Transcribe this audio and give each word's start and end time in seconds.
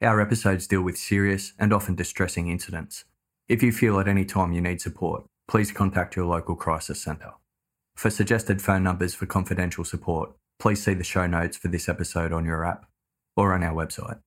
Our 0.00 0.20
episodes 0.20 0.68
deal 0.68 0.82
with 0.82 0.96
serious 0.96 1.54
and 1.58 1.72
often 1.72 1.96
distressing 1.96 2.46
incidents. 2.46 3.04
If 3.48 3.64
you 3.64 3.72
feel 3.72 3.98
at 3.98 4.06
any 4.06 4.24
time 4.24 4.52
you 4.52 4.60
need 4.60 4.80
support, 4.80 5.24
please 5.48 5.72
contact 5.72 6.14
your 6.14 6.26
local 6.26 6.54
crisis 6.54 7.02
centre. 7.02 7.32
For 7.96 8.08
suggested 8.08 8.62
phone 8.62 8.84
numbers 8.84 9.16
for 9.16 9.26
confidential 9.26 9.82
support, 9.82 10.30
please 10.60 10.84
see 10.84 10.94
the 10.94 11.02
show 11.02 11.26
notes 11.26 11.56
for 11.56 11.66
this 11.66 11.88
episode 11.88 12.32
on 12.32 12.44
your 12.44 12.64
app 12.64 12.86
or 13.36 13.52
on 13.52 13.64
our 13.64 13.74
website. 13.74 14.20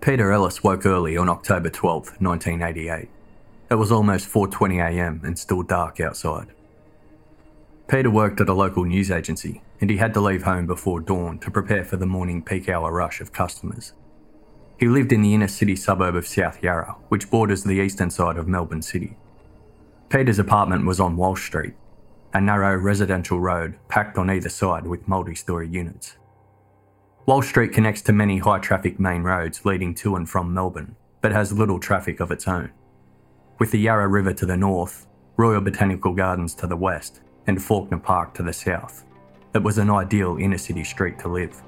Peter 0.00 0.32
Ellis 0.32 0.64
woke 0.64 0.86
early 0.86 1.18
on 1.18 1.28
October 1.28 1.68
12, 1.68 2.18
1988. 2.18 3.10
It 3.70 3.74
was 3.74 3.92
almost 3.92 4.32
4:20 4.32 4.78
a.m. 4.78 5.20
and 5.22 5.38
still 5.38 5.62
dark 5.62 6.00
outside. 6.00 6.46
Peter 7.88 8.10
worked 8.10 8.40
at 8.40 8.48
a 8.48 8.54
local 8.54 8.84
news 8.84 9.10
agency 9.10 9.60
and 9.84 9.90
he 9.90 9.98
had 9.98 10.14
to 10.14 10.20
leave 10.20 10.44
home 10.44 10.66
before 10.66 10.98
dawn 10.98 11.38
to 11.38 11.50
prepare 11.50 11.84
for 11.84 11.98
the 11.98 12.06
morning 12.06 12.42
peak 12.42 12.70
hour 12.70 12.90
rush 12.90 13.20
of 13.20 13.34
customers. 13.34 13.92
He 14.78 14.88
lived 14.88 15.12
in 15.12 15.20
the 15.20 15.34
inner 15.34 15.46
city 15.46 15.76
suburb 15.76 16.14
of 16.14 16.26
South 16.26 16.62
Yarra, 16.62 16.96
which 17.08 17.30
borders 17.30 17.64
the 17.64 17.82
eastern 17.82 18.08
side 18.08 18.38
of 18.38 18.48
Melbourne 18.48 18.80
City. 18.80 19.18
Peter's 20.08 20.38
apartment 20.38 20.86
was 20.86 21.00
on 21.00 21.18
Walsh 21.18 21.44
Street, 21.44 21.74
a 22.32 22.40
narrow 22.40 22.74
residential 22.76 23.38
road 23.38 23.76
packed 23.88 24.16
on 24.16 24.30
either 24.30 24.48
side 24.48 24.86
with 24.86 25.06
multi 25.06 25.34
story 25.34 25.68
units. 25.68 26.16
Walsh 27.26 27.50
Street 27.50 27.74
connects 27.74 28.00
to 28.04 28.12
many 28.14 28.38
high 28.38 28.60
traffic 28.60 28.98
main 28.98 29.22
roads 29.22 29.66
leading 29.66 29.94
to 29.96 30.16
and 30.16 30.26
from 30.26 30.54
Melbourne, 30.54 30.96
but 31.20 31.30
has 31.30 31.52
little 31.52 31.78
traffic 31.78 32.20
of 32.20 32.30
its 32.30 32.48
own. 32.48 32.72
With 33.58 33.70
the 33.70 33.80
Yarra 33.80 34.08
River 34.08 34.32
to 34.32 34.46
the 34.46 34.56
north, 34.56 35.06
Royal 35.36 35.60
Botanical 35.60 36.14
Gardens 36.14 36.54
to 36.54 36.66
the 36.66 36.74
west, 36.74 37.20
and 37.46 37.58
Fawkner 37.58 38.02
Park 38.02 38.32
to 38.32 38.42
the 38.42 38.54
south, 38.54 39.04
it 39.54 39.62
was 39.62 39.78
an 39.78 39.88
ideal 39.88 40.36
inner 40.38 40.58
city 40.58 40.82
street 40.82 41.18
to 41.20 41.28
live. 41.28 41.62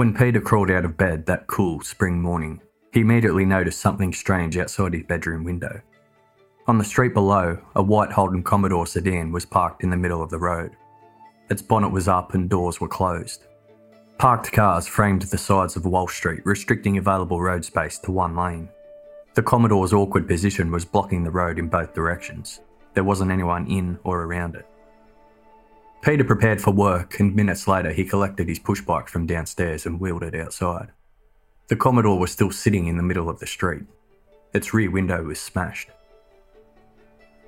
When 0.00 0.14
Peter 0.14 0.40
crawled 0.40 0.70
out 0.70 0.86
of 0.86 0.96
bed 0.96 1.26
that 1.26 1.46
cool 1.46 1.82
spring 1.82 2.22
morning, 2.22 2.62
he 2.90 3.00
immediately 3.00 3.44
noticed 3.44 3.80
something 3.80 4.14
strange 4.14 4.56
outside 4.56 4.94
his 4.94 5.02
bedroom 5.02 5.44
window. 5.44 5.82
On 6.66 6.78
the 6.78 6.84
street 6.84 7.12
below, 7.12 7.58
a 7.76 7.82
white 7.82 8.10
Holden 8.10 8.42
Commodore 8.42 8.86
sedan 8.86 9.30
was 9.30 9.44
parked 9.44 9.84
in 9.84 9.90
the 9.90 9.98
middle 9.98 10.22
of 10.22 10.30
the 10.30 10.38
road. 10.38 10.74
Its 11.50 11.60
bonnet 11.60 11.90
was 11.90 12.08
up 12.08 12.32
and 12.32 12.48
doors 12.48 12.80
were 12.80 12.88
closed. 12.88 13.44
Parked 14.16 14.50
cars 14.52 14.86
framed 14.86 15.20
the 15.20 15.36
sides 15.36 15.76
of 15.76 15.84
Walsh 15.84 16.16
Street, 16.16 16.40
restricting 16.46 16.96
available 16.96 17.38
road 17.38 17.62
space 17.62 17.98
to 17.98 18.10
one 18.10 18.34
lane. 18.34 18.70
The 19.34 19.42
Commodore's 19.42 19.92
awkward 19.92 20.26
position 20.26 20.70
was 20.70 20.86
blocking 20.86 21.24
the 21.24 21.30
road 21.30 21.58
in 21.58 21.68
both 21.68 21.92
directions. 21.92 22.60
There 22.94 23.04
wasn't 23.04 23.32
anyone 23.32 23.66
in 23.66 23.98
or 24.04 24.22
around 24.22 24.54
it. 24.54 24.64
Peter 26.02 26.24
prepared 26.24 26.62
for 26.62 26.70
work, 26.70 27.20
and 27.20 27.36
minutes 27.36 27.68
later 27.68 27.92
he 27.92 28.04
collected 28.04 28.48
his 28.48 28.58
pushbike 28.58 29.08
from 29.08 29.26
downstairs 29.26 29.84
and 29.84 30.00
wheeled 30.00 30.22
it 30.22 30.34
outside. 30.34 30.92
The 31.68 31.76
Commodore 31.76 32.18
was 32.18 32.32
still 32.32 32.50
sitting 32.50 32.86
in 32.86 32.96
the 32.96 33.02
middle 33.02 33.28
of 33.28 33.38
the 33.38 33.46
street. 33.46 33.84
Its 34.54 34.72
rear 34.72 34.90
window 34.90 35.22
was 35.22 35.38
smashed. 35.38 35.90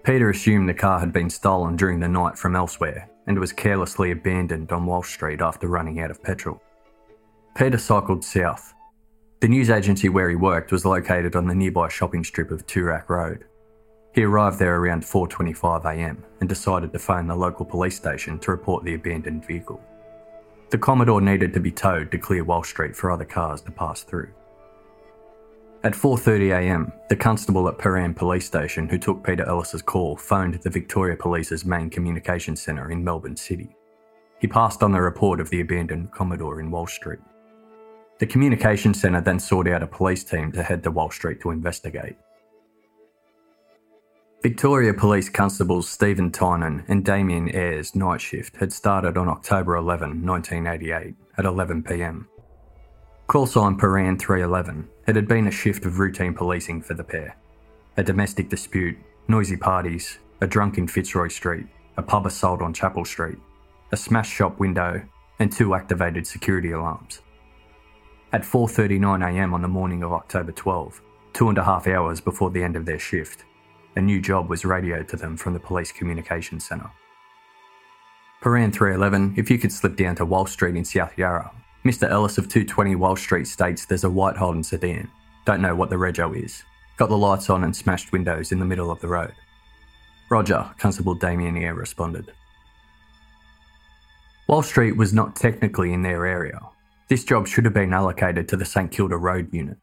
Peter 0.04 0.30
assumed 0.30 0.68
the 0.68 0.74
car 0.74 1.00
had 1.00 1.12
been 1.12 1.30
stolen 1.30 1.76
during 1.76 2.00
the 2.00 2.08
night 2.08 2.36
from 2.36 2.54
elsewhere 2.54 3.08
and 3.26 3.38
was 3.38 3.52
carelessly 3.52 4.10
abandoned 4.10 4.70
on 4.70 4.84
Walsh 4.84 5.14
Street 5.14 5.40
after 5.40 5.68
running 5.68 6.00
out 6.00 6.10
of 6.10 6.22
petrol. 6.22 6.60
Peter 7.56 7.78
cycled 7.78 8.24
south. 8.24 8.74
The 9.40 9.48
news 9.48 9.70
agency 9.70 10.08
where 10.08 10.28
he 10.28 10.36
worked 10.36 10.72
was 10.72 10.84
located 10.84 11.36
on 11.36 11.46
the 11.46 11.54
nearby 11.54 11.88
shopping 11.88 12.24
strip 12.24 12.50
of 12.50 12.66
Toorak 12.66 13.08
Road. 13.08 13.44
He 14.14 14.24
arrived 14.24 14.58
there 14.58 14.76
around 14.76 15.02
4.25am 15.02 16.18
and 16.40 16.48
decided 16.48 16.92
to 16.92 16.98
phone 16.98 17.26
the 17.26 17.34
local 17.34 17.64
police 17.64 17.96
station 17.96 18.38
to 18.40 18.50
report 18.50 18.84
the 18.84 18.94
abandoned 18.94 19.46
vehicle. 19.46 19.80
The 20.70 20.78
Commodore 20.78 21.20
needed 21.20 21.54
to 21.54 21.60
be 21.60 21.70
towed 21.70 22.10
to 22.10 22.18
clear 22.18 22.44
Walsh 22.44 22.68
Street 22.68 22.94
for 22.94 23.10
other 23.10 23.24
cars 23.24 23.62
to 23.62 23.70
pass 23.70 24.02
through. 24.02 24.30
At 25.84 25.94
4.30am, 25.94 26.92
the 27.08 27.16
constable 27.16 27.68
at 27.68 27.76
Prahran 27.78 28.14
Police 28.14 28.46
Station 28.46 28.88
who 28.88 28.98
took 28.98 29.24
Peter 29.24 29.44
Ellis's 29.44 29.82
call 29.82 30.16
phoned 30.16 30.54
the 30.54 30.70
Victoria 30.70 31.16
Police's 31.16 31.64
main 31.64 31.90
communications 31.90 32.62
centre 32.62 32.90
in 32.90 33.02
Melbourne 33.02 33.36
City. 33.36 33.74
He 34.40 34.46
passed 34.46 34.82
on 34.82 34.92
the 34.92 35.00
report 35.00 35.40
of 35.40 35.50
the 35.50 35.60
abandoned 35.60 36.12
Commodore 36.12 36.60
in 36.60 36.70
Walsh 36.70 36.94
Street. 36.94 37.20
The 38.18 38.26
communications 38.26 39.00
centre 39.00 39.20
then 39.20 39.40
sought 39.40 39.66
out 39.66 39.82
a 39.82 39.86
police 39.86 40.22
team 40.22 40.52
to 40.52 40.62
head 40.62 40.82
to 40.84 40.90
Walsh 40.90 41.16
Street 41.16 41.40
to 41.40 41.50
investigate. 41.50 42.16
Victoria 44.42 44.92
Police 44.92 45.28
Constables 45.28 45.88
Steven 45.88 46.32
Tynan 46.32 46.84
and 46.88 47.04
Damian 47.04 47.48
Eyre's 47.54 47.94
night 47.94 48.20
shift 48.20 48.56
had 48.56 48.72
started 48.72 49.16
on 49.16 49.28
October 49.28 49.76
11, 49.76 50.26
1988, 50.26 51.14
at 51.38 51.44
11pm. 51.44 52.26
Call 53.28 53.46
sign 53.46 53.78
Prahran 53.78 54.18
311, 54.18 54.88
it 55.06 55.14
had 55.14 55.28
been 55.28 55.46
a 55.46 55.52
shift 55.52 55.86
of 55.86 56.00
routine 56.00 56.34
policing 56.34 56.82
for 56.82 56.94
the 56.94 57.04
pair. 57.04 57.36
A 57.96 58.02
domestic 58.02 58.48
dispute, 58.48 58.98
noisy 59.28 59.56
parties, 59.56 60.18
a 60.40 60.46
drunk 60.48 60.76
in 60.76 60.88
Fitzroy 60.88 61.28
Street, 61.28 61.66
a 61.96 62.02
pub 62.02 62.26
assault 62.26 62.62
on 62.62 62.74
Chapel 62.74 63.04
Street, 63.04 63.38
a 63.92 63.96
smashed 63.96 64.32
shop 64.32 64.58
window, 64.58 65.00
and 65.38 65.52
two 65.52 65.72
activated 65.72 66.26
security 66.26 66.72
alarms. 66.72 67.20
At 68.32 68.42
4.39am 68.42 69.52
on 69.52 69.62
the 69.62 69.68
morning 69.68 70.02
of 70.02 70.12
October 70.12 70.50
12, 70.50 71.00
two 71.32 71.48
and 71.48 71.58
a 71.58 71.64
half 71.64 71.86
hours 71.86 72.20
before 72.20 72.50
the 72.50 72.64
end 72.64 72.74
of 72.74 72.86
their 72.86 72.98
shift, 72.98 73.44
a 73.96 74.00
new 74.00 74.20
job 74.20 74.48
was 74.48 74.64
radioed 74.64 75.08
to 75.08 75.16
them 75.16 75.36
from 75.36 75.52
the 75.52 75.60
police 75.60 75.92
communications 75.92 76.64
centre. 76.64 76.90
Prahran 78.42 78.72
311, 78.72 79.34
if 79.36 79.50
you 79.50 79.58
could 79.58 79.72
slip 79.72 79.96
down 79.96 80.16
to 80.16 80.24
Walsh 80.24 80.52
Street 80.52 80.76
in 80.76 80.84
South 80.84 81.16
Yarra. 81.16 81.52
Mr. 81.84 82.08
Ellis 82.08 82.38
of 82.38 82.48
220 82.48 82.96
Walsh 82.96 83.22
Street 83.22 83.46
states 83.46 83.86
there's 83.86 84.04
a 84.04 84.10
white 84.10 84.36
Holden 84.36 84.62
sedan. 84.62 85.10
Don't 85.44 85.62
know 85.62 85.74
what 85.74 85.90
the 85.90 85.96
rego 85.96 86.36
is. 86.36 86.62
Got 86.96 87.08
the 87.08 87.16
lights 87.16 87.50
on 87.50 87.64
and 87.64 87.74
smashed 87.74 88.12
windows 88.12 88.52
in 88.52 88.58
the 88.58 88.64
middle 88.64 88.90
of 88.90 89.00
the 89.00 89.08
road. 89.08 89.32
Roger, 90.30 90.68
Constable 90.78 91.14
Damian 91.14 91.56
Eyre 91.56 91.74
responded. 91.74 92.32
Walsh 94.48 94.68
Street 94.68 94.96
was 94.96 95.12
not 95.12 95.36
technically 95.36 95.92
in 95.92 96.02
their 96.02 96.26
area. 96.26 96.58
This 97.08 97.24
job 97.24 97.46
should 97.46 97.64
have 97.64 97.74
been 97.74 97.92
allocated 97.92 98.48
to 98.48 98.56
the 98.56 98.64
St 98.64 98.90
Kilda 98.90 99.16
Road 99.16 99.52
unit. 99.52 99.78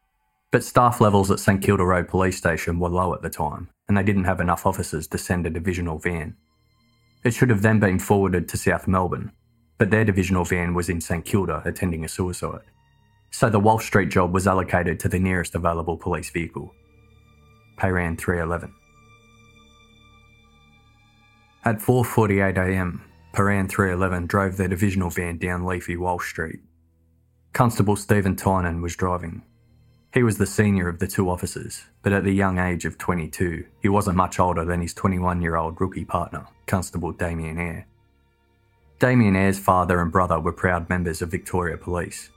But 0.52 0.64
staff 0.64 1.00
levels 1.00 1.30
at 1.30 1.38
St 1.38 1.62
Kilda 1.62 1.84
Road 1.84 2.08
Police 2.08 2.36
Station 2.36 2.80
were 2.80 2.88
low 2.88 3.14
at 3.14 3.22
the 3.22 3.30
time, 3.30 3.68
and 3.86 3.96
they 3.96 4.02
didn't 4.02 4.24
have 4.24 4.40
enough 4.40 4.66
officers 4.66 5.06
to 5.08 5.18
send 5.18 5.46
a 5.46 5.50
divisional 5.50 5.98
van. 5.98 6.36
It 7.22 7.34
should 7.34 7.50
have 7.50 7.62
then 7.62 7.78
been 7.78 8.00
forwarded 8.00 8.48
to 8.48 8.56
South 8.56 8.88
Melbourne, 8.88 9.30
but 9.78 9.90
their 9.90 10.04
divisional 10.04 10.44
van 10.44 10.74
was 10.74 10.88
in 10.88 11.00
St 11.00 11.24
Kilda 11.24 11.62
attending 11.64 12.04
a 12.04 12.08
suicide. 12.08 12.62
So 13.30 13.48
the 13.48 13.60
Walsh 13.60 13.86
Street 13.86 14.08
job 14.08 14.34
was 14.34 14.48
allocated 14.48 14.98
to 15.00 15.08
the 15.08 15.20
nearest 15.20 15.54
available 15.54 15.96
police 15.96 16.30
vehicle. 16.30 16.74
Prahran 17.78 18.18
311. 18.18 18.74
At 21.64 21.78
4.48am, 21.78 23.00
Prahran 23.34 23.68
311 23.68 24.26
drove 24.26 24.56
their 24.56 24.66
divisional 24.66 25.10
van 25.10 25.38
down 25.38 25.64
leafy 25.64 25.96
Walsh 25.96 26.28
Street. 26.28 26.58
Constable 27.52 27.94
Steven 27.94 28.34
Tynan 28.34 28.82
was 28.82 28.96
driving. 28.96 29.42
He 30.12 30.24
was 30.24 30.38
the 30.38 30.46
senior 30.46 30.88
of 30.88 30.98
the 30.98 31.06
two 31.06 31.30
officers, 31.30 31.84
but 32.02 32.12
at 32.12 32.24
the 32.24 32.32
young 32.32 32.58
age 32.58 32.84
of 32.84 32.98
22, 32.98 33.64
he 33.80 33.88
wasn't 33.88 34.16
much 34.16 34.40
older 34.40 34.64
than 34.64 34.80
his 34.80 34.92
21 34.92 35.40
year 35.40 35.54
old 35.54 35.80
rookie 35.80 36.04
partner, 36.04 36.46
Constable 36.66 37.12
Damian 37.12 37.58
Eyre. 37.58 37.86
Damian 38.98 39.36
Eyre's 39.36 39.60
father 39.60 40.00
and 40.00 40.10
brother 40.10 40.40
were 40.40 40.52
proud 40.52 40.88
members 40.88 41.22
of 41.22 41.30
Victoria 41.30 41.76
Police. 41.76 42.30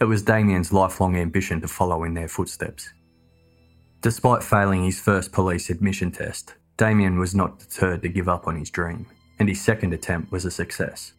It 0.00 0.04
was 0.04 0.22
Damian's 0.22 0.72
lifelong 0.72 1.14
ambition 1.16 1.60
to 1.60 1.68
follow 1.68 2.04
in 2.04 2.14
their 2.14 2.26
footsteps. 2.26 2.88
Despite 4.00 4.42
failing 4.42 4.82
his 4.82 4.98
first 4.98 5.30
police 5.30 5.68
admission 5.68 6.10
test, 6.10 6.54
Damian 6.78 7.18
was 7.18 7.34
not 7.34 7.58
deterred 7.58 8.00
to 8.00 8.08
give 8.08 8.30
up 8.30 8.46
on 8.46 8.56
his 8.56 8.70
dream, 8.70 9.06
and 9.38 9.46
his 9.46 9.60
second 9.60 9.92
attempt 9.92 10.32
was 10.32 10.46
a 10.46 10.50
success. 10.50 11.12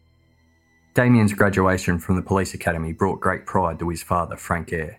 Damian's 0.94 1.32
graduation 1.32 2.00
from 2.00 2.16
the 2.16 2.22
police 2.22 2.54
academy 2.54 2.92
brought 2.92 3.20
great 3.20 3.46
pride 3.46 3.78
to 3.78 3.88
his 3.88 4.02
father, 4.02 4.36
Frank 4.36 4.72
Eyre. 4.72 4.98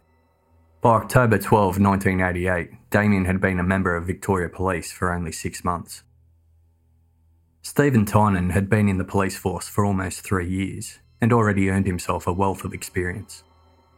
By 0.83 0.95
October 0.95 1.37
12, 1.37 1.79
1988, 1.79 2.89
Damian 2.89 3.23
had 3.23 3.39
been 3.39 3.57
a 3.57 3.63
member 3.63 3.95
of 3.95 4.05
Victoria 4.05 4.49
Police 4.49 4.91
for 4.91 5.13
only 5.13 5.31
six 5.31 5.63
months. 5.63 6.03
Steven 7.61 8.03
Tynan 8.03 8.49
had 8.49 8.69
been 8.69 8.89
in 8.89 8.97
the 8.97 9.05
police 9.05 9.37
force 9.37 9.69
for 9.69 9.85
almost 9.85 10.25
three 10.25 10.45
years 10.45 10.99
and 11.21 11.31
already 11.31 11.69
earned 11.69 11.85
himself 11.85 12.27
a 12.27 12.33
wealth 12.33 12.65
of 12.65 12.73
experience. 12.73 13.45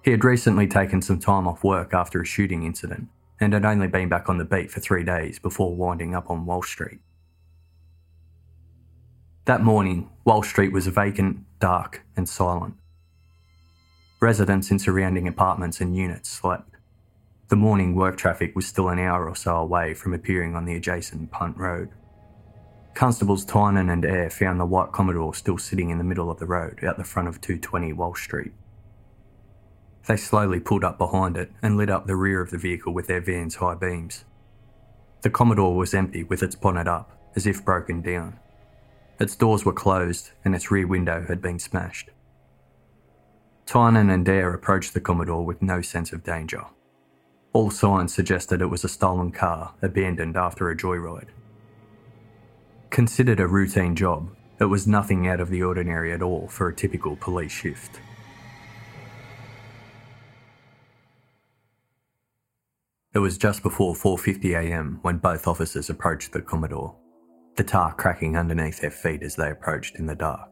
He 0.04 0.12
had 0.12 0.24
recently 0.24 0.68
taken 0.68 1.02
some 1.02 1.18
time 1.18 1.48
off 1.48 1.64
work 1.64 1.92
after 1.92 2.22
a 2.22 2.26
shooting 2.26 2.62
incident 2.62 3.08
and 3.40 3.54
had 3.54 3.66
only 3.66 3.88
been 3.88 4.08
back 4.08 4.30
on 4.30 4.38
the 4.38 4.46
beat 4.46 4.70
for 4.70 4.80
three 4.80 5.04
days 5.04 5.40
before 5.40 5.76
winding 5.76 6.14
up 6.14 6.30
on 6.30 6.46
Walsh 6.46 6.70
Street. 6.70 7.00
That 9.46 9.64
morning, 9.64 10.12
Walsh 10.24 10.50
Street 10.50 10.72
was 10.72 10.86
vacant, 10.86 11.40
dark, 11.60 12.04
and 12.16 12.30
silent. 12.30 12.76
Residents 14.20 14.70
in 14.70 14.78
surrounding 14.78 15.28
apartments 15.28 15.82
and 15.82 15.96
units 15.96 16.30
slept. 16.30 16.75
The 17.48 17.56
morning 17.56 17.94
work 17.94 18.18
traffic 18.18 18.56
was 18.56 18.66
still 18.66 18.90
an 18.90 18.98
hour 18.98 19.30
or 19.30 19.36
so 19.36 19.56
away 19.56 19.94
from 19.94 20.16
appearing 20.16 20.56
on 20.56 20.66
the 20.66 20.76
adjacent 20.76 21.30
Punt 21.30 21.58
Road. 21.58 21.90
Constables 22.96 23.46
Tynan 23.46 23.90
and 23.90 24.04
Eyre 24.04 24.32
found 24.32 24.60
the 24.60 24.66
white 24.66 24.92
Commodore 24.92 25.36
still 25.36 25.60
sitting 25.60 25.92
in 25.92 26.00
the 26.00 26.04
middle 26.04 26.32
of 26.32 26.40
the 26.40 26.48
road 26.48 26.84
out 26.84 26.98
the 26.98 27.04
front 27.04 27.28
of 27.28 27.42
220 27.42 27.94
Walsh 27.94 28.24
Street. 28.24 28.52
They 30.08 30.18
slowly 30.18 30.60
pulled 30.60 30.84
up 30.84 30.98
behind 30.98 31.38
it 31.38 31.52
and 31.62 31.78
lit 31.78 31.90
up 31.90 32.08
the 32.08 32.16
rear 32.16 32.42
of 32.42 32.50
the 32.50 32.58
vehicle 32.58 32.94
with 32.94 33.06
their 33.06 33.22
van's 33.22 33.56
high 33.56 33.76
beams. 33.76 34.24
The 35.22 35.30
Commodore 35.30 35.76
was 35.76 35.94
empty 35.94 36.24
with 36.24 36.42
its 36.42 36.56
bonnet 36.56 36.88
up, 36.88 37.12
as 37.36 37.46
if 37.46 37.66
broken 37.66 38.02
down. 38.02 38.40
Its 39.20 39.36
doors 39.36 39.66
were 39.66 39.74
closed 39.74 40.32
and 40.44 40.56
its 40.56 40.72
rear 40.72 40.88
window 40.88 41.26
had 41.28 41.42
been 41.42 41.60
smashed. 41.60 42.10
Tynan 43.66 44.10
and 44.10 44.28
Eyre 44.28 44.54
approached 44.54 44.94
the 44.94 45.02
Commodore 45.02 45.46
with 45.46 45.62
no 45.62 45.82
sense 45.82 46.12
of 46.12 46.24
danger. 46.24 46.66
All 47.56 47.72
signs 47.72 48.14
suggested 48.14 48.62
it 48.62 48.66
was 48.66 48.84
a 48.84 48.90
stolen 48.90 49.32
car 49.32 49.76
abandoned 49.82 50.36
after 50.36 50.70
a 50.70 50.76
joyride. 50.76 51.30
Considered 52.90 53.40
a 53.40 53.48
routine 53.48 53.96
job, 53.96 54.36
it 54.60 54.66
was 54.66 54.86
nothing 54.86 55.30
out 55.30 55.40
of 55.40 55.50
the 55.50 55.64
ordinary 55.64 56.12
at 56.12 56.22
all 56.22 56.50
for 56.50 56.68
a 56.68 56.76
typical 56.76 57.16
police 57.16 57.54
shift. 57.54 58.02
It 63.14 63.20
was 63.20 63.38
just 63.38 63.64
before 63.64 63.96
4:50am 63.96 65.00
when 65.02 65.20
both 65.20 65.48
officers 65.48 65.90
approached 65.90 66.34
the 66.34 66.42
Commodore, 66.42 66.94
the 67.56 67.64
tar 67.64 67.94
cracking 67.94 68.36
underneath 68.36 68.82
their 68.82 68.92
feet 68.92 69.24
as 69.24 69.38
they 69.38 69.50
approached 69.50 69.96
in 69.96 70.08
the 70.08 70.16
dark. 70.16 70.50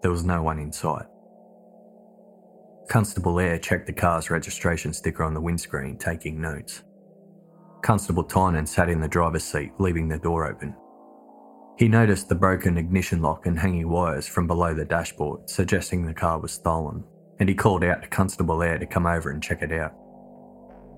There 0.00 0.10
was 0.10 0.24
no 0.24 0.42
one 0.42 0.58
in 0.58 0.72
sight. 0.72 1.04
Constable 2.88 3.38
Eyre 3.38 3.58
checked 3.58 3.86
the 3.86 3.92
car's 3.92 4.30
registration 4.30 4.94
sticker 4.94 5.22
on 5.22 5.34
the 5.34 5.40
windscreen, 5.40 5.98
taking 5.98 6.40
notes. 6.40 6.82
Constable 7.82 8.24
Tynan 8.24 8.66
sat 8.66 8.88
in 8.88 8.98
the 8.98 9.06
driver's 9.06 9.44
seat, 9.44 9.72
leaving 9.78 10.08
the 10.08 10.18
door 10.18 10.46
open. 10.46 10.74
He 11.76 11.86
noticed 11.86 12.28
the 12.28 12.34
broken 12.34 12.78
ignition 12.78 13.20
lock 13.20 13.46
and 13.46 13.58
hanging 13.58 13.88
wires 13.88 14.26
from 14.26 14.46
below 14.46 14.72
the 14.72 14.86
dashboard, 14.86 15.48
suggesting 15.50 16.04
the 16.04 16.14
car 16.14 16.40
was 16.40 16.52
stolen, 16.52 17.04
and 17.38 17.48
he 17.48 17.54
called 17.54 17.84
out 17.84 18.02
to 18.02 18.08
Constable 18.08 18.62
Eyre 18.62 18.78
to 18.78 18.86
come 18.86 19.06
over 19.06 19.30
and 19.30 19.42
check 19.42 19.62
it 19.62 19.70
out. 19.70 19.94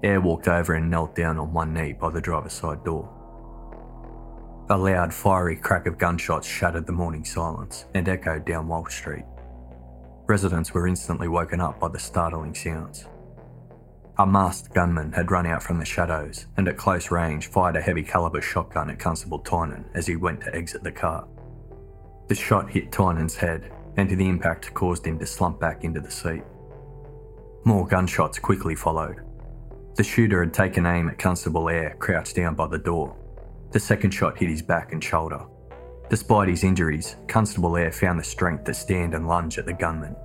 Eyre 0.05 0.21
walked 0.21 0.49
over 0.49 0.75
and 0.75 0.89
knelt 0.89 1.17
down 1.17 1.39
on 1.39 1.53
one 1.53 1.75
knee 1.75 1.93
by 1.93 2.09
the 2.09 2.21
driver's 2.21 2.53
side 2.53 2.85
door. 2.85 3.13
A 4.71 4.79
loud, 4.79 5.13
fiery 5.13 5.57
crack 5.57 5.87
of 5.87 5.99
gunshots 5.99 6.47
shattered 6.47 6.87
the 6.87 6.93
morning 6.93 7.25
silence 7.25 7.87
and 7.95 8.09
echoed 8.09 8.47
down 8.47 8.69
Walsh 8.69 8.95
Street. 8.95 9.25
Residents 10.31 10.73
were 10.73 10.87
instantly 10.87 11.27
woken 11.27 11.61
up 11.61 11.81
by 11.81 11.89
the 11.89 11.99
startling 11.99 12.55
sounds. 12.55 13.07
A 14.17 14.25
masked 14.25 14.73
gunman 14.73 15.11
had 15.11 15.33
run 15.33 15.45
out 15.45 15.61
from 15.61 15.81
the 15.81 15.85
shadows 15.85 16.47
and 16.57 16.69
at 16.69 16.77
close 16.77 17.11
range 17.11 17.49
fired 17.49 17.75
a 17.75 17.81
heavy 17.81 18.05
caliber 18.05 18.41
shotgun 18.41 18.91
at 18.91 19.01
Constable 19.01 19.41
Tynan 19.41 19.87
as 19.93 20.07
he 20.07 20.15
went 20.15 20.41
to 20.43 20.55
exit 20.55 20.85
the 20.85 20.93
car. 20.93 21.27
The 22.29 22.37
shot 22.37 22.71
hit 22.71 22.93
Tynan's 22.93 23.35
head, 23.35 23.73
and 23.97 24.09
the 24.09 24.29
impact 24.29 24.73
caused 24.73 25.05
him 25.05 25.19
to 25.19 25.27
slump 25.27 25.59
back 25.59 25.83
into 25.83 25.99
the 26.01 26.13
seat. 26.13 26.45
More 27.65 27.85
gunshots 27.85 28.39
quickly 28.39 28.77
followed. 28.77 29.23
The 29.97 30.05
shooter 30.05 30.45
had 30.45 30.55
taken 30.55 30.87
aim 30.87 31.09
at 31.09 31.19
Constable 31.19 31.69
Eyre, 31.69 31.97
crouched 31.99 32.37
down 32.37 32.55
by 32.55 32.69
the 32.69 32.79
door. 32.79 33.17
The 33.73 33.81
second 33.81 34.13
shot 34.13 34.39
hit 34.39 34.49
his 34.49 34.63
back 34.63 34.93
and 34.93 35.03
shoulder, 35.03 35.45
Despite 36.11 36.49
his 36.49 36.65
injuries, 36.65 37.15
Constable 37.29 37.77
Eyre 37.77 37.93
found 37.93 38.19
the 38.19 38.25
strength 38.25 38.65
to 38.65 38.75
stand 38.75 39.15
and 39.15 39.29
lunge 39.29 39.59
at 39.59 39.65
the 39.65 39.73
gunman. 39.73 40.17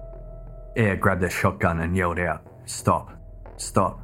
Eyre 0.76 0.96
grabbed 0.96 1.24
a 1.24 1.30
shotgun 1.30 1.82
and 1.82 1.96
yelled 1.96 2.18
out, 2.18 2.42
Stop, 2.66 3.12
stop, 3.58 4.02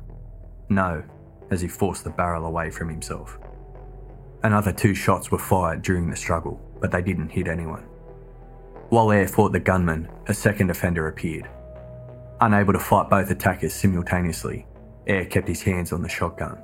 no, 0.70 1.04
as 1.50 1.60
he 1.60 1.68
forced 1.68 2.04
the 2.04 2.12
barrel 2.12 2.46
away 2.46 2.70
from 2.70 2.88
himself. 2.88 3.40
Another 4.44 4.72
two 4.72 4.94
shots 4.94 5.32
were 5.32 5.40
fired 5.40 5.82
during 5.82 6.08
the 6.08 6.16
struggle, 6.16 6.62
but 6.80 6.92
they 6.92 7.02
didn't 7.02 7.30
hit 7.30 7.48
anyone. 7.48 7.84
While 8.90 9.12
Eyre 9.12 9.28
fought 9.28 9.52
the 9.52 9.60
gunman, 9.60 10.08
a 10.28 10.36
second 10.36 10.70
offender 10.70 11.08
appeared. 11.08 11.50
Unable 12.42 12.74
to 12.74 12.80
fight 12.80 13.10
both 13.10 13.32
attackers 13.32 13.74
simultaneously, 13.74 14.68
Eyre 15.08 15.26
kept 15.26 15.48
his 15.48 15.64
hands 15.64 15.92
on 15.92 16.04
the 16.04 16.10
shotgun. 16.10 16.60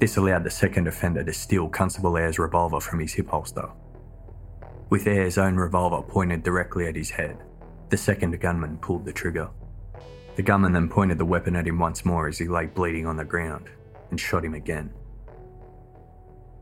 This 0.00 0.16
allowed 0.16 0.42
the 0.42 0.50
second 0.50 0.88
offender 0.88 1.22
to 1.22 1.32
steal 1.32 1.68
Constable 1.68 2.16
Eyre's 2.16 2.40
revolver 2.40 2.80
from 2.80 2.98
his 2.98 3.12
hip 3.12 3.28
holster. 3.28 3.68
With 4.94 5.08
Eyre's 5.08 5.38
own 5.38 5.56
revolver 5.56 6.02
pointed 6.02 6.44
directly 6.44 6.86
at 6.86 6.94
his 6.94 7.10
head, 7.10 7.42
the 7.88 7.96
second 7.96 8.38
gunman 8.38 8.78
pulled 8.78 9.04
the 9.04 9.12
trigger. 9.12 9.50
The 10.36 10.42
gunman 10.42 10.72
then 10.72 10.88
pointed 10.88 11.18
the 11.18 11.24
weapon 11.24 11.56
at 11.56 11.66
him 11.66 11.80
once 11.80 12.04
more 12.04 12.28
as 12.28 12.38
he 12.38 12.46
lay 12.46 12.66
bleeding 12.66 13.04
on 13.04 13.16
the 13.16 13.24
ground 13.24 13.68
and 14.12 14.20
shot 14.20 14.44
him 14.44 14.54
again. 14.54 14.94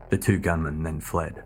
The 0.09 0.17
two 0.17 0.39
gunmen 0.39 0.81
then 0.81 0.99
fled. 0.99 1.43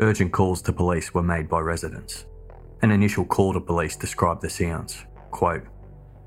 Urgent 0.00 0.32
calls 0.32 0.60
to 0.62 0.72
police 0.72 1.14
were 1.14 1.22
made 1.22 1.48
by 1.48 1.60
residents. 1.60 2.26
An 2.82 2.90
initial 2.90 3.24
call 3.24 3.52
to 3.52 3.60
police 3.60 3.94
described 3.94 4.42
the 4.42 4.50
sounds. 4.50 5.06
Quote, 5.30 5.68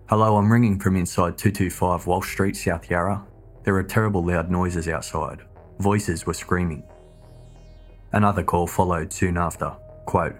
Hello, 0.08 0.38
I'm 0.38 0.50
ringing 0.50 0.80
from 0.80 0.96
inside 0.96 1.38
225 1.38 2.08
Walsh 2.08 2.32
Street, 2.32 2.56
South 2.56 2.90
Yarra. 2.90 3.28
There 3.66 3.76
are 3.76 3.84
terrible 3.84 4.26
loud 4.26 4.50
noises 4.50 4.88
outside. 4.88 5.42
Voices 5.80 6.26
were 6.26 6.34
screaming. 6.34 6.84
Another 8.12 8.44
call 8.44 8.68
followed 8.68 9.12
soon 9.12 9.38
after. 9.38 9.76
Quote, 10.06 10.36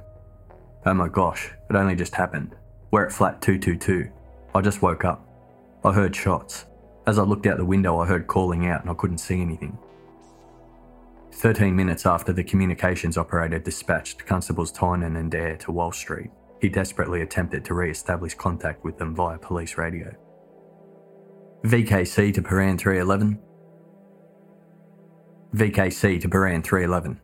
Oh 0.86 0.94
my 0.94 1.08
gosh, 1.08 1.52
it 1.70 1.76
only 1.76 1.96
just 1.96 2.16
happened. 2.16 2.56
We're 2.92 3.06
at 3.06 3.12
flat 3.12 3.42
222. 3.42 4.10
I 4.54 4.62
just 4.62 4.82
woke 4.82 5.04
up. 5.04 5.28
I 5.84 5.92
heard 5.92 6.16
shots. 6.16 6.66
As 7.08 7.20
I 7.20 7.24
looked 7.24 7.46
out 7.46 7.58
the 7.58 7.66
window, 7.66 8.00
I 8.00 8.08
heard 8.08 8.28
calling 8.28 8.68
out 8.68 8.82
and 8.82 8.90
I 8.90 8.94
couldn't 8.94 9.18
see 9.18 9.42
anything. 9.42 9.78
13 11.34 11.76
minutes 11.76 12.06
after 12.06 12.32
the 12.32 12.44
communications 12.44 13.18
operator 13.18 13.60
dispatched 13.60 14.26
Constables 14.26 14.72
Tynan 14.72 15.18
and 15.18 15.36
Eyre 15.36 15.58
to 15.58 15.72
Walsh 15.72 15.98
Street, 15.98 16.32
he 16.62 16.70
desperately 16.70 17.22
attempted 17.22 17.66
to 17.66 17.74
re 17.74 17.92
establish 17.92 18.34
contact 18.34 18.84
with 18.86 18.98
them 18.98 19.14
via 19.14 19.38
police 19.38 19.78
radio. 19.78 20.16
VKC 21.64 22.34
to 22.34 22.42
Prahran 22.42 22.80
311, 22.80 23.38
VKC 25.56 26.20
to 26.20 26.28
Prahran 26.28 26.62
311. 26.62 27.22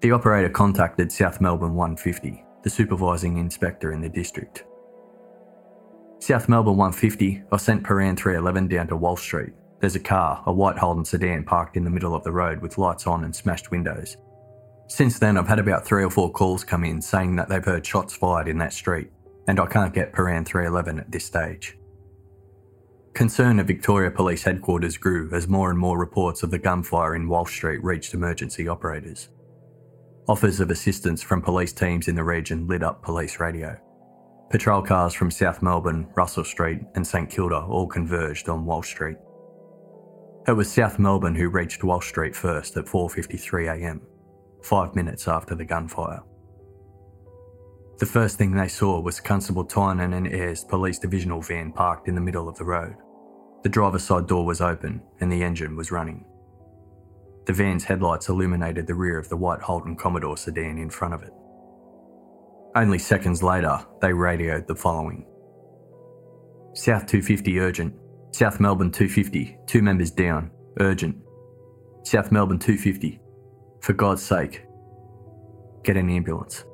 The 0.00 0.12
operator 0.12 0.48
contacted 0.48 1.12
South 1.12 1.42
Melbourne 1.42 1.74
150, 1.74 2.42
the 2.62 2.70
supervising 2.70 3.36
inspector 3.36 3.92
in 3.92 4.00
the 4.00 4.08
district. 4.08 4.64
South 6.20 6.48
Melbourne 6.48 6.78
150, 6.78 7.42
I 7.52 7.56
sent 7.58 7.82
Prahran 7.82 8.16
311 8.16 8.68
down 8.68 8.88
to 8.88 8.96
Walsh 8.96 9.20
Street. 9.20 9.52
There's 9.80 9.94
a 9.94 10.00
car, 10.00 10.42
a 10.46 10.52
white 10.52 10.78
Holden 10.78 11.04
sedan, 11.04 11.44
parked 11.44 11.76
in 11.76 11.84
the 11.84 11.90
middle 11.90 12.14
of 12.14 12.24
the 12.24 12.32
road 12.32 12.62
with 12.62 12.78
lights 12.78 13.06
on 13.06 13.24
and 13.24 13.36
smashed 13.36 13.70
windows. 13.70 14.16
Since 14.86 15.18
then, 15.18 15.36
I've 15.36 15.48
had 15.48 15.58
about 15.58 15.84
three 15.84 16.02
or 16.02 16.10
four 16.10 16.32
calls 16.32 16.64
come 16.64 16.84
in 16.84 17.02
saying 17.02 17.36
that 17.36 17.50
they've 17.50 17.64
heard 17.64 17.84
shots 17.84 18.14
fired 18.14 18.48
in 18.48 18.56
that 18.58 18.72
street, 18.72 19.10
and 19.48 19.60
I 19.60 19.66
can't 19.66 19.92
get 19.92 20.14
Prahran 20.14 20.46
311 20.46 20.98
at 20.98 21.12
this 21.12 21.26
stage. 21.26 21.76
Concern 23.14 23.60
at 23.60 23.66
Victoria 23.66 24.10
Police 24.10 24.42
headquarters 24.42 24.96
grew 24.96 25.28
as 25.34 25.46
more 25.46 25.70
and 25.70 25.78
more 25.78 25.98
reports 25.98 26.42
of 26.42 26.50
the 26.50 26.58
gunfire 26.58 27.14
in 27.14 27.28
Walsh 27.28 27.54
Street 27.54 27.84
reached 27.84 28.14
emergency 28.14 28.68
operators. 28.68 29.28
Offers 30.28 30.60
of 30.60 30.70
assistance 30.70 31.22
from 31.22 31.42
police 31.42 31.74
teams 31.74 32.08
in 32.08 32.14
the 32.14 32.24
region 32.24 32.66
lit 32.66 32.82
up 32.82 33.02
police 33.02 33.38
radio. 33.38 33.78
Patrol 34.50 34.80
cars 34.80 35.12
from 35.12 35.30
South 35.30 35.62
Melbourne, 35.62 36.08
Russell 36.14 36.44
Street, 36.44 36.80
and 36.94 37.06
St 37.06 37.28
Kilda 37.28 37.56
all 37.56 37.86
converged 37.86 38.48
on 38.48 38.64
Walsh 38.64 38.88
Street. 38.88 39.18
It 40.48 40.52
was 40.52 40.72
South 40.72 40.98
Melbourne 40.98 41.34
who 41.34 41.50
reached 41.50 41.84
Walsh 41.84 42.08
Street 42.08 42.34
first 42.34 42.78
at 42.78 42.86
4:53am, 42.86 44.00
5 44.62 44.94
minutes 44.94 45.28
after 45.28 45.54
the 45.54 45.66
gunfire. 45.66 46.22
The 47.98 48.06
first 48.06 48.38
thing 48.38 48.52
they 48.52 48.68
saw 48.68 49.00
was 49.00 49.20
Constable 49.20 49.64
Tynan 49.64 50.14
and 50.14 50.26
Eyre's 50.26 50.64
police 50.64 50.98
divisional 50.98 51.42
van 51.42 51.72
parked 51.72 52.08
in 52.08 52.14
the 52.14 52.20
middle 52.20 52.48
of 52.48 52.56
the 52.56 52.64
road. 52.64 52.96
The 53.62 53.68
driver's 53.68 54.02
side 54.02 54.26
door 54.26 54.44
was 54.44 54.60
open 54.60 55.02
and 55.20 55.32
the 55.32 55.42
engine 55.42 55.76
was 55.76 55.92
running. 55.92 56.24
The 57.46 57.52
van's 57.52 57.84
headlights 57.84 58.28
illuminated 58.28 58.86
the 58.86 58.94
rear 58.94 59.18
of 59.18 59.28
the 59.28 59.36
white 59.36 59.60
Holden 59.60 59.96
Commodore 59.96 60.36
sedan 60.36 60.78
in 60.78 60.90
front 60.90 61.14
of 61.14 61.22
it. 61.22 61.32
Only 62.74 62.98
seconds 62.98 63.42
later, 63.42 63.84
they 64.00 64.12
radioed 64.12 64.66
the 64.66 64.74
following 64.74 65.26
South 66.74 67.06
250 67.06 67.58
urgent. 67.58 67.94
South 68.30 68.60
Melbourne 68.60 68.90
250, 68.90 69.58
two 69.66 69.82
members 69.82 70.10
down, 70.10 70.50
urgent. 70.80 71.16
South 72.02 72.32
Melbourne 72.32 72.58
250, 72.58 73.20
for 73.82 73.92
God's 73.92 74.22
sake, 74.22 74.64
get 75.84 75.98
an 75.98 76.08
ambulance. 76.08 76.64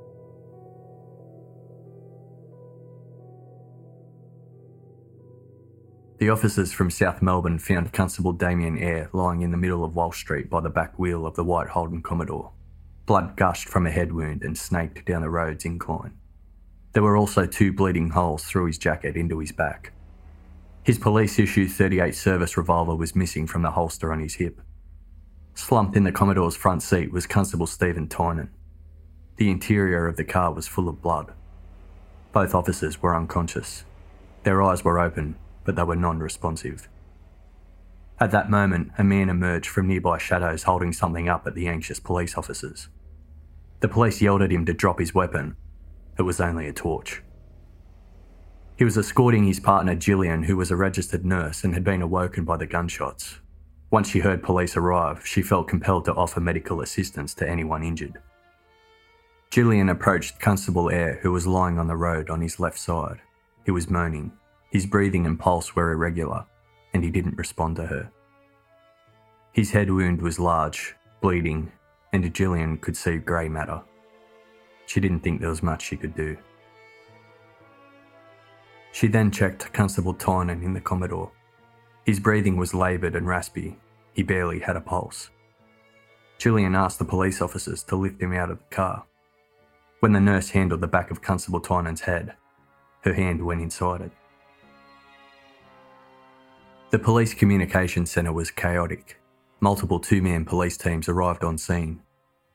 The 6.19 6.31
officers 6.31 6.73
from 6.73 6.91
South 6.91 7.23
Melbourne 7.23 7.61
found 7.61 7.93
Constable 7.93 8.33
Damian 8.33 8.77
Eyre 8.77 9.09
lying 9.13 9.43
in 9.43 9.53
the 9.53 9.57
middle 9.57 9.85
of 9.85 9.95
Walsh 9.95 10.19
Street 10.19 10.51
by 10.51 10.61
the 10.61 10.69
back 10.69 10.99
wheel 10.99 11.25
of 11.25 11.37
the 11.37 11.45
white 11.45 11.69
Holden 11.69 12.03
Commodore. 12.03 12.51
Blood 13.07 13.37
gushed 13.37 13.69
from 13.69 13.87
a 13.87 13.91
head 13.93 14.13
wound 14.13 14.43
and 14.43 14.59
snaked 14.59 15.07
down 15.07 15.23
the 15.23 15.31
road's 15.31 15.65
incline. 15.65 16.19
There 16.93 17.05
were 17.05 17.17
also 17.17 17.47
two 17.47 17.73
bleeding 17.73 18.11
holes 18.11 18.43
through 18.43 18.67
his 18.67 18.79
jacket 18.79 19.17
into 19.17 19.39
his 19.39 19.53
back. 19.53 19.93
His 20.83 20.99
police 20.99 21.39
issue 21.39 21.69
38 21.69 22.17
service 22.17 22.57
revolver 22.57 22.97
was 22.97 23.15
missing 23.15 23.47
from 23.47 23.63
the 23.63 23.71
holster 23.71 24.13
on 24.13 24.19
his 24.19 24.35
hip. 24.35 24.61
Slumped 25.55 25.97
in 25.97 26.03
the 26.03 26.11
Commodore's 26.11 26.57
front 26.57 26.83
seat 26.83 27.13
was 27.13 27.29
Constable 27.29 27.69
Steven 27.69 28.09
Tynan. 28.09 28.51
The 29.37 29.51
interior 29.51 30.09
of 30.09 30.17
the 30.17 30.25
car 30.25 30.53
was 30.53 30.67
full 30.67 30.89
of 30.89 31.01
blood. 31.01 31.33
Both 32.33 32.57
officers 32.57 33.01
were 33.01 33.15
unconscious. 33.15 33.85
Their 34.43 34.63
eyes 34.63 34.83
were 34.83 34.99
open, 34.99 35.37
but 35.69 35.77
they 35.77 35.83
were 35.83 35.95
non 35.95 36.19
responsive. 36.19 36.89
At 38.19 38.31
that 38.31 38.49
moment, 38.49 38.91
a 38.97 39.05
man 39.05 39.29
emerged 39.29 39.69
from 39.69 39.87
nearby 39.87 40.17
shadows 40.17 40.63
holding 40.63 40.95
something 40.95 41.29
up 41.29 41.47
at 41.47 41.55
the 41.55 41.69
anxious 41.69 42.01
police 42.01 42.39
officers. 42.39 42.89
The 43.81 43.89
police 43.89 44.23
yelled 44.23 44.41
at 44.41 44.51
him 44.51 44.65
to 44.65 44.73
drop 44.73 44.99
his 44.99 45.15
weapon. 45.15 45.57
It 46.19 46.23
was 46.23 46.41
only 46.41 46.69
a 46.69 46.73
torch. 46.73 47.23
He 48.79 48.85
was 48.85 48.97
escorting 48.97 49.45
his 49.45 49.61
partner 49.61 49.95
Gillian, 49.95 50.45
who 50.45 50.57
was 50.57 50.71
a 50.71 50.77
registered 50.77 51.27
nurse 51.27 51.65
and 51.65 51.75
had 51.75 51.85
been 51.85 52.01
awoken 52.01 52.47
by 52.47 52.57
the 52.57 52.65
gunshots. 52.65 53.41
Once 53.91 54.09
she 54.09 54.21
heard 54.21 54.43
police 54.43 54.75
arrive, 54.75 55.27
she 55.27 55.43
felt 55.43 55.69
compelled 55.69 56.07
to 56.07 56.15
offer 56.15 56.41
medical 56.41 56.81
assistance 56.81 57.35
to 57.35 57.47
anyone 57.47 57.83
injured. 57.83 58.15
Gillian 59.51 59.91
approached 59.91 60.41
Constable 60.41 60.89
Eyre, 60.89 61.19
who 61.21 61.31
was 61.31 61.47
lying 61.47 61.79
on 61.79 61.89
the 61.89 61.97
road 61.97 62.31
on 62.31 62.41
his 62.41 62.59
left 62.59 62.79
side. 62.79 63.21
He 63.67 63.71
was 63.71 63.91
moaning. 63.91 64.33
His 64.71 64.87
breathing 64.87 65.27
and 65.27 65.39
pulse 65.39 65.75
were 65.75 65.93
irregular, 65.93 66.45
and 66.93 67.03
he 67.03 67.11
didn't 67.11 67.39
respond 67.39 67.77
to 67.77 67.87
her. 67.87 68.11
His 69.53 69.71
head 69.71 69.91
wound 69.91 70.21
was 70.21 70.39
large, 70.39 70.95
bleeding, 71.21 71.73
and 72.13 72.35
Gillian 72.35 72.79
could 72.79 72.97
see 72.97 73.17
grey 73.17 73.49
matter. 73.49 73.83
She 74.87 75.01
didn't 75.01 75.21
think 75.21 75.41
there 75.41 75.51
was 75.51 75.63
much 75.63 75.83
she 75.83 75.97
could 75.97 76.15
do. 76.15 76.37
She 78.93 79.07
then 79.07 79.31
checked 79.31 79.73
Constable 79.73 80.15
Tynan 80.15 80.63
in 80.63 80.75
the 80.75 80.81
Commodore. 80.81 81.31
His 82.05 82.21
breathing 82.21 82.57
was 82.57 82.75
laboured 82.75 83.15
and 83.15 83.27
raspy. 83.27 83.77
He 84.15 84.23
barely 84.23 84.61
had 84.61 84.77
a 84.77 84.81
pulse. 84.81 85.31
Gillian 86.39 86.75
asked 86.75 86.99
the 86.99 87.05
police 87.05 87.43
officers 87.43 87.83
to 87.85 87.97
lift 87.97 88.21
him 88.21 88.33
out 88.33 88.51
of 88.51 88.59
the 88.59 88.75
car. 88.75 89.05
When 90.01 90.13
the 90.13 90.21
nurse 90.21 90.51
handled 90.51 90.81
the 90.81 90.87
back 90.87 91.11
of 91.11 91.21
Constable 91.21 91.61
Tynan's 91.61 92.03
head, 92.03 92.35
her 93.03 93.13
hand 93.13 93.45
went 93.45 93.61
inside 93.61 94.01
it. 94.01 94.13
The 96.91 96.99
police 96.99 97.35
communication 97.35 98.07
centre 98.07 98.33
was 98.33 98.51
chaotic. 98.51 99.21
Multiple 99.61 100.01
two 100.01 100.23
man 100.23 100.47
police 100.47 100.79
teams 100.79 101.07
arrived 101.07 101.45
on 101.45 101.59
scene. 101.59 102.01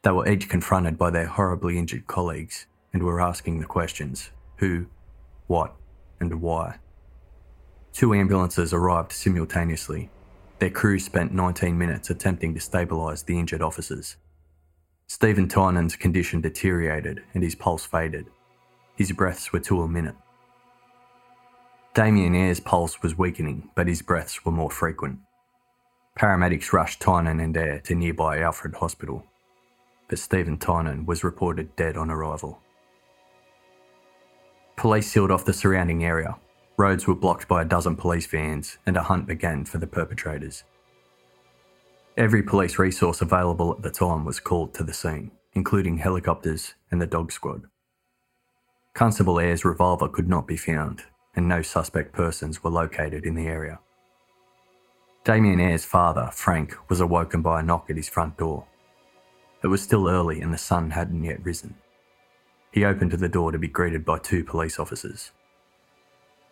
They 0.01 0.09
were 0.09 0.27
each 0.27 0.49
confronted 0.49 0.97
by 0.97 1.11
their 1.11 1.27
horribly 1.27 1.77
injured 1.77 2.07
colleagues 2.07 2.65
and 2.91 3.03
were 3.03 3.21
asking 3.21 3.59
the 3.59 3.67
questions 3.67 4.31
who, 4.57 4.87
what, 5.45 5.75
and 6.19 6.41
why. 6.41 6.79
Two 7.93 8.15
ambulances 8.15 8.73
arrived 8.73 9.11
simultaneously. 9.11 10.09
Their 10.57 10.71
crew 10.71 10.97
spent 10.97 11.31
19 11.31 11.77
minutes 11.77 12.09
attempting 12.09 12.55
to 12.55 12.59
stabilise 12.59 13.23
the 13.23 13.37
injured 13.37 13.61
officers. 13.61 14.17
Steven 15.05 15.47
Tynan's 15.47 15.95
condition 15.95 16.41
deteriorated 16.41 17.21
and 17.35 17.43
his 17.43 17.53
pulse 17.53 17.85
faded. 17.85 18.25
His 18.95 19.11
breaths 19.11 19.53
were 19.53 19.59
to 19.59 19.83
a 19.83 19.87
minute. 19.87 20.15
Damian 21.93 22.33
Eyre's 22.33 22.59
pulse 22.59 23.03
was 23.03 23.19
weakening, 23.19 23.69
but 23.75 23.87
his 23.87 24.01
breaths 24.01 24.43
were 24.43 24.51
more 24.51 24.71
frequent. 24.71 25.19
Paramedics 26.17 26.73
rushed 26.73 26.99
Tynan 26.99 27.39
and 27.39 27.55
Eyre 27.55 27.81
to 27.81 27.93
nearby 27.93 28.39
Alfred 28.39 28.73
Hospital, 28.75 29.23
but 30.07 30.17
Steven 30.17 30.57
Tynan 30.57 31.05
was 31.05 31.23
reported 31.23 31.75
dead 31.75 31.95
on 31.95 32.09
arrival. 32.09 32.59
Police 34.75 35.11
sealed 35.11 35.29
off 35.29 35.45
the 35.45 35.53
surrounding 35.53 36.03
area. 36.03 36.35
Roads 36.77 37.05
were 37.05 37.13
blocked 37.13 37.47
by 37.47 37.61
a 37.61 37.65
dozen 37.65 37.95
police 37.95 38.25
vans, 38.25 38.79
and 38.87 38.97
a 38.97 39.03
hunt 39.03 39.27
began 39.27 39.63
for 39.63 39.77
the 39.77 39.85
perpetrators. 39.85 40.63
Every 42.17 42.41
police 42.41 42.79
resource 42.79 43.21
available 43.21 43.71
at 43.71 43.83
the 43.83 43.91
time 43.91 44.25
was 44.25 44.39
called 44.39 44.73
to 44.73 44.83
the 44.83 44.93
scene, 44.93 45.29
including 45.53 45.97
helicopters 45.97 46.73
and 46.89 46.99
the 46.99 47.05
dog 47.05 47.31
squad. 47.31 47.65
Constable 48.95 49.39
Eyre's 49.39 49.63
revolver 49.63 50.07
could 50.07 50.27
not 50.27 50.47
be 50.47 50.57
found, 50.57 51.03
and 51.35 51.47
no 51.47 51.61
suspect 51.61 52.13
persons 52.13 52.63
were 52.63 52.69
located 52.69 53.25
in 53.25 53.35
the 53.35 53.47
area. 53.47 53.79
Damian 55.23 55.59
Eyre's 55.59 55.85
father, 55.85 56.29
Frank, 56.33 56.75
was 56.89 56.99
awoken 56.99 57.41
by 57.41 57.59
a 57.59 57.63
knock 57.63 57.89
at 57.89 57.95
his 57.95 58.09
front 58.09 58.37
door. 58.37 58.65
It 59.63 59.67
was 59.67 59.81
still 59.81 60.09
early 60.09 60.41
and 60.41 60.53
the 60.53 60.57
sun 60.57 60.91
hadn't 60.91 61.23
yet 61.23 61.43
risen. 61.43 61.75
He 62.71 62.83
opened 62.83 63.11
the 63.11 63.29
door 63.29 63.51
to 63.51 63.59
be 63.59 63.67
greeted 63.67 64.03
by 64.03 64.17
two 64.19 64.43
police 64.43 64.79
officers. 64.79 65.31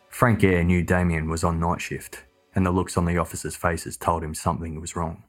Frank 0.07 0.43
Eyre 0.43 0.63
knew 0.63 0.83
Damian 0.83 1.29
was 1.29 1.43
on 1.43 1.59
night 1.59 1.81
shift, 1.81 2.23
and 2.53 2.65
the 2.65 2.71
looks 2.71 2.95
on 2.95 3.05
the 3.05 3.17
officers' 3.17 3.55
faces 3.55 3.97
told 3.97 4.23
him 4.23 4.35
something 4.35 4.79
was 4.79 4.95
wrong. 4.95 5.23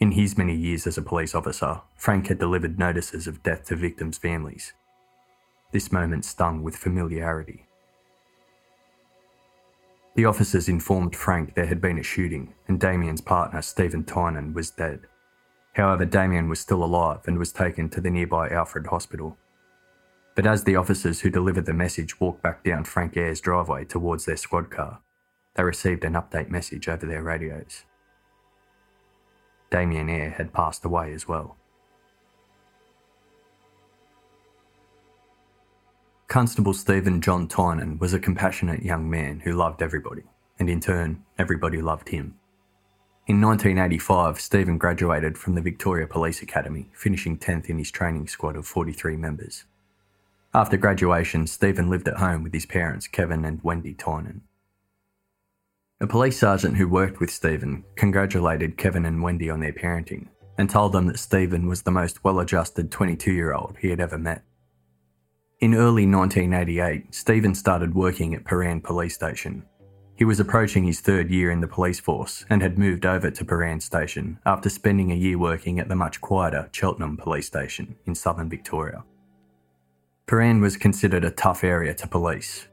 In 0.00 0.12
his 0.12 0.36
many 0.36 0.56
years 0.56 0.86
as 0.86 0.98
a 0.98 1.02
police 1.02 1.34
officer, 1.34 1.80
Frank 1.96 2.26
had 2.26 2.38
delivered 2.38 2.78
notices 2.78 3.26
of 3.26 3.42
death 3.42 3.64
to 3.66 3.76
victims' 3.76 4.18
families. 4.18 4.72
This 5.70 5.92
moment 5.92 6.24
stung 6.24 6.62
with 6.62 6.76
familiarity. 6.76 7.66
The 10.14 10.26
officers 10.26 10.68
informed 10.68 11.16
Frank 11.16 11.54
there 11.54 11.66
had 11.66 11.80
been 11.80 11.98
a 11.98 12.02
shooting 12.02 12.54
and 12.68 12.78
Damian's 12.78 13.20
partner, 13.20 13.60
Steven 13.62 14.04
Tynan, 14.04 14.54
was 14.54 14.70
dead. 14.70 15.00
However, 15.72 16.04
Damian 16.04 16.48
was 16.48 16.60
still 16.60 16.84
alive 16.84 17.20
and 17.26 17.36
was 17.36 17.52
taken 17.52 17.88
to 17.90 18.00
the 18.00 18.10
nearby 18.10 18.48
Alfred 18.48 18.86
Hospital. 18.86 19.36
But 20.36 20.46
as 20.46 20.62
the 20.62 20.76
officers 20.76 21.20
who 21.20 21.30
delivered 21.30 21.66
the 21.66 21.74
message 21.74 22.20
walked 22.20 22.42
back 22.42 22.62
down 22.62 22.84
Frank 22.84 23.16
Eyre's 23.16 23.40
driveway 23.40 23.84
towards 23.84 24.24
their 24.24 24.36
squad 24.36 24.70
car, 24.70 25.00
they 25.56 25.64
received 25.64 26.04
an 26.04 26.14
update 26.14 26.48
message 26.48 26.88
over 26.88 27.06
their 27.06 27.22
radios. 27.22 27.84
Damian 29.70 30.08
Eyre 30.08 30.30
had 30.30 30.52
passed 30.52 30.84
away 30.84 31.12
as 31.12 31.26
well. 31.26 31.56
Constable 36.34 36.74
Steven 36.74 37.20
John 37.20 37.46
Tynan 37.46 37.96
was 38.00 38.12
a 38.12 38.18
compassionate 38.18 38.82
young 38.82 39.08
man 39.08 39.38
who 39.38 39.52
loved 39.52 39.80
everybody, 39.80 40.24
and 40.58 40.68
in 40.68 40.80
turn, 40.80 41.22
everybody 41.38 41.80
loved 41.80 42.08
him. 42.08 42.34
In 43.28 43.40
1985, 43.40 44.40
Steven 44.40 44.76
graduated 44.76 45.38
from 45.38 45.54
the 45.54 45.60
Victoria 45.60 46.08
Police 46.08 46.42
Academy, 46.42 46.90
finishing 46.92 47.38
10th 47.38 47.66
in 47.70 47.78
his 47.78 47.92
training 47.92 48.26
squad 48.26 48.56
of 48.56 48.66
43 48.66 49.16
members. 49.16 49.62
After 50.52 50.76
graduation, 50.76 51.46
Steven 51.46 51.88
lived 51.88 52.08
at 52.08 52.16
home 52.16 52.42
with 52.42 52.52
his 52.52 52.66
parents, 52.66 53.06
Kevin 53.06 53.44
and 53.44 53.62
Wendy 53.62 53.94
Tynan. 53.94 54.42
A 56.00 56.08
police 56.08 56.40
sergeant 56.40 56.78
who 56.78 56.88
worked 56.88 57.20
with 57.20 57.30
Steven 57.30 57.84
congratulated 57.94 58.76
Kevin 58.76 59.04
and 59.04 59.22
Wendy 59.22 59.50
on 59.50 59.60
their 59.60 59.72
parenting 59.72 60.26
and 60.58 60.68
told 60.68 60.94
them 60.94 61.06
that 61.06 61.20
Steven 61.20 61.68
was 61.68 61.82
the 61.82 61.92
most 61.92 62.24
well 62.24 62.40
adjusted 62.40 62.90
22 62.90 63.32
year 63.32 63.54
old 63.54 63.76
he 63.80 63.90
had 63.90 64.00
ever 64.00 64.18
met. 64.18 64.42
In 65.64 65.74
early 65.74 66.04
1988, 66.06 67.14
Steven 67.14 67.54
started 67.54 67.94
working 67.94 68.34
at 68.34 68.44
Prahran 68.44 68.82
Police 68.82 69.14
Station. 69.14 69.64
He 70.14 70.26
was 70.26 70.38
approaching 70.38 70.84
his 70.84 71.00
third 71.00 71.30
year 71.30 71.50
in 71.50 71.62
the 71.62 71.66
police 71.66 71.98
force 71.98 72.44
and 72.50 72.60
had 72.60 72.76
moved 72.76 73.06
over 73.06 73.30
to 73.30 73.44
Prahran 73.46 73.80
Station 73.80 74.38
after 74.44 74.68
spending 74.68 75.10
a 75.10 75.14
year 75.14 75.38
working 75.38 75.80
at 75.80 75.88
the 75.88 75.96
much 75.96 76.20
quieter 76.20 76.68
Cheltenham 76.70 77.16
Police 77.16 77.46
Station 77.46 77.96
in 78.04 78.14
southern 78.14 78.50
Victoria. 78.50 79.04
Prahran 80.26 80.60
was 80.60 80.76
considered 80.76 81.24
a 81.24 81.30
tough 81.30 81.64
area 81.64 81.94
to 81.94 82.06
police. 82.06 82.68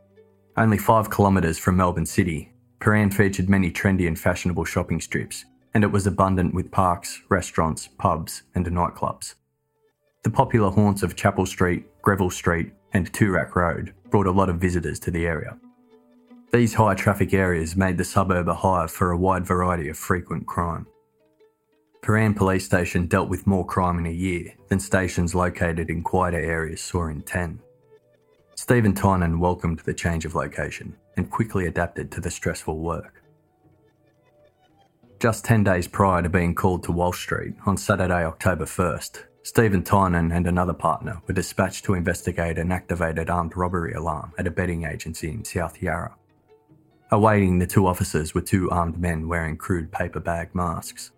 Only 0.57 0.77
five 0.77 1.09
kilometres 1.09 1.57
from 1.57 1.77
Melbourne 1.77 2.05
City, 2.05 2.51
Prahran 2.81 3.13
featured 3.13 3.47
many 3.47 3.71
trendy 3.71 4.05
and 4.05 4.19
fashionable 4.19 4.65
shopping 4.65 4.99
strips, 4.99 5.45
and 5.73 5.85
it 5.85 5.93
was 5.93 6.07
abundant 6.07 6.53
with 6.53 6.71
parks, 6.71 7.21
restaurants, 7.29 7.87
pubs, 7.87 8.43
and 8.53 8.65
nightclubs. 8.65 9.35
The 10.23 10.29
popular 10.29 10.69
haunts 10.69 11.03
of 11.03 11.15
Chapel 11.15 11.45
Street, 11.45 11.85
Greville 12.01 12.29
Street, 12.29 12.73
and 12.93 13.11
Toorak 13.11 13.55
Road 13.55 13.93
brought 14.09 14.27
a 14.27 14.31
lot 14.31 14.49
of 14.49 14.57
visitors 14.57 14.99
to 14.99 15.11
the 15.11 15.25
area. 15.25 15.57
These 16.51 16.73
high 16.73 16.95
traffic 16.95 17.33
areas 17.33 17.77
made 17.77 17.97
the 17.97 18.03
suburb 18.03 18.49
a 18.49 18.53
hive 18.53 18.91
for 18.91 19.11
a 19.11 19.17
wide 19.17 19.45
variety 19.45 19.87
of 19.87 19.97
frequent 19.97 20.47
crime. 20.47 20.85
Prahran 22.01 22.35
Police 22.35 22.65
Station 22.65 23.07
dealt 23.07 23.29
with 23.29 23.47
more 23.47 23.65
crime 23.65 23.99
in 23.99 24.07
a 24.07 24.11
year 24.11 24.53
than 24.67 24.79
stations 24.79 25.35
located 25.35 25.89
in 25.89 26.01
quieter 26.01 26.39
areas 26.39 26.81
saw 26.81 27.07
in 27.07 27.21
10. 27.21 27.59
Steven 28.55 28.93
Tynan 28.93 29.39
welcomed 29.39 29.79
the 29.79 29.93
change 29.93 30.25
of 30.25 30.35
location 30.35 30.95
and 31.15 31.29
quickly 31.29 31.67
adapted 31.67 32.11
to 32.11 32.19
the 32.19 32.31
stressful 32.31 32.79
work. 32.79 33.23
Just 35.19 35.45
10 35.45 35.63
days 35.63 35.87
prior 35.87 36.21
to 36.23 36.29
being 36.29 36.55
called 36.55 36.83
to 36.83 36.91
Walsh 36.91 37.21
Street 37.21 37.53
on 37.65 37.77
Saturday, 37.77 38.25
October 38.25 38.65
1st, 38.65 39.23
Steven 39.43 39.81
Tynan 39.81 40.31
and 40.31 40.45
another 40.45 40.73
partner 40.73 41.21
were 41.27 41.33
dispatched 41.33 41.83
to 41.85 41.95
investigate 41.95 42.59
an 42.59 42.71
activated 42.71 43.29
armed 43.29 43.57
robbery 43.57 43.93
alarm 43.93 44.31
at 44.37 44.45
a 44.45 44.51
betting 44.51 44.85
agency 44.85 45.29
in 45.29 45.43
South 45.43 45.81
Yarra. 45.81 46.15
Awaiting 47.11 47.57
the 47.57 47.67
two 47.67 47.87
officers 47.87 48.33
were 48.33 48.41
two 48.41 48.69
armed 48.69 48.99
men 48.99 49.27
wearing 49.27 49.57
crude 49.57 49.91
paper 49.91 50.19
bag 50.19 50.53
masks. 50.53 51.11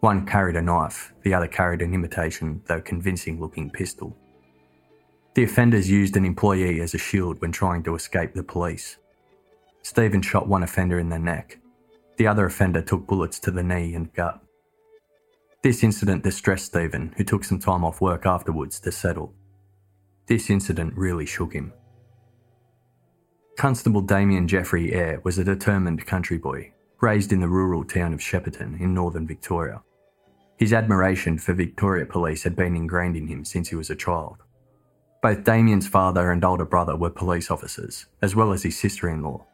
One 0.00 0.24
carried 0.24 0.56
a 0.56 0.62
knife, 0.62 1.12
the 1.22 1.34
other 1.34 1.48
carried 1.48 1.82
an 1.82 1.94
imitation, 1.94 2.62
though 2.66 2.80
convincing 2.80 3.40
looking 3.40 3.70
pistol. 3.70 4.16
The 5.34 5.44
offenders 5.44 5.90
used 5.90 6.16
an 6.16 6.24
employee 6.24 6.80
as 6.80 6.94
a 6.94 6.98
shield 6.98 7.40
when 7.40 7.52
trying 7.52 7.82
to 7.84 7.94
escape 7.94 8.34
the 8.34 8.42
police. 8.42 8.98
Steven 9.82 10.22
shot 10.22 10.48
one 10.48 10.62
offender 10.62 10.98
in 10.98 11.08
the 11.08 11.18
neck. 11.18 11.58
The 12.18 12.26
other 12.26 12.46
offender 12.46 12.82
took 12.82 13.06
bullets 13.06 13.38
to 13.40 13.50
the 13.50 13.62
knee 13.62 13.94
and 13.94 14.12
gut. 14.12 14.41
This 15.62 15.84
incident 15.84 16.24
distressed 16.24 16.66
Steven, 16.66 17.14
who 17.16 17.22
took 17.22 17.44
some 17.44 17.60
time 17.60 17.84
off 17.84 18.00
work 18.00 18.26
afterwards 18.26 18.80
to 18.80 18.90
settle. 18.90 19.32
This 20.26 20.50
incident 20.50 20.94
really 20.96 21.24
shook 21.24 21.52
him. 21.52 21.72
Constable 23.56 24.00
Damian 24.00 24.48
Jeffrey 24.48 24.92
Eyre 24.92 25.20
was 25.22 25.38
a 25.38 25.44
determined 25.44 26.04
country 26.04 26.36
boy, 26.36 26.72
raised 27.00 27.32
in 27.32 27.38
the 27.38 27.48
rural 27.48 27.84
town 27.84 28.12
of 28.12 28.18
Shepparton 28.18 28.80
in 28.80 28.92
northern 28.92 29.24
Victoria. 29.24 29.82
His 30.56 30.72
admiration 30.72 31.38
for 31.38 31.52
Victoria 31.52 32.06
Police 32.06 32.42
had 32.42 32.56
been 32.56 32.74
ingrained 32.74 33.16
in 33.16 33.28
him 33.28 33.44
since 33.44 33.68
he 33.68 33.76
was 33.76 33.90
a 33.90 33.96
child. 33.96 34.38
Both 35.22 35.44
Damian's 35.44 35.86
father 35.86 36.32
and 36.32 36.44
older 36.44 36.64
brother 36.64 36.96
were 36.96 37.10
police 37.10 37.52
officers, 37.52 38.06
as 38.20 38.34
well 38.34 38.52
as 38.52 38.64
his 38.64 38.76
sister 38.76 39.08
in 39.08 39.22
law. 39.22 39.46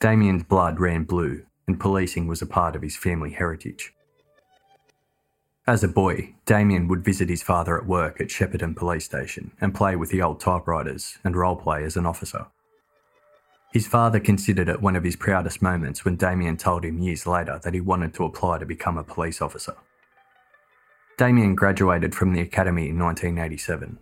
Damian's 0.00 0.44
blood 0.44 0.80
ran 0.80 1.04
blue, 1.04 1.46
and 1.66 1.80
policing 1.80 2.26
was 2.26 2.42
a 2.42 2.46
part 2.46 2.76
of 2.76 2.82
his 2.82 2.96
family 2.96 3.30
heritage. 3.30 3.94
As 5.64 5.84
a 5.84 5.88
boy, 5.88 6.34
Damian 6.44 6.88
would 6.88 7.04
visit 7.04 7.28
his 7.28 7.44
father 7.44 7.78
at 7.78 7.86
work 7.86 8.20
at 8.20 8.26
Shepparton 8.26 8.74
Police 8.74 9.04
Station 9.04 9.52
and 9.60 9.72
play 9.72 9.94
with 9.94 10.10
the 10.10 10.20
old 10.20 10.40
typewriters 10.40 11.18
and 11.22 11.36
roleplay 11.36 11.86
as 11.86 11.96
an 11.96 12.04
officer. 12.04 12.46
His 13.72 13.86
father 13.86 14.18
considered 14.18 14.68
it 14.68 14.82
one 14.82 14.96
of 14.96 15.04
his 15.04 15.14
proudest 15.14 15.62
moments 15.62 16.04
when 16.04 16.16
Damian 16.16 16.56
told 16.56 16.84
him 16.84 16.98
years 16.98 17.28
later 17.28 17.60
that 17.62 17.74
he 17.74 17.80
wanted 17.80 18.12
to 18.14 18.24
apply 18.24 18.58
to 18.58 18.66
become 18.66 18.98
a 18.98 19.04
police 19.04 19.40
officer. 19.40 19.76
Damian 21.16 21.54
graduated 21.54 22.12
from 22.12 22.32
the 22.32 22.40
academy 22.40 22.88
in 22.88 22.98
1987. 22.98 24.00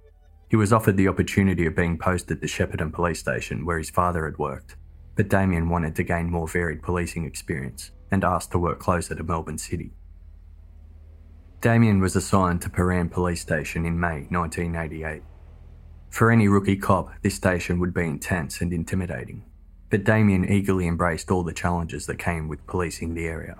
He 0.49 0.57
was 0.57 0.73
offered 0.73 0.97
the 0.97 1.09
opportunity 1.09 1.67
of 1.67 1.77
being 1.77 1.99
posted 1.99 2.41
to 2.41 2.47
Shepparton 2.47 2.91
Police 2.91 3.21
Station 3.21 3.67
where 3.67 3.77
his 3.77 3.91
father 3.91 4.25
had 4.25 4.39
worked, 4.39 4.77
but 5.15 5.29
Damian 5.29 5.69
wanted 5.69 5.95
to 5.97 6.05
gain 6.05 6.31
more 6.31 6.49
varied 6.49 6.83
policing 6.83 7.27
experience 7.27 7.91
and 8.11 8.25
asked 8.25 8.51
to 8.53 8.59
work 8.59 8.79
closer 8.79 9.15
to 9.15 9.23
Melbourne 9.23 9.59
City. 9.59 9.93
Damian 11.61 12.01
was 12.01 12.17
assigned 12.17 12.63
to 12.63 12.71
Prahran 12.71 13.11
Police 13.11 13.43
Station 13.43 13.85
in 13.85 14.01
May 14.01 14.27
1988. 14.31 15.23
For 16.09 16.31
any 16.31 16.49
rookie 16.49 16.79
cop, 16.79 17.11
this 17.21 17.35
station 17.35 17.79
would 17.81 17.93
be 17.93 18.07
intense 18.07 18.63
and 18.63 18.73
intimidating, 18.73 19.45
but 19.91 20.03
Damian 20.03 20.51
eagerly 20.51 20.87
embraced 20.87 21.31
all 21.31 21.43
the 21.43 21.53
challenges 21.53 22.07
that 22.07 22.19
came 22.19 22.49
with 22.49 22.67
policing 22.67 23.13
the 23.13 23.27
area. 23.27 23.59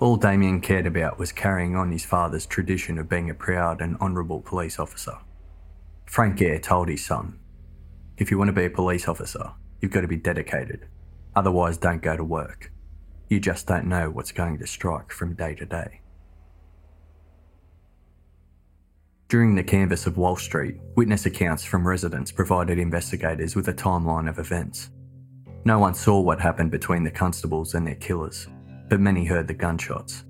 All 0.00 0.16
Damian 0.16 0.62
cared 0.62 0.86
about 0.86 1.18
was 1.18 1.30
carrying 1.30 1.76
on 1.76 1.92
his 1.92 2.06
father's 2.06 2.46
tradition 2.46 2.96
of 2.96 3.06
being 3.06 3.28
a 3.28 3.34
proud 3.34 3.82
and 3.82 3.98
honourable 3.98 4.40
police 4.40 4.78
officer. 4.78 5.18
Frank 6.06 6.40
Eyre 6.40 6.58
told 6.58 6.88
his 6.88 7.04
son, 7.04 7.38
If 8.16 8.30
you 8.30 8.38
want 8.38 8.48
to 8.48 8.54
be 8.54 8.64
a 8.64 8.70
police 8.70 9.08
officer, 9.08 9.52
you've 9.82 9.92
got 9.92 10.00
to 10.00 10.08
be 10.08 10.16
dedicated. 10.16 10.88
Otherwise, 11.36 11.76
don't 11.76 12.00
go 12.00 12.16
to 12.16 12.24
work. 12.24 12.72
You 13.28 13.40
just 13.40 13.66
don't 13.66 13.90
know 13.90 14.08
what's 14.08 14.32
going 14.32 14.56
to 14.60 14.66
strike 14.66 15.12
from 15.12 15.34
day 15.34 15.54
to 15.56 15.66
day. 15.66 16.00
During 19.34 19.56
the 19.56 19.64
canvass 19.64 20.06
of 20.06 20.16
Walsh 20.16 20.44
Street, 20.44 20.76
witness 20.94 21.26
accounts 21.26 21.64
from 21.64 21.84
residents 21.84 22.30
provided 22.30 22.78
investigators 22.78 23.56
with 23.56 23.66
a 23.66 23.74
timeline 23.74 24.28
of 24.28 24.38
events. 24.38 24.90
No 25.64 25.80
one 25.80 25.92
saw 25.92 26.20
what 26.20 26.40
happened 26.40 26.70
between 26.70 27.02
the 27.02 27.10
constables 27.10 27.74
and 27.74 27.84
their 27.84 27.96
killers, 27.96 28.46
but 28.88 29.00
many 29.00 29.24
heard 29.24 29.48
the 29.48 29.52
gunshots. 29.52 30.24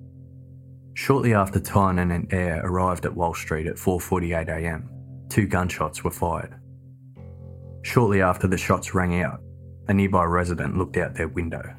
Shortly 0.95 1.35
after 1.35 1.61
Tynan 1.61 2.13
and 2.13 2.33
Eyre 2.33 2.63
arrived 2.65 3.05
at 3.05 3.15
Walsh 3.15 3.43
Street 3.43 3.67
at 3.67 3.77
4.48am, 3.77 4.89
two 5.29 5.47
gunshots 5.47 6.03
were 6.03 6.11
fired. 6.11 6.55
Shortly 7.83 8.23
after 8.23 8.47
the 8.47 8.57
shots 8.57 8.95
rang 8.95 9.21
out, 9.21 9.43
a 9.87 9.93
nearby 9.93 10.25
resident 10.25 10.79
looked 10.79 10.97
out 10.97 11.15
their 11.15 11.29
window. 11.29 11.77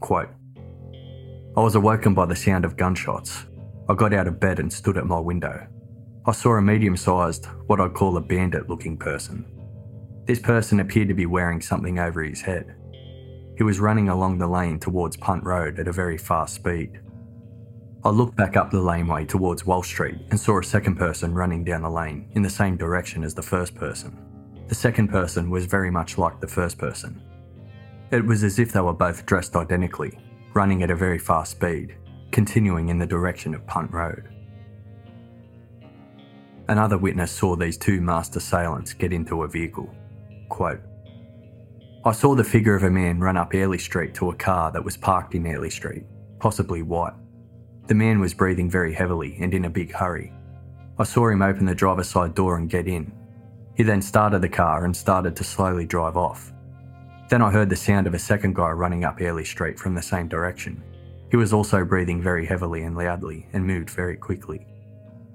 Quote, 0.00 0.28
I 1.56 1.62
was 1.62 1.74
awoken 1.74 2.12
by 2.12 2.26
the 2.26 2.36
sound 2.36 2.66
of 2.66 2.76
gunshots. 2.76 3.46
I 3.88 3.94
got 3.94 4.12
out 4.12 4.26
of 4.26 4.40
bed 4.40 4.58
and 4.58 4.70
stood 4.70 4.98
at 4.98 5.06
my 5.06 5.18
window. 5.18 5.68
I 6.26 6.32
saw 6.32 6.56
a 6.56 6.62
medium 6.62 6.96
sized, 6.96 7.46
what 7.66 7.82
I'd 7.82 7.92
call 7.92 8.16
a 8.16 8.20
bandit 8.20 8.66
looking 8.66 8.96
person. 8.96 9.44
This 10.24 10.38
person 10.38 10.80
appeared 10.80 11.08
to 11.08 11.14
be 11.14 11.26
wearing 11.26 11.60
something 11.60 11.98
over 11.98 12.22
his 12.22 12.40
head. 12.40 12.74
He 13.58 13.62
was 13.62 13.78
running 13.78 14.08
along 14.08 14.38
the 14.38 14.46
lane 14.46 14.78
towards 14.78 15.18
Punt 15.18 15.44
Road 15.44 15.78
at 15.78 15.86
a 15.86 15.92
very 15.92 16.16
fast 16.16 16.54
speed. 16.54 16.98
I 18.04 18.08
looked 18.08 18.36
back 18.36 18.56
up 18.56 18.70
the 18.70 18.80
laneway 18.80 19.26
towards 19.26 19.66
Walsh 19.66 19.88
Street 19.88 20.16
and 20.30 20.40
saw 20.40 20.58
a 20.58 20.64
second 20.64 20.94
person 20.94 21.34
running 21.34 21.62
down 21.62 21.82
the 21.82 21.90
lane 21.90 22.30
in 22.32 22.40
the 22.40 22.48
same 22.48 22.78
direction 22.78 23.22
as 23.22 23.34
the 23.34 23.42
first 23.42 23.74
person. 23.74 24.16
The 24.68 24.74
second 24.74 25.08
person 25.08 25.50
was 25.50 25.66
very 25.66 25.90
much 25.90 26.16
like 26.16 26.40
the 26.40 26.48
first 26.48 26.78
person. 26.78 27.22
It 28.10 28.24
was 28.24 28.44
as 28.44 28.58
if 28.58 28.72
they 28.72 28.80
were 28.80 28.94
both 28.94 29.26
dressed 29.26 29.56
identically, 29.56 30.18
running 30.54 30.82
at 30.82 30.90
a 30.90 30.96
very 30.96 31.18
fast 31.18 31.52
speed, 31.52 31.96
continuing 32.30 32.88
in 32.88 32.98
the 32.98 33.06
direction 33.06 33.54
of 33.54 33.66
Punt 33.66 33.92
Road. 33.92 34.33
Another 36.68 36.96
witness 36.96 37.30
saw 37.30 37.56
these 37.56 37.76
two 37.76 38.00
masked 38.00 38.36
assailants 38.36 38.94
get 38.94 39.12
into 39.12 39.42
a 39.42 39.48
vehicle. 39.48 39.94
Quote, 40.48 40.80
I 42.06 42.12
saw 42.12 42.34
the 42.34 42.44
figure 42.44 42.74
of 42.74 42.84
a 42.84 42.90
man 42.90 43.20
run 43.20 43.36
up 43.36 43.54
Airlie 43.54 43.78
Street 43.78 44.14
to 44.14 44.30
a 44.30 44.34
car 44.34 44.70
that 44.72 44.84
was 44.84 44.96
parked 44.96 45.34
in 45.34 45.46
Airlie 45.46 45.70
Street, 45.70 46.04
possibly 46.38 46.82
white. 46.82 47.14
The 47.86 47.94
man 47.94 48.18
was 48.18 48.32
breathing 48.32 48.70
very 48.70 48.94
heavily 48.94 49.36
and 49.40 49.52
in 49.52 49.66
a 49.66 49.70
big 49.70 49.92
hurry. 49.92 50.32
I 50.98 51.04
saw 51.04 51.28
him 51.28 51.42
open 51.42 51.66
the 51.66 51.74
driver's 51.74 52.08
side 52.08 52.34
door 52.34 52.56
and 52.56 52.70
get 52.70 52.88
in. 52.88 53.12
He 53.74 53.82
then 53.82 54.00
started 54.00 54.40
the 54.40 54.48
car 54.48 54.84
and 54.84 54.96
started 54.96 55.36
to 55.36 55.44
slowly 55.44 55.84
drive 55.84 56.16
off. 56.16 56.52
Then 57.28 57.42
I 57.42 57.50
heard 57.50 57.68
the 57.68 57.76
sound 57.76 58.06
of 58.06 58.14
a 58.14 58.18
second 58.18 58.54
guy 58.54 58.70
running 58.70 59.04
up 59.04 59.20
Airlie 59.20 59.44
Street 59.44 59.78
from 59.78 59.94
the 59.94 60.02
same 60.02 60.28
direction. 60.28 60.82
He 61.30 61.36
was 61.36 61.52
also 61.52 61.84
breathing 61.84 62.22
very 62.22 62.46
heavily 62.46 62.84
and 62.84 62.96
loudly 62.96 63.48
and 63.52 63.66
moved 63.66 63.90
very 63.90 64.16
quickly. 64.16 64.66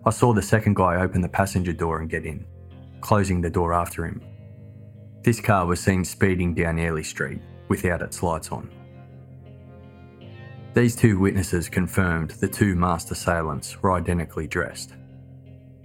I 0.05 0.11
saw 0.11 0.33
the 0.33 0.41
second 0.41 0.75
guy 0.75 1.01
open 1.01 1.21
the 1.21 1.29
passenger 1.29 1.73
door 1.73 1.99
and 1.99 2.09
get 2.09 2.25
in, 2.25 2.45
closing 3.01 3.41
the 3.41 3.49
door 3.49 3.73
after 3.73 4.05
him. 4.05 4.21
This 5.23 5.41
car 5.41 5.65
was 5.65 5.81
seen 5.81 6.05
speeding 6.05 6.53
down 6.53 6.79
Airlie 6.79 7.03
Street 7.03 7.41
without 7.67 8.01
its 8.01 8.23
lights 8.23 8.51
on. 8.51 8.69
These 10.73 10.95
two 10.95 11.19
witnesses 11.19 11.67
confirmed 11.67 12.31
the 12.31 12.47
two 12.47 12.75
masked 12.75 13.11
assailants 13.11 13.81
were 13.81 13.91
identically 13.91 14.47
dressed. 14.47 14.93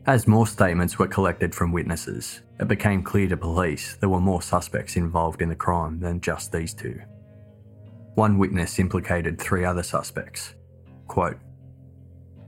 As 0.06 0.28
more 0.28 0.46
statements 0.46 0.98
were 0.98 1.08
collected 1.08 1.54
from 1.54 1.72
witnesses, 1.72 2.42
it 2.60 2.68
became 2.68 3.02
clear 3.02 3.26
to 3.28 3.36
police 3.36 3.96
there 3.96 4.10
were 4.10 4.20
more 4.20 4.42
suspects 4.42 4.96
involved 4.96 5.42
in 5.42 5.48
the 5.48 5.56
crime 5.56 5.98
than 5.98 6.20
just 6.20 6.52
these 6.52 6.74
two. 6.74 7.00
One 8.14 8.38
witness 8.38 8.78
implicated 8.78 9.40
three 9.40 9.64
other 9.64 9.82
suspects. 9.82 10.54
Quote, 11.08 11.38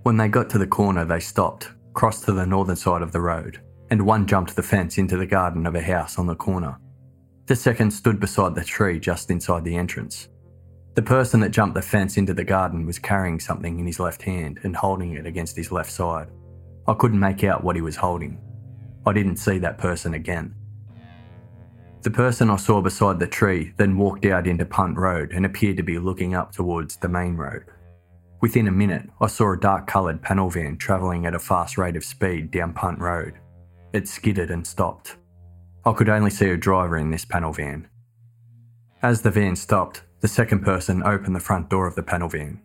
when 0.06 0.16
they 0.16 0.28
got 0.28 0.48
to 0.48 0.56
the 0.56 0.66
corner, 0.68 1.04
they 1.04 1.18
stopped, 1.18 1.68
crossed 1.92 2.22
to 2.22 2.32
the 2.32 2.46
northern 2.46 2.76
side 2.76 3.02
of 3.02 3.10
the 3.10 3.20
road, 3.20 3.60
and 3.90 4.00
one 4.00 4.24
jumped 4.24 4.54
the 4.54 4.62
fence 4.62 4.98
into 4.98 5.16
the 5.16 5.26
garden 5.26 5.66
of 5.66 5.74
a 5.74 5.82
house 5.82 6.16
on 6.16 6.28
the 6.28 6.36
corner. 6.36 6.78
The 7.46 7.56
second 7.56 7.90
stood 7.90 8.20
beside 8.20 8.54
the 8.54 8.62
tree 8.62 9.00
just 9.00 9.32
inside 9.32 9.64
the 9.64 9.74
entrance. 9.74 10.28
The 10.94 11.02
person 11.02 11.40
that 11.40 11.50
jumped 11.50 11.74
the 11.74 11.82
fence 11.82 12.18
into 12.18 12.34
the 12.34 12.44
garden 12.44 12.86
was 12.86 13.00
carrying 13.00 13.40
something 13.40 13.80
in 13.80 13.86
his 13.88 13.98
left 13.98 14.22
hand 14.22 14.60
and 14.62 14.76
holding 14.76 15.14
it 15.14 15.26
against 15.26 15.56
his 15.56 15.72
left 15.72 15.90
side. 15.90 16.28
I 16.86 16.94
couldn't 16.94 17.18
make 17.18 17.42
out 17.42 17.64
what 17.64 17.74
he 17.74 17.82
was 17.82 17.96
holding. 17.96 18.38
I 19.06 19.12
didn't 19.12 19.38
see 19.38 19.58
that 19.58 19.76
person 19.76 20.14
again. 20.14 20.54
The 22.02 22.12
person 22.12 22.48
I 22.48 22.56
saw 22.58 22.80
beside 22.80 23.18
the 23.18 23.26
tree 23.26 23.72
then 23.76 23.98
walked 23.98 24.24
out 24.24 24.46
into 24.46 24.66
Punt 24.66 24.98
Road 24.98 25.32
and 25.32 25.44
appeared 25.44 25.78
to 25.78 25.82
be 25.82 25.98
looking 25.98 26.36
up 26.36 26.52
towards 26.52 26.96
the 26.96 27.08
main 27.08 27.34
road. 27.34 27.64
Within 28.40 28.68
a 28.68 28.72
minute, 28.72 29.08
I 29.20 29.28
saw 29.28 29.52
a 29.52 29.58
dark 29.58 29.86
coloured 29.86 30.22
panel 30.22 30.50
van 30.50 30.76
travelling 30.76 31.24
at 31.26 31.34
a 31.34 31.38
fast 31.38 31.78
rate 31.78 31.96
of 31.96 32.04
speed 32.04 32.50
down 32.50 32.74
Punt 32.74 32.98
Road. 32.98 33.34
It 33.92 34.08
skidded 34.08 34.50
and 34.50 34.66
stopped. 34.66 35.16
I 35.84 35.92
could 35.92 36.08
only 36.08 36.30
see 36.30 36.50
a 36.50 36.56
driver 36.56 36.98
in 36.98 37.10
this 37.10 37.24
panel 37.24 37.52
van. 37.52 37.88
As 39.02 39.22
the 39.22 39.30
van 39.30 39.56
stopped, 39.56 40.02
the 40.20 40.28
second 40.28 40.64
person 40.64 41.02
opened 41.02 41.34
the 41.34 41.40
front 41.40 41.70
door 41.70 41.86
of 41.86 41.94
the 41.94 42.02
panel 42.02 42.28
van. 42.28 42.60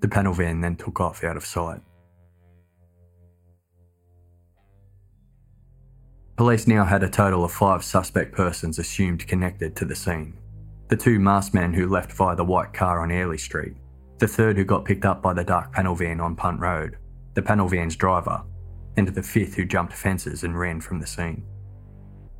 The 0.00 0.08
panel 0.08 0.34
van 0.34 0.60
then 0.60 0.76
took 0.76 1.00
off 1.00 1.24
out 1.24 1.36
of 1.36 1.46
sight. 1.46 1.80
Police 6.36 6.66
now 6.66 6.84
had 6.84 7.02
a 7.02 7.08
total 7.08 7.44
of 7.44 7.52
five 7.52 7.84
suspect 7.84 8.32
persons 8.32 8.78
assumed 8.78 9.26
connected 9.26 9.76
to 9.76 9.84
the 9.84 9.94
scene. 9.94 10.36
The 10.88 10.96
two 10.96 11.20
masked 11.20 11.54
men 11.54 11.72
who 11.72 11.86
left 11.86 12.12
via 12.12 12.34
the 12.34 12.44
white 12.44 12.72
car 12.72 13.00
on 13.00 13.10
Airlie 13.10 13.38
Street, 13.38 13.76
the 14.20 14.28
third 14.28 14.56
who 14.56 14.64
got 14.64 14.84
picked 14.84 15.04
up 15.04 15.22
by 15.22 15.32
the 15.32 15.42
dark 15.42 15.72
panel 15.72 15.94
van 15.94 16.20
on 16.20 16.36
Punt 16.36 16.60
Road, 16.60 16.98
the 17.34 17.42
panel 17.42 17.66
van's 17.66 17.96
driver, 17.96 18.42
and 18.96 19.08
the 19.08 19.22
fifth 19.22 19.54
who 19.54 19.64
jumped 19.64 19.94
fences 19.94 20.44
and 20.44 20.58
ran 20.58 20.80
from 20.80 21.00
the 21.00 21.06
scene. 21.06 21.44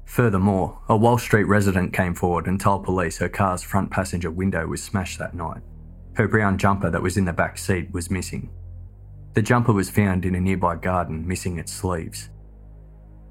Furthermore, 0.04 0.78
a 0.88 0.96
Walsh 0.96 1.22
Street 1.22 1.44
resident 1.44 1.92
came 1.92 2.14
forward 2.14 2.46
and 2.46 2.60
told 2.60 2.84
police 2.84 3.16
her 3.18 3.28
car's 3.28 3.62
front 3.62 3.90
passenger 3.90 4.30
window 4.30 4.66
was 4.66 4.82
smashed 4.82 5.18
that 5.18 5.34
night. 5.34 5.62
Her 6.14 6.28
brown 6.28 6.58
jumper 6.58 6.90
that 6.90 7.02
was 7.02 7.16
in 7.16 7.24
the 7.24 7.32
back 7.32 7.56
seat 7.56 7.90
was 7.92 8.10
missing. 8.10 8.50
The 9.34 9.42
jumper 9.42 9.72
was 9.72 9.88
found 9.88 10.24
in 10.24 10.34
a 10.34 10.40
nearby 10.40 10.76
garden, 10.76 11.26
missing 11.26 11.58
its 11.58 11.72
sleeves. 11.72 12.28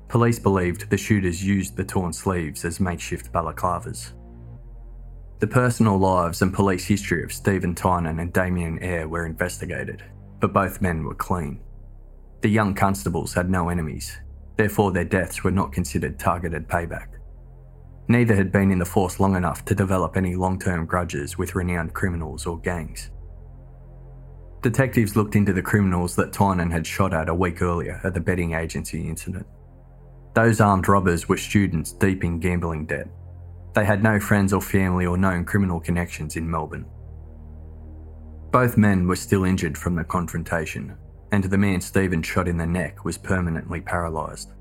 Police 0.07 0.39
believed 0.39 0.89
the 0.89 0.97
shooters 0.97 1.45
used 1.45 1.75
the 1.75 1.83
torn 1.83 2.13
sleeves 2.13 2.65
as 2.65 2.79
makeshift 2.79 3.31
balaclavas. 3.31 4.13
The 5.39 5.47
personal 5.47 5.97
lives 5.97 6.41
and 6.41 6.53
police 6.53 6.85
history 6.85 7.23
of 7.23 7.31
Steven 7.31 7.73
Tynan 7.73 8.19
and 8.19 8.33
Damian 8.33 8.77
Eyre 8.79 9.07
were 9.07 9.25
investigated, 9.25 10.03
but 10.41 10.51
both 10.51 10.81
men 10.81 11.05
were 11.05 11.15
clean. 11.15 11.61
The 12.41 12.49
young 12.49 12.73
constables 12.73 13.33
had 13.33 13.49
no 13.49 13.69
enemies, 13.69 14.17
therefore, 14.57 14.91
their 14.91 15.05
deaths 15.05 15.41
were 15.41 15.51
not 15.51 15.71
considered 15.71 16.19
targeted 16.19 16.67
payback. 16.67 17.19
Neither 18.09 18.35
had 18.35 18.51
been 18.51 18.69
in 18.69 18.79
the 18.79 18.85
force 18.85 19.21
long 19.21 19.37
enough 19.37 19.63
to 19.65 19.75
develop 19.75 20.17
any 20.17 20.35
long 20.35 20.59
term 20.59 20.85
grudges 20.85 21.37
with 21.37 21.55
renowned 21.55 21.93
criminals 21.93 22.45
or 22.45 22.59
gangs. 22.59 23.11
Detectives 24.61 25.15
looked 25.15 25.37
into 25.37 25.53
the 25.53 25.61
criminals 25.61 26.17
that 26.17 26.33
Tynan 26.33 26.69
had 26.69 26.85
shot 26.85 27.13
at 27.13 27.29
a 27.29 27.33
week 27.33 27.61
earlier 27.61 28.01
at 28.03 28.13
the 28.13 28.19
betting 28.19 28.55
agency 28.55 29.07
incident. 29.07 29.47
Those 30.33 30.59
armed 30.59 30.89
robbers 30.89 31.29
were 31.29 31.37
students 31.37 31.93
deep 31.93 32.25
in 32.25 32.39
gambling 32.39 32.87
debt. 32.87 33.07
They 33.73 33.85
had 33.85 34.03
no 34.03 34.19
friends 34.19 34.53
or 34.53 34.61
family 34.61 35.05
or 35.05 35.17
known 35.17 35.45
criminal 35.45 35.79
connections 35.79 36.35
in 36.35 36.49
Melbourne. 36.49 36.85
Both 38.51 38.77
men 38.77 39.07
were 39.07 39.15
still 39.15 39.43
injured 39.43 39.77
from 39.77 39.95
the 39.95 40.03
confrontation, 40.03 40.97
and 41.31 41.43
the 41.43 41.57
man 41.57 41.81
Steven 41.81 42.23
shot 42.23 42.47
in 42.47 42.57
the 42.57 42.65
neck 42.65 43.05
was 43.05 43.17
permanently 43.17 43.81
paralysed. 43.81 44.53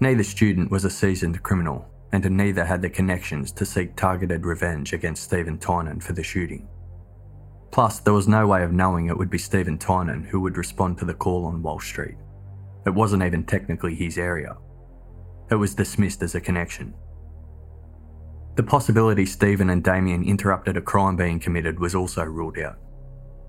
Neither 0.00 0.22
student 0.22 0.70
was 0.70 0.84
a 0.84 0.90
seasoned 0.90 1.42
criminal, 1.42 1.90
and 2.12 2.30
neither 2.30 2.64
had 2.64 2.80
the 2.80 2.90
connections 2.90 3.50
to 3.52 3.66
seek 3.66 3.96
targeted 3.96 4.46
revenge 4.46 4.92
against 4.92 5.24
Steven 5.24 5.58
Tynan 5.58 6.00
for 6.00 6.12
the 6.12 6.22
shooting. 6.22 6.68
Plus, 7.72 7.98
there 7.98 8.12
was 8.12 8.28
no 8.28 8.46
way 8.46 8.62
of 8.62 8.72
knowing 8.72 9.08
it 9.08 9.18
would 9.18 9.30
be 9.30 9.38
Steven 9.38 9.76
Tynan 9.76 10.22
who 10.22 10.40
would 10.40 10.56
respond 10.56 10.96
to 10.98 11.04
the 11.04 11.14
call 11.14 11.46
on 11.46 11.60
Walsh 11.60 11.88
Street. 11.88 12.14
It 12.86 12.94
wasn't 12.94 13.24
even 13.24 13.44
technically 13.44 13.96
his 13.96 14.16
area. 14.16 14.56
It 15.50 15.56
was 15.56 15.74
dismissed 15.74 16.22
as 16.22 16.36
a 16.36 16.40
connection. 16.40 16.94
The 18.56 18.62
possibility 18.62 19.26
Steven 19.26 19.70
and 19.70 19.82
Damian 19.82 20.22
interrupted 20.22 20.76
a 20.76 20.80
crime 20.80 21.16
being 21.16 21.40
committed 21.40 21.80
was 21.80 21.94
also 21.94 22.22
ruled 22.22 22.58
out. 22.58 22.78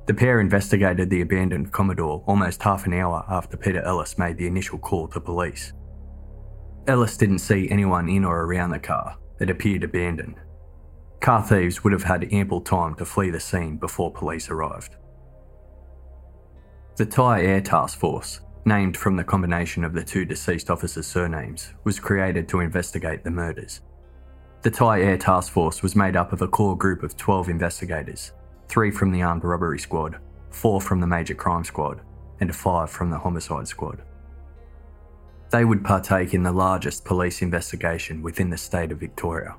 The 0.07 0.13
pair 0.13 0.39
investigated 0.39 1.09
the 1.09 1.21
abandoned 1.21 1.71
Commodore 1.71 2.23
almost 2.27 2.63
half 2.63 2.85
an 2.85 2.93
hour 2.93 3.23
after 3.29 3.57
Peter 3.57 3.81
Ellis 3.81 4.17
made 4.17 4.37
the 4.37 4.47
initial 4.47 4.79
call 4.79 5.07
to 5.09 5.19
police. 5.19 5.73
Ellis 6.87 7.17
didn't 7.17 7.39
see 7.39 7.69
anyone 7.69 8.09
in 8.09 8.23
or 8.23 8.41
around 8.41 8.71
the 8.71 8.79
car, 8.79 9.17
it 9.39 9.49
appeared 9.49 9.83
abandoned. 9.83 10.35
Car 11.21 11.43
thieves 11.43 11.83
would 11.83 11.93
have 11.93 12.03
had 12.03 12.31
ample 12.31 12.61
time 12.61 12.93
to 12.95 13.05
flee 13.05 13.31
the 13.31 13.39
scene 13.39 13.77
before 13.77 14.11
police 14.11 14.49
arrived. 14.49 14.95
The 16.97 17.05
Tyre 17.05 17.61
Task 17.61 17.99
Force, 17.99 18.41
named 18.65 18.95
from 18.95 19.15
the 19.15 19.23
combination 19.23 19.83
of 19.83 19.93
the 19.93 20.03
two 20.03 20.25
deceased 20.25 20.69
officers' 20.69 21.07
surnames, 21.07 21.73
was 21.83 21.99
created 21.99 22.47
to 22.49 22.59
investigate 22.59 23.23
the 23.23 23.31
murders. 23.31 23.81
The 24.65 24.71
Tyre 24.71 25.15
Task 25.15 25.53
Force 25.53 25.83
was 25.83 25.95
made 25.95 26.15
up 26.15 26.33
of 26.33 26.41
a 26.41 26.47
core 26.47 26.75
group 26.75 27.03
of 27.03 27.15
12 27.15 27.49
investigators 27.49 28.31
three 28.67 28.89
from 28.89 29.11
the 29.11 29.21
armed 29.21 29.43
robbery 29.43 29.77
squad, 29.77 30.17
four 30.49 30.81
from 30.81 30.99
the 30.99 31.05
major 31.05 31.35
crime 31.35 31.63
squad, 31.63 32.01
and 32.39 32.55
five 32.55 32.89
from 32.89 33.11
the 33.11 33.19
homicide 33.19 33.67
squad. 33.67 34.01
They 35.51 35.65
would 35.65 35.83
partake 35.83 36.33
in 36.33 36.41
the 36.41 36.51
largest 36.51 37.05
police 37.05 37.43
investigation 37.43 38.23
within 38.23 38.49
the 38.49 38.57
state 38.57 38.91
of 38.91 38.99
Victoria. 38.99 39.55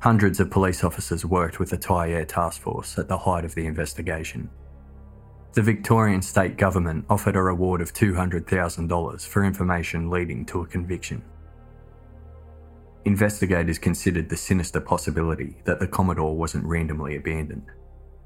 Hundreds 0.00 0.40
of 0.40 0.50
police 0.50 0.82
officers 0.82 1.24
worked 1.24 1.60
with 1.60 1.70
the 1.70 1.78
Tyre 1.78 2.24
Task 2.24 2.60
Force 2.60 2.98
at 2.98 3.06
the 3.06 3.18
height 3.18 3.44
of 3.44 3.54
the 3.54 3.66
investigation, 3.66 4.50
the 5.52 5.62
Victorian 5.62 6.22
state 6.22 6.56
government 6.56 7.04
offered 7.08 7.36
a 7.36 7.42
reward 7.42 7.80
of 7.80 7.94
$200,000 7.94 9.26
for 9.26 9.44
information 9.44 10.10
leading 10.10 10.44
to 10.46 10.62
a 10.62 10.66
conviction. 10.66 11.22
Investigators 13.08 13.78
considered 13.78 14.28
the 14.28 14.36
sinister 14.36 14.82
possibility 14.82 15.56
that 15.64 15.80
the 15.80 15.86
Commodore 15.86 16.36
wasn't 16.36 16.66
randomly 16.66 17.16
abandoned. 17.16 17.64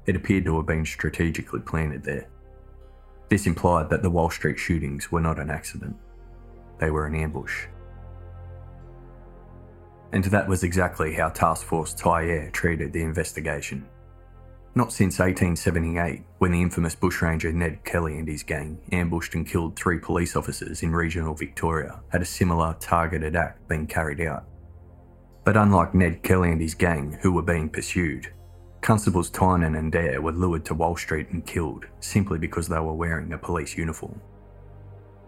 It 0.05 0.17
appeared 0.17 0.43
to 0.43 0.57
have 0.57 0.65
been 0.65 0.85
strategically 0.85 1.61
planted 1.61 2.03
there. 2.03 2.27
This 3.29 3.47
implied 3.47 3.89
that 3.89 4.01
the 4.01 4.09
Walsh 4.09 4.35
Street 4.35 4.59
shootings 4.59 5.09
were 5.09 5.21
not 5.21 5.39
an 5.39 5.49
accident, 5.49 5.95
they 6.79 6.91
were 6.91 7.05
an 7.05 7.15
ambush. 7.15 7.67
And 10.11 10.25
that 10.25 10.49
was 10.49 10.65
exactly 10.65 11.13
how 11.13 11.29
Task 11.29 11.65
Force 11.65 11.95
Air 12.05 12.49
treated 12.51 12.91
the 12.91 13.03
investigation. 13.03 13.87
Not 14.75 14.91
since 14.91 15.17
1878, 15.19 16.25
when 16.39 16.51
the 16.51 16.61
infamous 16.61 16.93
bushranger 16.93 17.53
Ned 17.53 17.85
Kelly 17.85 18.17
and 18.17 18.27
his 18.27 18.43
gang 18.43 18.81
ambushed 18.91 19.33
and 19.33 19.47
killed 19.47 19.77
three 19.77 19.99
police 19.99 20.35
officers 20.35 20.83
in 20.83 20.91
regional 20.91 21.35
Victoria, 21.35 22.01
had 22.09 22.21
a 22.21 22.25
similar 22.25 22.75
targeted 22.81 23.37
act 23.37 23.65
been 23.69 23.87
carried 23.87 24.19
out. 24.19 24.43
But 25.43 25.57
unlike 25.57 25.93
Ned 25.93 26.23
Kelly 26.23 26.51
and 26.51 26.61
his 26.61 26.73
gang, 26.73 27.17
who 27.21 27.33
were 27.33 27.41
being 27.41 27.69
pursued, 27.69 28.31
Constables 28.81 29.29
Tynan 29.29 29.75
and 29.75 29.95
Eyre 29.95 30.21
were 30.21 30.31
lured 30.31 30.65
to 30.65 30.73
Walsh 30.73 31.03
Street 31.03 31.29
and 31.29 31.45
killed 31.45 31.85
simply 31.99 32.37
because 32.37 32.67
they 32.67 32.79
were 32.79 32.93
wearing 32.93 33.33
a 33.33 33.37
police 33.37 33.77
uniform. 33.77 34.19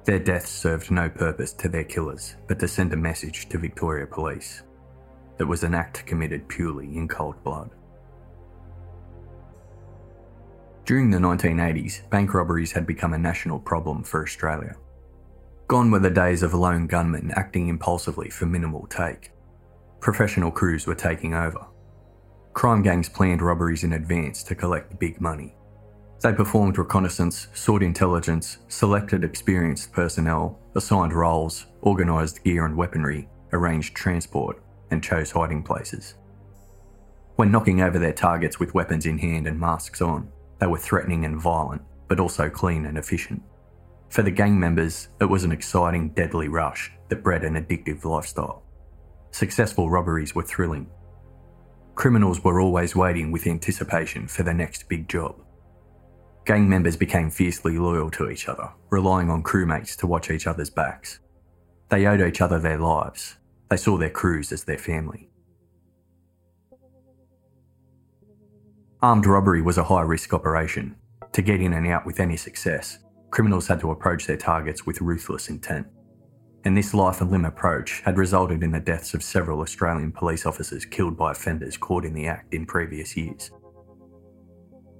Their 0.05 0.19
deaths 0.19 0.49
served 0.49 0.91
no 0.91 1.09
purpose 1.09 1.51
to 1.53 1.69
their 1.69 1.83
killers 1.83 2.35
but 2.47 2.59
to 2.59 2.67
send 2.67 2.93
a 2.93 2.97
message 2.97 3.49
to 3.49 3.57
Victoria 3.57 4.05
Police. 4.05 4.63
It 5.39 5.43
was 5.43 5.63
an 5.63 5.73
act 5.73 6.05
committed 6.05 6.47
purely 6.47 6.95
in 6.95 7.07
cold 7.07 7.43
blood. 7.43 7.71
During 10.85 11.09
the 11.09 11.17
1980s, 11.17 12.09
bank 12.09 12.33
robberies 12.33 12.71
had 12.71 12.85
become 12.85 13.13
a 13.13 13.17
national 13.17 13.59
problem 13.59 14.03
for 14.03 14.21
Australia. 14.21 14.75
Gone 15.67 15.89
were 15.89 15.99
the 15.99 16.11
days 16.11 16.43
of 16.43 16.53
lone 16.53 16.85
gunmen 16.85 17.31
acting 17.35 17.69
impulsively 17.69 18.29
for 18.29 18.45
minimal 18.45 18.85
take. 18.87 19.31
Professional 20.05 20.51
crews 20.51 20.85
were 20.85 20.93
taking 20.93 21.33
over. 21.33 21.65
Crime 22.53 22.83
gangs 22.83 23.09
planned 23.09 23.41
robberies 23.41 23.83
in 23.83 23.93
advance 23.93 24.43
to 24.43 24.53
collect 24.53 24.99
big 24.99 25.19
money. 25.19 25.55
They 26.21 26.31
performed 26.31 26.77
reconnaissance, 26.77 27.47
sought 27.55 27.81
intelligence, 27.81 28.59
selected 28.67 29.23
experienced 29.23 29.91
personnel, 29.93 30.59
assigned 30.75 31.11
roles, 31.11 31.65
organised 31.81 32.43
gear 32.43 32.67
and 32.67 32.77
weaponry, 32.77 33.27
arranged 33.51 33.95
transport, 33.95 34.61
and 34.91 35.03
chose 35.03 35.31
hiding 35.31 35.63
places. 35.63 36.13
When 37.37 37.49
knocking 37.49 37.81
over 37.81 37.97
their 37.97 38.13
targets 38.13 38.59
with 38.59 38.75
weapons 38.75 39.07
in 39.07 39.17
hand 39.17 39.47
and 39.47 39.59
masks 39.59 40.03
on, 40.03 40.31
they 40.59 40.67
were 40.67 40.77
threatening 40.77 41.25
and 41.25 41.41
violent, 41.41 41.81
but 42.07 42.19
also 42.19 42.47
clean 42.47 42.85
and 42.85 42.99
efficient. 42.99 43.41
For 44.09 44.21
the 44.21 44.29
gang 44.29 44.59
members, 44.59 45.07
it 45.19 45.25
was 45.25 45.43
an 45.43 45.51
exciting, 45.51 46.09
deadly 46.09 46.47
rush 46.47 46.91
that 47.09 47.23
bred 47.23 47.43
an 47.43 47.55
addictive 47.55 48.05
lifestyle. 48.05 48.64
Successful 49.35 49.89
robberies 49.89 50.33
were 50.33 50.43
thrilling. 50.43 50.89
Criminals 51.95 52.41
were 52.41 52.61
always 52.61 52.95
waiting 52.95 53.33
with 53.33 53.47
anticipation 53.47 54.29
for 54.29 54.43
the 54.43 54.53
next 54.53 54.87
big 54.87 55.09
job. 55.09 55.35
Gang 56.45 56.69
members 56.69 56.95
became 56.95 57.29
fiercely 57.29 57.77
loyal 57.77 58.09
to 58.11 58.29
each 58.29 58.47
other, 58.47 58.69
relying 58.91 59.29
on 59.29 59.43
crewmates 59.43 59.97
to 59.97 60.07
watch 60.07 60.31
each 60.31 60.47
other's 60.47 60.69
backs. 60.69 61.19
They 61.89 62.05
owed 62.05 62.21
each 62.21 62.39
other 62.39 62.59
their 62.59 62.79
lives. 62.79 63.35
They 63.69 63.75
saw 63.75 63.97
their 63.97 64.09
crews 64.09 64.53
as 64.53 64.63
their 64.63 64.77
family. 64.77 65.29
Armed 69.01 69.25
robbery 69.25 69.61
was 69.61 69.77
a 69.77 69.83
high 69.83 70.03
risk 70.03 70.33
operation. 70.33 70.95
To 71.33 71.41
get 71.41 71.59
in 71.59 71.73
and 71.73 71.85
out 71.87 72.05
with 72.05 72.21
any 72.21 72.37
success, 72.37 72.99
criminals 73.31 73.67
had 73.67 73.81
to 73.81 73.91
approach 73.91 74.27
their 74.27 74.37
targets 74.37 74.85
with 74.85 75.01
ruthless 75.01 75.49
intent. 75.49 75.87
And 76.65 76.75
this 76.75 76.95
life 76.95 77.21
and 77.21 77.31
limb 77.31 77.45
approach 77.45 78.01
had 78.01 78.17
resulted 78.17 78.63
in 78.63 78.71
the 78.71 78.79
deaths 78.79 79.13
of 79.13 79.21
several 79.21 79.61
Australian 79.61 80.11
police 80.11 80.45
officers 80.47 80.83
killed 80.83 81.15
by 81.15 81.31
offenders 81.31 81.77
caught 81.77 82.03
in 82.03 82.13
the 82.13 82.25
act 82.25 82.53
in 82.53 82.65
previous 82.65 83.15
years. 83.15 83.51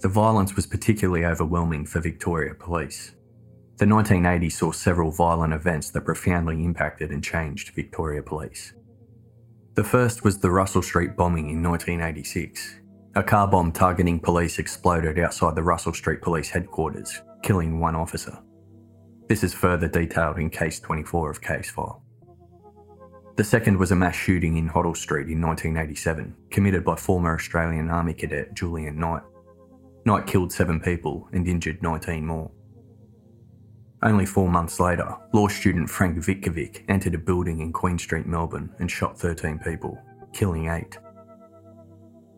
The 0.02 0.10
violence 0.10 0.56
was 0.56 0.68
particularly 0.68 1.26
overwhelming 1.26 1.88
for 1.88 2.00
Victoria 2.00 2.54
Police. 2.54 3.16
The 3.78 3.86
1980s 3.86 4.52
saw 4.52 4.72
several 4.72 5.12
violent 5.12 5.54
events 5.54 5.90
that 5.90 6.06
profoundly 6.06 6.64
impacted 6.64 7.10
and 7.10 7.24
changed 7.24 7.74
Victoria 7.74 8.22
Police. 8.22 8.74
The 9.74 9.84
first 9.84 10.24
was 10.24 10.38
the 10.38 10.52
Russell 10.52 10.84
Street 10.84 11.18
bombing 11.18 11.50
in 11.50 11.64
1986. 11.64 12.80
A 13.16 13.24
car 13.24 13.48
bomb 13.48 13.72
targeting 13.72 14.20
police 14.20 14.60
exploded 14.60 15.18
outside 15.18 15.56
the 15.56 15.64
Russell 15.64 15.94
Street 15.94 16.22
Police 16.22 16.50
headquarters, 16.50 17.22
killing 17.42 17.80
one 17.80 17.96
officer. 17.96 18.38
This 19.28 19.44
is 19.44 19.56
further 19.56 19.88
detailed 19.88 20.38
in 20.38 20.52
Case 20.52 20.80
24 20.80 21.32
of 21.32 21.42
Case 21.42 21.72
File. 21.72 22.04
The 23.38 23.44
second 23.44 23.78
was 23.78 23.92
a 23.92 23.96
mass 23.96 24.16
shooting 24.16 24.58
in 24.58 24.70
Hoddle 24.70 24.96
Street 24.96 25.28
in 25.30 25.42
1987, 25.42 26.36
committed 26.52 26.86
by 26.86 26.96
former 26.96 27.34
Australian 27.34 27.90
Army 27.90 28.14
cadet 28.14 28.54
Julian 28.54 29.00
Knight. 29.00 29.24
Knight 30.06 30.28
killed 30.28 30.54
seven 30.54 30.80
people 30.80 31.28
and 31.34 31.48
injured 31.48 31.82
19 31.82 32.26
more. 32.26 32.52
Only 34.04 34.28
four 34.28 34.48
months 34.48 34.80
later, 34.80 35.18
law 35.34 35.48
student 35.48 35.90
Frank 35.90 36.18
Vitkovic 36.20 36.84
entered 36.88 37.16
a 37.16 37.18
building 37.18 37.62
in 37.62 37.74
Queen 37.74 37.98
Street, 37.98 38.28
Melbourne, 38.28 38.74
and 38.78 38.90
shot 38.90 39.18
13 39.18 39.58
people, 39.58 39.98
killing 40.34 40.70
eight. 40.70 41.00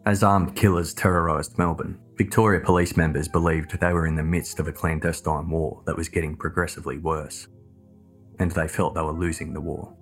As 0.06 0.24
armed 0.24 0.56
killers 0.56 0.94
terrorised 0.94 1.58
Melbourne, 1.58 2.00
Victoria 2.18 2.60
police 2.60 2.98
members 2.98 3.28
believed 3.28 3.80
they 3.80 3.94
were 3.94 4.08
in 4.08 4.16
the 4.16 4.24
midst 4.24 4.60
of 4.60 4.68
a 4.68 4.72
clandestine 4.72 5.48
war 5.50 5.84
that 5.86 5.96
was 5.96 6.10
getting 6.10 6.36
progressively 6.36 6.98
worse, 6.98 7.48
and 8.40 8.50
they 8.52 8.68
felt 8.68 8.96
they 8.96 9.02
were 9.02 9.12
losing 9.12 9.54
the 9.54 9.62
war. 9.62 9.96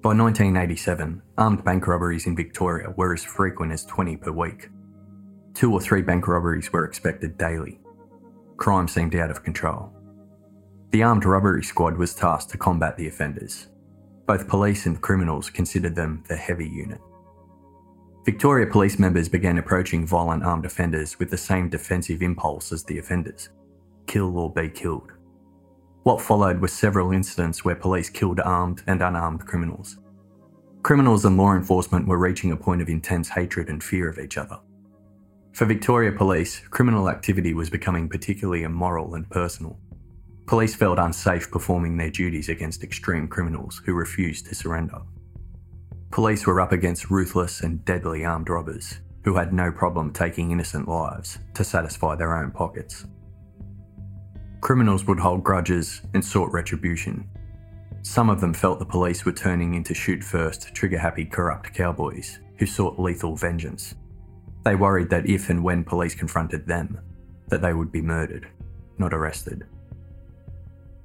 By 0.00 0.14
1987, 0.14 1.20
armed 1.36 1.64
bank 1.64 1.86
robberies 1.86 2.26
in 2.26 2.34
Victoria 2.34 2.94
were 2.96 3.12
as 3.12 3.24
frequent 3.24 3.72
as 3.72 3.84
20 3.84 4.16
per 4.16 4.30
week. 4.30 4.70
Two 5.52 5.74
or 5.74 5.82
three 5.82 6.00
bank 6.00 6.26
robberies 6.26 6.72
were 6.72 6.84
expected 6.86 7.36
daily. 7.36 7.78
Crime 8.56 8.88
seemed 8.88 9.14
out 9.16 9.30
of 9.30 9.44
control. 9.44 9.92
The 10.92 11.02
armed 11.02 11.26
robbery 11.26 11.62
squad 11.62 11.98
was 11.98 12.14
tasked 12.14 12.52
to 12.52 12.58
combat 12.58 12.96
the 12.96 13.08
offenders. 13.08 13.68
Both 14.24 14.48
police 14.48 14.86
and 14.86 15.00
criminals 15.02 15.50
considered 15.50 15.94
them 15.94 16.24
the 16.26 16.36
heavy 16.36 16.68
unit. 16.68 17.00
Victoria 18.28 18.66
police 18.66 18.98
members 18.98 19.26
began 19.26 19.56
approaching 19.56 20.06
violent 20.06 20.44
armed 20.44 20.66
offenders 20.66 21.18
with 21.18 21.30
the 21.30 21.36
same 21.38 21.70
defensive 21.70 22.20
impulse 22.20 22.72
as 22.72 22.84
the 22.84 22.98
offenders 22.98 23.48
kill 24.06 24.36
or 24.36 24.52
be 24.52 24.68
killed. 24.68 25.12
What 26.02 26.20
followed 26.20 26.60
were 26.60 26.68
several 26.68 27.12
incidents 27.12 27.64
where 27.64 27.74
police 27.74 28.10
killed 28.10 28.38
armed 28.40 28.82
and 28.86 29.00
unarmed 29.00 29.46
criminals. 29.46 29.96
Criminals 30.82 31.24
and 31.24 31.38
law 31.38 31.54
enforcement 31.54 32.06
were 32.06 32.18
reaching 32.18 32.52
a 32.52 32.56
point 32.56 32.82
of 32.82 32.90
intense 32.90 33.30
hatred 33.30 33.70
and 33.70 33.82
fear 33.82 34.10
of 34.10 34.18
each 34.18 34.36
other. 34.36 34.58
For 35.54 35.64
Victoria 35.64 36.12
Police, 36.12 36.60
criminal 36.68 37.08
activity 37.08 37.54
was 37.54 37.70
becoming 37.70 38.10
particularly 38.10 38.64
immoral 38.64 39.14
and 39.14 39.26
personal. 39.30 39.80
Police 40.44 40.74
felt 40.74 40.98
unsafe 40.98 41.50
performing 41.50 41.96
their 41.96 42.10
duties 42.10 42.50
against 42.50 42.84
extreme 42.84 43.26
criminals 43.26 43.80
who 43.86 43.94
refused 43.94 44.44
to 44.48 44.54
surrender. 44.54 44.98
Police 46.10 46.46
were 46.46 46.60
up 46.60 46.72
against 46.72 47.10
ruthless 47.10 47.60
and 47.60 47.84
deadly 47.84 48.24
armed 48.24 48.48
robbers 48.48 49.00
who 49.24 49.34
had 49.34 49.52
no 49.52 49.70
problem 49.70 50.12
taking 50.12 50.50
innocent 50.50 50.88
lives 50.88 51.38
to 51.54 51.62
satisfy 51.62 52.16
their 52.16 52.34
own 52.34 52.50
pockets. 52.50 53.04
Criminals 54.60 55.04
would 55.04 55.18
hold 55.18 55.44
grudges 55.44 56.02
and 56.14 56.24
sought 56.24 56.50
retribution. 56.52 57.28
Some 58.02 58.30
of 58.30 58.40
them 58.40 58.54
felt 58.54 58.78
the 58.78 58.86
police 58.86 59.24
were 59.24 59.32
turning 59.32 59.74
into 59.74 59.92
shoot 59.92 60.24
first, 60.24 60.74
trigger 60.74 60.98
happy, 60.98 61.24
corrupt 61.24 61.74
cowboys 61.74 62.40
who 62.56 62.66
sought 62.66 62.98
lethal 62.98 63.36
vengeance. 63.36 63.94
They 64.64 64.74
worried 64.74 65.10
that 65.10 65.28
if 65.28 65.50
and 65.50 65.62
when 65.62 65.84
police 65.84 66.14
confronted 66.14 66.66
them, 66.66 66.98
that 67.48 67.60
they 67.60 67.74
would 67.74 67.92
be 67.92 68.02
murdered, 68.02 68.48
not 68.96 69.12
arrested. 69.12 69.66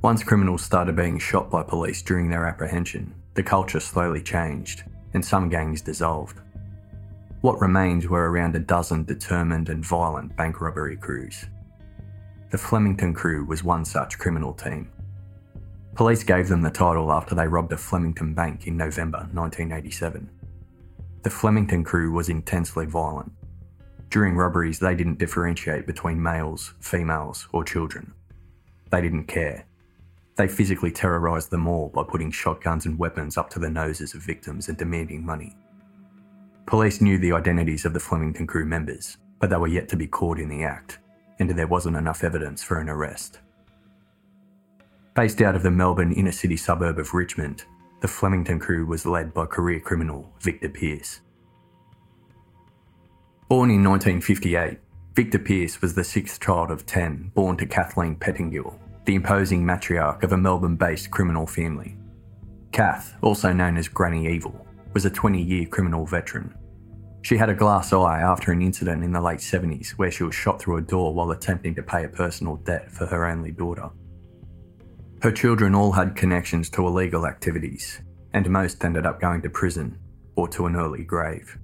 Once 0.01 0.23
criminals 0.23 0.63
started 0.63 0.95
being 0.95 1.19
shot 1.19 1.51
by 1.51 1.61
police 1.61 2.01
during 2.01 2.29
their 2.29 2.47
apprehension, 2.47 3.13
the 3.35 3.43
culture 3.43 3.79
slowly 3.79 4.21
changed 4.21 4.83
and 5.13 5.23
some 5.23 5.49
gangs 5.49 5.81
dissolved. 5.81 6.39
What 7.41 7.59
remained 7.59 8.05
were 8.05 8.31
around 8.31 8.55
a 8.55 8.59
dozen 8.59 9.03
determined 9.03 9.69
and 9.69 9.85
violent 9.85 10.35
bank 10.37 10.61
robbery 10.61 10.97
crews. 10.97 11.45
The 12.51 12.57
Flemington 12.57 13.13
crew 13.13 13.45
was 13.45 13.63
one 13.63 13.83
such 13.83 14.17
criminal 14.17 14.53
team. 14.53 14.89
Police 15.95 16.23
gave 16.23 16.47
them 16.47 16.61
the 16.61 16.69
title 16.69 17.11
after 17.11 17.35
they 17.35 17.47
robbed 17.47 17.73
a 17.73 17.77
Flemington 17.77 18.33
bank 18.33 18.65
in 18.65 18.77
November 18.77 19.27
1987. 19.33 20.29
The 21.23 21.29
Flemington 21.29 21.83
crew 21.83 22.11
was 22.11 22.29
intensely 22.29 22.85
violent. 22.85 23.31
During 24.09 24.35
robberies, 24.35 24.79
they 24.79 24.95
didn't 24.95 25.19
differentiate 25.19 25.87
between 25.87 26.21
males, 26.21 26.73
females, 26.79 27.47
or 27.51 27.63
children. 27.63 28.13
They 28.91 29.01
didn't 29.01 29.25
care. 29.25 29.65
They 30.35 30.47
physically 30.47 30.91
terrorised 30.91 31.51
them 31.51 31.67
all 31.67 31.89
by 31.89 32.03
putting 32.03 32.31
shotguns 32.31 32.85
and 32.85 32.97
weapons 32.97 33.37
up 33.37 33.49
to 33.51 33.59
the 33.59 33.69
noses 33.69 34.15
of 34.15 34.21
victims 34.21 34.67
and 34.67 34.77
demanding 34.77 35.25
money. 35.25 35.55
Police 36.65 37.01
knew 37.01 37.19
the 37.19 37.33
identities 37.33 37.85
of 37.85 37.93
the 37.93 37.99
Flemington 37.99 38.47
crew 38.47 38.65
members, 38.65 39.17
but 39.39 39.49
they 39.49 39.57
were 39.57 39.67
yet 39.67 39.89
to 39.89 39.95
be 39.95 40.07
caught 40.07 40.39
in 40.39 40.49
the 40.49 40.63
act, 40.63 40.99
and 41.39 41.49
there 41.49 41.67
wasn't 41.67 41.97
enough 41.97 42.23
evidence 42.23 42.63
for 42.63 42.79
an 42.79 42.89
arrest. 42.89 43.39
Based 45.13 45.41
out 45.41 45.55
of 45.55 45.61
the 45.61 45.69
Melbourne 45.69 46.13
inner 46.13 46.31
city 46.31 46.57
suburb 46.57 46.97
of 46.97 47.13
Richmond, 47.13 47.65
the 48.01 48.07
Flemington 48.07 48.59
crew 48.59 48.85
was 48.85 49.05
led 49.05 49.33
by 49.33 49.45
career 49.45 49.79
criminal 49.79 50.31
Victor 50.39 50.69
Peirce. 50.69 51.21
Born 53.49 53.69
in 53.69 53.83
1958, 53.83 54.79
Victor 55.13 55.37
Peirce 55.37 55.79
was 55.81 55.93
the 55.93 56.03
sixth 56.03 56.41
child 56.41 56.71
of 56.71 56.87
10 56.87 57.31
born 57.35 57.55
to 57.57 57.67
Kathleen 57.67 58.15
Pettingill 58.15 58.79
the 59.05 59.15
imposing 59.15 59.63
matriarch 59.63 60.23
of 60.23 60.31
a 60.31 60.37
Melbourne 60.37 60.75
based 60.75 61.11
criminal 61.11 61.45
family. 61.45 61.97
Kath, 62.71 63.15
also 63.21 63.51
known 63.53 63.77
as 63.77 63.87
Granny 63.87 64.27
Evil, 64.27 64.65
was 64.93 65.05
a 65.05 65.09
20 65.09 65.41
year 65.41 65.65
criminal 65.65 66.05
veteran. 66.05 66.53
She 67.21 67.37
had 67.37 67.49
a 67.49 67.53
glass 67.53 67.93
eye 67.93 68.19
after 68.19 68.51
an 68.51 68.61
incident 68.61 69.03
in 69.03 69.13
the 69.13 69.21
late 69.21 69.39
70s 69.39 69.91
where 69.91 70.11
she 70.11 70.23
was 70.23 70.35
shot 70.35 70.61
through 70.61 70.77
a 70.77 70.81
door 70.81 71.13
while 71.13 71.31
attempting 71.31 71.73
to 71.75 71.83
pay 71.83 72.03
a 72.03 72.09
personal 72.09 72.57
debt 72.57 72.91
for 72.91 73.05
her 73.05 73.25
only 73.25 73.51
daughter. 73.51 73.89
Her 75.21 75.31
children 75.31 75.73
all 75.73 75.93
had 75.93 76.17
connections 76.17 76.69
to 76.71 76.85
illegal 76.85 77.25
activities, 77.25 78.01
and 78.33 78.49
most 78.49 78.83
ended 78.83 79.05
up 79.05 79.21
going 79.21 79.41
to 79.43 79.49
prison 79.49 79.97
or 80.35 80.49
to 80.49 80.65
an 80.65 80.75
early 80.75 81.03
grave. 81.03 81.57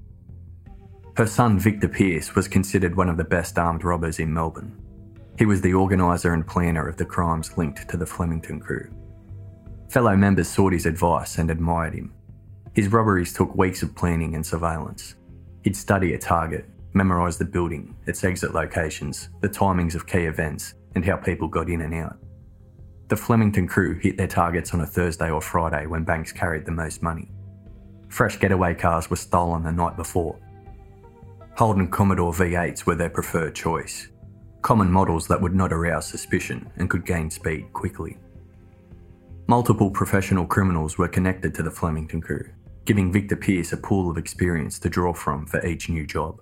Her 1.17 1.27
son 1.27 1.59
Victor 1.59 1.89
Peirce 1.89 2.35
was 2.35 2.47
considered 2.47 2.95
one 2.95 3.09
of 3.09 3.17
the 3.17 3.25
best 3.25 3.59
armed 3.59 3.83
robbers 3.83 4.19
in 4.19 4.33
Melbourne. 4.33 4.81
He 5.39 5.45
was 5.45 5.61
the 5.61 5.73
organiser 5.73 6.33
and 6.33 6.45
planner 6.45 6.85
of 6.85 6.97
the 6.97 7.05
crimes 7.05 7.57
linked 7.57 7.87
to 7.87 7.95
the 7.95 8.05
Flemington 8.05 8.59
crew. 8.59 8.91
Fellow 9.89 10.13
members 10.13 10.49
sought 10.49 10.73
his 10.73 10.85
advice 10.85 11.37
and 11.37 11.49
admired 11.49 11.93
him. 11.93 12.13
His 12.73 12.89
robberies 12.89 13.31
took 13.31 13.55
weeks 13.55 13.81
of 13.81 13.95
planning 13.95 14.35
and 14.35 14.45
surveillance. 14.45 15.15
He'd 15.63 15.77
study 15.77 16.13
a 16.13 16.19
target, 16.19 16.65
memorise 16.91 17.37
the 17.37 17.45
building, 17.45 17.95
its 18.05 18.25
exit 18.25 18.53
locations, 18.53 19.29
the 19.39 19.47
timings 19.47 19.95
of 19.95 20.05
key 20.05 20.25
events, 20.25 20.73
and 20.95 21.05
how 21.05 21.15
people 21.15 21.47
got 21.47 21.69
in 21.69 21.81
and 21.81 21.93
out. 21.93 22.17
The 23.07 23.15
Flemington 23.15 23.65
crew 23.65 23.97
hit 23.97 24.17
their 24.17 24.27
targets 24.27 24.73
on 24.73 24.81
a 24.81 24.85
Thursday 24.85 25.29
or 25.29 25.41
Friday 25.41 25.85
when 25.85 26.03
banks 26.03 26.33
carried 26.33 26.65
the 26.65 26.73
most 26.73 27.01
money. 27.01 27.31
Fresh 28.09 28.39
getaway 28.39 28.75
cars 28.75 29.09
were 29.09 29.15
stolen 29.15 29.63
the 29.63 29.71
night 29.71 29.95
before. 29.95 30.37
Holden 31.55 31.89
Commodore 31.89 32.33
V8s 32.33 32.85
were 32.85 32.95
their 32.95 33.09
preferred 33.09 33.55
choice, 33.55 34.09
common 34.61 34.91
models 34.91 35.27
that 35.27 35.41
would 35.41 35.55
not 35.55 35.73
arouse 35.73 36.07
suspicion 36.07 36.69
and 36.77 36.89
could 36.89 37.05
gain 37.05 37.29
speed 37.29 37.71
quickly. 37.73 38.17
Multiple 39.47 39.89
professional 39.89 40.45
criminals 40.45 40.97
were 40.97 41.07
connected 41.07 41.55
to 41.55 41.63
the 41.63 41.71
Flemington 41.71 42.21
crew, 42.21 42.49
giving 42.85 43.11
Victor 43.11 43.35
Peirce 43.35 43.73
a 43.73 43.77
pool 43.77 44.11
of 44.11 44.17
experience 44.17 44.77
to 44.79 44.89
draw 44.89 45.13
from 45.13 45.45
for 45.45 45.65
each 45.65 45.89
new 45.89 46.05
job. 46.05 46.41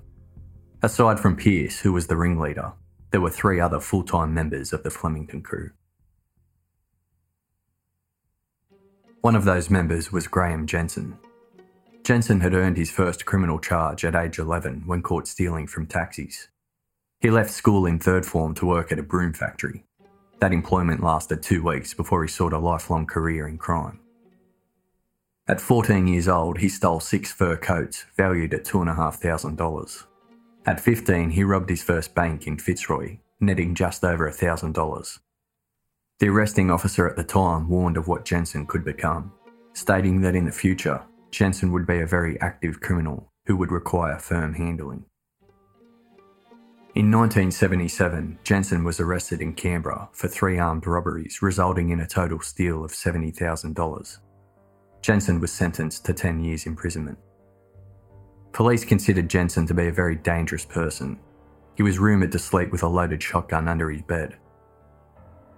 Aside 0.81 1.19
from 1.19 1.35
Peirce, 1.35 1.79
who 1.79 1.93
was 1.93 2.07
the 2.07 2.17
ringleader, 2.17 2.73
there 3.11 3.21
were 3.21 3.29
three 3.29 3.59
other 3.59 3.79
full 3.79 4.03
time 4.03 4.33
members 4.33 4.73
of 4.73 4.83
the 4.83 4.89
Flemington 4.89 5.41
crew. 5.41 5.71
One 9.21 9.35
of 9.35 9.45
those 9.45 9.69
members 9.69 10.11
was 10.11 10.27
Graeme 10.27 10.67
Jensen. 10.67 11.17
Jensen 12.03 12.39
had 12.39 12.53
earned 12.53 12.77
his 12.77 12.91
first 12.91 13.25
criminal 13.25 13.59
charge 13.59 14.05
at 14.05 14.15
age 14.15 14.39
11 14.39 14.83
when 14.85 15.01
caught 15.01 15.27
stealing 15.27 15.67
from 15.67 15.87
taxis. 15.87 16.47
He 17.19 17.31
left 17.31 17.49
school 17.49 17.87
in 17.87 17.97
third 17.97 18.25
form 18.25 18.53
to 18.55 18.65
work 18.65 18.91
at 18.91 18.99
a 18.99 19.03
broom 19.03 19.33
factory. 19.33 19.83
That 20.39 20.53
employment 20.53 21.01
lasted 21.01 21.41
two 21.41 21.63
weeks 21.63 21.93
before 21.93 22.21
he 22.23 22.29
sought 22.29 22.53
a 22.53 22.59
lifelong 22.59 23.07
career 23.07 23.47
in 23.47 23.57
crime. 23.57 23.99
At 25.47 25.61
14 25.61 26.07
years 26.07 26.27
old, 26.27 26.59
he 26.59 26.69
stole 26.69 26.99
six 26.99 27.31
fur 27.31 27.57
coats 27.57 28.05
valued 28.15 28.53
at 28.53 28.65
$2,500. 28.65 30.05
At 30.67 30.79
15, 30.79 31.31
he 31.31 31.43
robbed 31.43 31.69
his 31.69 31.81
first 31.81 32.13
bank 32.13 32.45
in 32.45 32.59
Fitzroy, 32.59 33.17
netting 33.39 33.73
just 33.73 34.03
over 34.03 34.29
$1,000. 34.29 35.19
The 36.19 36.29
arresting 36.29 36.69
officer 36.69 37.07
at 37.07 37.15
the 37.15 37.23
time 37.23 37.69
warned 37.69 37.97
of 37.97 38.07
what 38.07 38.25
Jensen 38.25 38.67
could 38.67 38.83
become, 38.83 39.31
stating 39.73 40.21
that 40.21 40.35
in 40.35 40.45
the 40.45 40.51
future, 40.51 41.01
Jensen 41.31 41.71
would 41.71 41.87
be 41.87 42.01
a 42.01 42.07
very 42.07 42.39
active 42.41 42.81
criminal 42.81 43.31
who 43.45 43.55
would 43.55 43.71
require 43.71 44.19
firm 44.19 44.53
handling. 44.53 45.05
In 46.97 47.11
1977, 47.11 48.39
Jensen 48.43 48.83
was 48.83 48.99
arrested 48.99 49.39
in 49.39 49.53
Canberra 49.53 50.09
for 50.13 50.27
three 50.27 50.57
armed 50.57 50.87
robberies, 50.87 51.43
resulting 51.43 51.91
in 51.91 51.99
a 51.99 52.07
total 52.07 52.39
steal 52.39 52.83
of 52.83 52.91
$70,000. 52.91 54.17
Jensen 55.03 55.39
was 55.39 55.51
sentenced 55.51 56.05
to 56.05 56.13
10 56.15 56.43
years 56.43 56.65
imprisonment. 56.65 57.19
Police 58.51 58.83
considered 58.83 59.29
Jensen 59.29 59.67
to 59.67 59.75
be 59.75 59.89
a 59.89 59.91
very 59.91 60.15
dangerous 60.15 60.65
person. 60.65 61.19
He 61.75 61.83
was 61.83 61.99
rumoured 61.99 62.31
to 62.31 62.39
sleep 62.39 62.71
with 62.71 62.81
a 62.81 62.87
loaded 62.87 63.21
shotgun 63.21 63.67
under 63.67 63.91
his 63.91 64.01
bed. 64.01 64.35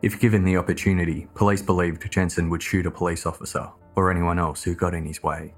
If 0.02 0.20
given 0.20 0.44
the 0.44 0.58
opportunity, 0.58 1.30
police 1.36 1.62
believed 1.62 2.12
Jensen 2.12 2.50
would 2.50 2.62
shoot 2.62 2.86
a 2.86 2.92
police 2.92 3.26
officer 3.26 3.66
or 3.96 4.12
anyone 4.12 4.40
else 4.40 4.62
who 4.62 4.76
got 4.76 4.94
in 4.94 5.06
his 5.06 5.24
way. 5.24 5.54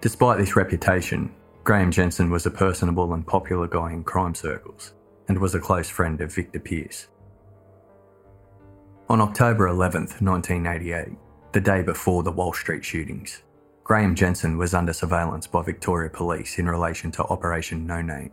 Despite 0.00 0.38
this 0.38 0.56
reputation, 0.56 1.34
Graeme 1.68 1.90
Jensen 1.90 2.30
was 2.30 2.46
a 2.46 2.50
personable 2.50 3.12
and 3.12 3.26
popular 3.26 3.66
guy 3.68 3.92
in 3.92 4.02
crime 4.02 4.34
circles 4.34 4.94
and 5.28 5.38
was 5.38 5.54
a 5.54 5.60
close 5.60 5.90
friend 5.90 6.18
of 6.22 6.34
Victor 6.34 6.60
Peirce. 6.60 7.08
On 9.10 9.20
October 9.20 9.68
11, 9.68 10.00
1988, 10.18 11.18
the 11.52 11.60
day 11.60 11.82
before 11.82 12.22
the 12.22 12.32
Walsh 12.32 12.60
Street 12.60 12.82
shootings, 12.82 13.42
Graeme 13.84 14.14
Jensen 14.14 14.56
was 14.56 14.72
under 14.72 14.94
surveillance 14.94 15.46
by 15.46 15.60
Victoria 15.60 16.08
Police 16.08 16.58
in 16.58 16.66
relation 16.66 17.10
to 17.10 17.24
Operation 17.24 17.86
No 17.86 18.00
Name. 18.00 18.30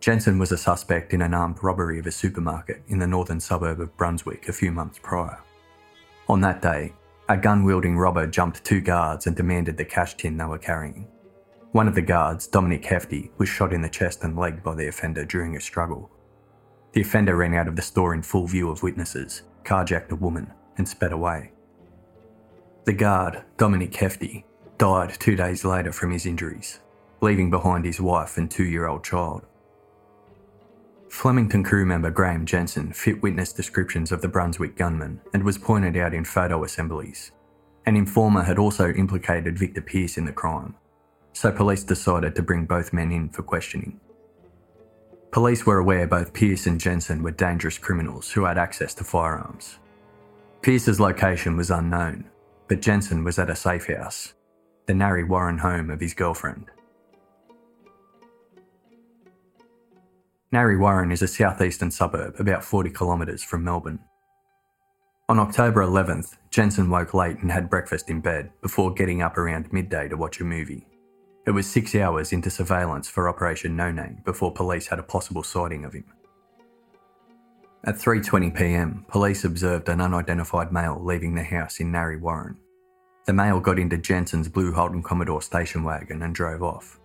Jensen 0.00 0.38
was 0.38 0.50
a 0.50 0.56
suspect 0.56 1.12
in 1.12 1.20
an 1.20 1.34
armed 1.34 1.62
robbery 1.62 1.98
of 1.98 2.06
a 2.06 2.10
supermarket 2.10 2.82
in 2.88 2.98
the 2.98 3.06
northern 3.06 3.38
suburb 3.38 3.80
of 3.82 3.94
Brunswick 3.98 4.48
a 4.48 4.54
few 4.54 4.72
months 4.72 4.98
prior. 5.02 5.40
On 6.26 6.40
that 6.40 6.62
day, 6.62 6.94
a 7.28 7.36
gun 7.36 7.64
wielding 7.64 7.98
robber 7.98 8.26
jumped 8.26 8.64
two 8.64 8.80
guards 8.80 9.26
and 9.26 9.36
demanded 9.36 9.76
the 9.76 9.84
cash 9.84 10.14
tin 10.14 10.38
they 10.38 10.46
were 10.46 10.56
carrying. 10.56 11.06
One 11.72 11.86
of 11.86 11.94
the 11.94 12.02
guards, 12.02 12.48
Dominic 12.48 12.84
Hefty, 12.84 13.30
was 13.38 13.48
shot 13.48 13.72
in 13.72 13.80
the 13.80 13.88
chest 13.88 14.24
and 14.24 14.36
leg 14.36 14.60
by 14.60 14.74
the 14.74 14.88
offender 14.88 15.24
during 15.24 15.56
a 15.56 15.60
struggle. 15.60 16.10
The 16.92 17.02
offender 17.02 17.36
ran 17.36 17.54
out 17.54 17.68
of 17.68 17.76
the 17.76 17.82
store 17.82 18.12
in 18.12 18.22
full 18.22 18.48
view 18.48 18.70
of 18.70 18.82
witnesses, 18.82 19.42
carjacked 19.62 20.10
a 20.10 20.16
woman, 20.16 20.52
and 20.78 20.88
sped 20.88 21.12
away. 21.12 21.52
The 22.86 22.92
guard, 22.92 23.44
Dominic 23.56 23.94
Hefty, 23.94 24.46
died 24.78 25.10
two 25.20 25.36
days 25.36 25.64
later 25.64 25.92
from 25.92 26.10
his 26.10 26.26
injuries, 26.26 26.80
leaving 27.20 27.50
behind 27.50 27.84
his 27.84 28.00
wife 28.00 28.36
and 28.36 28.50
two 28.50 28.64
year 28.64 28.88
old 28.88 29.04
child. 29.04 29.46
Flemington 31.08 31.62
crew 31.62 31.86
member 31.86 32.10
Graeme 32.10 32.46
Jensen 32.46 32.92
fit 32.92 33.22
witness 33.22 33.52
descriptions 33.52 34.10
of 34.10 34.22
the 34.22 34.28
Brunswick 34.28 34.76
gunman 34.76 35.20
and 35.34 35.44
was 35.44 35.58
pointed 35.58 35.96
out 35.96 36.14
in 36.14 36.24
photo 36.24 36.64
assemblies. 36.64 37.30
An 37.86 37.96
informer 37.96 38.42
had 38.42 38.58
also 38.58 38.90
implicated 38.92 39.58
Victor 39.58 39.82
Peirce 39.82 40.18
in 40.18 40.24
the 40.24 40.32
crime, 40.32 40.74
so 41.32 41.50
police 41.50 41.84
decided 41.84 42.34
to 42.34 42.42
bring 42.42 42.64
both 42.64 42.92
men 42.92 43.12
in 43.12 43.28
for 43.28 43.42
questioning. 43.42 44.00
Police 45.30 45.64
were 45.64 45.78
aware 45.78 46.06
both 46.06 46.32
Peirce 46.32 46.66
and 46.66 46.80
Jensen 46.80 47.22
were 47.22 47.30
dangerous 47.30 47.78
criminals 47.78 48.30
who 48.32 48.44
had 48.44 48.58
access 48.58 48.94
to 48.94 49.04
firearms. 49.04 49.78
Peirce's 50.62 50.98
location 50.98 51.56
was 51.56 51.70
unknown, 51.70 52.28
but 52.68 52.82
Jensen 52.82 53.22
was 53.22 53.38
at 53.38 53.48
a 53.48 53.54
safe 53.56 53.86
house, 53.86 54.34
the 54.86 54.94
Narre 54.94 55.24
Warren 55.24 55.58
home 55.58 55.88
of 55.88 56.00
his 56.00 56.14
girlfriend. 56.14 56.66
Narre 60.52 60.78
Warren 60.80 61.12
is 61.12 61.22
a 61.22 61.28
southeastern 61.28 61.92
suburb 61.92 62.40
about 62.40 62.64
40 62.64 62.90
kilometres 62.90 63.44
from 63.44 63.62
Melbourne. 63.62 64.00
On 65.28 65.38
October 65.38 65.80
11th, 65.80 66.38
Jensen 66.50 66.90
woke 66.90 67.14
late 67.14 67.38
and 67.38 67.52
had 67.52 67.70
breakfast 67.70 68.10
in 68.10 68.20
bed 68.20 68.50
before 68.60 68.92
getting 68.92 69.22
up 69.22 69.38
around 69.38 69.72
midday 69.72 70.08
to 70.08 70.16
watch 70.16 70.40
a 70.40 70.44
movie. 70.44 70.89
It 71.46 71.52
was 71.52 71.66
six 71.66 71.94
hours 71.94 72.32
into 72.32 72.50
surveillance 72.50 73.08
for 73.08 73.28
Operation 73.28 73.74
No 73.74 73.90
Name 73.90 74.20
before 74.24 74.52
police 74.52 74.86
had 74.86 74.98
a 74.98 75.02
possible 75.02 75.42
sighting 75.42 75.84
of 75.84 75.94
him. 75.94 76.04
At 77.84 77.94
3:20 77.94 78.54
p.m., 78.54 79.06
police 79.08 79.44
observed 79.44 79.88
an 79.88 80.02
unidentified 80.02 80.70
male 80.70 81.00
leaving 81.02 81.34
the 81.34 81.42
house 81.42 81.80
in 81.80 81.90
Narre 81.90 82.18
Warren. 82.18 82.58
The 83.24 83.32
male 83.32 83.58
got 83.58 83.78
into 83.78 83.96
Jensen's 83.96 84.48
blue 84.48 84.72
Holden 84.72 85.02
Commodore 85.02 85.40
station 85.40 85.82
wagon 85.82 86.22
and 86.22 86.34
drove 86.34 86.62
off. 86.62 87.00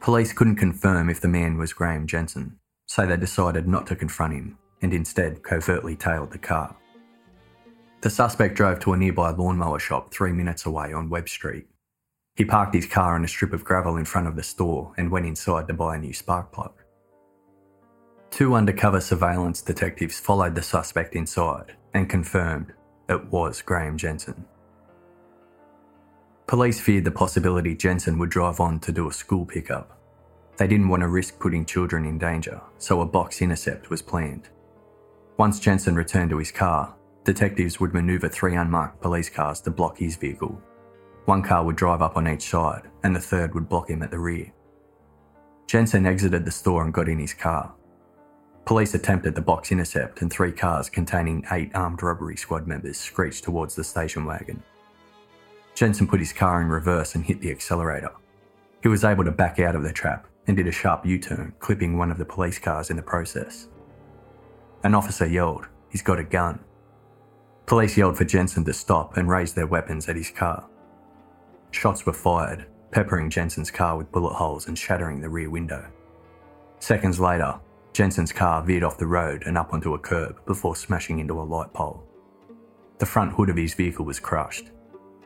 Police 0.00 0.32
couldn't 0.32 0.56
confirm 0.56 1.10
if 1.10 1.20
the 1.20 1.28
man 1.28 1.58
was 1.58 1.74
Graeme 1.74 2.06
Jensen, 2.06 2.58
so 2.86 3.06
they 3.06 3.16
decided 3.16 3.68
not 3.68 3.86
to 3.88 3.96
confront 3.96 4.34
him 4.34 4.58
and 4.80 4.94
instead 4.94 5.42
covertly 5.42 5.96
tailed 5.96 6.30
the 6.30 6.38
car. 6.38 6.74
The 8.00 8.10
suspect 8.10 8.54
drove 8.54 8.80
to 8.80 8.92
a 8.92 8.96
nearby 8.96 9.30
lawnmower 9.30 9.78
shop 9.78 10.12
three 10.12 10.32
minutes 10.32 10.66
away 10.66 10.92
on 10.92 11.10
Webb 11.10 11.28
Street. 11.28 11.66
He 12.36 12.44
parked 12.44 12.74
his 12.74 12.86
car 12.86 13.14
on 13.14 13.24
a 13.24 13.28
strip 13.28 13.52
of 13.52 13.64
gravel 13.64 13.96
in 13.96 14.04
front 14.04 14.26
of 14.26 14.34
the 14.34 14.42
store 14.42 14.92
and 14.96 15.10
went 15.10 15.26
inside 15.26 15.68
to 15.68 15.74
buy 15.74 15.96
a 15.96 15.98
new 15.98 16.12
spark 16.12 16.50
plug. 16.50 16.72
Two 18.30 18.54
undercover 18.54 19.00
surveillance 19.00 19.62
detectives 19.62 20.18
followed 20.18 20.56
the 20.56 20.62
suspect 20.62 21.14
inside 21.14 21.76
and 21.94 22.10
confirmed 22.10 22.72
it 23.08 23.24
was 23.26 23.62
Graeme 23.62 23.96
Jensen. 23.96 24.44
Police 26.48 26.80
feared 26.80 27.04
the 27.04 27.12
possibility 27.12 27.76
Jensen 27.76 28.18
would 28.18 28.30
drive 28.30 28.58
on 28.58 28.80
to 28.80 28.90
do 28.90 29.08
a 29.08 29.12
school 29.12 29.46
pickup. 29.46 29.96
They 30.56 30.66
didn't 30.66 30.88
want 30.88 31.02
to 31.02 31.08
risk 31.08 31.38
putting 31.38 31.64
children 31.64 32.04
in 32.04 32.18
danger, 32.18 32.60
so 32.78 33.00
a 33.00 33.06
box 33.06 33.40
intercept 33.42 33.90
was 33.90 34.02
planned. 34.02 34.48
Once 35.36 35.60
Jensen 35.60 35.94
returned 35.94 36.30
to 36.30 36.38
his 36.38 36.52
car, 36.52 36.94
detectives 37.22 37.78
would 37.78 37.94
maneuver 37.94 38.28
three 38.28 38.56
unmarked 38.56 39.00
police 39.00 39.30
cars 39.30 39.60
to 39.62 39.70
block 39.70 39.98
his 39.98 40.16
vehicle. 40.16 40.60
One 41.24 41.42
car 41.42 41.64
would 41.64 41.76
drive 41.76 42.02
up 42.02 42.16
on 42.16 42.28
each 42.28 42.42
side, 42.42 42.82
and 43.02 43.16
the 43.16 43.20
third 43.20 43.54
would 43.54 43.68
block 43.68 43.88
him 43.88 44.02
at 44.02 44.10
the 44.10 44.18
rear. 44.18 44.52
Jensen 45.66 46.06
exited 46.06 46.44
the 46.44 46.50
store 46.50 46.84
and 46.84 46.92
got 46.92 47.08
in 47.08 47.18
his 47.18 47.32
car. 47.32 47.74
Police 48.66 48.94
attempted 48.94 49.34
the 49.34 49.40
box 49.40 49.72
intercept, 49.72 50.22
and 50.22 50.30
three 50.30 50.52
cars 50.52 50.88
containing 50.88 51.44
eight 51.52 51.74
armed 51.74 52.02
robbery 52.02 52.36
squad 52.36 52.66
members 52.66 52.98
screeched 52.98 53.44
towards 53.44 53.74
the 53.74 53.84
station 53.84 54.24
wagon. 54.24 54.62
Jensen 55.74 56.06
put 56.06 56.20
his 56.20 56.32
car 56.32 56.60
in 56.62 56.68
reverse 56.68 57.14
and 57.14 57.24
hit 57.24 57.40
the 57.40 57.50
accelerator. 57.50 58.10
He 58.82 58.88
was 58.88 59.04
able 59.04 59.24
to 59.24 59.30
back 59.30 59.58
out 59.58 59.74
of 59.74 59.82
the 59.82 59.92
trap 59.92 60.26
and 60.46 60.56
did 60.56 60.66
a 60.66 60.72
sharp 60.72 61.06
U 61.06 61.18
turn, 61.18 61.54
clipping 61.58 61.96
one 61.96 62.10
of 62.10 62.18
the 62.18 62.24
police 62.24 62.58
cars 62.58 62.90
in 62.90 62.96
the 62.96 63.02
process. 63.02 63.68
An 64.82 64.94
officer 64.94 65.26
yelled, 65.26 65.66
He's 65.88 66.02
got 66.02 66.18
a 66.18 66.24
gun. 66.24 66.58
Police 67.66 67.96
yelled 67.96 68.18
for 68.18 68.24
Jensen 68.24 68.64
to 68.64 68.72
stop 68.72 69.16
and 69.16 69.28
raise 69.28 69.54
their 69.54 69.66
weapons 69.66 70.08
at 70.08 70.16
his 70.16 70.30
car. 70.30 70.68
Shots 71.74 72.06
were 72.06 72.12
fired, 72.12 72.66
peppering 72.92 73.28
Jensen's 73.28 73.70
car 73.70 73.96
with 73.98 74.12
bullet 74.12 74.34
holes 74.34 74.68
and 74.68 74.78
shattering 74.78 75.20
the 75.20 75.28
rear 75.28 75.50
window. 75.50 75.84
Seconds 76.78 77.18
later, 77.18 77.58
Jensen's 77.92 78.32
car 78.32 78.62
veered 78.62 78.84
off 78.84 78.96
the 78.96 79.08
road 79.08 79.42
and 79.44 79.58
up 79.58 79.74
onto 79.74 79.94
a 79.94 79.98
curb 79.98 80.36
before 80.46 80.76
smashing 80.76 81.18
into 81.18 81.40
a 81.40 81.42
light 81.42 81.72
pole. 81.72 82.06
The 82.98 83.06
front 83.06 83.32
hood 83.32 83.50
of 83.50 83.56
his 83.56 83.74
vehicle 83.74 84.04
was 84.04 84.20
crushed, 84.20 84.70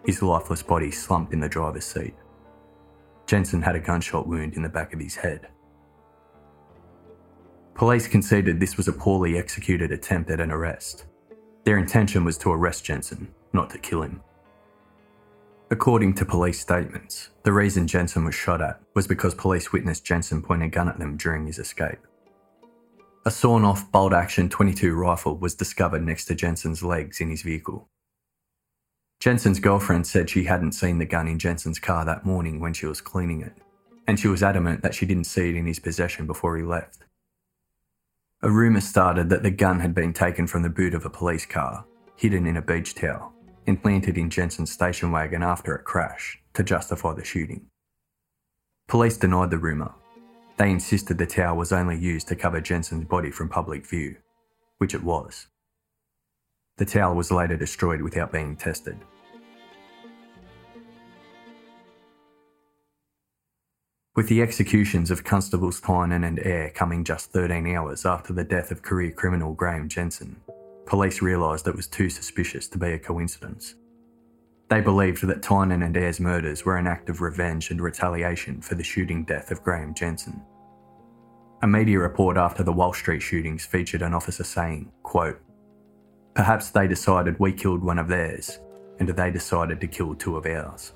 his 0.06 0.22
lifeless 0.22 0.62
body 0.62 0.90
slumped 0.90 1.34
in 1.34 1.40
the 1.40 1.50
driver's 1.50 1.84
seat. 1.84 2.14
Jensen 3.26 3.60
had 3.60 3.76
a 3.76 3.80
gunshot 3.80 4.26
wound 4.26 4.54
in 4.54 4.62
the 4.62 4.70
back 4.70 4.94
of 4.94 5.00
his 5.00 5.16
head. 5.16 5.48
Police 7.74 8.08
conceded 8.08 8.58
this 8.58 8.78
was 8.78 8.88
a 8.88 8.92
poorly 8.92 9.36
executed 9.36 9.92
attempt 9.92 10.30
at 10.30 10.40
an 10.40 10.50
arrest. 10.50 11.04
Their 11.64 11.76
intention 11.76 12.24
was 12.24 12.38
to 12.38 12.50
arrest 12.50 12.86
Jensen, 12.86 13.34
not 13.52 13.68
to 13.70 13.78
kill 13.78 14.02
him. 14.02 14.22
According 15.70 16.14
to 16.14 16.24
police 16.24 16.58
statements, 16.58 17.28
the 17.42 17.52
reason 17.52 17.86
Jensen 17.86 18.24
was 18.24 18.34
shot 18.34 18.62
at 18.62 18.80
was 18.94 19.06
because 19.06 19.34
police 19.34 19.70
witnessed 19.70 20.02
Jensen 20.02 20.40
point 20.40 20.62
a 20.62 20.68
gun 20.68 20.88
at 20.88 20.98
them 20.98 21.18
during 21.18 21.44
his 21.44 21.58
escape. 21.58 21.98
A 23.26 23.30
sawn 23.30 23.66
off 23.66 23.92
bolt 23.92 24.14
action 24.14 24.48
22 24.48 24.94
rifle 24.94 25.36
was 25.36 25.54
discovered 25.54 26.06
next 26.06 26.24
to 26.26 26.34
Jensen's 26.34 26.82
legs 26.82 27.20
in 27.20 27.28
his 27.28 27.42
vehicle. 27.42 27.86
Jensen's 29.20 29.60
girlfriend 29.60 30.06
said 30.06 30.30
she 30.30 30.44
hadn't 30.44 30.72
seen 30.72 30.96
the 30.96 31.04
gun 31.04 31.28
in 31.28 31.38
Jensen's 31.38 31.78
car 31.78 32.06
that 32.06 32.24
morning 32.24 32.60
when 32.60 32.72
she 32.72 32.86
was 32.86 33.02
cleaning 33.02 33.42
it, 33.42 33.52
and 34.06 34.18
she 34.18 34.28
was 34.28 34.42
adamant 34.42 34.80
that 34.82 34.94
she 34.94 35.04
didn't 35.04 35.24
see 35.24 35.50
it 35.50 35.56
in 35.56 35.66
his 35.66 35.80
possession 35.80 36.26
before 36.26 36.56
he 36.56 36.62
left. 36.62 37.00
A 38.40 38.50
rumour 38.50 38.80
started 38.80 39.28
that 39.28 39.42
the 39.42 39.50
gun 39.50 39.80
had 39.80 39.94
been 39.94 40.14
taken 40.14 40.46
from 40.46 40.62
the 40.62 40.70
boot 40.70 40.94
of 40.94 41.04
a 41.04 41.10
police 41.10 41.44
car, 41.44 41.84
hidden 42.16 42.46
in 42.46 42.56
a 42.56 42.62
beach 42.62 42.94
towel, 42.94 43.34
and 43.68 43.80
planted 43.82 44.16
in 44.16 44.30
Jensen's 44.30 44.72
station 44.72 45.12
wagon 45.12 45.42
after 45.42 45.74
it 45.74 45.84
crashed 45.84 46.38
to 46.54 46.62
justify 46.62 47.12
the 47.12 47.24
shooting. 47.24 47.66
Police 48.88 49.18
denied 49.18 49.50
the 49.50 49.58
rumour. 49.58 49.92
They 50.56 50.70
insisted 50.70 51.18
the 51.18 51.26
towel 51.26 51.56
was 51.56 51.70
only 51.70 51.96
used 51.96 52.26
to 52.28 52.36
cover 52.36 52.60
Jensen's 52.60 53.04
body 53.04 53.30
from 53.30 53.48
public 53.48 53.86
view, 53.86 54.16
which 54.78 54.94
it 54.94 55.04
was. 55.04 55.46
The 56.78 56.86
towel 56.86 57.14
was 57.14 57.30
later 57.30 57.56
destroyed 57.56 58.02
without 58.02 58.32
being 58.32 58.56
tested. 58.56 58.98
With 64.16 64.28
the 64.28 64.42
executions 64.42 65.12
of 65.12 65.22
Constables 65.22 65.80
Tynan 65.80 66.24
and 66.24 66.40
Eyre 66.40 66.70
coming 66.70 67.04
just 67.04 67.30
13 67.30 67.68
hours 67.76 68.04
after 68.04 68.32
the 68.32 68.42
death 68.42 68.72
of 68.72 68.82
career 68.82 69.12
criminal 69.12 69.52
Graeme 69.52 69.88
Jensen, 69.88 70.40
police 70.88 71.20
realised 71.20 71.68
it 71.68 71.76
was 71.76 71.86
too 71.86 72.08
suspicious 72.08 72.66
to 72.66 72.78
be 72.78 72.92
a 72.92 72.98
coincidence. 72.98 73.74
They 74.70 74.80
believed 74.80 75.26
that 75.26 75.42
Tynan 75.42 75.82
and 75.82 75.96
Eyre's 75.96 76.18
murders 76.18 76.64
were 76.64 76.78
an 76.78 76.86
act 76.86 77.10
of 77.10 77.20
revenge 77.20 77.70
and 77.70 77.80
retaliation 77.80 78.62
for 78.62 78.74
the 78.74 78.82
shooting 78.82 79.24
death 79.24 79.50
of 79.50 79.62
Graeme 79.62 79.94
Jensen. 79.94 80.42
A 81.62 81.66
media 81.66 81.98
report 81.98 82.36
after 82.36 82.62
the 82.62 82.72
Walsh 82.72 83.00
Street 83.00 83.20
shootings 83.20 83.66
featured 83.66 84.00
an 84.00 84.14
officer 84.14 84.44
saying, 84.44 84.90
quote, 85.02 85.40
Perhaps 86.34 86.70
they 86.70 86.88
decided 86.88 87.38
we 87.38 87.52
killed 87.52 87.82
one 87.82 87.98
of 87.98 88.08
theirs, 88.08 88.58
and 88.98 89.08
they 89.08 89.30
decided 89.30 89.80
to 89.80 89.86
kill 89.88 90.14
two 90.14 90.36
of 90.36 90.46
ours. 90.46 90.92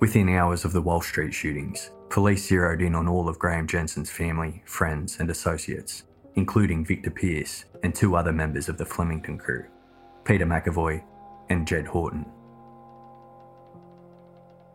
Within 0.00 0.28
hours 0.28 0.64
of 0.64 0.72
the 0.72 0.82
Walsh 0.82 1.08
Street 1.08 1.32
shootings, 1.32 1.90
police 2.10 2.46
zeroed 2.46 2.82
in 2.82 2.94
on 2.94 3.08
all 3.08 3.28
of 3.28 3.38
Graeme 3.38 3.66
Jensen's 3.66 4.10
family, 4.10 4.62
friends, 4.66 5.18
and 5.18 5.30
associates, 5.30 6.04
including 6.34 6.84
Victor 6.84 7.10
Peirce 7.10 7.64
and 7.84 7.94
two 7.94 8.16
other 8.16 8.32
members 8.32 8.70
of 8.70 8.78
the 8.78 8.84
Flemington 8.84 9.36
crew, 9.36 9.66
Peter 10.24 10.46
McAvoy 10.46 11.04
and 11.50 11.68
Jedd 11.68 11.86
Houghton. 11.86 12.24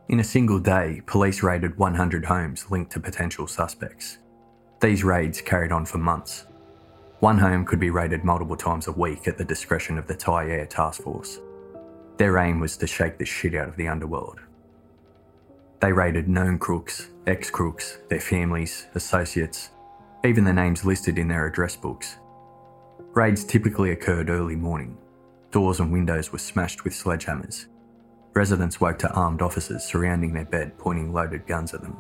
In 0.10 0.20
a 0.20 0.24
single 0.24 0.60
day, 0.60 1.02
police 1.08 1.42
raided 1.42 1.78
100 1.78 2.24
homes 2.24 2.70
linked 2.70 2.92
to 2.92 3.00
potential 3.00 3.48
suspects. 3.48 4.20
These 4.80 5.04
raids 5.04 5.42
carried 5.42 5.72
on 5.72 5.86
for 5.86 5.98
months. 5.98 6.46
One 7.20 7.40
home 7.40 7.66
could 7.66 7.80
be 7.80 7.90
raided 7.90 8.24
multiple 8.24 8.56
times 8.56 8.88
a 8.88 8.92
week 8.92 9.28
at 9.28 9.38
the 9.38 9.44
discretion 9.44 9.98
of 9.98 10.08
the 10.08 10.16
Thai 10.16 10.50
Air 10.50 10.66
Task 10.68 11.02
Force. 11.02 11.40
Their 12.18 12.38
aim 12.38 12.60
was 12.60 12.78
to 12.78 12.88
shake 12.88 13.18
the 13.18 13.26
shit 13.26 13.56
out 13.56 13.70
of 13.70 13.76
the 13.76 13.88
underworld. 13.88 14.40
They 15.80 15.92
raided 15.92 16.30
known 16.30 16.60
crooks, 16.60 17.10
ex 17.26 17.50
crooks, 17.50 17.98
their 18.10 18.20
families, 18.20 18.86
associates, 18.94 19.72
even 20.24 20.44
the 20.44 20.54
names 20.54 20.86
listed 20.86 21.18
in 21.18 21.28
their 21.28 21.48
address 21.48 21.76
books. 21.76 22.18
Raids 23.20 23.44
typically 23.44 23.92
occurred 23.92 24.30
early 24.30 24.56
morning, 24.56 24.98
Doors 25.52 25.82
and 25.82 25.92
windows 25.92 26.32
were 26.32 26.40
smashed 26.40 26.86
with 26.86 26.94
sledgehammers. 26.94 27.66
Residents 28.34 28.80
woke 28.80 28.98
to 29.00 29.12
armed 29.12 29.42
officers 29.42 29.84
surrounding 29.84 30.32
their 30.32 30.46
bed, 30.46 30.78
pointing 30.78 31.12
loaded 31.12 31.46
guns 31.46 31.74
at 31.74 31.82
them. 31.82 31.98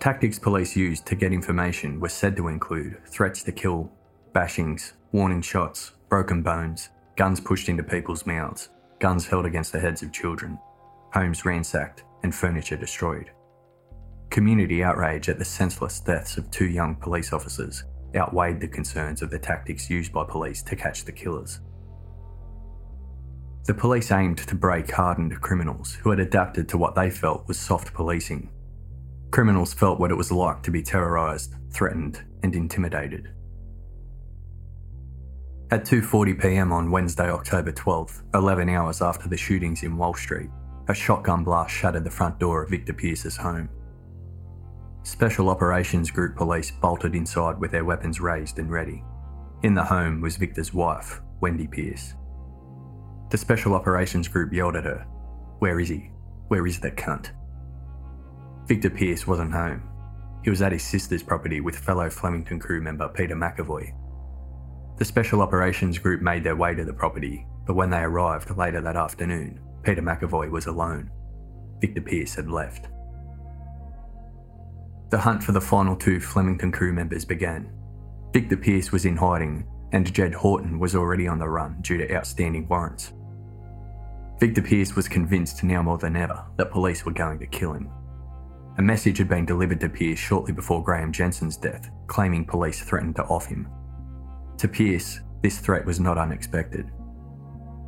Tactics 0.00 0.36
police 0.36 0.74
used 0.74 1.06
to 1.06 1.14
get 1.14 1.32
information 1.32 2.00
were 2.00 2.08
said 2.08 2.36
to 2.36 2.48
include 2.48 2.98
threats 3.06 3.44
to 3.44 3.52
kill, 3.52 3.92
bashings, 4.34 4.94
warning 5.12 5.42
shots, 5.42 5.92
broken 6.08 6.42
bones, 6.42 6.88
guns 7.14 7.38
pushed 7.38 7.68
into 7.68 7.84
people's 7.84 8.26
mouths, 8.26 8.70
guns 8.98 9.28
held 9.28 9.46
against 9.46 9.70
the 9.70 9.78
heads 9.78 10.02
of 10.02 10.12
children, 10.12 10.58
homes 11.14 11.44
ransacked, 11.44 12.02
and 12.24 12.34
furniture 12.34 12.76
destroyed. 12.76 13.30
Community 14.28 14.82
outrage 14.82 15.28
at 15.28 15.38
the 15.38 15.44
senseless 15.44 16.00
deaths 16.00 16.36
of 16.36 16.50
two 16.50 16.66
young 16.66 16.96
police 16.96 17.32
officers 17.32 17.84
outweighed 18.16 18.60
the 18.60 18.68
concerns 18.68 19.22
of 19.22 19.30
the 19.30 19.38
tactics 19.38 19.90
used 19.90 20.12
by 20.12 20.24
police 20.24 20.62
to 20.64 20.76
catch 20.76 21.04
the 21.04 21.12
killers. 21.12 21.60
The 23.66 23.74
police 23.74 24.12
aimed 24.12 24.38
to 24.38 24.54
break 24.54 24.90
hardened 24.90 25.40
criminals 25.40 25.94
who 25.94 26.10
had 26.10 26.20
adapted 26.20 26.68
to 26.68 26.78
what 26.78 26.94
they 26.94 27.10
felt 27.10 27.48
was 27.48 27.58
soft 27.58 27.92
policing. 27.92 28.48
Criminals 29.32 29.74
felt 29.74 29.98
what 29.98 30.12
it 30.12 30.16
was 30.16 30.30
like 30.30 30.62
to 30.62 30.70
be 30.70 30.82
terrorised, 30.82 31.54
threatened, 31.72 32.22
and 32.42 32.54
intimidated. 32.54 33.32
At 35.72 35.84
2:40 35.84 36.40
p.m. 36.40 36.70
on 36.70 36.92
Wednesday, 36.92 37.28
October 37.28 37.72
12th, 37.72 38.22
11 38.34 38.68
hours 38.68 39.02
after 39.02 39.28
the 39.28 39.36
shootings 39.36 39.82
in 39.82 39.96
Walsh 39.96 40.22
Street, 40.22 40.48
a 40.86 40.94
shotgun 40.94 41.42
blast 41.42 41.74
shattered 41.74 42.04
the 42.04 42.10
front 42.10 42.38
door 42.38 42.62
of 42.62 42.70
Victor 42.70 42.92
Peirce's 42.92 43.36
home. 43.36 43.68
Special 45.06 45.50
Operations 45.50 46.10
Group 46.10 46.34
police 46.34 46.72
bolted 46.72 47.14
inside 47.14 47.60
with 47.60 47.70
their 47.70 47.84
weapons 47.84 48.20
raised 48.20 48.58
and 48.58 48.68
ready. 48.68 49.04
In 49.62 49.72
the 49.72 49.84
home 49.84 50.20
was 50.20 50.36
Victor's 50.36 50.74
wife, 50.74 51.20
Wendy 51.40 51.68
Peirce. 51.68 52.14
The 53.30 53.38
Special 53.38 53.74
Operations 53.74 54.26
Group 54.26 54.52
yelled 54.52 54.74
at 54.74 54.82
her, 54.82 55.06
Where 55.60 55.78
is 55.78 55.90
he? 55.90 56.10
Where 56.48 56.66
is 56.66 56.80
that 56.80 56.96
cunt? 56.96 57.30
Victor 58.66 58.90
Peirce 58.90 59.28
wasn't 59.28 59.52
home. 59.52 59.88
He 60.42 60.50
was 60.50 60.60
at 60.60 60.72
his 60.72 60.82
sister's 60.82 61.22
property 61.22 61.60
with 61.60 61.78
fellow 61.78 62.10
Flemington 62.10 62.58
crew 62.58 62.80
member 62.80 63.08
Peter 63.08 63.36
McAvoy. 63.36 63.94
The 64.98 65.04
Special 65.04 65.40
Operations 65.40 65.98
Group 65.98 66.20
made 66.20 66.42
their 66.42 66.56
way 66.56 66.74
to 66.74 66.84
the 66.84 66.92
property, 66.92 67.46
but 67.64 67.76
when 67.76 67.90
they 67.90 68.00
arrived 68.00 68.56
later 68.56 68.80
that 68.80 68.96
afternoon, 68.96 69.60
Peter 69.84 70.02
McAvoy 70.02 70.50
was 70.50 70.66
alone. 70.66 71.12
Victor 71.80 72.00
Peirce 72.00 72.34
had 72.34 72.50
left. 72.50 72.88
The 75.16 75.22
hunt 75.22 75.42
for 75.42 75.52
the 75.52 75.62
final 75.62 75.96
two 75.96 76.20
Flemington 76.20 76.70
crew 76.70 76.92
members 76.92 77.24
began. 77.24 77.72
Victor 78.34 78.58
Peirce 78.58 78.92
was 78.92 79.06
in 79.06 79.16
hiding, 79.16 79.66
and 79.92 80.12
Jedd 80.12 80.34
Houghton 80.34 80.78
was 80.78 80.94
already 80.94 81.26
on 81.26 81.38
the 81.38 81.48
run 81.48 81.78
due 81.80 81.96
to 81.96 82.14
outstanding 82.14 82.68
warrants. 82.68 83.14
Victor 84.38 84.60
Peirce 84.60 84.94
was 84.94 85.08
convinced 85.08 85.64
now 85.64 85.80
more 85.80 85.96
than 85.96 86.16
ever 86.16 86.44
that 86.58 86.70
police 86.70 87.06
were 87.06 87.14
going 87.14 87.38
to 87.38 87.46
kill 87.46 87.72
him. 87.72 87.88
A 88.76 88.82
message 88.82 89.16
had 89.16 89.26
been 89.26 89.46
delivered 89.46 89.80
to 89.80 89.88
Peirce 89.88 90.18
shortly 90.18 90.52
before 90.52 90.84
Graeme 90.84 91.12
Jensen's 91.12 91.56
death, 91.56 91.88
claiming 92.08 92.44
police 92.44 92.82
threatened 92.82 93.16
to 93.16 93.24
off 93.24 93.46
him. 93.46 93.70
To 94.58 94.68
Peirce, 94.68 95.20
this 95.40 95.60
threat 95.60 95.86
was 95.86 95.98
not 95.98 96.18
unexpected. 96.18 96.90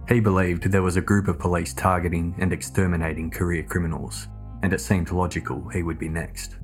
He 0.09 0.21
believed 0.21 0.63
there 0.63 0.81
was 0.81 0.97
a 0.97 1.03
group 1.03 1.29
of 1.29 1.39
police 1.39 1.75
targeting 1.75 2.35
and 2.39 2.55
exterminating 2.55 3.31
career 3.31 3.65
criminals, 3.65 4.29
and 4.63 4.73
it 4.73 4.81
seemed 4.81 5.11
logical 5.11 5.69
he 5.69 5.83
would 5.83 5.99
be 5.99 6.09
next. 6.09 6.57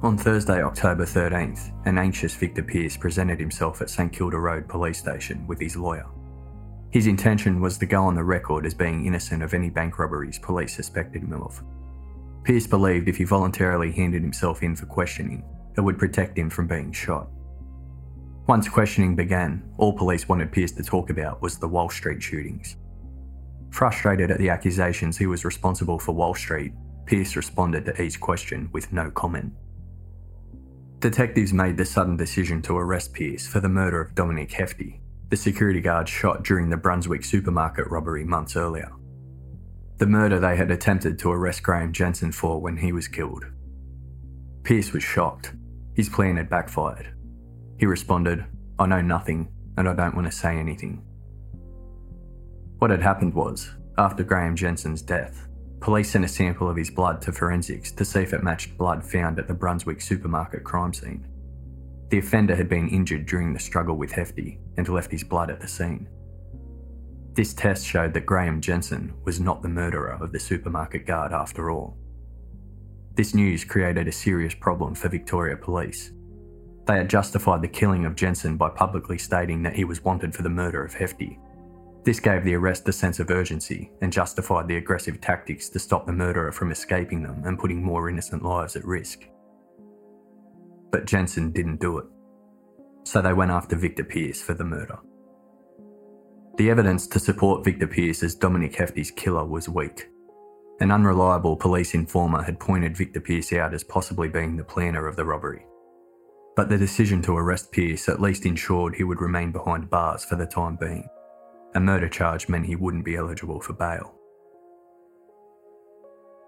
On 0.00 0.16
Thursday, 0.16 0.62
October 0.62 1.04
13th, 1.04 1.72
an 1.84 1.98
anxious 1.98 2.32
Victor 2.32 2.62
Peirce 2.62 2.96
presented 2.96 3.40
himself 3.40 3.82
at 3.82 3.90
St 3.90 4.12
Kilda 4.12 4.38
Road 4.38 4.68
Police 4.68 4.98
Station 4.98 5.44
with 5.48 5.58
his 5.58 5.76
lawyer. 5.76 6.06
His 6.90 7.08
intention 7.08 7.60
was 7.60 7.78
to 7.78 7.86
go 7.86 8.04
on 8.04 8.14
the 8.14 8.22
record 8.22 8.64
as 8.64 8.74
being 8.74 9.06
innocent 9.06 9.42
of 9.42 9.54
any 9.54 9.70
bank 9.70 9.98
robberies 9.98 10.38
police 10.38 10.76
suspected 10.76 11.22
him 11.22 11.32
of. 11.32 11.60
Peirce 12.44 12.68
believed 12.68 13.08
if 13.08 13.16
he 13.16 13.24
voluntarily 13.24 13.90
handed 13.90 14.22
himself 14.22 14.62
in 14.62 14.76
for 14.76 14.86
questioning, 14.86 15.42
it 15.76 15.80
would 15.80 15.98
protect 15.98 16.38
him 16.38 16.48
from 16.48 16.68
being 16.68 16.92
shot. 16.92 17.28
Once 18.46 18.68
questioning 18.68 19.16
began, 19.16 19.68
all 19.78 19.92
police 19.92 20.28
wanted 20.28 20.52
Peirce 20.52 20.72
to 20.72 20.84
talk 20.84 21.10
about 21.10 21.42
was 21.42 21.58
the 21.58 21.66
Walsh 21.66 21.96
Street 21.96 22.22
shootings. 22.22 22.76
Frustrated 23.70 24.30
at 24.30 24.38
the 24.38 24.48
accusations 24.48 25.18
he 25.18 25.26
was 25.26 25.44
responsible 25.44 25.98
for 25.98 26.12
Walsh 26.12 26.42
Street, 26.42 26.72
Peirce 27.04 27.34
responded 27.34 27.84
to 27.86 28.00
each 28.00 28.20
question 28.20 28.70
with 28.72 28.92
no 28.92 29.10
comment. 29.10 29.52
Detectives 31.00 31.52
made 31.52 31.76
the 31.76 31.84
sudden 31.84 32.16
decision 32.16 32.60
to 32.62 32.76
arrest 32.76 33.12
Peirce 33.12 33.46
for 33.46 33.60
the 33.60 33.68
murder 33.68 34.00
of 34.00 34.16
Dominic 34.16 34.50
Hefty, 34.50 35.00
the 35.28 35.36
security 35.36 35.80
guard 35.80 36.08
shot 36.08 36.42
during 36.42 36.70
the 36.70 36.76
Brunswick 36.76 37.24
supermarket 37.24 37.88
robbery 37.88 38.24
months 38.24 38.56
earlier. 38.56 38.90
The 39.98 40.06
murder 40.06 40.40
they 40.40 40.56
had 40.56 40.72
attempted 40.72 41.18
to 41.20 41.30
arrest 41.30 41.62
Graeme 41.62 41.92
Jensen 41.92 42.32
for 42.32 42.60
when 42.60 42.76
he 42.76 42.92
was 42.92 43.06
killed. 43.06 43.44
Peirce 44.64 44.92
was 44.92 45.04
shocked. 45.04 45.52
His 45.94 46.08
plan 46.08 46.36
had 46.36 46.50
backfired. 46.50 47.14
He 47.78 47.86
responded, 47.86 48.44
I 48.78 48.86
know 48.86 49.00
nothing 49.00 49.48
and 49.76 49.88
I 49.88 49.94
don't 49.94 50.16
want 50.16 50.26
to 50.26 50.36
say 50.36 50.56
anything. 50.56 51.04
What 52.78 52.90
had 52.90 53.02
happened 53.02 53.34
was, 53.34 53.70
after 53.96 54.24
Graeme 54.24 54.56
Jensen's 54.56 55.02
death, 55.02 55.47
police 55.80 56.10
sent 56.10 56.24
a 56.24 56.28
sample 56.28 56.68
of 56.68 56.76
his 56.76 56.90
blood 56.90 57.20
to 57.22 57.32
forensics 57.32 57.92
to 57.92 58.04
see 58.04 58.20
if 58.20 58.32
it 58.32 58.42
matched 58.42 58.76
blood 58.76 59.04
found 59.04 59.38
at 59.38 59.46
the 59.46 59.54
Brunswick 59.54 60.00
supermarket 60.00 60.64
crime 60.64 60.92
scene. 60.92 61.26
The 62.10 62.18
offender 62.18 62.56
had 62.56 62.68
been 62.68 62.88
injured 62.88 63.26
during 63.26 63.52
the 63.52 63.60
struggle 63.60 63.96
with 63.96 64.12
Hefty 64.12 64.58
and 64.76 64.88
left 64.88 65.12
his 65.12 65.24
blood 65.24 65.50
at 65.50 65.60
the 65.60 65.68
scene. 65.68 66.08
This 67.34 67.54
test 67.54 67.86
showed 67.86 68.14
that 68.14 68.26
Graeme 68.26 68.60
Jensen 68.60 69.14
was 69.24 69.38
not 69.38 69.62
the 69.62 69.68
murderer 69.68 70.18
of 70.20 70.32
the 70.32 70.40
supermarket 70.40 71.06
guard 71.06 71.32
after 71.32 71.70
all. 71.70 71.96
This 73.14 73.34
news 73.34 73.64
created 73.64 74.08
a 74.08 74.12
serious 74.12 74.54
problem 74.54 74.94
for 74.94 75.08
Victoria 75.08 75.56
Police. 75.56 76.12
They 76.86 76.96
had 76.96 77.10
justified 77.10 77.62
the 77.62 77.68
killing 77.68 78.06
of 78.06 78.16
Jensen 78.16 78.56
by 78.56 78.70
publicly 78.70 79.18
stating 79.18 79.62
that 79.62 79.76
he 79.76 79.84
was 79.84 80.02
wanted 80.02 80.34
for 80.34 80.42
the 80.42 80.48
murder 80.48 80.82
of 80.82 80.94
Hefty. 80.94 81.38
This 82.08 82.20
gave 82.20 82.42
the 82.42 82.54
arrest 82.54 82.88
a 82.88 82.92
sense 82.92 83.20
of 83.20 83.30
urgency 83.30 83.90
and 84.00 84.10
justified 84.10 84.66
the 84.66 84.78
aggressive 84.78 85.20
tactics 85.20 85.68
to 85.68 85.78
stop 85.78 86.06
the 86.06 86.12
murderer 86.12 86.52
from 86.52 86.72
escaping 86.72 87.22
them 87.22 87.42
and 87.44 87.58
putting 87.58 87.82
more 87.82 88.08
innocent 88.08 88.42
lives 88.42 88.76
at 88.76 88.84
risk 88.84 89.28
but 90.90 91.06
Jensen 91.06 91.50
didn't 91.50 91.80
do 91.80 91.98
it. 91.98 92.06
So 93.04 93.22
they 93.22 93.32
went 93.32 93.50
after 93.50 93.76
Victor 93.76 94.04
Peirce 94.04 94.40
for 94.40 94.54
the 94.54 94.64
murder. 94.64 94.98
The 96.56 96.70
evidence 96.70 97.06
to 97.08 97.20
support 97.20 97.64
Victor 97.64 97.86
Peirce 97.86 98.22
as 98.22 98.34
Dominic 98.34 98.74
Hefty's 98.74 99.10
killer 99.10 99.44
was 99.44 99.68
weak. 99.68 100.08
An 100.80 100.90
unreliable 100.90 101.56
police 101.56 101.94
informer 101.94 102.42
had 102.42 102.60
pointed 102.60 102.96
Victor 102.96 103.20
Peirce 103.20 103.52
out 103.52 103.74
as 103.74 103.84
possibly 103.84 104.28
being 104.28 104.56
the 104.56 104.64
planner 104.64 105.06
of 105.06 105.16
the 105.16 105.24
robbery. 105.24 105.64
But 106.56 106.68
the 106.68 106.78
decision 106.78 107.22
to 107.22 107.36
arrest 107.36 107.72
Peirce 107.72 108.08
at 108.08 108.20
least 108.20 108.44
ensured 108.44 108.94
he 108.94 109.04
would 109.04 109.20
remain 109.20 109.52
behind 109.52 109.90
bars 109.90 110.24
for 110.24 110.36
the 110.36 110.46
time 110.46 110.76
being. 110.76 111.08
A 111.74 111.80
murder 111.80 112.08
charge 112.08 112.48
meant 112.48 112.66
he 112.66 112.76
wouldn't 112.76 113.04
be 113.04 113.16
eligible 113.16 113.60
for 113.60 113.72
bail. 113.72 114.14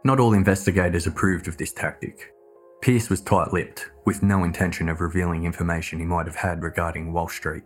Not 0.04 0.18
all 0.18 0.32
investigators 0.32 1.06
approved 1.06 1.46
of 1.46 1.58
this 1.58 1.72
tactic, 1.72 2.32
Peirce 2.80 3.10
was 3.10 3.20
tight 3.20 3.52
lipped, 3.52 3.90
with 4.06 4.22
no 4.22 4.42
intention 4.42 4.88
of 4.88 5.02
revealing 5.02 5.44
information 5.44 5.98
he 5.98 6.06
might 6.06 6.24
have 6.24 6.36
had 6.36 6.62
regarding 6.62 7.12
Walsh 7.12 7.36
Street. 7.36 7.62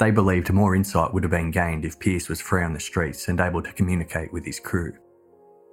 They 0.00 0.10
believed 0.10 0.50
more 0.50 0.74
insight 0.74 1.12
would 1.12 1.22
have 1.22 1.30
been 1.30 1.50
gained 1.50 1.84
if 1.84 2.00
Peirce 2.00 2.30
was 2.30 2.40
free 2.40 2.62
on 2.62 2.72
the 2.72 2.80
streets 2.80 3.28
and 3.28 3.38
able 3.38 3.62
to 3.62 3.72
communicate 3.74 4.32
with 4.32 4.46
his 4.46 4.58
crew. 4.58 4.94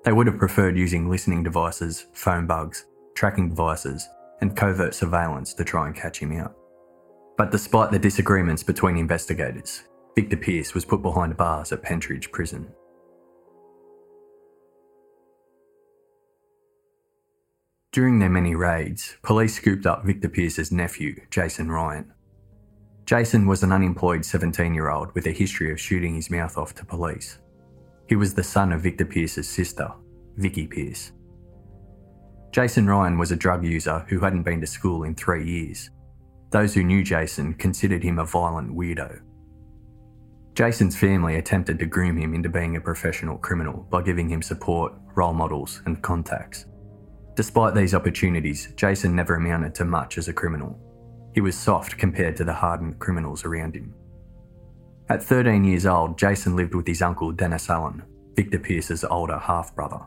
They 0.04 0.12
would 0.12 0.28
have 0.28 0.38
preferred 0.38 0.78
using 0.78 1.10
listening 1.10 1.42
devices, 1.42 2.08
phone 2.14 2.48
bugs, 2.48 2.86
tracking 3.16 3.50
devices, 3.50 4.06
and 4.42 4.58
covert 4.58 4.94
surveillance 4.94 5.54
to 5.54 5.64
try 5.64 5.88
and 5.88 5.96
catch 5.96 6.20
him 6.20 6.38
out. 6.38 6.56
But 7.38 7.52
despite 7.52 7.92
the 7.92 8.00
disagreements 8.00 8.62
between 8.62 8.98
investigators, 8.98 9.84
Victor 10.16 10.38
Peirce 10.38 10.74
was 10.74 10.86
put 10.86 11.02
behind 11.02 11.38
bars 11.38 11.72
at 11.72 11.84
Pentridge 11.84 12.32
Prison. 12.32 12.72
During 17.92 18.20
their 18.20 18.30
many 18.30 18.54
raids, 18.54 19.18
police 19.24 19.56
scooped 19.56 19.86
up 19.86 20.06
Victor 20.06 20.30
Peirce's 20.30 20.72
nephew, 20.72 21.16
Jason 21.32 21.72
Ryan. 21.72 22.14
Jason 23.06 23.48
was 23.48 23.64
an 23.64 23.72
unemployed 23.72 24.24
17 24.24 24.76
year 24.76 24.90
old 24.90 25.14
with 25.16 25.26
a 25.26 25.32
history 25.32 25.72
of 25.72 25.80
shooting 25.80 26.14
his 26.14 26.30
mouth 26.30 26.58
off 26.58 26.76
to 26.76 26.86
police. 26.86 27.40
He 28.08 28.16
was 28.16 28.34
the 28.34 28.44
son 28.44 28.72
of 28.72 28.82
Victor 28.82 29.06
Peirce's 29.06 29.50
sister, 29.50 29.92
Vicky 30.38 30.68
Peirce. 30.68 31.12
Jason 32.52 32.88
Ryan 32.88 33.18
was 33.18 33.32
a 33.32 33.36
drug 33.36 33.66
user 33.66 34.06
who 34.08 34.20
hadn't 34.20 34.44
been 34.44 34.62
to 34.62 34.68
school 34.68 35.04
in 35.04 35.16
three 35.16 35.48
years. 35.48 35.90
Those 36.52 36.74
who 36.74 36.84
knew 36.84 37.04
Jason 37.04 37.54
considered 37.56 38.04
him 38.04 38.20
a 38.20 38.26
violent 38.26 38.76
weirdo. 38.76 39.20
Jason's 40.54 40.98
family 40.98 41.36
attempted 41.36 41.80
to 41.80 41.86
groom 41.86 42.18
him 42.18 42.34
into 42.34 42.50
being 42.50 42.76
a 42.76 42.82
professional 42.82 43.38
criminal 43.38 43.88
by 43.90 44.02
giving 44.02 44.30
him 44.30 44.42
support, 44.42 44.94
role 45.16 45.34
models, 45.34 45.82
and 45.86 46.02
contacts. 46.02 46.66
Despite 47.36 47.76
these 47.76 47.94
opportunities, 47.94 48.74
Jason 48.76 49.16
never 49.16 49.36
amounted 49.36 49.74
to 49.76 49.86
much 49.86 50.18
as 50.18 50.28
a 50.28 50.34
criminal. 50.34 50.78
He 51.34 51.42
was 51.42 51.58
soft 51.58 51.98
compared 51.98 52.36
to 52.38 52.44
the 52.44 52.54
hardened 52.54 53.00
criminals 53.00 53.46
around 53.46 53.76
him. 53.76 53.94
At 55.08 55.24
13 55.24 55.64
years 55.64 55.86
old, 55.86 56.18
Jason 56.18 56.56
lived 56.56 56.76
with 56.76 56.86
his 56.86 57.02
uncle 57.02 57.32
Dennis 57.32 57.70
Allen, 57.70 58.04
Victor 58.36 58.60
Peirce's 58.60 59.04
older 59.04 59.40
half 59.40 59.74
brother. 59.76 60.02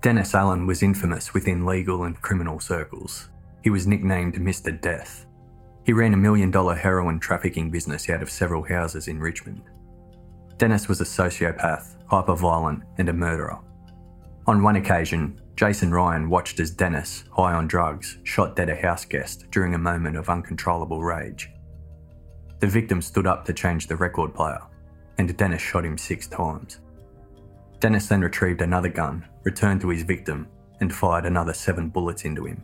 Dennis 0.00 0.34
Allen 0.34 0.66
was 0.66 0.82
infamous 0.82 1.34
within 1.34 1.64
legal 1.64 2.04
and 2.04 2.20
criminal 2.20 2.60
circles. 2.60 3.30
He 3.62 3.70
was 3.70 3.86
nicknamed 3.86 4.34
Mr. 4.34 4.78
Death. 4.80 5.23
He 5.84 5.92
ran 5.92 6.14
a 6.14 6.16
million 6.18 6.50
dollar 6.50 6.74
heroin 6.74 7.20
trafficking 7.20 7.70
business 7.70 8.08
out 8.08 8.22
of 8.22 8.30
several 8.30 8.62
houses 8.62 9.08
in 9.08 9.20
Richmond. 9.20 9.62
Dennis 10.56 10.88
was 10.88 11.00
a 11.00 11.04
sociopath, 11.04 11.96
hyper 12.06 12.34
violent, 12.34 12.84
and 12.98 13.08
a 13.08 13.12
murderer. 13.12 13.58
On 14.46 14.62
one 14.62 14.76
occasion, 14.76 15.40
Jason 15.56 15.92
Ryan 15.92 16.28
watched 16.28 16.58
as 16.60 16.70
Dennis, 16.70 17.24
high 17.32 17.52
on 17.52 17.66
drugs, 17.66 18.18
shot 18.24 18.56
dead 18.56 18.68
a 18.68 18.76
house 18.76 19.04
guest 19.04 19.46
during 19.50 19.74
a 19.74 19.78
moment 19.78 20.16
of 20.16 20.28
uncontrollable 20.28 21.02
rage. 21.02 21.50
The 22.60 22.66
victim 22.66 23.02
stood 23.02 23.26
up 23.26 23.44
to 23.44 23.52
change 23.52 23.86
the 23.86 23.96
record 23.96 24.34
player, 24.34 24.60
and 25.18 25.36
Dennis 25.36 25.62
shot 25.62 25.84
him 25.84 25.98
six 25.98 26.26
times. 26.26 26.80
Dennis 27.78 28.08
then 28.08 28.22
retrieved 28.22 28.62
another 28.62 28.88
gun, 28.88 29.26
returned 29.44 29.80
to 29.82 29.90
his 29.90 30.02
victim, 30.02 30.46
and 30.80 30.94
fired 30.94 31.26
another 31.26 31.52
seven 31.52 31.88
bullets 31.88 32.24
into 32.24 32.46
him. 32.46 32.62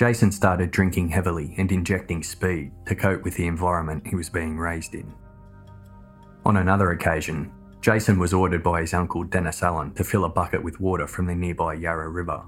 Jason 0.00 0.32
started 0.32 0.70
drinking 0.70 1.10
heavily 1.10 1.54
and 1.58 1.70
injecting 1.70 2.22
speed 2.22 2.72
to 2.86 2.94
cope 2.94 3.22
with 3.22 3.34
the 3.34 3.46
environment 3.46 4.06
he 4.06 4.16
was 4.16 4.30
being 4.30 4.56
raised 4.56 4.94
in. 4.94 5.12
On 6.46 6.56
another 6.56 6.92
occasion, 6.92 7.52
Jason 7.82 8.18
was 8.18 8.32
ordered 8.32 8.62
by 8.62 8.80
his 8.80 8.94
uncle 8.94 9.24
Dennis 9.24 9.62
Allen 9.62 9.92
to 9.92 10.02
fill 10.02 10.24
a 10.24 10.28
bucket 10.30 10.64
with 10.64 10.80
water 10.80 11.06
from 11.06 11.26
the 11.26 11.34
nearby 11.34 11.74
Yarra 11.74 12.08
River. 12.08 12.42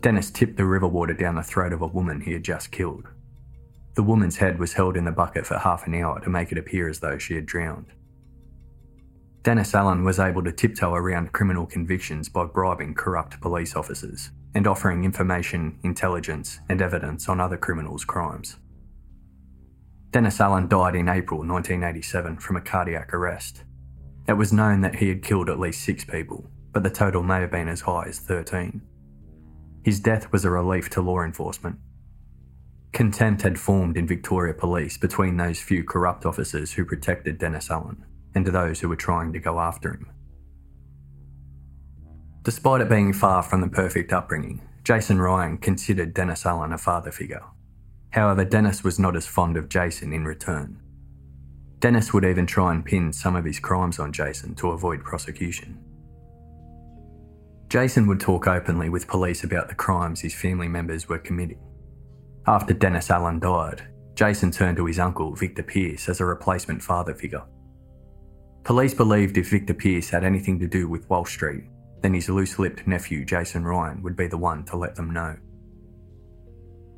Dennis 0.00 0.30
tipped 0.30 0.56
the 0.56 0.64
river 0.64 0.88
water 0.88 1.12
down 1.12 1.34
the 1.34 1.42
throat 1.42 1.74
of 1.74 1.82
a 1.82 1.86
woman 1.86 2.22
he 2.22 2.32
had 2.32 2.42
just 2.42 2.72
killed. 2.72 3.08
The 3.92 4.02
woman's 4.02 4.38
head 4.38 4.58
was 4.58 4.72
held 4.72 4.96
in 4.96 5.04
the 5.04 5.12
bucket 5.12 5.46
for 5.46 5.58
half 5.58 5.86
an 5.86 5.94
hour 5.94 6.18
to 6.20 6.30
make 6.30 6.50
it 6.50 6.56
appear 6.56 6.88
as 6.88 6.98
though 6.98 7.18
she 7.18 7.34
had 7.34 7.44
drowned. 7.44 7.92
Dennis 9.42 9.74
Allen 9.74 10.02
was 10.02 10.18
able 10.18 10.42
to 10.42 10.50
tiptoe 10.50 10.94
around 10.94 11.34
criminal 11.34 11.66
convictions 11.66 12.30
by 12.30 12.46
bribing 12.46 12.94
corrupt 12.94 13.38
police 13.42 13.76
officers 13.76 14.30
and 14.54 14.66
offering 14.66 15.04
information, 15.04 15.78
intelligence, 15.82 16.60
and 16.68 16.80
evidence 16.80 17.28
on 17.28 17.40
other 17.40 17.56
criminals' 17.56 18.04
crimes. 18.04 18.56
Dennis 20.10 20.40
Allen 20.40 20.68
died 20.68 20.94
in 20.94 21.08
April 21.08 21.40
1987 21.40 22.38
from 22.38 22.56
a 22.56 22.60
cardiac 22.60 23.12
arrest 23.12 23.64
it 24.26 24.34
was 24.34 24.52
known 24.52 24.80
that 24.80 24.96
he 24.96 25.08
had 25.08 25.22
killed 25.22 25.50
at 25.50 25.60
least 25.60 25.82
six 25.82 26.04
people, 26.04 26.50
but 26.72 26.82
the 26.82 26.90
total 26.90 27.22
may 27.22 27.40
have 27.40 27.50
been 27.50 27.68
as 27.68 27.82
high 27.82 28.06
as 28.08 28.18
13. 28.18 28.80
His 29.82 30.00
death 30.00 30.32
was 30.32 30.46
a 30.46 30.50
relief 30.50 30.88
to 30.90 31.02
law 31.02 31.20
enforcement. 31.20 31.76
Contempt 32.92 33.42
had 33.42 33.58
formed 33.58 33.98
in 33.98 34.06
Victoria 34.06 34.54
Police 34.54 34.96
between 34.96 35.36
those 35.36 35.60
few 35.60 35.84
corrupt 35.84 36.24
officers 36.24 36.72
who 36.72 36.86
protected 36.86 37.38
Dennis 37.38 37.70
Allen 37.70 38.04
and 38.34 38.46
those 38.46 38.80
who 38.80 38.88
were 38.88 38.96
trying 38.96 39.32
to 39.34 39.38
go 39.38 39.60
after 39.60 39.92
him. 39.92 40.08
Despite 42.44 42.82
it 42.82 42.90
being 42.90 43.14
far 43.14 43.42
from 43.42 43.62
the 43.62 43.68
perfect 43.68 44.12
upbringing, 44.12 44.60
Jason 44.84 45.18
Ryan 45.18 45.56
considered 45.56 46.12
Dennis 46.12 46.44
Allen 46.44 46.74
a 46.74 46.78
father 46.78 47.10
figure. 47.10 47.42
However, 48.10 48.44
Dennis 48.44 48.84
was 48.84 48.98
not 48.98 49.16
as 49.16 49.26
fond 49.26 49.56
of 49.56 49.70
Jason 49.70 50.12
in 50.12 50.26
return. 50.26 50.78
Dennis 51.78 52.12
would 52.12 52.24
even 52.24 52.46
try 52.46 52.72
and 52.72 52.84
pin 52.84 53.14
some 53.14 53.34
of 53.34 53.46
his 53.46 53.58
crimes 53.58 53.98
on 53.98 54.12
Jason 54.12 54.54
to 54.56 54.70
avoid 54.70 55.02
prosecution. 55.02 55.82
Jason 57.68 58.06
would 58.06 58.20
talk 58.20 58.46
openly 58.46 58.90
with 58.90 59.08
police 59.08 59.42
about 59.42 59.68
the 59.68 59.74
crimes 59.74 60.20
his 60.20 60.34
family 60.34 60.68
members 60.68 61.08
were 61.08 61.18
committing. 61.18 61.60
After 62.46 62.74
Dennis 62.74 63.10
Allen 63.10 63.40
died, 63.40 63.88
Jason 64.14 64.50
turned 64.50 64.76
to 64.76 64.86
his 64.86 64.98
uncle, 64.98 65.34
Victor 65.34 65.62
Peirce, 65.62 66.10
as 66.10 66.20
a 66.20 66.26
replacement 66.26 66.82
father 66.82 67.14
figure. 67.14 67.42
Police 68.64 68.92
believed 68.92 69.38
if 69.38 69.50
Victor 69.50 69.74
Peirce 69.74 70.10
had 70.10 70.24
anything 70.24 70.58
to 70.60 70.68
do 70.68 70.88
with 70.88 71.08
Walsh 71.08 71.32
Street, 71.32 71.64
then 72.04 72.12
his 72.12 72.28
loose 72.28 72.58
lipped 72.58 72.86
nephew, 72.86 73.24
Jason 73.24 73.64
Ryan, 73.64 74.02
would 74.02 74.14
be 74.14 74.26
the 74.26 74.36
one 74.36 74.62
to 74.66 74.76
let 74.76 74.94
them 74.94 75.10
know. 75.10 75.34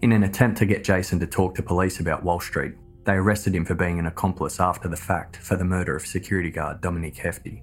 In 0.02 0.10
an 0.10 0.24
attempt 0.24 0.58
to 0.58 0.66
get 0.66 0.82
Jason 0.82 1.20
to 1.20 1.28
talk 1.28 1.54
to 1.54 1.62
police 1.62 2.00
about 2.00 2.24
Walsh 2.24 2.48
Street, 2.48 2.74
they 3.04 3.12
arrested 3.12 3.54
him 3.54 3.64
for 3.64 3.76
being 3.76 4.00
an 4.00 4.06
accomplice 4.06 4.58
after 4.58 4.88
the 4.88 4.96
fact 4.96 5.36
for 5.36 5.54
the 5.56 5.64
murder 5.64 5.94
of 5.94 6.04
security 6.04 6.50
guard 6.50 6.80
Dominic 6.80 7.16
Hefty. 7.16 7.62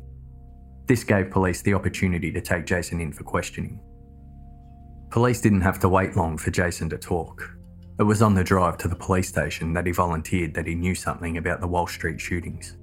This 0.85 1.03
gave 1.03 1.31
police 1.31 1.61
the 1.61 1.73
opportunity 1.73 2.31
to 2.31 2.39
take 2.39 2.65
Jason 2.65 3.01
in 3.01 3.11
for 3.11 3.25
questioning. 3.25 3.77
Police 5.09 5.41
didn't 5.41 5.61
have 5.61 5.79
to 5.79 5.89
wait 5.89 6.15
long 6.15 6.37
for 6.37 6.49
Jason 6.49 6.89
to 6.91 6.97
talk. 6.97 7.57
It 7.99 8.03
was 8.03 8.21
on 8.21 8.35
the 8.35 8.43
drive 8.45 8.77
to 8.77 8.87
the 8.87 8.95
police 8.95 9.27
station 9.27 9.73
that 9.73 9.85
he 9.85 9.91
volunteered 9.91 10.53
that 10.53 10.65
he 10.65 10.75
knew 10.75 10.95
something 10.95 11.35
about 11.35 11.59
the 11.59 11.67
Walsh 11.67 11.95
Street 11.95 12.21
shootings. 12.21 12.77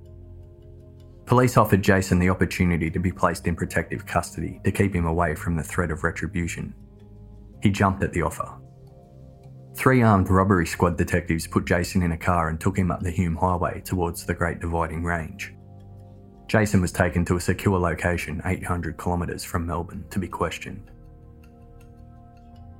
Police 1.31 1.57
offered 1.57 1.81
Jason 1.81 2.19
the 2.19 2.29
opportunity 2.29 2.91
to 2.91 2.99
be 2.99 3.13
placed 3.13 3.47
in 3.47 3.55
protective 3.55 4.05
custody 4.05 4.61
to 4.65 4.73
keep 4.73 4.93
him 4.93 5.07
away 5.07 5.37
from 5.37 5.55
the 5.55 5.63
threat 5.63 5.93
of 5.93 6.03
retribution. 6.03 6.75
He 7.63 7.71
jumped 7.71 8.03
at 8.03 8.13
the 8.13 8.23
offer 8.23 8.53
Three 9.77 10.03
armed 10.03 10.29
robbery 10.29 10.67
squad 10.67 10.99
detectives 10.99 11.47
put 11.47 11.67
Jason 11.67 12.03
in 12.03 12.11
a 12.11 12.19
car 12.19 12.49
and 12.49 12.61
took 12.61 12.77
him 12.77 12.91
up 12.91 12.99
the 12.99 13.13
Hume 13.13 13.37
Highway 13.37 13.81
towards 13.83 14.27
the 14.27 14.35
Great 14.35 14.59
Dividing 14.59 15.05
Range. 15.05 15.55
Jason 16.49 16.81
was 16.81 16.91
taken 16.91 17.25
to 17.27 17.37
a 17.37 17.41
secure 17.41 17.79
location 17.79 18.43
800 18.45 18.99
kilometres 18.99 19.45
from 19.45 19.65
Melbourne 19.65 20.05
to 20.11 20.19
be 20.19 20.27
questioned. 20.27 20.91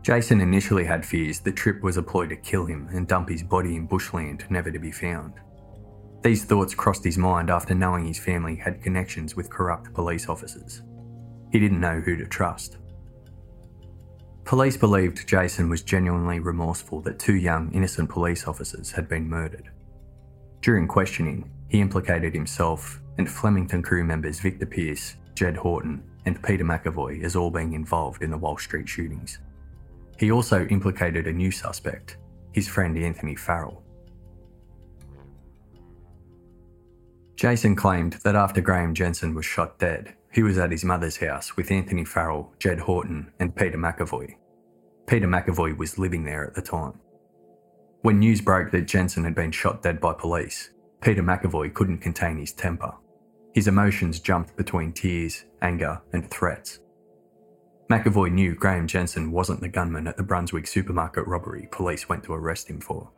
Jason 0.03 0.41
initially 0.41 0.85
had 0.85 1.07
fears 1.07 1.39
the 1.39 1.53
trip 1.53 1.85
was 1.85 1.99
a 1.99 2.03
ploy 2.03 2.27
to 2.27 2.35
kill 2.35 2.67
him 2.67 2.89
and 2.91 3.07
dump 3.07 3.29
his 3.29 3.45
body 3.45 3.77
in 3.77 3.87
bushland 3.87 4.45
never 4.51 4.73
to 4.73 4.81
be 4.81 4.91
found. 4.91 5.35
These 6.23 6.45
thoughts 6.45 6.75
crossed 6.75 7.05
his 7.05 7.17
mind 7.17 7.51
after 7.51 7.75
knowing 7.75 8.05
his 8.05 8.19
family 8.19 8.57
had 8.57 8.83
connections 8.83 9.35
with 9.35 9.49
corrupt 9.49 9.95
police 9.95 10.29
officers. 10.29 10.83
He 11.51 11.59
didn't 11.59 11.81
know 11.81 12.01
who 12.01 12.17
to 12.17 12.27
trust. 12.27 12.77
Police 14.45 14.77
believed 14.77 15.27
Jason 15.27 15.69
was 15.69 15.83
genuinely 15.83 16.41
remorseful 16.41 17.01
that 17.03 17.19
two 17.19 17.37
young, 17.37 17.73
innocent 17.73 18.11
police 18.11 18.47
officers 18.47 18.91
had 18.91 19.09
been 19.09 19.29
murdered. 19.29 19.71
During 20.61 20.89
questioning, 20.89 21.51
he 21.69 21.81
implicated 21.81 22.35
himself 22.35 23.01
and 23.17 23.31
Flemington 23.31 23.83
crew 23.83 24.05
members 24.05 24.41
Victor 24.41 24.67
Peirce, 24.67 25.17
Jedd 25.35 25.57
Houghton, 25.57 26.03
and 26.27 26.43
Peter 26.43 26.65
McAvoy 26.65 27.23
as 27.25 27.37
all 27.37 27.51
being 27.51 27.73
involved 27.73 28.23
in 28.23 28.31
the 28.31 28.37
Walsh 28.37 28.65
Street 28.65 28.89
shootings. 28.89 29.39
He 30.19 30.31
also 30.31 30.67
implicated 30.67 31.27
a 31.27 31.33
new 31.33 31.51
suspect, 31.51 32.19
his 32.53 32.69
friend 32.69 32.99
Anthony 32.99 33.37
Farrell. 33.37 33.80
Jason 37.41 37.75
claimed 37.75 38.19
that 38.23 38.37
after 38.37 38.61
Graeme 38.61 38.93
Jensen 38.93 39.35
was 39.35 39.47
shot 39.47 39.79
dead, 39.79 40.13
he 40.31 40.43
was 40.43 40.59
at 40.59 40.71
his 40.71 40.85
mother's 40.85 41.17
house 41.17 41.57
with 41.57 41.71
Anthony 41.71 42.05
Farrell, 42.05 42.53
Jedd 42.59 42.81
Houghton, 42.81 43.33
and 43.41 43.57
Peter 43.57 43.79
McAvoy. 43.79 44.35
Peter 45.07 45.27
McAvoy 45.27 45.75
was 45.75 45.97
living 45.97 46.23
there 46.23 46.47
at 46.47 46.53
the 46.53 46.61
time. 46.61 47.01
When 48.03 48.19
news 48.19 48.43
broke 48.43 48.71
that 48.73 48.87
Jensen 48.87 49.25
had 49.25 49.35
been 49.35 49.53
shot 49.53 49.81
dead 49.81 50.03
by 50.03 50.13
police, 50.13 50.69
Peter 51.01 51.23
McAvoy 51.23 51.73
couldn't 51.73 52.03
contain 52.03 52.37
his 52.37 52.53
temper. 52.53 52.93
His 53.55 53.69
emotions 53.69 54.21
jumped 54.21 54.55
between 54.59 54.93
tears, 54.93 55.47
anger, 55.63 55.99
and 56.13 56.31
threats. 56.31 56.81
McAvoy 57.91 58.33
knew 58.33 58.55
Graham 58.55 58.87
Jensen 58.87 59.33
wasn't 59.33 59.63
the 59.63 59.69
gunman 59.69 60.07
at 60.09 60.19
the 60.19 60.23
Brunswick 60.23 60.67
supermarket 60.67 61.27
robbery 61.27 61.71
police 61.73 62.07
went 62.07 62.23
to 62.25 62.35
arrest 62.35 62.69
him 62.69 62.83
for. 62.83 63.11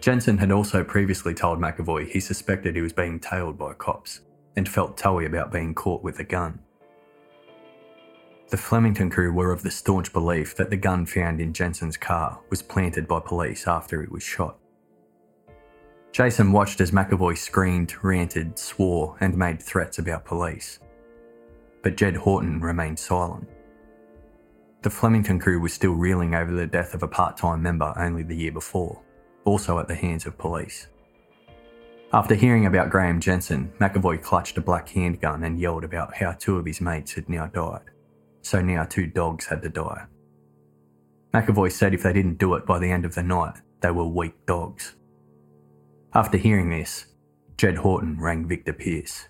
Jensen 0.00 0.38
had 0.38 0.52
also 0.52 0.84
previously 0.84 1.34
told 1.34 1.58
McAvoy 1.58 2.08
he 2.08 2.20
suspected 2.20 2.76
he 2.76 2.82
was 2.82 2.92
being 2.92 3.18
tailed 3.18 3.58
by 3.58 3.74
cops 3.74 4.20
and 4.56 4.68
felt 4.68 4.96
toey 4.96 5.26
about 5.26 5.52
being 5.52 5.74
caught 5.74 6.02
with 6.02 6.18
a 6.18 6.24
gun. 6.24 6.60
The 8.50 8.56
Flemington 8.56 9.10
crew 9.10 9.32
were 9.32 9.52
of 9.52 9.62
the 9.62 9.70
staunch 9.70 10.12
belief 10.12 10.56
that 10.56 10.70
the 10.70 10.76
gun 10.76 11.04
found 11.04 11.40
in 11.40 11.52
Jensen's 11.52 11.96
car 11.96 12.40
was 12.48 12.62
planted 12.62 13.06
by 13.06 13.20
police 13.20 13.66
after 13.66 14.00
he 14.00 14.08
was 14.08 14.22
shot. 14.22 14.56
Jason 16.12 16.52
watched 16.52 16.80
as 16.80 16.90
McAvoy 16.90 17.36
screamed, 17.36 17.94
ranted, 18.02 18.58
swore, 18.58 19.16
and 19.20 19.36
made 19.36 19.62
threats 19.62 19.98
about 19.98 20.24
police 20.24 20.78
but 21.82 21.96
Jedd 21.96 22.16
Houghton 22.16 22.60
remained 22.60 22.98
silent. 22.98 23.48
The 24.82 24.90
Flemington 24.90 25.38
crew 25.38 25.60
was 25.60 25.72
still 25.72 25.92
reeling 25.92 26.34
over 26.34 26.52
the 26.52 26.66
death 26.66 26.94
of 26.94 27.02
a 27.02 27.08
part 27.08 27.36
time 27.36 27.62
member 27.62 27.92
only 27.96 28.22
the 28.22 28.36
year 28.36 28.52
before, 28.52 29.00
also 29.48 29.78
at 29.78 29.88
the 29.88 29.94
hands 29.94 30.26
of 30.26 30.38
police. 30.38 30.86
After 32.12 32.34
hearing 32.34 32.66
about 32.66 32.90
Graeme 32.90 33.20
Jensen, 33.20 33.72
McAvoy 33.80 34.22
clutched 34.22 34.56
a 34.58 34.60
black 34.60 34.88
handgun 34.88 35.42
and 35.44 35.58
yelled 35.58 35.84
about 35.84 36.14
how 36.14 36.32
two 36.32 36.56
of 36.56 36.66
his 36.66 36.80
mates 36.80 37.14
had 37.14 37.28
now 37.28 37.46
died, 37.46 37.90
so 38.42 38.60
now 38.60 38.84
two 38.84 39.06
dogs 39.06 39.46
had 39.46 39.62
to 39.62 39.68
die. 39.68 40.04
McAvoy 41.34 41.70
said 41.72 41.92
if 41.92 42.02
they 42.02 42.12
didn't 42.12 42.38
do 42.38 42.54
it 42.54 42.64
by 42.64 42.78
the 42.78 42.90
end 42.90 43.04
of 43.04 43.14
the 43.14 43.22
night, 43.22 43.56
they 43.80 43.90
were 43.90 44.06
weak 44.06 44.34
dogs. 44.46 44.94
After 46.14 46.38
hearing 46.38 46.70
this, 46.70 47.06
Jedd 47.58 47.78
Houghton 47.78 48.18
rang 48.20 48.46
Victor 48.46 48.72
Peirce, 48.72 49.28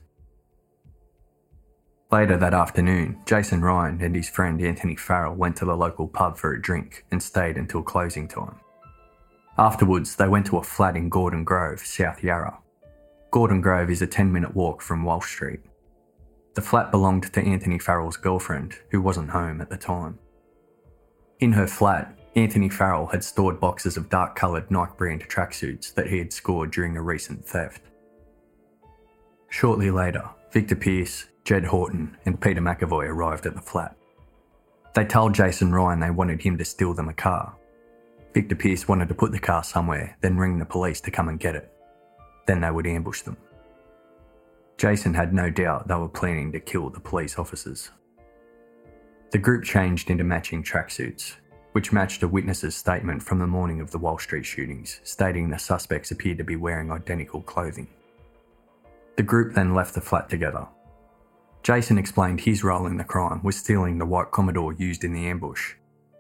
Later 2.10 2.38
that 2.38 2.54
afternoon, 2.54 3.20
Jason 3.26 3.60
Ryan 3.60 4.00
and 4.00 4.16
his 4.16 4.30
friend 4.30 4.62
Anthony 4.62 4.96
Farrell 4.96 5.34
went 5.34 5.56
to 5.56 5.66
the 5.66 5.76
local 5.76 6.08
pub 6.08 6.38
for 6.38 6.54
a 6.54 6.62
drink 6.62 7.04
and 7.10 7.22
stayed 7.22 7.58
until 7.58 7.82
closing 7.82 8.26
time. 8.26 8.58
Afterwards, 9.58 10.14
they 10.14 10.28
went 10.28 10.46
to 10.46 10.58
a 10.58 10.62
flat 10.62 10.96
in 10.96 11.08
Gordon 11.08 11.42
Grove, 11.42 11.80
South 11.80 12.22
Yarra. 12.22 12.58
Gordon 13.32 13.60
Grove 13.60 13.90
is 13.90 14.00
a 14.00 14.06
10 14.06 14.32
minute 14.32 14.54
walk 14.54 14.80
from 14.80 15.04
Walsh 15.04 15.30
Street. 15.32 15.60
The 16.54 16.62
flat 16.62 16.92
belonged 16.92 17.32
to 17.32 17.42
Anthony 17.42 17.78
Farrell's 17.78 18.16
girlfriend, 18.16 18.76
who 18.90 19.02
wasn't 19.02 19.30
home 19.30 19.60
at 19.60 19.68
the 19.68 19.76
time. 19.76 20.18
In 21.40 21.52
her 21.52 21.66
flat, 21.66 22.16
Anthony 22.36 22.68
Farrell 22.68 23.06
had 23.06 23.24
stored 23.24 23.58
boxes 23.58 23.96
of 23.96 24.08
dark 24.08 24.36
coloured 24.36 24.70
Nike 24.70 24.92
brand 24.96 25.28
tracksuits 25.28 25.92
that 25.94 26.06
he 26.06 26.18
had 26.18 26.32
scored 26.32 26.70
during 26.70 26.96
a 26.96 27.02
recent 27.02 27.44
theft. 27.44 27.82
Shortly 29.50 29.90
later, 29.90 30.22
Victor 30.52 30.76
Peirce, 30.76 31.26
Jedd 31.44 31.64
Houghton, 31.64 32.16
and 32.26 32.40
Peter 32.40 32.60
McAvoy 32.60 33.08
arrived 33.08 33.46
at 33.46 33.54
the 33.54 33.60
flat. 33.60 33.96
They 34.94 35.04
told 35.04 35.34
Jason 35.34 35.72
Ryan 35.72 35.98
they 35.98 36.10
wanted 36.10 36.42
him 36.42 36.58
to 36.58 36.64
steal 36.64 36.94
them 36.94 37.08
a 37.08 37.14
car. 37.14 37.57
Victor 38.38 38.54
Peirce 38.54 38.86
wanted 38.86 39.08
to 39.08 39.16
put 39.16 39.32
the 39.32 39.38
car 39.40 39.64
somewhere, 39.64 40.16
then 40.20 40.36
ring 40.36 40.60
the 40.60 40.64
police 40.64 41.00
to 41.00 41.10
come 41.10 41.28
and 41.28 41.40
get 41.40 41.56
it. 41.56 41.72
Then 42.46 42.60
they 42.60 42.70
would 42.70 42.86
ambush 42.86 43.22
them. 43.22 43.36
Jason 44.76 45.12
had 45.12 45.34
no 45.34 45.50
doubt 45.50 45.88
they 45.88 45.96
were 45.96 46.08
planning 46.08 46.52
to 46.52 46.60
kill 46.60 46.88
the 46.88 47.00
police 47.00 47.36
officers. 47.36 47.90
The 49.32 49.38
group 49.38 49.64
changed 49.64 50.08
into 50.08 50.22
matching 50.22 50.62
tracksuits, 50.62 51.34
which 51.72 51.92
matched 51.92 52.22
a 52.22 52.28
witness's 52.28 52.76
statement 52.76 53.24
from 53.24 53.40
the 53.40 53.46
morning 53.48 53.80
of 53.80 53.90
the 53.90 53.98
Walsh 53.98 54.22
Street 54.22 54.46
shootings, 54.46 55.00
stating 55.02 55.50
the 55.50 55.58
suspects 55.58 56.12
appeared 56.12 56.38
to 56.38 56.44
be 56.44 56.54
wearing 56.54 56.92
identical 56.92 57.42
clothing. 57.42 57.88
The 59.16 59.24
group 59.24 59.52
then 59.52 59.74
left 59.74 59.96
the 59.96 60.00
flat 60.00 60.30
together, 60.30 60.68
Jason 61.64 61.98
explained 61.98 62.42
his 62.42 62.62
role 62.62 62.86
in 62.86 62.98
the 62.98 63.02
crime 63.02 63.42
was 63.42 63.56
stealing 63.56 63.98
the 63.98 64.06
white 64.06 64.30
Commodore 64.30 64.74
used 64.74 65.02
in 65.02 65.12
the 65.12 65.26
ambush. 65.26 65.74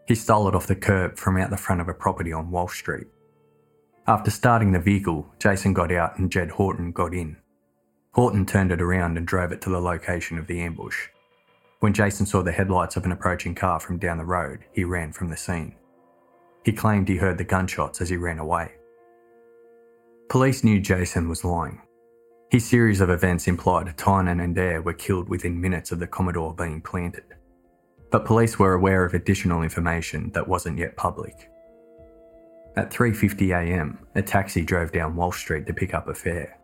He 0.08 0.14
stole 0.14 0.48
it 0.48 0.54
off 0.54 0.66
the 0.66 0.74
curb 0.74 1.18
from 1.18 1.36
out 1.36 1.50
the 1.50 1.58
front 1.58 1.82
of 1.82 1.88
a 1.88 1.94
property 1.94 2.32
on 2.32 2.50
Walsh 2.50 2.78
Street. 2.78 3.06
After 4.06 4.30
starting 4.30 4.72
the 4.72 4.80
vehicle, 4.80 5.30
Jason 5.38 5.74
got 5.74 5.92
out 5.92 6.18
and 6.18 6.32
Jedd 6.32 6.52
Houghton 6.52 6.92
got 6.92 7.12
in. 7.12 7.36
Houghton 8.14 8.46
turned 8.46 8.72
it 8.72 8.80
around 8.80 9.18
and 9.18 9.26
drove 9.26 9.52
it 9.52 9.60
to 9.60 9.70
the 9.70 9.78
location 9.78 10.38
of 10.38 10.46
the 10.46 10.62
ambush. 10.62 11.08
When 11.80 11.92
Jason 11.92 12.24
saw 12.24 12.42
the 12.42 12.52
headlights 12.52 12.96
of 12.96 13.04
an 13.04 13.12
approaching 13.12 13.54
car 13.54 13.78
from 13.78 13.98
down 13.98 14.16
the 14.16 14.24
road, 14.24 14.60
he 14.72 14.82
ran 14.82 15.12
from 15.12 15.28
the 15.28 15.36
scene. 15.36 15.74
He 16.64 16.72
claimed 16.72 17.06
he 17.06 17.16
heard 17.16 17.36
the 17.36 17.44
gunshots 17.44 18.00
as 18.00 18.08
he 18.08 18.16
ran 18.16 18.38
away. 18.38 18.72
Police 20.30 20.64
knew 20.64 20.80
Jason 20.80 21.28
was 21.28 21.44
lying. 21.44 21.82
His 22.50 22.66
series 22.66 23.02
of 23.02 23.10
events 23.10 23.46
implied 23.46 23.94
Tynan 23.98 24.40
and 24.40 24.58
Eyre 24.58 24.80
were 24.80 24.94
killed 24.94 25.28
within 25.28 25.60
minutes 25.60 25.92
of 25.92 25.98
the 25.98 26.06
Commodore 26.06 26.54
being 26.54 26.80
planted. 26.80 27.24
But 28.10 28.24
police 28.24 28.58
were 28.58 28.74
aware 28.74 29.04
of 29.04 29.14
additional 29.14 29.62
information 29.62 30.30
that 30.32 30.48
wasn't 30.48 30.78
yet 30.78 30.96
public. 30.96 31.50
At 32.76 32.90
3.50am, 32.90 33.98
a 34.14 34.22
taxi 34.22 34.64
drove 34.64 34.92
down 34.92 35.16
Walsh 35.16 35.40
Street 35.40 35.66
to 35.66 35.74
pick 35.74 35.94
up 35.94 36.08
a 36.08 36.14
fare. 36.14 36.58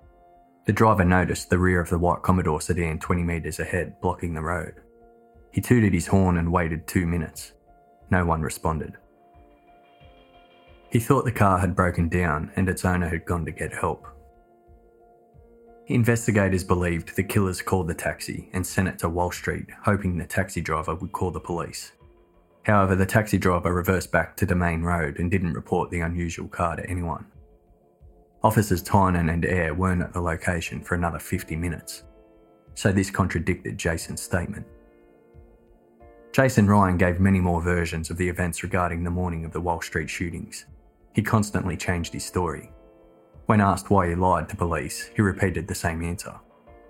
The 0.67 0.73
driver 0.73 1.05
noticed 1.05 1.51
the 1.51 1.59
rear 1.59 1.81
of 1.81 1.91
the 1.91 1.99
white 1.99 2.23
Commodore 2.23 2.61
sedan 2.61 2.99
20 2.99 3.23
metres 3.23 3.59
ahead, 3.59 4.01
blocking 4.01 4.33
the 4.33 4.41
road. 4.41 4.75
He 5.51 5.61
tooted 5.61 5.93
his 5.93 6.07
horn 6.07 6.39
and 6.39 6.51
waited 6.51 6.87
two 6.87 7.07
minutes. 7.07 7.53
No 8.11 8.25
one 8.25 8.43
responded. 8.43 8.95
He 10.91 11.01
thought 11.01 11.25
the 11.25 11.33
car 11.33 11.59
had 11.59 11.77
broken 11.77 12.09
down 12.09 12.53
and 12.57 12.69
its 12.69 12.85
owner 12.85 13.09
had 13.09 13.25
gone 13.27 13.45
to 13.45 13.51
get 13.51 13.73
help. 13.73 14.07
Investigators 15.89 16.65
believed 16.65 17.15
the 17.15 17.23
killers 17.23 17.61
called 17.61 17.89
the 17.89 17.95
taxi 17.95 18.49
and 18.55 18.67
sent 18.67 18.89
it 18.89 18.99
to 18.99 19.09
Walsh 19.09 19.37
Street, 19.37 19.67
hoping 19.83 20.17
the 20.17 20.25
taxi 20.25 20.63
driver 20.63 20.95
would 20.95 21.13
call 21.13 21.31
the 21.31 21.39
police. 21.39 21.93
However, 22.63 22.97
the 22.97 23.05
taxi 23.05 23.37
driver 23.37 23.75
reversed 23.75 24.11
back 24.11 24.35
to 24.39 24.47
the 24.47 24.55
main 24.55 24.83
Road 24.83 25.19
and 25.19 25.31
didn't 25.31 25.53
report 25.53 25.91
the 25.91 26.01
unusual 26.01 26.49
car 26.49 26.77
to 26.77 26.89
anyone. 26.89 27.27
Officers 28.43 28.83
Tynan 28.83 29.29
and 29.29 29.45
Eyre 29.45 29.75
weren't 29.75 30.01
at 30.01 30.15
the 30.15 30.23
location 30.23 30.83
for 30.83 30.95
another 30.95 31.19
50 31.19 31.55
minutes, 31.55 32.05
so 32.75 32.91
this 32.91 33.11
contradicted 33.11 33.77
Jason's 33.77 34.23
statement. 34.23 34.67
Jason 36.33 36.67
Ryan 36.67 36.97
gave 36.97 37.21
many 37.21 37.41
more 37.41 37.61
versions 37.61 38.09
of 38.09 38.17
the 38.17 38.29
events 38.29 38.63
regarding 38.63 39.05
the 39.05 39.11
morning 39.11 39.45
of 39.45 39.53
the 39.53 39.61
Walsh 39.61 39.87
Street 39.89 40.09
shootings. 40.09 40.65
He 41.13 41.23
constantly 41.23 41.77
changed 41.77 42.15
his 42.15 42.25
story, 42.25 42.73
when 43.47 43.61
asked 43.61 43.91
why 43.91 44.09
he 44.09 44.15
lied 44.15 44.49
to 44.49 44.57
police, 44.57 45.11
he 45.15 45.23
repeated 45.23 45.69
the 45.69 45.75
same 45.75 46.03
answer 46.03 46.35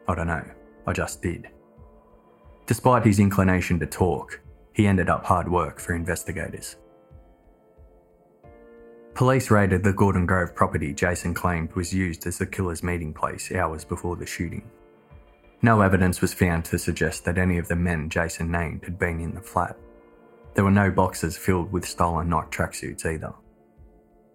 I 0.06 0.14
don't 0.14 0.26
know, 0.26 0.44
I 0.86 0.92
just 0.92 1.22
did. 1.22 1.48
Despite 2.66 3.04
his 3.04 3.18
inclination 3.18 3.78
to 3.80 3.86
talk, 3.86 4.40
he 4.72 4.86
ended 4.86 5.08
up 5.08 5.24
hard 5.24 5.50
work 5.50 5.80
for 5.80 5.94
investigators. 5.94 6.76
Police 9.14 9.50
raided 9.50 9.84
the 9.84 9.92
Gordon 9.92 10.26
Grove 10.26 10.54
property 10.54 10.92
Jason 10.92 11.34
claimed 11.34 11.72
was 11.74 11.94
used 11.94 12.26
as 12.26 12.38
the 12.38 12.46
killer's 12.46 12.82
meeting 12.82 13.14
place 13.14 13.52
hours 13.52 13.84
before 13.84 14.16
the 14.16 14.26
shooting. 14.26 14.68
No 15.62 15.80
evidence 15.80 16.20
was 16.20 16.34
found 16.34 16.64
to 16.66 16.78
suggest 16.78 17.24
that 17.24 17.38
any 17.38 17.58
of 17.58 17.68
the 17.68 17.76
men 17.76 18.10
Jason 18.10 18.50
named 18.50 18.84
had 18.84 18.98
been 18.98 19.20
in 19.20 19.34
the 19.34 19.40
flat. 19.40 19.78
There 20.54 20.64
were 20.64 20.70
no 20.70 20.90
boxes 20.90 21.36
filled 21.36 21.72
with 21.72 21.86
stolen 21.86 22.28
Nike 22.28 22.48
tracksuits 22.50 23.06
either. 23.06 23.32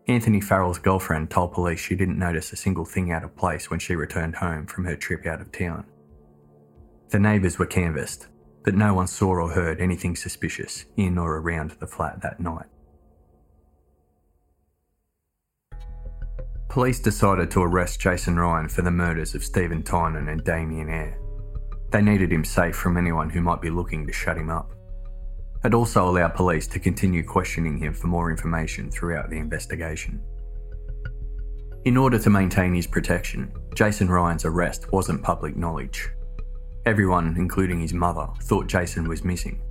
Anthony 0.09 0.41
Farrell's 0.41 0.79
girlfriend 0.79 1.29
told 1.29 1.53
police 1.53 1.79
she 1.79 1.95
didn't 1.95 2.17
notice 2.17 2.51
a 2.51 2.55
single 2.55 2.83
thing 2.83 3.11
out 3.11 3.23
of 3.23 3.35
place 3.35 3.69
when 3.69 3.79
she 3.79 3.95
returned 3.95 4.35
home 4.35 4.65
from 4.65 4.85
her 4.85 4.95
trip 4.95 5.27
out 5.27 5.39
of 5.39 5.51
town. 5.51 5.85
The 7.09 7.19
neighbours 7.19 7.59
were 7.59 7.67
canvassed, 7.67 8.25
but 8.63 8.73
no 8.73 8.95
one 8.95 9.05
saw 9.05 9.27
or 9.27 9.51
heard 9.51 9.79
anything 9.79 10.15
suspicious 10.15 10.85
in 10.97 11.19
or 11.19 11.37
around 11.37 11.75
the 11.79 11.85
flat 11.85 12.23
that 12.23 12.39
night. 12.39 12.65
Police 16.69 16.99
decided 16.99 17.51
to 17.51 17.61
arrest 17.61 18.01
Jason 18.01 18.39
Ryan 18.39 18.67
for 18.67 18.81
the 18.81 18.89
murders 18.89 19.35
of 19.35 19.43
Steven 19.43 19.83
Tynan 19.83 20.27
and 20.27 20.43
Damian 20.43 20.89
Eyre. 20.89 21.19
They 21.91 22.01
needed 22.01 22.33
him 22.33 22.43
safe 22.43 22.75
from 22.75 22.97
anyone 22.97 23.29
who 23.29 23.41
might 23.41 23.61
be 23.61 23.69
looking 23.69 24.07
to 24.07 24.13
shut 24.13 24.37
him 24.39 24.49
up. 24.49 24.71
It 25.63 25.73
also 25.73 26.07
allowed 26.07 26.35
police 26.35 26.67
to 26.67 26.79
continue 26.79 27.23
questioning 27.23 27.77
him 27.77 27.93
for 27.93 28.07
more 28.07 28.31
information 28.31 28.89
throughout 28.89 29.29
the 29.29 29.37
investigation. 29.37 30.21
In 31.83 31.97
order 31.97 32.17
to 32.19 32.29
maintain 32.29 32.73
his 32.73 32.87
protection, 32.87 33.51
Jason 33.75 34.09
Ryan's 34.09 34.45
arrest 34.45 34.91
wasn't 34.93 35.21
public 35.23 35.57
knowledge. 35.57 36.09
Everyone, 36.85 37.35
including 37.37 37.79
his 37.79 37.93
mother, 37.93 38.27
thought 38.43 38.67
Jason 38.67 39.07
was 39.07 39.25
missing. 39.25 39.61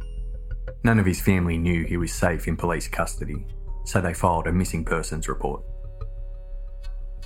None 0.85 0.99
of 0.99 1.07
his 1.07 1.21
family 1.21 1.57
knew 1.57 1.85
he 1.85 1.97
was 1.97 2.13
safe 2.13 2.49
in 2.49 2.57
police 2.57 2.87
custody, 2.87 3.47
so 3.85 4.01
they 4.01 4.15
filed 4.15 4.47
a 4.47 4.53
missing 4.53 4.85
persons 4.85 5.27
report. 5.27 5.63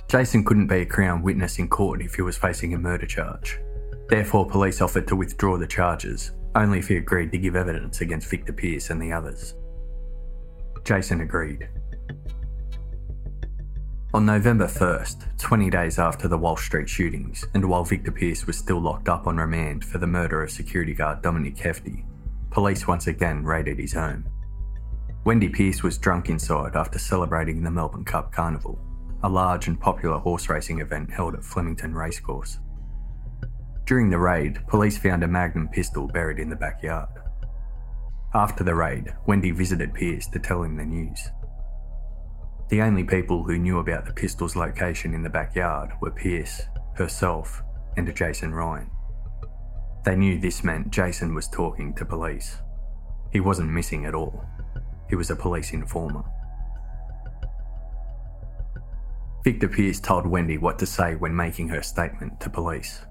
Jason 0.07 0.45
couldn't 0.45 0.67
be 0.67 0.81
a 0.81 0.85
Crown 0.85 1.21
witness 1.21 1.59
in 1.59 1.67
court 1.67 2.01
if 2.01 2.15
he 2.15 2.21
was 2.21 2.37
facing 2.37 2.73
a 2.73 2.77
murder 2.77 3.05
charge. 3.05 3.59
Therefore, 4.07 4.45
police 4.45 4.81
offered 4.81 5.07
to 5.07 5.15
withdraw 5.15 5.57
the 5.57 5.67
charges 5.67 6.31
only 6.55 6.79
if 6.79 6.87
he 6.87 6.97
agreed 6.97 7.31
to 7.31 7.37
give 7.37 7.55
evidence 7.55 8.01
against 8.01 8.29
Victor 8.29 8.53
Peirce 8.53 8.89
and 8.89 9.01
the 9.01 9.11
others. 9.11 9.55
Jason 10.83 11.21
agreed. 11.21 11.67
On 14.13 14.25
November 14.27 14.67
1st, 14.67 15.39
20 15.39 15.69
days 15.71 15.97
after 15.97 16.27
the 16.27 16.37
Walsh 16.37 16.65
Street 16.65 16.87
shootings, 16.87 17.45
and 17.55 17.67
while 17.67 17.83
Victor 17.83 18.11
Peirce 18.11 18.45
was 18.45 18.57
still 18.57 18.79
locked 18.79 19.09
up 19.09 19.25
on 19.25 19.37
remand 19.37 19.83
for 19.83 19.97
the 19.97 20.05
murder 20.05 20.43
of 20.43 20.51
security 20.51 20.93
guard 20.93 21.23
Dominic 21.23 21.57
Hefty, 21.57 22.05
police 22.51 22.85
once 22.87 23.07
again 23.07 23.43
raided 23.43 23.79
his 23.79 23.93
home. 23.93 24.23
Wendy 25.25 25.49
Peirce 25.49 25.81
was 25.81 25.97
drunk 25.97 26.29
inside 26.29 26.75
after 26.75 26.99
celebrating 26.99 27.63
the 27.63 27.71
Melbourne 27.71 28.05
Cup 28.05 28.31
Carnival, 28.31 28.77
a 29.23 29.29
large 29.29 29.67
and 29.67 29.79
popular 29.79 30.19
horse 30.19 30.47
racing 30.47 30.81
event 30.81 31.09
held 31.09 31.33
at 31.33 31.43
Flemington 31.43 31.95
Racecourse. 31.95 32.59
During 33.85 34.09
the 34.09 34.19
raid, 34.19 34.65
police 34.67 34.97
found 34.97 35.23
a 35.23 35.27
Magnum 35.27 35.67
pistol 35.67 36.07
buried 36.07 36.39
in 36.39 36.49
the 36.49 36.55
backyard. 36.55 37.09
After 38.33 38.63
the 38.63 38.75
raid, 38.75 39.13
Wendy 39.27 39.51
visited 39.51 39.93
Peirce 39.93 40.27
to 40.27 40.39
tell 40.39 40.63
him 40.63 40.77
the 40.77 40.85
news. 40.85 41.19
The 42.69 42.81
only 42.81 43.03
people 43.03 43.43
who 43.43 43.59
knew 43.59 43.79
about 43.79 44.05
the 44.05 44.13
pistol's 44.13 44.55
location 44.55 45.13
in 45.13 45.21
the 45.21 45.29
backyard 45.29 45.91
were 46.01 46.11
Peirce, 46.11 46.61
herself, 46.95 47.61
and 47.97 48.15
Jason 48.15 48.53
Ryan. 48.53 48.89
They 50.05 50.15
knew 50.15 50.39
this 50.39 50.63
meant 50.63 50.91
Jason 50.91 51.35
was 51.35 51.47
talking 51.47 51.93
to 51.95 52.05
police. 52.05 52.57
He 53.31 53.41
wasn't 53.41 53.69
missing 53.69 54.05
at 54.05 54.15
all. 54.15 54.45
He 55.09 55.15
was 55.15 55.29
a 55.29 55.35
police 55.35 55.73
informer. 55.73 56.23
Victor 59.43 59.67
Peirce 59.67 59.99
told 59.99 60.25
Wendy 60.25 60.57
what 60.57 60.79
to 60.79 60.85
say 60.85 61.15
when 61.15 61.35
making 61.35 61.67
her 61.67 61.83
statement 61.83 62.39
to 62.39 62.49
police. 62.49 63.05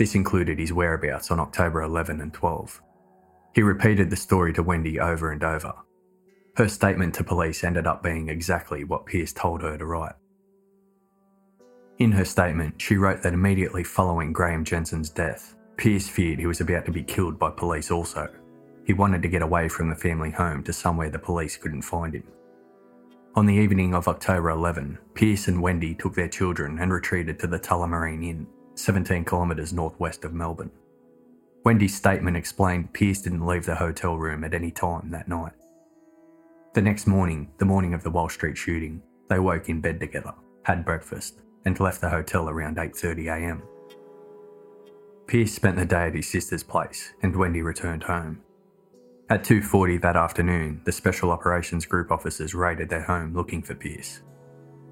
This 0.00 0.14
included 0.14 0.58
his 0.58 0.72
whereabouts 0.72 1.30
on 1.30 1.38
October 1.38 1.82
11 1.82 2.22
and 2.22 2.32
12. 2.32 2.80
He 3.54 3.60
repeated 3.60 4.08
the 4.08 4.16
story 4.16 4.50
to 4.54 4.62
Wendy 4.62 4.98
over 4.98 5.30
and 5.30 5.44
over. 5.44 5.74
Her 6.56 6.68
statement 6.70 7.14
to 7.16 7.22
police 7.22 7.62
ended 7.62 7.86
up 7.86 8.02
being 8.02 8.30
exactly 8.30 8.82
what 8.82 9.04
Peirce 9.04 9.34
told 9.34 9.60
her 9.60 9.76
to 9.76 9.84
write. 9.84 10.14
In 11.98 12.12
her 12.12 12.24
statement, 12.24 12.80
she 12.80 12.96
wrote 12.96 13.20
that 13.20 13.34
immediately 13.34 13.84
following 13.84 14.32
Graeme 14.32 14.64
Jensen's 14.64 15.10
death, 15.10 15.54
Peirce 15.76 16.08
feared 16.08 16.38
he 16.38 16.46
was 16.46 16.62
about 16.62 16.86
to 16.86 16.92
be 16.92 17.02
killed 17.02 17.38
by 17.38 17.50
police 17.50 17.90
also. 17.90 18.26
He 18.86 18.94
wanted 18.94 19.20
to 19.20 19.28
get 19.28 19.42
away 19.42 19.68
from 19.68 19.90
the 19.90 19.94
family 19.94 20.30
home 20.30 20.62
to 20.64 20.72
somewhere 20.72 21.10
the 21.10 21.18
police 21.18 21.58
couldn't 21.58 21.82
find 21.82 22.14
him. 22.14 22.24
On 23.34 23.44
the 23.44 23.52
evening 23.52 23.94
of 23.94 24.08
October 24.08 24.48
11, 24.48 24.96
Peirce 25.12 25.48
and 25.48 25.60
Wendy 25.60 25.94
took 25.94 26.14
their 26.14 26.26
children 26.26 26.78
and 26.78 26.90
retreated 26.90 27.38
to 27.40 27.46
the 27.46 27.58
Tullamarine 27.60 28.24
Inn, 28.24 28.46
17 28.74 29.24
kilometres 29.24 29.72
northwest 29.72 30.24
of 30.24 30.32
Melbourne. 30.32 30.70
Wendy's 31.64 31.96
statement 31.96 32.36
explained 32.36 32.92
Peirce 32.92 33.22
didn't 33.22 33.46
leave 33.46 33.66
the 33.66 33.74
hotel 33.74 34.16
room 34.16 34.44
at 34.44 34.54
any 34.54 34.70
time 34.70 35.10
that 35.10 35.28
night. 35.28 35.52
The 36.72 36.82
next 36.82 37.06
morning, 37.06 37.50
the 37.58 37.64
morning 37.64 37.94
of 37.94 38.02
the 38.02 38.10
Walsh 38.10 38.34
Street 38.34 38.56
shooting, 38.56 39.02
they 39.28 39.38
woke 39.38 39.68
in 39.68 39.80
bed 39.80 40.00
together, 40.00 40.32
had 40.62 40.84
breakfast, 40.84 41.42
and 41.64 41.78
left 41.78 42.00
the 42.00 42.08
hotel 42.08 42.48
around 42.48 42.76
8.30am. 42.76 43.62
Peirce 45.26 45.52
spent 45.52 45.76
the 45.76 45.84
day 45.84 46.06
at 46.06 46.14
his 46.14 46.28
sister's 46.28 46.62
place 46.62 47.12
and 47.22 47.36
Wendy 47.36 47.62
returned 47.62 48.04
home. 48.04 48.40
At 49.28 49.44
2.40 49.44 50.00
that 50.02 50.16
afternoon, 50.16 50.80
the 50.84 50.90
Special 50.90 51.30
Operations 51.30 51.86
Group 51.86 52.10
officers 52.10 52.54
raided 52.54 52.88
their 52.88 53.02
home 53.02 53.34
looking 53.34 53.62
for 53.62 53.74
Peirce. 53.74 54.22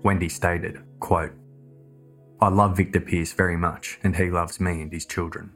Wendy 0.05 0.29
stated, 0.29 0.81
quote, 1.01 1.33
I 2.41 2.49
love 2.49 2.77
Victor 2.77 3.01
Peirce 3.01 3.33
very 3.33 3.57
much 3.57 3.99
and 4.05 4.15
he 4.15 4.31
loves 4.31 4.61
me 4.61 4.81
and 4.81 4.93
his 4.93 5.07
children. 5.07 5.51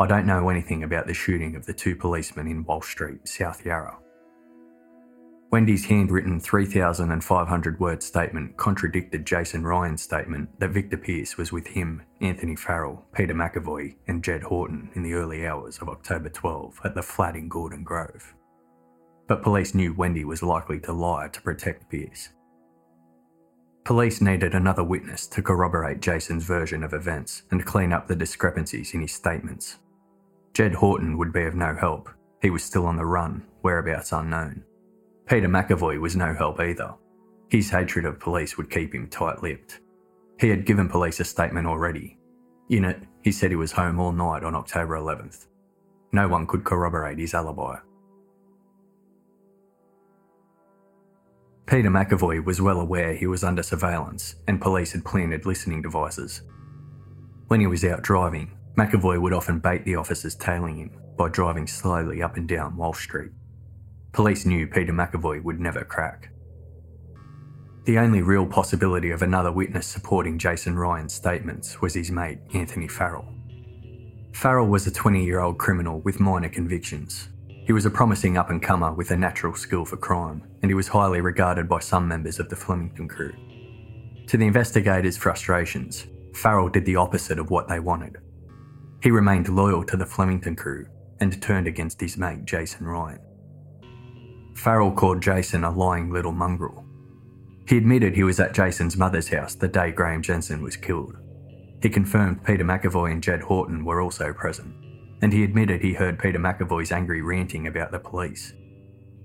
I 0.00 0.08
don't 0.08 0.26
know 0.26 0.48
anything 0.48 0.82
about 0.82 1.06
the 1.06 1.14
shooting 1.14 1.54
of 1.54 1.66
the 1.66 1.72
two 1.72 1.94
policemen 1.94 2.48
in 2.48 2.64
Walsh 2.64 2.90
Street, 2.90 3.28
South 3.28 3.64
Yarra. 3.64 3.98
Wendy's 5.52 5.84
handwritten 5.84 6.40
3,500 6.40 7.78
word 7.78 8.02
statement 8.02 8.56
contradicted 8.56 9.24
Jason 9.24 9.64
Ryan's 9.64 10.02
statement 10.02 10.48
that 10.58 10.70
Victor 10.70 10.96
Peirce 10.96 11.36
was 11.36 11.52
with 11.52 11.68
him, 11.68 12.02
Anthony 12.20 12.56
Farrell, 12.56 13.04
Peter 13.14 13.32
McAvoy, 13.32 13.94
and 14.08 14.24
Jedd 14.24 14.42
Houghton 14.42 14.90
in 14.94 15.04
the 15.04 15.12
early 15.12 15.46
hours 15.46 15.78
of 15.78 15.88
October 15.88 16.28
12 16.28 16.80
at 16.82 16.96
the 16.96 17.02
flat 17.02 17.36
in 17.36 17.48
Gordon 17.48 17.84
Grove. 17.84 18.34
But 19.28 19.42
police 19.42 19.74
knew 19.74 19.94
Wendy 19.94 20.24
was 20.24 20.42
likely 20.42 20.80
to 20.80 20.92
lie 20.92 21.28
to 21.28 21.40
protect 21.40 21.88
Peirce. 21.88 22.30
Police 23.86 24.20
needed 24.20 24.56
another 24.56 24.82
witness 24.82 25.28
to 25.28 25.40
corroborate 25.40 26.00
Jason's 26.00 26.42
version 26.42 26.82
of 26.82 26.92
events 26.92 27.44
and 27.52 27.64
clean 27.64 27.92
up 27.92 28.08
the 28.08 28.16
discrepancies 28.16 28.94
in 28.94 29.00
his 29.00 29.12
statements. 29.12 29.78
Jedd 30.54 30.74
Houghton 30.74 31.16
would 31.16 31.32
be 31.32 31.44
of 31.44 31.54
no 31.54 31.72
help. 31.72 32.10
He 32.42 32.50
was 32.50 32.64
still 32.64 32.84
on 32.84 32.96
the 32.96 33.06
run, 33.06 33.46
whereabouts 33.62 34.10
unknown. 34.10 34.64
Peter 35.26 35.46
McAvoy 35.46 36.00
was 36.00 36.16
no 36.16 36.34
help 36.34 36.58
either. 36.58 36.94
His 37.48 37.70
hatred 37.70 38.06
of 38.06 38.18
police 38.18 38.56
would 38.56 38.72
keep 38.72 38.92
him 38.92 39.06
tight 39.06 39.40
lipped. 39.40 39.78
He 40.40 40.48
had 40.48 40.66
given 40.66 40.88
police 40.88 41.20
a 41.20 41.24
statement 41.24 41.68
already. 41.68 42.18
In 42.68 42.84
it, 42.84 42.98
he 43.22 43.30
said 43.30 43.50
he 43.50 43.56
was 43.56 43.70
home 43.70 44.00
all 44.00 44.10
night 44.10 44.42
on 44.42 44.56
October 44.56 44.96
11th. 44.96 45.46
No 46.10 46.26
one 46.26 46.48
could 46.48 46.64
corroborate 46.64 47.20
his 47.20 47.34
alibi. 47.34 47.76
Peter 51.66 51.90
McAvoy 51.90 52.44
was 52.44 52.60
well 52.60 52.80
aware 52.80 53.12
he 53.12 53.26
was 53.26 53.42
under 53.42 53.62
surveillance 53.62 54.36
and 54.46 54.60
police 54.60 54.92
had 54.92 55.04
planted 55.04 55.46
listening 55.46 55.82
devices. 55.82 56.42
When 57.48 57.58
he 57.58 57.66
was 57.66 57.84
out 57.84 58.02
driving, 58.02 58.56
McAvoy 58.78 59.20
would 59.20 59.32
often 59.32 59.58
bait 59.58 59.84
the 59.84 59.96
officers 59.96 60.36
tailing 60.36 60.76
him 60.76 60.90
by 61.16 61.28
driving 61.28 61.66
slowly 61.66 62.22
up 62.22 62.36
and 62.36 62.46
down 62.46 62.76
Walsh 62.76 63.02
Street. 63.02 63.32
Police 64.12 64.46
knew 64.46 64.68
Peter 64.68 64.92
McAvoy 64.92 65.42
would 65.42 65.58
never 65.58 65.82
crack. 65.82 66.30
The 67.84 67.98
only 67.98 68.22
real 68.22 68.46
possibility 68.46 69.10
of 69.10 69.22
another 69.22 69.50
witness 69.50 69.88
supporting 69.88 70.38
Jason 70.38 70.76
Ryan's 70.76 71.14
statements 71.14 71.80
was 71.80 71.94
his 71.94 72.12
mate, 72.12 72.38
Anthony 72.54 72.86
Farrell. 72.86 73.32
Farrell 74.32 74.68
was 74.68 74.86
a 74.86 74.92
20 74.92 75.24
year 75.24 75.40
old 75.40 75.58
criminal 75.58 76.00
with 76.00 76.20
minor 76.20 76.48
convictions. 76.48 77.28
He 77.66 77.72
was 77.72 77.84
a 77.84 77.90
promising 77.90 78.36
up 78.36 78.50
and 78.50 78.62
comer 78.62 78.92
with 78.92 79.10
a 79.10 79.16
natural 79.16 79.54
skill 79.54 79.84
for 79.84 79.96
crime, 79.96 80.42
and 80.62 80.70
he 80.70 80.74
was 80.74 80.86
highly 80.86 81.20
regarded 81.20 81.68
by 81.68 81.80
some 81.80 82.06
members 82.06 82.38
of 82.38 82.48
the 82.48 82.54
Flemington 82.54 83.08
crew. 83.08 83.34
To 84.28 84.36
the 84.36 84.46
investigators' 84.46 85.16
frustrations, 85.16 86.06
Farrell 86.32 86.68
did 86.68 86.84
the 86.84 86.96
opposite 86.96 87.40
of 87.40 87.50
what 87.50 87.66
they 87.66 87.80
wanted. 87.80 88.18
He 89.02 89.10
remained 89.10 89.48
loyal 89.48 89.84
to 89.84 89.96
the 89.96 90.06
Flemington 90.06 90.54
crew 90.54 90.86
and 91.20 91.42
turned 91.42 91.66
against 91.66 92.00
his 92.00 92.16
mate 92.16 92.44
Jason 92.44 92.86
Ryan. 92.86 93.20
Farrell 94.54 94.92
called 94.92 95.20
Jason 95.20 95.64
a 95.64 95.70
lying 95.70 96.12
little 96.12 96.32
mongrel. 96.32 96.84
He 97.68 97.78
admitted 97.78 98.14
he 98.14 98.22
was 98.22 98.38
at 98.38 98.54
Jason's 98.54 98.96
mother's 98.96 99.28
house 99.28 99.56
the 99.56 99.66
day 99.66 99.90
Graeme 99.90 100.22
Jensen 100.22 100.62
was 100.62 100.76
killed. 100.76 101.16
He 101.82 101.88
confirmed 101.88 102.44
Peter 102.44 102.64
McAvoy 102.64 103.10
and 103.10 103.22
Jedd 103.22 103.42
Houghton 103.42 103.84
were 103.84 104.00
also 104.00 104.32
present, 104.32 104.72
and 105.22 105.32
he 105.32 105.44
admitted 105.44 105.80
he 105.80 105.94
heard 105.94 106.18
Peter 106.18 106.38
McAvoy's 106.38 106.92
angry 106.92 107.22
ranting 107.22 107.66
about 107.66 107.92
the 107.92 107.98
police. 107.98 108.52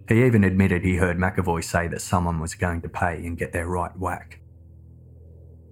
He 0.08 0.26
even 0.26 0.44
admitted 0.44 0.84
he 0.84 0.96
heard 0.96 1.18
McAvoy 1.18 1.64
say 1.64 1.88
that 1.88 2.02
someone 2.02 2.40
was 2.40 2.56
going 2.56 2.82
to 2.82 2.90
pay 2.90 3.26
and 3.26 3.38
get 3.38 3.54
their 3.54 3.68
right 3.68 3.96
whack. 3.98 4.42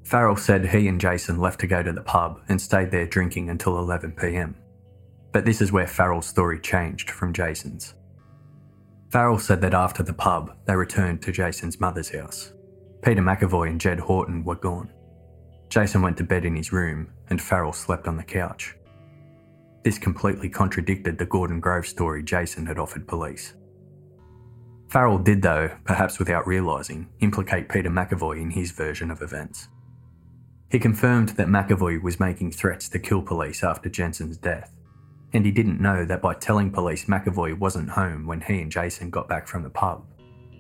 Farrell 0.04 0.38
said 0.38 0.66
he 0.66 0.88
and 0.88 1.00
Jason 1.00 1.40
left 1.40 1.60
to 1.60 1.68
go 1.68 1.84
to 1.84 1.92
the 1.92 2.02
pub 2.02 2.42
and 2.50 2.60
stayed 2.60 2.90
there 2.90 3.06
drinking 3.06 3.50
until 3.50 3.74
11pm. 3.74 4.56
But 5.32 5.46
this 5.46 5.62
is 5.62 5.72
where 5.72 5.88
Farrell's 5.88 6.26
story 6.26 6.60
changed 6.60 7.12
from 7.12 7.34
Jason's. 7.34 7.94
Farrell 9.12 9.40
said 9.40 9.62
that 9.62 9.74
after 9.74 10.04
the 10.04 10.14
pub, 10.14 10.56
they 10.66 10.76
returned 10.76 11.22
to 11.24 11.32
Jason's 11.32 11.80
mother's 11.80 12.10
house. 12.10 12.54
Peter 13.04 13.22
McAvoy 13.22 13.70
and 13.70 13.80
Jedd 13.80 14.00
Houghton 14.00 14.44
were 14.44 14.56
gone. 14.56 14.92
Jason 15.70 16.02
went 16.02 16.18
to 16.18 16.24
bed 16.24 16.46
in 16.46 16.56
his 16.56 16.72
room, 16.74 17.12
and 17.30 17.42
Farrell 17.42 17.74
slept 17.74 18.08
on 18.08 18.18
the 18.18 18.24
couch. 18.24 18.76
This 19.90 19.98
completely 19.98 20.50
contradicted 20.50 21.18
the 21.18 21.26
Gordon 21.26 21.60
Grove 21.60 21.88
story 21.88 22.22
Jason 22.22 22.68
had 22.68 22.78
offered 22.78 23.08
police. 23.08 23.56
Farrell 24.88 25.18
did, 25.18 25.42
though, 25.42 25.76
perhaps 25.84 26.20
without 26.20 26.46
realising, 26.46 27.10
implicate 27.22 27.70
Peter 27.70 27.90
McAvoy 27.90 28.40
in 28.40 28.52
his 28.52 28.70
version 28.70 29.10
of 29.10 29.24
events. 29.24 29.68
He 30.70 30.78
confirmed 30.78 31.30
that 31.30 31.48
McAvoy 31.48 32.04
was 32.04 32.20
making 32.20 32.52
threats 32.52 32.88
to 32.90 33.00
kill 33.00 33.24
police 33.24 33.64
after 33.64 33.90
Jensen's 33.90 34.38
death 34.38 34.76
and 35.34 35.44
he 35.44 35.52
didn't 35.52 35.82
know 35.82 36.06
that 36.06 36.22
by 36.22 36.36
telling 36.36 36.70
police 36.70 37.06
McAvoy 37.06 37.58
wasn't 37.58 37.90
home 37.90 38.28
when 38.28 38.42
he 38.42 38.62
and 38.62 38.72
Jason 38.72 39.10
got 39.10 39.28
back 39.28 39.48
from 39.48 39.64
the 39.64 39.72
pub, 39.72 40.06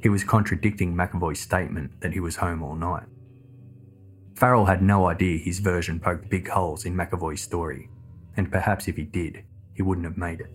he 0.01 0.09
was 0.09 0.23
contradicting 0.23 0.95
McAvoy's 0.95 1.39
statement 1.39 2.01
that 2.01 2.13
he 2.13 2.19
was 2.19 2.37
home 2.37 2.63
all 2.63 2.75
night. 2.75 3.05
Farrell 4.33 4.65
had 4.65 4.81
no 4.81 5.05
idea 5.05 5.37
his 5.37 5.59
version 5.59 5.99
poked 5.99 6.31
big 6.31 6.47
holes 6.47 6.85
in 6.85 6.95
McAvoy's 6.95 7.41
story, 7.41 7.91
and 8.37 8.51
perhaps 8.51 8.87
if 8.87 8.95
he 8.95 9.03
did, 9.03 9.43
he 9.73 9.81
wouldn't 9.81 10.05
have 10.05 10.17
made 10.17 10.41
it. 10.41 10.51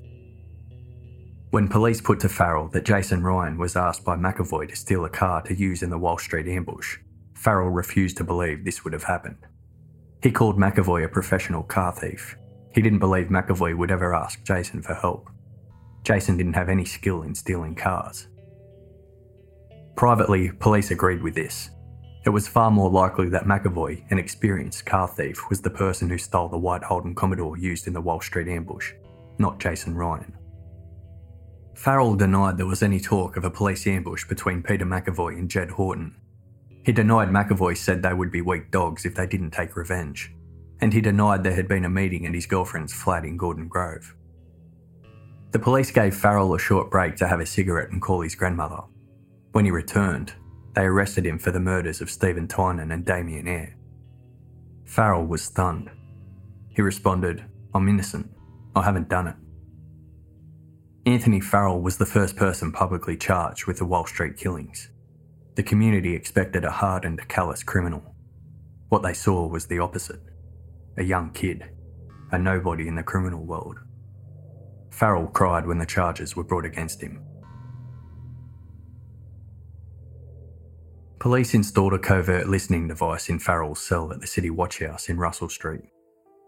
When 1.51 1.69
police 1.69 2.01
put 2.01 2.21
to 2.21 2.29
Farrell 2.29 2.69
that 2.69 2.85
Jason 2.85 3.23
Ryan 3.23 3.59
was 3.59 3.77
asked 3.77 4.05
by 4.05 4.17
McAvoy 4.17 4.69
to 4.69 4.77
steal 4.77 5.05
a 5.05 5.11
car 5.11 5.43
to 5.43 5.55
use 5.55 5.83
in 5.83 5.91
the 5.91 5.99
Walsh 5.99 6.25
Street 6.25 6.49
ambush, 6.49 6.99
Farrell 7.35 7.71
refused 7.71 8.17
to 8.17 8.25
believe 8.25 8.65
this 8.65 8.83
would 8.85 8.93
have 8.93 9.05
happened. 9.05 9.47
He 10.23 10.33
called 10.33 10.59
McAvoy 10.59 11.05
a 11.05 11.09
professional 11.09 11.63
car 11.63 11.93
thief 11.93 12.37
he 12.75 12.83
didn't 12.83 12.99
believe 12.99 13.29
McAvoy 13.29 13.77
would 13.77 13.93
ever 13.93 14.15
ask 14.15 14.43
Jason 14.43 14.83
for 14.83 14.95
help. 14.95 15.31
Jason 16.03 16.37
didn't 16.37 16.55
have 16.55 16.69
any 16.69 16.85
skill 16.85 17.23
in 17.23 17.35
stealing 17.35 17.77
cars. 17.77 18.27
Privately, 19.97 20.51
police 20.51 20.91
agreed 20.91 21.23
with 21.23 21.37
this. 21.37 21.71
It 22.25 22.31
was 22.31 22.49
far 22.49 22.71
more 22.71 22.89
likely 22.89 23.29
that 23.29 23.45
McAvoy, 23.45 24.11
an 24.11 24.19
experienced 24.19 24.87
car 24.87 25.07
thief, 25.07 25.51
was 25.51 25.61
the 25.61 25.69
person 25.69 26.09
who 26.09 26.17
stole 26.17 26.49
the 26.49 26.57
white 26.57 26.83
Holden 26.83 27.15
Commodore 27.15 27.59
used 27.59 27.87
in 27.87 27.93
the 27.93 28.01
Walsh 28.01 28.29
Street 28.29 28.49
ambush, 28.49 28.93
not 29.39 29.61
Jason 29.61 29.95
Ryan. 29.95 30.35
Farrell 31.75 32.15
denied 32.15 32.57
there 32.57 32.67
was 32.67 32.83
any 32.83 32.99
talk 32.99 33.37
of 33.37 33.45
a 33.45 33.51
police 33.51 33.87
ambush 33.87 34.27
between 34.27 34.63
Peter 34.63 34.87
McAvoy 34.87 35.39
and 35.39 35.51
Jedd 35.51 35.73
Houghton. 35.73 36.15
He 36.85 36.93
denied 36.93 37.29
McAvoy 37.29 37.77
said 37.77 38.03
they 38.03 38.15
would 38.15 38.31
be 38.31 38.41
weak 38.41 38.71
dogs 38.71 39.05
if 39.05 39.15
they 39.15 39.27
didn't 39.27 39.51
take 39.51 39.77
revenge, 39.77 40.33
and 40.81 40.95
he 40.95 41.03
denied 41.03 41.43
there 41.43 41.55
had 41.55 41.69
been 41.69 41.85
a 41.85 41.91
meeting 41.91 42.27
at 42.27 42.35
his 42.35 42.47
girlfriend's 42.47 42.93
flat 42.95 43.25
in 43.25 43.37
Gordon 43.37 43.69
Grove. 43.69 44.15
The 45.51 45.59
police 45.59 45.91
gave 45.91 46.17
Farrell 46.17 46.55
a 46.55 46.59
short 46.59 46.91
break 46.91 47.17
to 47.17 47.29
have 47.29 47.41
a 47.41 47.47
cigarette 47.47 47.91
and 47.91 48.01
call 48.01 48.23
his 48.23 48.35
grandmother. 48.35 48.81
When 49.53 49.65
he 49.65 49.71
returned, 49.71 50.33
they 50.75 50.83
arrested 50.83 51.25
him 51.25 51.39
for 51.39 51.51
the 51.51 51.61
murders 51.61 52.01
of 52.01 52.11
Steven 52.11 52.49
Tynan 52.49 52.91
and 52.91 53.05
Damian 53.05 53.47
Eyre. 53.47 53.77
Farrell 54.85 55.25
was 55.25 55.43
stunned. 55.43 55.91
He 56.69 56.83
responded, 56.83 57.45
I'm 57.75 57.89
innocent. 57.89 58.31
I 58.75 58.83
haven't 58.83 59.09
done 59.09 59.29
it. 59.29 59.37
Anthony 61.07 61.41
Farrell 61.41 61.81
was 61.81 61.99
the 61.99 62.07
first 62.07 62.37
person 62.37 62.73
publicly 62.73 63.17
charged 63.17 63.67
with 63.67 63.79
the 63.79 63.85
Walsh 63.85 64.11
Street 64.11 64.37
killings. 64.37 64.91
The 65.55 65.63
community 65.63 66.15
expected 66.15 66.65
a 66.65 66.71
hardened, 66.71 67.29
callous 67.29 67.63
criminal. 67.63 68.15
What 68.89 69.03
they 69.03 69.15
saw 69.15 69.47
was 69.47 69.67
the 69.67 69.79
opposite 69.79 70.21
a 70.97 71.03
young 71.03 71.31
kid, 71.33 71.65
a 72.31 72.39
nobody 72.39 72.87
in 72.87 72.95
the 72.95 73.03
criminal 73.03 73.45
world. 73.45 73.79
Farrell 74.91 75.27
cried 75.27 75.67
when 75.67 75.79
the 75.79 75.87
charges 75.87 76.37
were 76.37 76.45
brought 76.45 76.65
against 76.65 77.03
him. 77.03 77.21
Police 81.25 81.55
installed 81.55 81.95
a 81.95 81.99
covert 81.99 82.51
listening 82.51 82.87
device 82.87 83.31
in 83.31 83.39
Farrell's 83.39 83.81
cell 83.81 84.13
at 84.13 84.21
the 84.21 84.27
City 84.27 84.51
Watch 84.51 84.81
House 84.81 85.09
in 85.09 85.17
Russell 85.17 85.49
Street. 85.49 85.87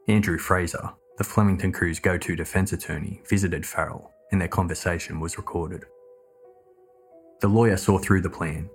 Andrew 0.07 0.37
Fraser, 0.37 0.91
the 1.17 1.25
Flemington 1.25 1.73
crew's 1.73 1.99
go 1.99 2.19
to 2.19 2.37
defence 2.37 2.75
attorney, 2.75 3.23
visited 3.27 3.65
Farrell 3.65 4.13
and 4.31 4.39
their 4.39 4.49
conversation 4.49 5.19
was 5.19 5.39
recorded. 5.39 5.87
The 7.41 7.49
lawyer 7.49 7.79
saw 7.79 7.97
through 7.97 8.21
the 8.21 8.29
plan. 8.29 8.69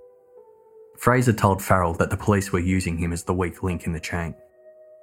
Fraser 0.98 1.32
told 1.32 1.62
Farrell 1.62 1.94
that 1.94 2.10
the 2.10 2.16
police 2.16 2.50
were 2.50 2.58
using 2.58 2.98
him 2.98 3.12
as 3.12 3.22
the 3.22 3.32
weak 3.32 3.62
link 3.62 3.86
in 3.86 3.92
the 3.92 4.00
chain. 4.00 4.34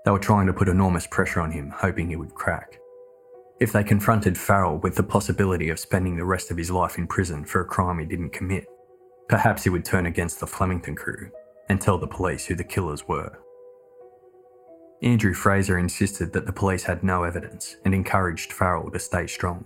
They 0.04 0.12
were 0.12 0.20
trying 0.20 0.48
to 0.48 0.54
put 0.54 0.68
enormous 0.68 1.08
pressure 1.08 1.40
on 1.40 1.52
him, 1.52 1.70
hoping 1.70 2.10
he 2.10 2.18
would 2.18 2.36
crack. 2.36 2.78
If 3.62 3.72
they 3.72 3.86
confronted 3.86 4.38
Farrell 4.38 4.80
with 4.80 4.96
the 4.96 5.04
possibility 5.04 5.70
of 5.70 5.80
spending 5.80 6.18
the 6.18 6.26
rest 6.26 6.52
of 6.52 6.58
his 6.58 6.70
life 6.70 6.98
in 6.98 7.08
prison 7.08 7.46
for 7.46 7.62
a 7.62 7.66
crime 7.66 8.00
he 8.00 8.06
didn't 8.06 8.34
commit, 8.34 8.66
perhaps 9.30 9.64
he 9.64 9.70
would 9.70 9.86
turn 9.86 10.08
against 10.08 10.40
the 10.40 10.48
Flemington 10.48 10.96
crew 10.96 11.32
and 11.70 11.80
tell 11.80 11.98
the 11.98 12.08
police 12.08 12.46
who 12.46 12.56
the 12.56 12.64
killers 12.64 13.08
were. 13.08 13.32
Andrew 15.02 15.34
Fraser 15.34 15.78
insisted 15.78 16.34
that 16.34 16.46
the 16.46 16.52
police 16.52 16.84
had 16.84 17.04
no 17.04 17.24
evidence 17.24 17.78
and 17.86 17.94
encouraged 17.94 18.52
Farrell 18.52 18.92
to 18.92 19.00
stay 19.00 19.28
strong. 19.28 19.64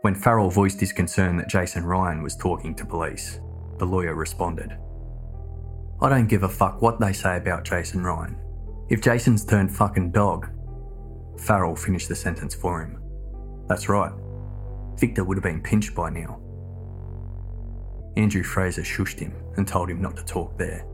When 0.00 0.14
Farrell 0.14 0.50
voiced 0.50 0.80
his 0.80 0.92
concern 0.92 1.36
that 1.36 1.50
Jason 1.50 1.84
Ryan 1.84 2.22
was 2.22 2.36
talking 2.36 2.74
to 2.76 2.86
police, 2.86 3.40
the 3.78 3.84
lawyer 3.84 4.14
responded 4.14 4.78
I 6.00 6.08
don't 6.08 6.26
give 6.26 6.42
a 6.42 6.48
fuck 6.48 6.82
what 6.82 6.98
they 6.98 7.12
say 7.12 7.36
about 7.36 7.64
Jason 7.64 8.02
Ryan. 8.02 8.36
If 8.88 9.00
Jason's 9.00 9.44
turned 9.44 9.74
fucking 9.74 10.10
dog. 10.10 10.48
Farrell 11.38 11.76
finished 11.76 12.08
the 12.08 12.16
sentence 12.16 12.54
for 12.54 12.82
him. 12.82 13.00
That's 13.68 13.88
right. 13.88 14.12
Victor 14.96 15.24
would 15.24 15.36
have 15.36 15.44
been 15.44 15.62
pinched 15.62 15.94
by 15.94 16.10
now. 16.10 16.41
Andrew 18.16 18.42
Fraser 18.42 18.82
shushed 18.82 19.18
him 19.18 19.34
and 19.56 19.66
told 19.66 19.90
him 19.90 20.02
not 20.02 20.16
to 20.16 20.24
talk 20.24 20.56
there. 20.58 20.84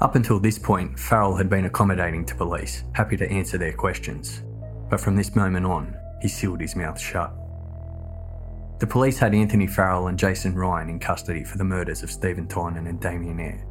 Up 0.00 0.14
until 0.14 0.40
this 0.40 0.58
point, 0.58 0.98
Farrell 0.98 1.36
had 1.36 1.50
been 1.50 1.66
accommodating 1.66 2.24
to 2.26 2.34
police, 2.34 2.84
happy 2.94 3.16
to 3.18 3.30
answer 3.30 3.58
their 3.58 3.72
questions. 3.72 4.42
But 4.88 5.00
from 5.00 5.14
this 5.14 5.36
moment 5.36 5.66
on, 5.66 5.94
he 6.22 6.28
sealed 6.28 6.60
his 6.60 6.74
mouth 6.74 6.98
shut. 6.98 7.34
The 8.80 8.86
police 8.86 9.18
had 9.18 9.34
Anthony 9.34 9.66
Farrell 9.66 10.06
and 10.06 10.18
Jason 10.18 10.54
Ryan 10.54 10.88
in 10.88 10.98
custody 10.98 11.44
for 11.44 11.58
the 11.58 11.64
murders 11.64 12.02
of 12.02 12.10
Steven 12.10 12.48
Tynan 12.48 12.86
and 12.86 12.98
Damian 12.98 13.38
Eyre. 13.38 13.66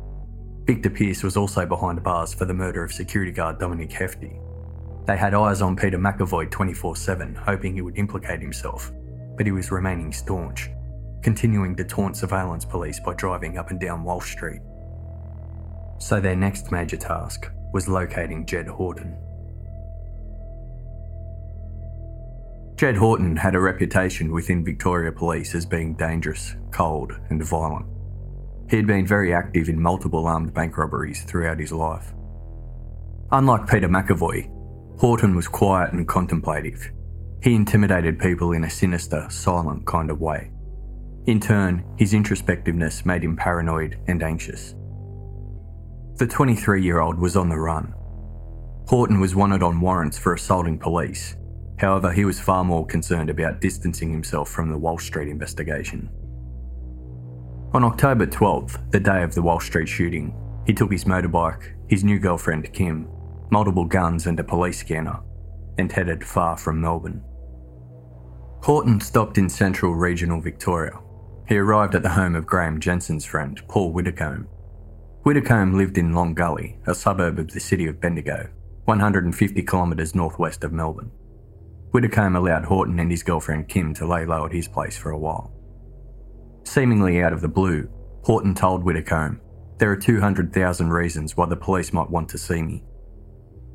Victor 0.66 0.92
Peirce 0.92 1.24
was 1.24 1.36
also 1.36 1.66
behind 1.66 2.04
bars 2.04 2.32
for 2.32 2.46
the 2.46 2.54
murder 2.54 2.84
of 2.84 2.94
security 2.94 3.32
guard 3.32 3.58
Dominic 3.58 3.92
Hefty. 3.92 4.40
They 5.08 5.18
had 5.18 5.34
eyes 5.34 5.64
on 5.64 5.76
Peter 5.76 5.98
McAvoy 5.98 6.52
24 6.52 6.96
7, 6.96 7.34
hoping 7.34 7.74
he 7.74 7.82
would 7.82 7.98
implicate 7.98 8.40
himself, 8.40 8.92
but 9.36 9.48
he 9.48 9.52
was 9.52 9.72
remaining 9.72 10.14
staunch, 10.14 10.70
continuing 11.22 11.76
to 11.76 11.84
taunt 11.84 12.18
surveillance 12.18 12.66
police 12.66 13.00
by 13.00 13.14
driving 13.14 13.58
up 13.58 13.72
and 13.72 13.80
down 13.80 14.04
Walsh 14.04 14.32
Street. 14.32 14.62
So 16.00 16.20
their 16.20 16.36
next 16.36 16.72
major 16.72 16.98
task 16.98 17.52
was 17.74 17.88
locating 17.88 18.46
Jedd 18.46 18.68
Houghton. 18.68 19.18
Jedd 22.78 22.96
Houghton 22.96 23.36
had 23.36 23.56
a 23.56 23.60
reputation 23.60 24.32
within 24.32 24.64
Victoria 24.64 25.12
Police 25.12 25.54
as 25.54 25.66
being 25.66 25.96
dangerous, 25.96 26.56
cold, 26.72 27.12
and 27.30 27.44
violent. 27.44 27.86
He 28.70 28.78
had 28.78 28.88
been 28.88 29.06
very 29.06 29.34
active 29.34 29.68
in 29.68 29.82
multiple 29.82 30.26
armed 30.28 30.54
bank 30.54 30.78
robberies 30.78 31.24
throughout 31.24 31.60
his 31.60 31.74
life. 31.74 32.14
Unlike 33.32 33.70
Peter 33.70 33.90
McAvoy, 33.90 34.50
Houghton 35.02 35.36
was 35.36 35.48
quiet 35.48 35.92
and 35.92 36.08
contemplative. 36.08 36.90
He 37.44 37.54
intimidated 37.54 38.18
people 38.18 38.54
in 38.54 38.64
a 38.64 38.70
sinister, 38.70 39.28
silent 39.30 39.86
kind 39.86 40.10
of 40.10 40.22
way. 40.22 40.52
In 41.26 41.40
turn, 41.40 41.84
his 41.98 42.14
introspectiveness 42.14 43.06
made 43.06 43.24
him 43.24 43.36
paranoid 43.36 44.00
and 44.08 44.24
anxious. 44.24 44.76
The 46.16 46.28
23 46.28 46.84
year 46.84 47.00
old 47.00 47.20
was 47.20 47.36
on 47.36 47.50
the 47.50 47.60
run. 47.60 47.94
Houghton 48.90 49.20
was 49.20 49.36
wanted 49.36 49.62
on 49.62 49.80
warrants 49.80 50.18
for 50.18 50.34
assaulting 50.34 50.80
police 50.80 51.36
However, 51.80 52.12
he 52.12 52.26
was 52.26 52.40
far 52.40 52.64
more 52.64 52.86
concerned 52.86 53.30
about 53.30 53.62
distancing 53.62 54.12
himself 54.12 54.50
from 54.50 54.70
the 54.70 54.78
Walsh 54.78 55.06
Street 55.06 55.30
investigation. 55.30 56.10
On 57.74 57.84
October 57.84 58.28
12th, 58.28 58.92
the 58.92 59.00
day 59.00 59.24
of 59.24 59.34
the 59.34 59.42
Walsh 59.42 59.68
Street 59.68 59.88
shooting, 59.88 60.36
he 60.66 60.74
took 60.74 60.92
his 60.92 61.06
motorbike, 61.06 61.76
his 61.88 62.04
new 62.04 62.20
girlfriend 62.20 62.72
Kim, 62.74 63.08
multiple 63.50 63.86
guns, 63.86 64.28
and 64.28 64.40
a 64.40 64.44
police 64.44 64.80
scanner, 64.80 65.22
and 65.78 65.90
headed 65.90 66.24
far 66.24 66.58
from 66.58 66.82
Melbourne. 66.82 67.24
Houghton 68.62 69.00
stopped 69.00 69.38
in 69.38 69.48
central 69.48 69.96
regional 69.96 70.42
Victoria. 70.42 71.00
He 71.50 71.58
arrived 71.58 71.96
at 71.96 72.04
the 72.04 72.10
home 72.10 72.36
of 72.36 72.46
Graeme 72.46 72.80
Jensen's 72.80 73.26
friend, 73.26 73.60
Paul 73.68 73.92
Widdicombe. 73.92 74.48
Widdicombe 75.26 75.76
lived 75.76 75.98
in 75.98 76.14
Long 76.14 76.36
Gully, 76.36 76.78
a 76.86 76.94
suburb 76.94 77.40
of 77.40 77.50
the 77.50 77.60
city 77.60 77.88
of 77.88 78.00
Bendigo, 78.00 78.48
150 78.86 79.64
kilometres 79.64 80.14
northwest 80.14 80.64
of 80.64 80.72
Melbourne. 80.72 81.10
Widdicombe 81.92 82.36
allowed 82.36 82.66
Houghton 82.66 83.00
and 83.00 83.10
his 83.10 83.24
girlfriend 83.24 83.68
Kim 83.68 83.96
to 83.96 84.06
lay 84.06 84.28
low 84.28 84.46
at 84.46 84.52
his 84.52 84.68
place 84.68 84.96
for 84.96 85.10
a 85.10 85.18
while. 85.18 85.52
Seemingly 86.66 87.24
out 87.24 87.34
of 87.34 87.42
the 87.42 87.48
blue, 87.48 87.90
Houghton 88.28 88.54
told 88.54 88.84
Widdicombe, 88.84 89.42
There 89.80 89.90
are 89.90 89.98
200,000 89.98 90.90
reasons 90.92 91.36
why 91.36 91.48
the 91.48 91.56
police 91.56 91.92
might 91.92 92.12
want 92.12 92.30
to 92.30 92.38
see 92.38 92.62
me. 92.62 92.84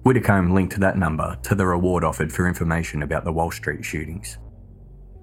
Widdicombe 0.04 0.54
linked 0.54 0.78
that 0.78 0.96
number 0.96 1.36
to 1.42 1.56
the 1.56 1.66
reward 1.66 2.04
offered 2.04 2.32
for 2.32 2.46
information 2.46 3.02
about 3.02 3.24
the 3.24 3.32
Walsh 3.32 3.56
Street 3.56 3.84
shootings. 3.84 4.38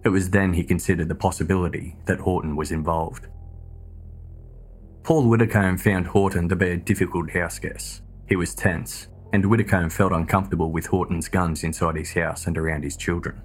It 0.04 0.10
was 0.10 0.30
then 0.30 0.54
he 0.54 0.64
considered 0.64 1.10
the 1.10 1.16
possibility 1.16 1.96
that 2.06 2.20
Houghton 2.22 2.56
was 2.56 2.72
involved. 2.72 3.28
Paul 5.04 5.28
Widdicombe 5.28 5.78
found 5.78 6.08
Houghton 6.08 6.50
to 6.50 6.56
be 6.56 6.70
a 6.70 6.78
difficult 6.78 7.32
house 7.32 7.60
guest. 7.60 8.02
He 8.28 8.36
was 8.36 8.56
tense, 8.56 9.08
and 9.34 9.46
Widdicombe 9.46 9.90
felt 9.90 10.12
uncomfortable 10.12 10.72
with 10.72 10.88
Houghton's 10.88 11.28
guns 11.28 11.64
inside 11.64 11.96
his 11.96 12.14
house 12.14 12.48
and 12.48 12.58
around 12.58 12.84
his 12.84 12.98
children. 12.98 13.42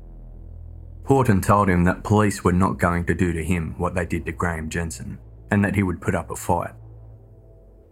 Houghton 1.08 1.40
told 1.40 1.68
him 1.68 1.84
that 1.84 2.04
police 2.04 2.42
were 2.42 2.52
not 2.52 2.78
going 2.78 3.04
to 3.06 3.14
do 3.14 3.32
to 3.32 3.44
him 3.44 3.74
what 3.78 3.94
they 3.94 4.06
did 4.06 4.26
to 4.26 4.32
Graeme 4.32 4.68
Jensen, 4.68 5.18
and 5.50 5.64
that 5.64 5.74
he 5.74 5.82
would 5.82 6.00
put 6.00 6.14
up 6.14 6.30
a 6.30 6.36
fight. 6.36 6.72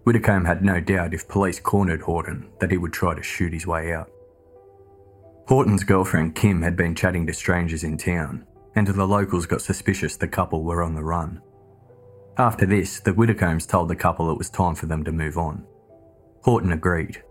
Widdicombe 0.05 0.45
had 0.45 0.63
no 0.63 0.81
doubt 0.81 1.15
if 1.15 1.29
police 1.29 1.61
cornered 1.61 2.03
Houghton 2.03 2.51
that 2.61 2.71
he 2.71 2.77
would 2.77 2.93
try 2.93 3.15
to 3.15 3.23
shoot 3.23 3.53
his 3.53 3.67
way 3.67 3.93
out. 3.93 4.11
Houghton's 5.49 5.85
girlfriend 5.85 6.35
Kim 6.35 6.63
had 6.63 6.77
been 6.77 6.95
chatting 6.95 7.27
to 7.27 7.33
strangers 7.33 7.85
in 7.85 7.97
town, 7.97 8.47
and 8.77 8.87
the 8.87 9.07
locals 9.07 9.47
got 9.47 9.63
suspicious 9.63 10.17
the 10.17 10.29
couple 10.29 10.63
were 10.63 10.83
on 10.83 10.95
the 10.95 11.05
run. 11.05 11.41
After 12.39 12.67
this, 12.67 13.01
the 13.01 13.15
Widdicombe's 13.15 13.67
told 13.67 13.89
the 13.89 13.97
couple 13.97 14.31
it 14.31 14.39
was 14.39 14.51
time 14.51 14.75
for 14.75 14.87
them 14.87 15.05
to 15.05 15.13
move 15.13 15.39
on. 15.39 15.65
Houghton 16.45 16.73
agreed, 16.73 17.23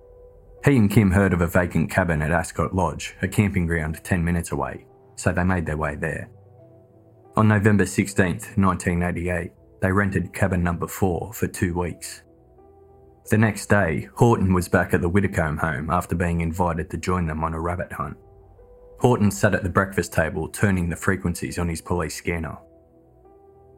he 0.66 0.78
and 0.78 0.90
Kim 0.90 1.12
heard 1.12 1.34
of 1.34 1.42
a 1.42 1.48
vacant 1.48 1.92
cabin 1.92 2.22
at 2.22 2.32
Ascot 2.32 2.74
Lodge, 2.74 3.16
a 3.22 3.28
camping 3.28 3.68
ground 3.68 4.00
10 4.02 4.24
minutes 4.24 4.54
away, 4.54 4.86
so 5.16 5.34
they 5.34 5.44
made 5.44 5.66
their 5.66 5.76
way 5.76 5.96
there. 5.96 6.30
On 7.36 7.50
November 7.50 7.86
16, 7.86 8.26
1988, 8.56 9.52
they 9.82 9.92
rented 9.92 10.34
cabin 10.34 10.64
number 10.64 10.88
4 10.88 11.34
for 11.34 11.48
two 11.48 11.78
weeks. 11.78 12.24
The 13.30 13.38
next 13.38 13.66
day, 13.66 14.08
Houghton 14.18 14.54
was 14.54 14.70
back 14.70 14.94
at 14.94 15.02
the 15.02 15.10
Widdicombe 15.10 15.58
home 15.58 15.90
after 15.90 16.16
being 16.16 16.40
invited 16.40 16.90
to 16.92 16.98
join 16.98 17.28
them 17.28 17.44
on 17.44 17.54
a 17.54 17.60
rabbit 17.60 17.92
hunt. 17.92 18.16
Houghton 19.04 19.32
sat 19.32 19.54
at 19.54 19.64
the 19.64 19.70
breakfast 19.70 20.14
table 20.14 20.48
turning 20.48 20.90
the 20.90 20.96
frequencies 20.96 21.60
on 21.60 21.68
his 21.68 21.82
police 21.82 22.16
scanner. 22.16 22.58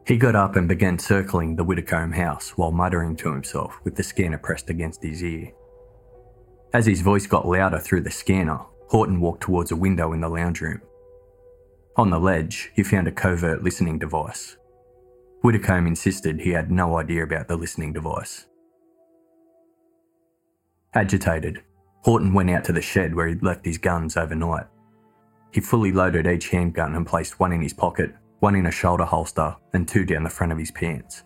He 0.06 0.16
got 0.16 0.36
up 0.36 0.54
and 0.54 0.68
began 0.68 1.00
circling 1.00 1.56
the 1.56 1.64
Widdicombe 1.64 2.12
house 2.12 2.50
while 2.50 2.70
muttering 2.70 3.16
to 3.16 3.32
himself 3.32 3.80
with 3.82 3.96
the 3.96 4.04
scanner 4.04 4.38
pressed 4.38 4.70
against 4.70 5.02
his 5.02 5.24
ear. 5.24 5.50
As 6.72 6.86
his 6.86 7.00
voice 7.00 7.26
got 7.26 7.48
louder 7.48 7.80
through 7.80 8.02
the 8.02 8.10
scanner, 8.10 8.60
Houghton 8.92 9.20
walked 9.20 9.42
towards 9.42 9.72
a 9.72 9.76
window 9.76 10.12
in 10.12 10.20
the 10.20 10.28
lounge 10.28 10.60
room. 10.60 10.80
On 11.96 12.08
the 12.08 12.20
ledge, 12.20 12.70
he 12.76 12.84
found 12.84 13.08
a 13.08 13.12
covert 13.12 13.64
listening 13.64 13.98
device. 13.98 14.56
Widdicombe 15.42 15.88
insisted 15.88 16.40
he 16.40 16.50
had 16.50 16.70
no 16.70 16.98
idea 16.98 17.24
about 17.24 17.48
the 17.48 17.56
listening 17.56 17.92
device. 17.92 18.46
Agitated, 20.94 21.64
Houghton 22.04 22.32
went 22.32 22.50
out 22.50 22.62
to 22.66 22.72
the 22.72 22.80
shed 22.80 23.12
where 23.12 23.26
he'd 23.26 23.42
left 23.42 23.66
his 23.66 23.78
guns 23.78 24.16
overnight. 24.16 24.66
He 25.56 25.62
fully 25.62 25.90
loaded 25.90 26.26
each 26.26 26.50
handgun 26.50 26.94
and 26.94 27.06
placed 27.06 27.40
one 27.40 27.50
in 27.50 27.62
his 27.62 27.72
pocket, 27.72 28.14
one 28.40 28.56
in 28.56 28.66
a 28.66 28.70
shoulder 28.70 29.06
holster, 29.06 29.56
and 29.72 29.88
two 29.88 30.04
down 30.04 30.22
the 30.22 30.28
front 30.28 30.52
of 30.52 30.58
his 30.58 30.70
pants. 30.70 31.24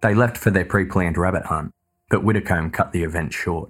They 0.00 0.14
left 0.14 0.38
for 0.38 0.50
their 0.50 0.64
pre 0.64 0.86
planned 0.86 1.18
rabbit 1.18 1.44
hunt, 1.44 1.72
but 2.08 2.24
Widdicombe 2.24 2.70
cut 2.70 2.92
the 2.92 3.02
event 3.02 3.34
short. 3.34 3.68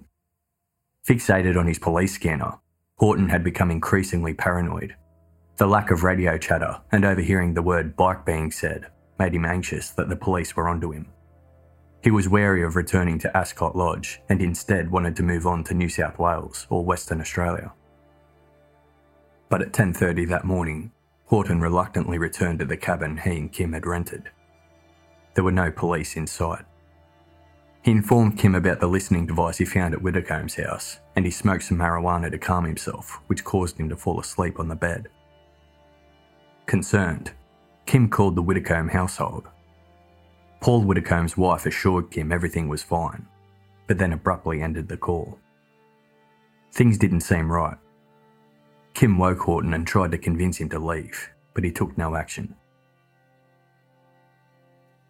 Fixated 1.09 1.59
on 1.59 1.67
his 1.67 1.81
police 1.81 2.15
scanner, 2.15 2.53
Houghton 3.01 3.29
had 3.29 3.43
become 3.43 3.73
increasingly 3.73 4.33
paranoid. 4.33 4.95
The 5.57 5.67
lack 5.67 5.91
of 5.91 6.05
radio 6.05 6.39
chatter 6.39 6.81
and 6.93 7.05
overhearing 7.05 7.53
the 7.53 7.63
word 7.63 7.97
bike 7.97 8.25
being 8.25 8.53
said 8.53 8.87
made 9.19 9.35
him 9.35 9.45
anxious 9.45 9.91
that 9.91 10.09
the 10.09 10.15
police 10.15 10.55
were 10.55 10.69
onto 10.69 10.93
him. 10.93 11.09
He 12.05 12.13
was 12.13 12.29
wary 12.29 12.63
of 12.63 12.77
returning 12.77 13.19
to 13.19 13.37
Ascot 13.37 13.75
Lodge 13.75 14.21
and 14.29 14.41
instead 14.41 14.89
wanted 14.89 15.17
to 15.17 15.25
move 15.25 15.49
on 15.49 15.65
to 15.65 15.75
New 15.75 15.89
South 15.89 16.17
Wales 16.17 16.69
or 16.71 16.85
Western 16.85 17.21
Australia. 17.21 17.73
But 19.49 19.63
at 19.63 19.73
10:30 19.73 20.25
that 20.27 20.45
morning, 20.45 20.93
Houghton 21.31 21.61
reluctantly 21.61 22.19
returned 22.19 22.59
to 22.61 22.65
the 22.65 22.77
cabin 22.77 23.19
he 23.19 23.39
and 23.39 23.53
Kim 23.53 23.73
had 23.73 23.87
rented. 23.87 24.31
There 25.35 25.45
were 25.45 25.53
no 25.53 25.71
police 25.71 26.17
in 26.17 26.27
sight. 26.27 26.65
He 27.83 27.93
informed 27.93 28.39
Kim 28.39 28.55
about 28.55 28.81
the 28.81 28.89
listening 28.89 29.27
device 29.27 29.59
he 29.59 29.65
found 29.65 29.95
at 29.95 30.03
Widdicombe's 30.03 30.57
house, 30.57 30.99
and 31.15 31.25
he 31.25 31.31
smoked 31.31 31.65
some 31.65 31.79
marijuana 31.79 32.31
to 32.31 32.39
calm 32.39 32.65
himself, 32.65 33.21
which 33.29 33.45
caused 33.45 33.79
him 33.79 33.89
to 33.89 33.97
fall 33.97 34.19
asleep 34.19 34.59
on 34.59 34.67
the 34.67 34.75
bed. 34.75 35.09
Concerned, 36.67 37.31
Kim 37.87 38.09
called 38.09 38.35
the 38.35 38.43
Widdicombe 38.43 38.89
household. 38.89 39.47
Paul 40.61 40.83
Widdicombe's 40.83 41.37
wife 41.37 41.65
assured 41.65 42.11
Kim 42.11 42.33
everything 42.33 42.69
was 42.69 42.83
fine, 42.83 43.27
but 43.87 43.99
then 43.99 44.13
abruptly 44.13 44.61
ended 44.61 44.89
the 44.89 44.97
call. 44.97 45.39
Things 46.73 46.99
didn't 46.99 47.21
seem 47.21 47.53
right. 47.53 47.77
Kim 48.97 49.19
woke 49.19 49.43
Houghton 49.43 49.75
and 49.75 49.87
tried 49.87 50.13
to 50.13 50.17
convince 50.17 50.57
him 50.57 50.71
to 50.71 50.79
leave, 50.79 51.29
but 51.53 51.65
he 51.65 51.71
took 51.71 51.99
no 51.99 52.17
action. 52.17 52.55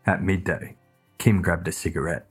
At 0.05 0.25
midday, 0.25 0.75
Kim 1.19 1.41
grabbed 1.41 1.69
a 1.69 1.73
cigarette. 1.73 2.27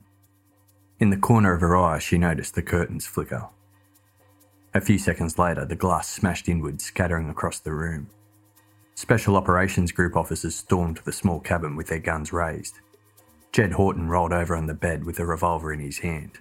In 1.00 1.08
the 1.08 1.16
corner 1.16 1.54
of 1.54 1.62
her 1.62 1.74
eye, 1.74 1.98
she 1.98 2.18
noticed 2.18 2.56
the 2.56 2.62
curtains 2.62 3.06
flicker. 3.06 3.48
A 4.74 4.82
few 4.82 4.98
seconds 4.98 5.38
later, 5.38 5.64
the 5.64 5.76
glass 5.76 6.10
smashed 6.10 6.46
inwards, 6.46 6.84
scattering 6.84 7.30
across 7.30 7.58
the 7.58 7.72
room. 7.72 8.10
Special 8.94 9.34
Operations 9.34 9.92
Group 9.92 10.14
officers 10.14 10.56
stormed 10.56 10.98
the 11.06 11.12
small 11.12 11.40
cabin 11.40 11.74
with 11.74 11.86
their 11.86 12.00
guns 12.00 12.34
raised. 12.34 12.80
Jedd 13.52 13.72
Houghton 13.72 14.10
rolled 14.10 14.34
over 14.34 14.54
on 14.54 14.66
the 14.66 14.74
bed 14.74 15.04
with 15.04 15.18
a 15.20 15.24
revolver 15.24 15.72
in 15.72 15.80
his 15.80 16.00
hand. 16.00 16.32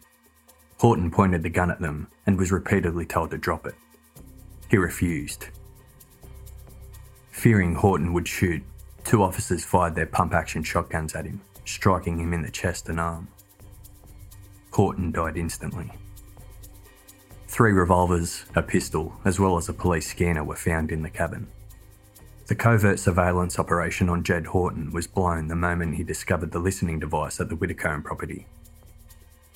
Houghton 0.81 1.09
pointed 1.09 1.41
the 1.41 1.49
gun 1.49 1.71
at 1.71 1.79
them 1.79 2.09
and 2.27 2.37
was 2.37 2.51
repeatedly 2.51 3.05
told 3.05 3.31
to 3.31 3.37
drop 3.37 3.65
it. 3.65 3.75
He 4.69 4.77
refused. 4.77 5.47
Fearing 7.31 7.75
Houghton 7.75 8.13
would 8.13 8.27
shoot, 8.27 8.63
two 9.03 9.21
officers 9.21 9.63
fired 9.63 9.95
their 9.95 10.05
pump 10.05 10.33
action 10.33 10.63
shotguns 10.63 11.13
at 11.13 11.25
him, 11.25 11.41
striking 11.65 12.17
him 12.17 12.33
in 12.33 12.41
the 12.41 12.51
chest 12.51 12.89
and 12.89 12.99
arm. 12.99 13.27
Houghton 14.75 15.11
died 15.11 15.37
instantly. 15.37 15.91
Three 17.47 17.71
revolvers, 17.71 18.45
a 18.55 18.61
pistol, 18.61 19.13
as 19.23 19.39
well 19.39 19.57
as 19.57 19.69
a 19.69 19.73
police 19.73 20.07
scanner 20.09 20.43
were 20.43 20.55
found 20.55 20.91
in 20.91 21.03
the 21.03 21.09
cabin. 21.09 21.47
The 22.47 22.55
covert 22.55 22.99
surveillance 22.99 23.57
operation 23.57 24.09
on 24.09 24.23
Jedd 24.23 24.47
Houghton 24.47 24.91
was 24.91 25.07
blown 25.07 25.47
the 25.47 25.55
moment 25.55 25.95
he 25.95 26.03
discovered 26.03 26.51
the 26.51 26.59
listening 26.59 26.99
device 26.99 27.39
at 27.39 27.49
the 27.49 27.55
Widdicombe 27.55 28.03
property. 28.03 28.45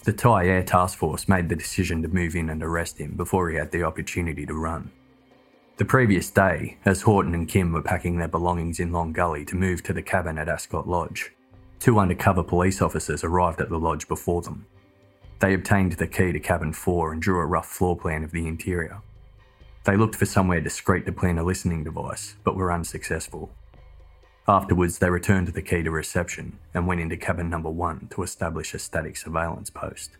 The 0.05 0.14
Tyre 0.14 0.64
Task 0.64 0.97
Force 0.97 1.28
made 1.28 1.49
the 1.49 1.55
decision 1.55 2.01
to 2.01 2.07
move 2.07 2.36
in 2.36 2.49
and 2.49 2.64
arrest 2.64 2.97
him 2.97 3.16
before 3.16 3.49
he 3.49 3.57
had 3.57 3.72
the 3.72 3.84
opportunity 3.84 4.45
to 4.45 4.53
run. 4.53 4.91
The 5.80 5.86
previous 5.86 6.30
day, 6.30 6.77
as 6.84 7.01
Houghton 7.03 7.34
and 7.34 7.47
Kim 7.47 7.71
were 7.71 7.82
packing 7.82 8.17
their 8.17 8.27
belongings 8.27 8.82
in 8.82 8.91
Long 8.91 9.13
Gully 9.13 9.45
to 9.45 9.55
move 9.55 9.82
to 9.84 9.93
the 9.93 10.01
cabin 10.01 10.38
at 10.38 10.49
Ascot 10.49 10.89
Lodge, 10.89 11.32
two 11.80 11.99
undercover 11.99 12.43
police 12.43 12.82
officers 12.82 13.23
arrived 13.23 13.61
at 13.61 13.69
the 13.69 13.80
lodge 13.80 14.05
before 14.09 14.41
them. 14.41 14.65
They 15.39 15.53
obtained 15.53 15.93
the 15.93 16.05
key 16.05 16.34
to 16.34 16.39
cabin 16.41 16.73
4 16.73 17.13
and 17.13 17.21
drew 17.21 17.39
a 17.39 17.45
rough 17.45 17.67
floor 17.67 17.95
plan 17.95 18.25
of 18.25 18.32
the 18.32 18.45
interior. 18.45 19.01
They 19.86 19.95
looked 19.95 20.15
for 20.15 20.25
somewhere 20.25 20.59
discreet 20.59 21.05
to 21.05 21.13
plant 21.13 21.39
a 21.39 21.43
listening 21.43 21.86
device, 21.86 22.36
but 22.43 22.57
were 22.57 22.73
unsuccessful. 22.73 23.49
Afterwards, 24.49 24.99
they 24.99 25.09
returned 25.09 25.47
the 25.47 25.61
key 25.61 25.82
to 25.84 25.91
reception 25.91 26.59
and 26.73 26.88
went 26.88 26.99
into 26.99 27.15
cabin 27.15 27.49
number 27.49 27.69
1 27.69 28.09
to 28.15 28.23
establish 28.23 28.73
a 28.73 28.80
static 28.80 29.15
surveillance 29.15 29.69
post. 29.69 30.17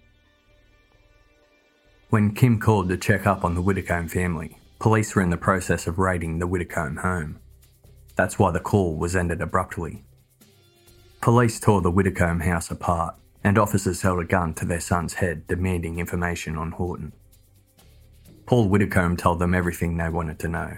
When 2.12 2.34
Kim 2.34 2.62
called 2.62 2.88
to 2.88 2.96
check 2.96 3.28
up 3.28 3.44
on 3.44 3.56
the 3.56 3.62
Widdicombe 3.62 4.08
family, 4.08 4.58
Police 4.80 5.14
were 5.14 5.22
in 5.22 5.30
the 5.30 5.38
process 5.38 5.88
of 5.88 6.00
raiding 6.00 6.40
the 6.40 6.48
Widdicombe 6.48 6.96
home. 6.96 7.40
That's 8.16 8.40
why 8.40 8.52
the 8.52 8.62
call 8.62 8.96
was 8.96 9.14
ended 9.14 9.42
abruptly. 9.42 10.06
Police 11.20 11.60
tore 11.60 11.82
the 11.82 11.92
Widdicombe 11.92 12.40
house 12.40 12.72
apart, 12.72 13.16
and 13.44 13.58
officers 13.58 14.02
held 14.02 14.22
a 14.22 14.26
gun 14.26 14.54
to 14.54 14.66
their 14.66 14.80
son's 14.80 15.16
head 15.16 15.48
demanding 15.48 16.00
information 16.00 16.58
on 16.58 16.72
Houghton. 16.72 17.12
Paul 18.46 18.70
Widdicombe 18.70 19.18
told 19.18 19.40
them 19.40 19.54
everything 19.54 19.98
they 19.98 20.08
wanted 20.08 20.40
to 20.40 20.48
know. 20.48 20.78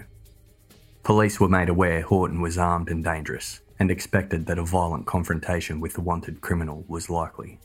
Police 1.04 1.38
were 1.38 1.48
made 1.48 1.68
aware 1.68 2.02
Houghton 2.02 2.40
was 2.40 2.58
armed 2.58 2.88
and 2.88 3.04
dangerous, 3.04 3.60
and 3.78 3.88
expected 3.88 4.46
that 4.46 4.58
a 4.58 4.64
violent 4.64 5.06
confrontation 5.06 5.78
with 5.78 5.94
the 5.94 6.00
wanted 6.00 6.40
criminal 6.40 6.84
was 6.88 7.08
likely. 7.08 7.60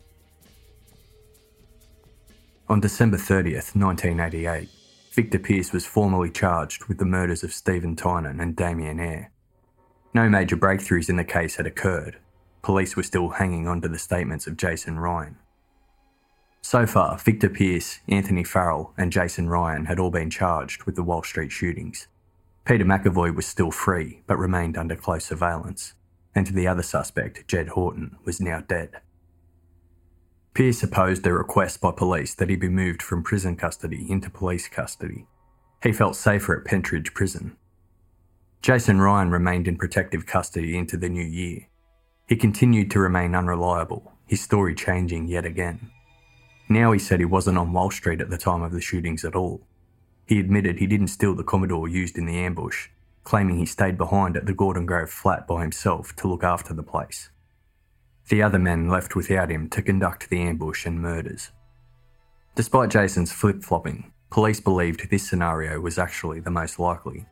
On 2.69 2.79
December 2.79 3.17
30th, 3.17 3.75
1988, 3.75 4.69
Victor 5.17 5.39
Peirce 5.39 5.73
was 5.73 5.83
formally 5.83 6.29
charged 6.29 6.85
with 6.85 6.99
the 6.99 7.03
murders 7.03 7.43
of 7.43 7.51
Steven 7.51 7.95
Tynan 7.95 8.39
and 8.39 8.55
Damian 8.55 8.99
Eyre. 8.99 9.31
No 10.13 10.29
major 10.29 10.55
breakthroughs 10.55 11.09
in 11.09 11.15
the 11.15 11.23
case 11.23 11.55
had 11.55 11.65
occurred. 11.65 12.19
Police 12.61 12.95
were 12.95 13.01
still 13.01 13.29
hanging 13.29 13.67
on 13.67 13.81
to 13.81 13.87
the 13.87 13.97
statements 13.97 14.45
of 14.45 14.57
Jason 14.57 14.99
Ryan. 14.99 15.37
So 16.61 16.85
far, 16.85 17.17
Victor 17.17 17.49
Peirce, 17.49 18.01
Anthony 18.07 18.43
Farrell, 18.43 18.93
and 18.95 19.11
Jason 19.11 19.49
Ryan 19.49 19.85
had 19.85 19.97
all 19.97 20.11
been 20.11 20.29
charged 20.29 20.83
with 20.83 20.95
the 20.95 21.01
Walsh 21.01 21.29
Street 21.29 21.51
shootings. 21.51 22.07
Peter 22.63 22.85
McAvoy 22.85 23.35
was 23.35 23.47
still 23.47 23.71
free, 23.71 24.21
but 24.27 24.37
remained 24.37 24.77
under 24.77 24.95
close 24.95 25.25
surveillance, 25.25 25.95
and 26.35 26.45
the 26.45 26.67
other 26.67 26.83
suspect, 26.83 27.47
Jedd 27.47 27.69
Houghton, 27.69 28.17
was 28.23 28.39
now 28.39 28.59
dead. 28.59 29.01
Peirce 30.57 30.81
opposed 30.81 31.27
a 31.27 31.31
request 31.31 31.81
by 31.81 31.91
police 31.91 32.33
that 32.33 32.49
he 32.49 32.55
be 32.55 32.67
moved 32.67 33.03
from 33.03 33.21
prison 33.21 33.55
custody 33.55 34.07
into 34.09 34.27
police 34.27 34.67
custody. 34.67 35.27
He 35.83 35.91
felt 35.91 36.15
safer 36.15 36.57
at 36.57 36.65
Pentridge 36.65 37.13
Prison. 37.13 37.55
Jason 38.63 38.99
Ryan 38.99 39.29
remained 39.29 39.67
in 39.67 39.77
protective 39.77 40.25
custody 40.25 40.75
into 40.75 40.97
the 40.97 41.09
new 41.09 41.23
year. 41.23 41.67
He 42.27 42.35
continued 42.35 42.89
to 42.89 42.99
remain 42.99 43.35
unreliable, 43.35 44.13
his 44.25 44.41
story 44.41 44.73
changing 44.73 45.27
yet 45.27 45.45
again. 45.45 45.91
Now 46.67 46.91
he 46.91 46.97
said 46.97 47.19
he 47.19 47.25
wasn't 47.25 47.59
on 47.59 47.71
Walsh 47.71 47.97
Street 47.97 48.19
at 48.19 48.31
the 48.31 48.37
time 48.39 48.63
of 48.63 48.71
the 48.71 48.81
shootings 48.81 49.23
at 49.23 49.35
all. 49.35 49.61
He 50.25 50.39
admitted 50.39 50.79
he 50.79 50.87
didn't 50.87 51.09
steal 51.09 51.35
the 51.35 51.43
Commodore 51.43 51.87
used 51.87 52.17
in 52.17 52.25
the 52.25 52.39
ambush, 52.39 52.87
claiming 53.23 53.59
he 53.59 53.67
stayed 53.67 53.95
behind 53.95 54.35
at 54.35 54.47
the 54.47 54.55
Gordon 54.55 54.87
Grove 54.87 55.11
flat 55.11 55.45
by 55.45 55.61
himself 55.61 56.15
to 56.15 56.27
look 56.27 56.43
after 56.43 56.73
the 56.73 56.81
place. 56.81 57.29
The 58.29 58.43
other 58.43 58.59
men 58.59 58.89
left 58.89 59.15
without 59.15 59.49
him 59.49 59.69
to 59.69 59.81
conduct 59.81 60.29
the 60.29 60.41
ambush 60.41 60.85
and 60.85 61.01
murders. 61.01 61.51
Despite 62.55 62.89
Jason's 62.89 63.31
flip 63.31 63.63
flopping, 63.63 64.11
police 64.29 64.59
believed 64.59 65.09
this 65.09 65.27
scenario 65.29 65.79
was 65.79 65.97
actually 65.97 66.41
the 66.41 66.51
most 66.51 66.79
likely. 66.79 67.25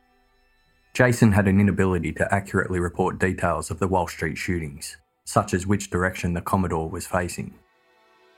Jason 0.93 1.33
had 1.33 1.47
an 1.47 1.59
inability 1.59 2.13
to 2.13 2.33
accurately 2.33 2.79
report 2.79 3.19
details 3.19 3.69
of 3.69 3.79
the 3.79 3.87
Walsh 3.87 4.13
Street 4.13 4.37
shootings, 4.37 4.95
such 5.25 5.53
as 5.53 5.67
which 5.67 5.89
direction 5.89 6.33
the 6.33 6.41
Commodore 6.41 6.89
was 6.89 7.05
facing. 7.05 7.53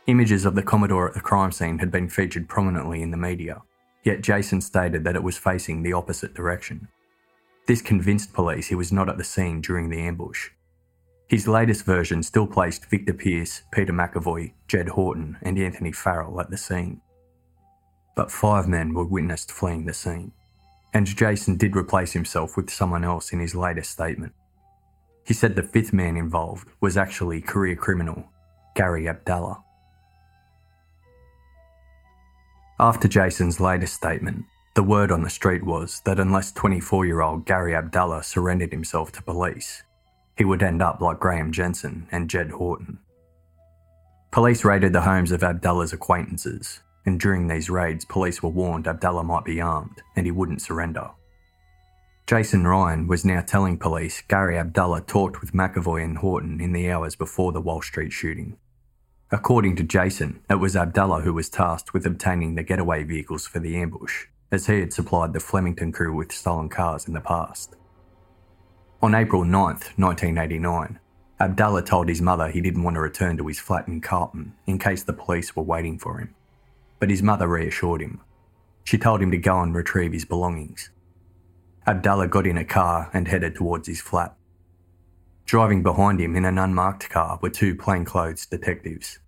Images 0.07 0.45
of 0.45 0.55
the 0.55 0.63
Commodore 0.63 1.07
at 1.07 1.13
the 1.13 1.19
crime 1.19 1.51
scene 1.51 1.77
had 1.77 1.91
been 1.91 2.09
featured 2.09 2.49
prominently 2.49 3.03
in 3.03 3.11
the 3.11 3.17
media, 3.17 3.61
yet 4.03 4.21
Jason 4.21 4.61
stated 4.61 5.03
that 5.03 5.15
it 5.15 5.21
was 5.21 5.37
facing 5.37 5.83
the 5.83 5.93
opposite 5.93 6.33
direction. 6.33 6.87
This 7.67 7.81
convinced 7.83 8.33
police 8.33 8.67
he 8.67 8.75
was 8.75 8.91
not 8.91 9.09
at 9.09 9.17
the 9.17 9.23
scene 9.23 9.61
during 9.61 9.89
the 9.89 9.99
ambush, 9.99 10.49
his 11.27 11.47
latest 11.47 11.85
version 11.85 12.23
still 12.23 12.47
placed 12.47 12.85
Victor 12.85 13.13
Peirce, 13.13 13.63
Peter 13.71 13.91
McAvoy, 13.91 14.53
Jedd 14.67 14.89
Houghton, 14.89 15.37
and 15.41 15.59
Anthony 15.59 15.91
Farrell 15.91 16.39
at 16.39 16.49
the 16.49 16.57
scene. 16.57 17.01
But 18.15 18.31
five 18.31 18.67
men 18.67 18.93
were 18.93 19.05
witnessed 19.05 19.51
fleeing 19.51 19.85
the 19.85 19.93
scene, 19.93 20.31
and 20.93 21.05
Jason 21.05 21.57
did 21.57 21.75
replace 21.75 22.13
himself 22.13 22.55
with 22.55 22.69
someone 22.69 23.03
else 23.03 23.33
in 23.33 23.39
his 23.39 23.55
latest 23.55 23.91
statement. 23.91 24.33
He 25.25 25.33
said 25.33 25.55
the 25.55 25.63
fifth 25.63 25.91
man 25.91 26.15
involved 26.15 26.69
was 26.79 26.95
actually 26.95 27.41
career 27.41 27.75
criminal 27.75 28.31
Gary 28.75 29.09
Abdallah. 29.09 29.61
After 32.79 33.07
Jason's 33.07 33.59
latest 33.59 33.95
statement, 33.95 34.45
The 34.75 34.83
word 34.83 35.11
on 35.11 35.23
the 35.23 35.29
street 35.31 35.63
was 35.63 36.01
that 36.05 36.19
unless 36.19 36.51
24 36.51 37.07
year 37.07 37.21
old 37.21 37.47
Gary 37.47 37.73
Abdallah 37.73 38.21
surrendered 38.21 38.71
himself 38.71 39.11
to 39.13 39.23
police, 39.23 39.81
he 40.37 40.45
would 40.45 40.63
end 40.63 40.81
up 40.81 41.01
like 41.01 41.19
Graeme 41.19 41.51
Jensen 41.51 42.07
and 42.11 42.29
Jedd 42.29 42.51
Houghton. 42.51 42.99
Police 44.31 44.63
raided 44.63 44.93
the 44.93 45.01
homes 45.01 45.31
of 45.31 45.43
Abdallah's 45.43 45.93
acquaintances, 45.93 46.81
and 47.05 47.19
during 47.19 47.47
these 47.47 47.69
raids, 47.69 48.05
police 48.05 48.43
were 48.43 48.49
warned 48.49 48.87
Abdallah 48.87 49.23
might 49.23 49.45
be 49.45 49.61
armed 49.61 50.01
and 50.15 50.25
he 50.25 50.31
wouldn't 50.31 50.61
surrender. 50.61 51.09
Jason 52.27 52.67
Ryan 52.67 53.07
was 53.07 53.23
now 53.23 53.39
telling 53.39 53.77
police 53.77 54.21
Gary 54.27 54.57
Abdallah 54.57 55.01
talked 55.01 55.39
with 55.39 55.53
McAvoy 55.53 56.03
and 56.03 56.17
Houghton 56.17 56.59
in 56.59 56.73
the 56.73 56.91
hours 56.91 57.15
before 57.15 57.53
the 57.53 57.61
Walsh 57.61 57.87
Street 57.87 58.11
shooting. 58.11 58.57
According 59.31 59.77
to 59.77 59.83
Jason, 59.83 60.41
it 60.49 60.55
was 60.55 60.75
Abdallah 60.75 61.21
who 61.21 61.33
was 61.33 61.49
tasked 61.49 61.93
with 61.93 62.05
obtaining 62.05 62.55
the 62.55 62.63
getaway 62.63 63.03
vehicles 63.03 63.47
for 63.47 63.59
the 63.59 63.77
ambush, 63.77 64.25
as 64.51 64.67
he 64.67 64.81
had 64.81 64.91
supplied 64.91 65.31
the 65.31 65.39
Flemington 65.39 65.93
crew 65.93 66.13
with 66.13 66.33
stolen 66.33 66.67
cars 66.67 67.07
in 67.07 67.13
the 67.13 67.21
past. 67.21 67.75
On 68.99 69.13
April 69.13 69.43
9, 69.43 69.51
1989, 69.95 70.99
Abdallah 71.39 71.83
told 71.83 72.09
his 72.09 72.19
mother 72.19 72.49
he 72.49 72.61
didn't 72.61 72.81
want 72.81 72.95
to 72.95 72.99
return 72.99 73.37
to 73.37 73.45
his 73.45 73.59
flat 73.59 73.87
in 73.87 74.01
Carlton 74.01 74.53
in 74.65 74.79
case 74.79 75.03
the 75.03 75.13
police 75.13 75.55
were 75.55 75.61
waiting 75.61 75.99
for 75.99 76.17
him. 76.17 76.33
But 76.99 77.11
his 77.11 77.21
mother 77.21 77.47
reassured 77.47 78.01
him. 78.01 78.21
She 78.85 78.97
told 78.97 79.21
him 79.21 79.29
to 79.29 79.37
go 79.37 79.59
and 79.61 79.75
retrieve 79.75 80.13
his 80.13 80.25
belongings. 80.25 80.89
Abdallah 81.85 82.29
got 82.29 82.47
in 82.47 82.57
a 82.57 82.65
car 82.65 83.11
and 83.13 83.27
headed 83.27 83.53
towards 83.53 83.87
his 83.87 84.01
flat. 84.01 84.35
Driving 85.45 85.83
behind 85.83 86.19
him 86.19 86.35
in 86.35 86.43
an 86.43 86.57
unmarked 86.57 87.07
car 87.07 87.37
were 87.39 87.51
two 87.51 87.75
plainclothes 87.75 88.47
detectives, 88.47 89.19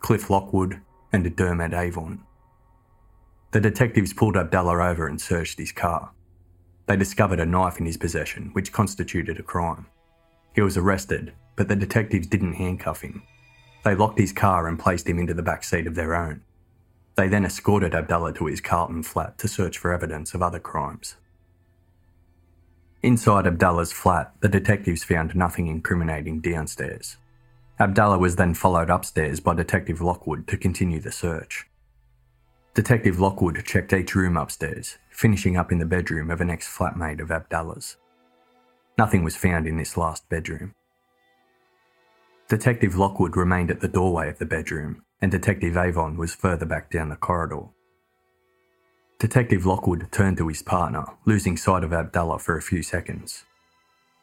Cliff 0.00 0.30
Lockwood 0.30 0.80
and 1.12 1.36
Dermot 1.36 1.74
Avon. 1.74 2.24
The 3.52 3.60
detectives 3.60 4.12
pulled 4.12 4.36
Abdallah 4.36 4.84
over 4.84 5.06
and 5.06 5.20
searched 5.20 5.60
his 5.60 5.70
car. 5.70 6.10
They 6.92 6.98
discovered 6.98 7.40
a 7.40 7.46
knife 7.46 7.80
in 7.80 7.86
his 7.86 7.96
possession, 7.96 8.50
which 8.52 8.70
constituted 8.70 9.40
a 9.40 9.42
crime. 9.42 9.86
He 10.54 10.60
was 10.60 10.76
arrested, 10.76 11.32
but 11.56 11.66
the 11.66 11.74
detectives 11.74 12.26
didn't 12.26 12.52
handcuff 12.52 13.00
him. 13.00 13.22
They 13.82 13.94
locked 13.94 14.18
his 14.18 14.34
car 14.34 14.68
and 14.68 14.78
placed 14.78 15.08
him 15.08 15.18
into 15.18 15.32
the 15.32 15.42
back 15.42 15.64
seat 15.64 15.86
of 15.86 15.94
their 15.94 16.14
own. 16.14 16.42
They 17.14 17.28
then 17.28 17.46
escorted 17.46 17.94
Abdallah 17.94 18.34
to 18.34 18.44
his 18.44 18.60
Carlton 18.60 19.04
flat 19.04 19.38
to 19.38 19.48
search 19.48 19.78
for 19.78 19.90
evidence 19.90 20.34
of 20.34 20.42
other 20.42 20.58
crimes. 20.58 21.16
Inside 23.02 23.46
Abdallah's 23.46 23.94
flat, 23.94 24.34
the 24.40 24.50
detectives 24.50 25.02
found 25.02 25.34
nothing 25.34 25.68
incriminating 25.68 26.40
downstairs. 26.42 27.16
Abdallah 27.80 28.18
was 28.18 28.36
then 28.36 28.52
followed 28.52 28.90
upstairs 28.90 29.40
by 29.40 29.54
Detective 29.54 30.02
Lockwood 30.02 30.46
to 30.48 30.58
continue 30.58 31.00
the 31.00 31.10
search. 31.10 31.64
Detective 32.74 33.20
Lockwood 33.20 33.62
checked 33.66 33.92
each 33.92 34.14
room 34.14 34.34
upstairs, 34.34 34.96
finishing 35.10 35.58
up 35.58 35.70
in 35.70 35.78
the 35.78 35.84
bedroom 35.84 36.30
of 36.30 36.40
an 36.40 36.48
ex 36.48 36.66
flatmate 36.66 37.20
of 37.20 37.30
Abdallah's. 37.30 37.98
Nothing 38.96 39.22
was 39.22 39.36
found 39.36 39.66
in 39.66 39.76
this 39.76 39.98
last 39.98 40.26
bedroom. 40.30 40.74
Detective 42.48 42.96
Lockwood 42.96 43.36
remained 43.36 43.70
at 43.70 43.80
the 43.80 43.88
doorway 43.88 44.30
of 44.30 44.38
the 44.38 44.46
bedroom, 44.46 45.02
and 45.20 45.30
Detective 45.30 45.76
Avon 45.76 46.16
was 46.16 46.34
further 46.34 46.64
back 46.64 46.90
down 46.90 47.10
the 47.10 47.16
corridor. 47.16 47.64
Detective 49.18 49.66
Lockwood 49.66 50.10
turned 50.10 50.38
to 50.38 50.48
his 50.48 50.62
partner, 50.62 51.04
losing 51.26 51.58
sight 51.58 51.84
of 51.84 51.92
Abdallah 51.92 52.38
for 52.38 52.56
a 52.56 52.62
few 52.62 52.82
seconds. 52.82 53.44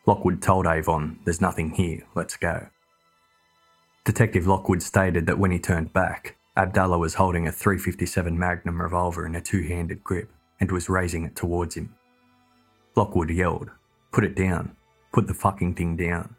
Lockwood 0.08 0.42
told 0.42 0.66
Avon, 0.66 1.20
There's 1.24 1.40
nothing 1.40 1.76
here, 1.76 2.02
let's 2.16 2.36
go. 2.36 2.70
Detective 4.06 4.48
Lockwood 4.48 4.82
stated 4.82 5.28
that 5.28 5.38
when 5.38 5.52
he 5.52 5.60
turned 5.60 5.94
back, 5.94 6.36
Abdallah 6.58 6.98
was 6.98 7.14
holding 7.14 7.48
a 7.48 7.52
357 7.52 8.38
Magnum 8.38 8.82
revolver 8.82 9.26
in 9.26 9.36
a 9.36 9.42
two 9.42 9.62
handed 9.64 10.04
grip 10.04 10.32
and 10.60 10.72
was 10.72 10.90
raising 10.90 11.24
it 11.24 11.36
towards 11.36 11.76
him. 11.76 11.96
Lockwood 12.96 13.30
yelled, 13.30 13.72
Put 14.12 14.24
it 14.24 14.36
down. 14.36 14.76
Put 15.14 15.28
the 15.28 15.34
fucking 15.34 15.76
thing 15.76 15.96
down. 15.96 16.36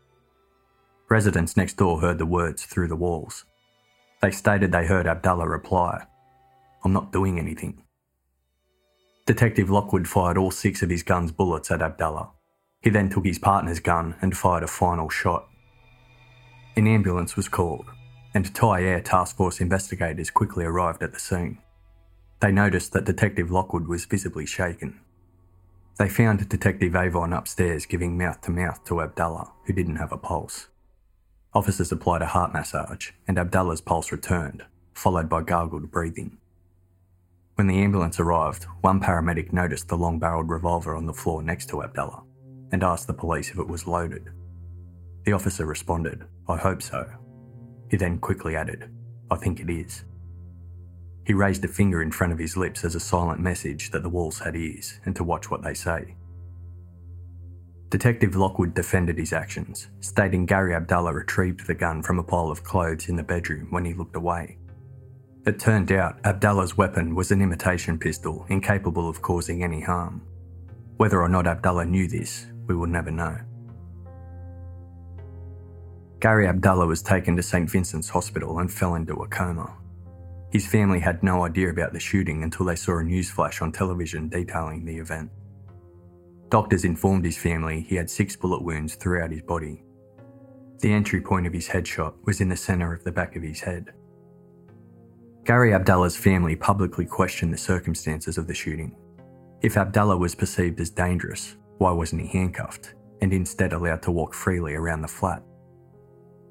Residents 1.08 1.56
next 1.56 1.76
door 1.76 2.00
heard 2.00 2.18
the 2.18 2.26
words 2.26 2.64
through 2.64 2.88
the 2.88 2.96
walls. 2.96 3.44
They 4.20 4.30
stated 4.30 4.70
they 4.70 4.86
heard 4.86 5.06
Abdallah 5.06 5.48
reply, 5.48 6.04
I'm 6.84 6.92
not 6.92 7.12
doing 7.12 7.38
anything. 7.38 7.82
Detective 9.26 9.70
Lockwood 9.70 10.08
fired 10.08 10.38
all 10.38 10.50
six 10.50 10.82
of 10.82 10.90
his 10.90 11.02
gun's 11.02 11.32
bullets 11.32 11.70
at 11.70 11.82
Abdallah. 11.82 12.30
He 12.80 12.90
then 12.90 13.10
took 13.10 13.26
his 13.26 13.38
partner's 13.38 13.80
gun 13.80 14.14
and 14.22 14.36
fired 14.36 14.62
a 14.62 14.66
final 14.66 15.08
shot. 15.08 15.46
An 16.76 16.86
ambulance 16.86 17.36
was 17.36 17.48
called, 17.48 17.86
and 18.34 18.54
Tyre 18.54 19.00
Task 19.00 19.36
Force 19.36 19.60
investigators 19.60 20.30
quickly 20.30 20.64
arrived 20.64 21.02
at 21.02 21.12
the 21.12 21.20
scene. 21.20 21.58
They 22.40 22.52
noticed 22.52 22.92
that 22.92 23.04
Detective 23.04 23.50
Lockwood 23.50 23.86
was 23.86 24.06
visibly 24.06 24.46
shaken. 24.46 25.00
They 25.98 26.08
found 26.08 26.48
Detective 26.48 26.96
Avon 26.96 27.32
upstairs 27.32 27.84
giving 27.86 28.16
mouth 28.16 28.40
to 28.42 28.50
mouth 28.50 28.82
to 28.84 29.02
Abdallah, 29.02 29.52
who 29.66 29.72
didn't 29.72 29.96
have 29.96 30.12
a 30.12 30.16
pulse. 30.16 30.68
Officers 31.52 31.92
applied 31.92 32.22
a 32.22 32.26
heart 32.26 32.54
massage, 32.54 33.10
and 33.28 33.38
Abdallah's 33.38 33.80
pulse 33.80 34.12
returned, 34.12 34.64
followed 34.94 35.28
by 35.28 35.42
gargled 35.42 35.90
breathing. 35.90 36.38
When 37.56 37.66
the 37.66 37.82
ambulance 37.82 38.18
arrived, 38.18 38.64
one 38.80 39.00
paramedic 39.00 39.52
noticed 39.52 39.88
the 39.88 39.98
long 39.98 40.18
barreled 40.18 40.48
revolver 40.48 40.96
on 40.96 41.04
the 41.04 41.12
floor 41.12 41.42
next 41.42 41.68
to 41.68 41.82
Abdallah 41.82 42.22
and 42.72 42.82
asked 42.82 43.06
the 43.06 43.12
police 43.12 43.50
if 43.50 43.58
it 43.58 43.68
was 43.68 43.86
loaded. 43.86 44.30
The 45.24 45.32
officer 45.32 45.66
responded, 45.66 46.24
I 46.48 46.56
hope 46.56 46.80
so. 46.80 47.06
He 47.90 47.96
then 47.96 48.18
quickly 48.18 48.56
added, 48.56 48.90
I 49.30 49.36
think 49.36 49.60
it 49.60 49.68
is. 49.68 50.04
He 51.26 51.34
raised 51.34 51.64
a 51.64 51.68
finger 51.68 52.02
in 52.02 52.10
front 52.10 52.32
of 52.32 52.38
his 52.38 52.56
lips 52.56 52.84
as 52.84 52.94
a 52.94 53.00
silent 53.00 53.40
message 53.40 53.90
that 53.90 54.02
the 54.02 54.08
walls 54.08 54.38
had 54.38 54.56
ears 54.56 55.00
and 55.04 55.14
to 55.16 55.24
watch 55.24 55.50
what 55.50 55.62
they 55.62 55.74
say. 55.74 56.14
Detective 57.88 58.36
Lockwood 58.36 58.72
defended 58.72 59.18
his 59.18 59.32
actions, 59.32 59.88
stating 60.00 60.46
Gary 60.46 60.74
Abdallah 60.74 61.12
retrieved 61.12 61.66
the 61.66 61.74
gun 61.74 62.02
from 62.02 62.18
a 62.18 62.22
pile 62.22 62.50
of 62.50 62.62
clothes 62.62 63.08
in 63.08 63.16
the 63.16 63.22
bedroom 63.22 63.66
when 63.70 63.84
he 63.84 63.94
looked 63.94 64.16
away 64.16 64.56
it 65.46 65.58
turned 65.58 65.90
out 65.90 66.20
Abdallah's 66.24 66.76
weapon 66.76 67.14
was 67.14 67.30
an 67.30 67.40
imitation 67.40 67.98
pistol 67.98 68.44
incapable 68.48 69.08
of 69.08 69.22
causing 69.22 69.64
any 69.64 69.80
harm. 69.80 70.20
Whether 70.98 71.20
or 71.20 71.28
not 71.28 71.46
Abdallah 71.46 71.86
knew 71.86 72.06
this, 72.06 72.46
we 72.66 72.74
will 72.74 72.86
never 72.86 73.10
know. 73.10 73.38
Gary 76.20 76.46
Abdallah 76.46 76.86
was 76.86 77.00
taken 77.00 77.34
to 77.36 77.42
St. 77.42 77.68
Vincent's 77.68 78.10
Hospital 78.10 78.58
and 78.58 78.70
fell 78.70 78.94
into 78.94 79.14
a 79.14 79.28
coma. 79.28 79.74
His 80.52 80.66
family 80.66 81.00
had 81.00 81.22
no 81.22 81.46
idea 81.46 81.70
about 81.70 81.94
the 81.94 82.00
shooting 82.00 82.42
until 82.42 82.66
they 82.66 82.76
saw 82.76 82.98
a 82.98 83.02
news 83.02 83.30
flash 83.30 83.62
on 83.62 83.72
television 83.72 84.28
detailing 84.28 84.84
the 84.84 84.98
event. 84.98 85.30
Doctors 86.50 86.84
informed 86.84 87.24
his 87.24 87.38
family 87.38 87.86
he 87.88 87.96
had 87.96 88.10
six 88.10 88.36
bullet 88.36 88.62
wounds 88.62 88.96
throughout 88.96 89.30
his 89.30 89.40
body. 89.40 89.82
The 90.80 90.92
entry 90.92 91.22
point 91.22 91.46
of 91.46 91.54
his 91.54 91.68
headshot 91.68 92.12
was 92.24 92.42
in 92.42 92.50
the 92.50 92.56
centre 92.56 92.92
of 92.92 93.02
the 93.02 93.12
back 93.12 93.34
of 93.34 93.42
his 93.42 93.60
head. 93.60 93.92
Gary 95.44 95.72
Abdallah's 95.72 96.16
family 96.18 96.54
publicly 96.54 97.06
questioned 97.06 97.52
the 97.52 97.58
circumstances 97.58 98.36
of 98.36 98.46
the 98.46 98.54
shooting. 98.54 98.94
If 99.62 99.78
Abdallah 99.78 100.18
was 100.18 100.34
perceived 100.34 100.80
as 100.80 100.90
dangerous, 100.90 101.56
why 101.78 101.92
wasn't 101.92 102.22
he 102.22 102.28
handcuffed 102.28 102.94
and 103.22 103.32
instead 103.32 103.72
allowed 103.72 104.02
to 104.02 104.10
walk 104.10 104.34
freely 104.34 104.74
around 104.74 105.00
the 105.00 105.08
flat? 105.08 105.42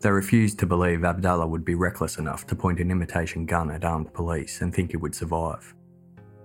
They 0.01 0.09
refused 0.09 0.59
to 0.59 0.65
believe 0.65 1.03
Abdallah 1.03 1.47
would 1.47 1.65
be 1.65 1.75
reckless 1.75 2.17
enough 2.17 2.47
to 2.47 2.55
point 2.55 2.79
an 2.79 2.89
imitation 2.89 3.45
gun 3.45 3.69
at 3.69 3.83
armed 3.83 4.13
police 4.13 4.61
and 4.61 4.73
think 4.73 4.91
he 4.91 4.97
would 4.97 5.13
survive. 5.13 5.75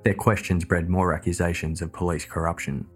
Their 0.03 0.15
questions 0.15 0.65
bred 0.65 0.91
more 0.91 1.15
accusations 1.15 1.81
of 1.81 1.93
police 1.93 2.25
corruption. 2.25 2.87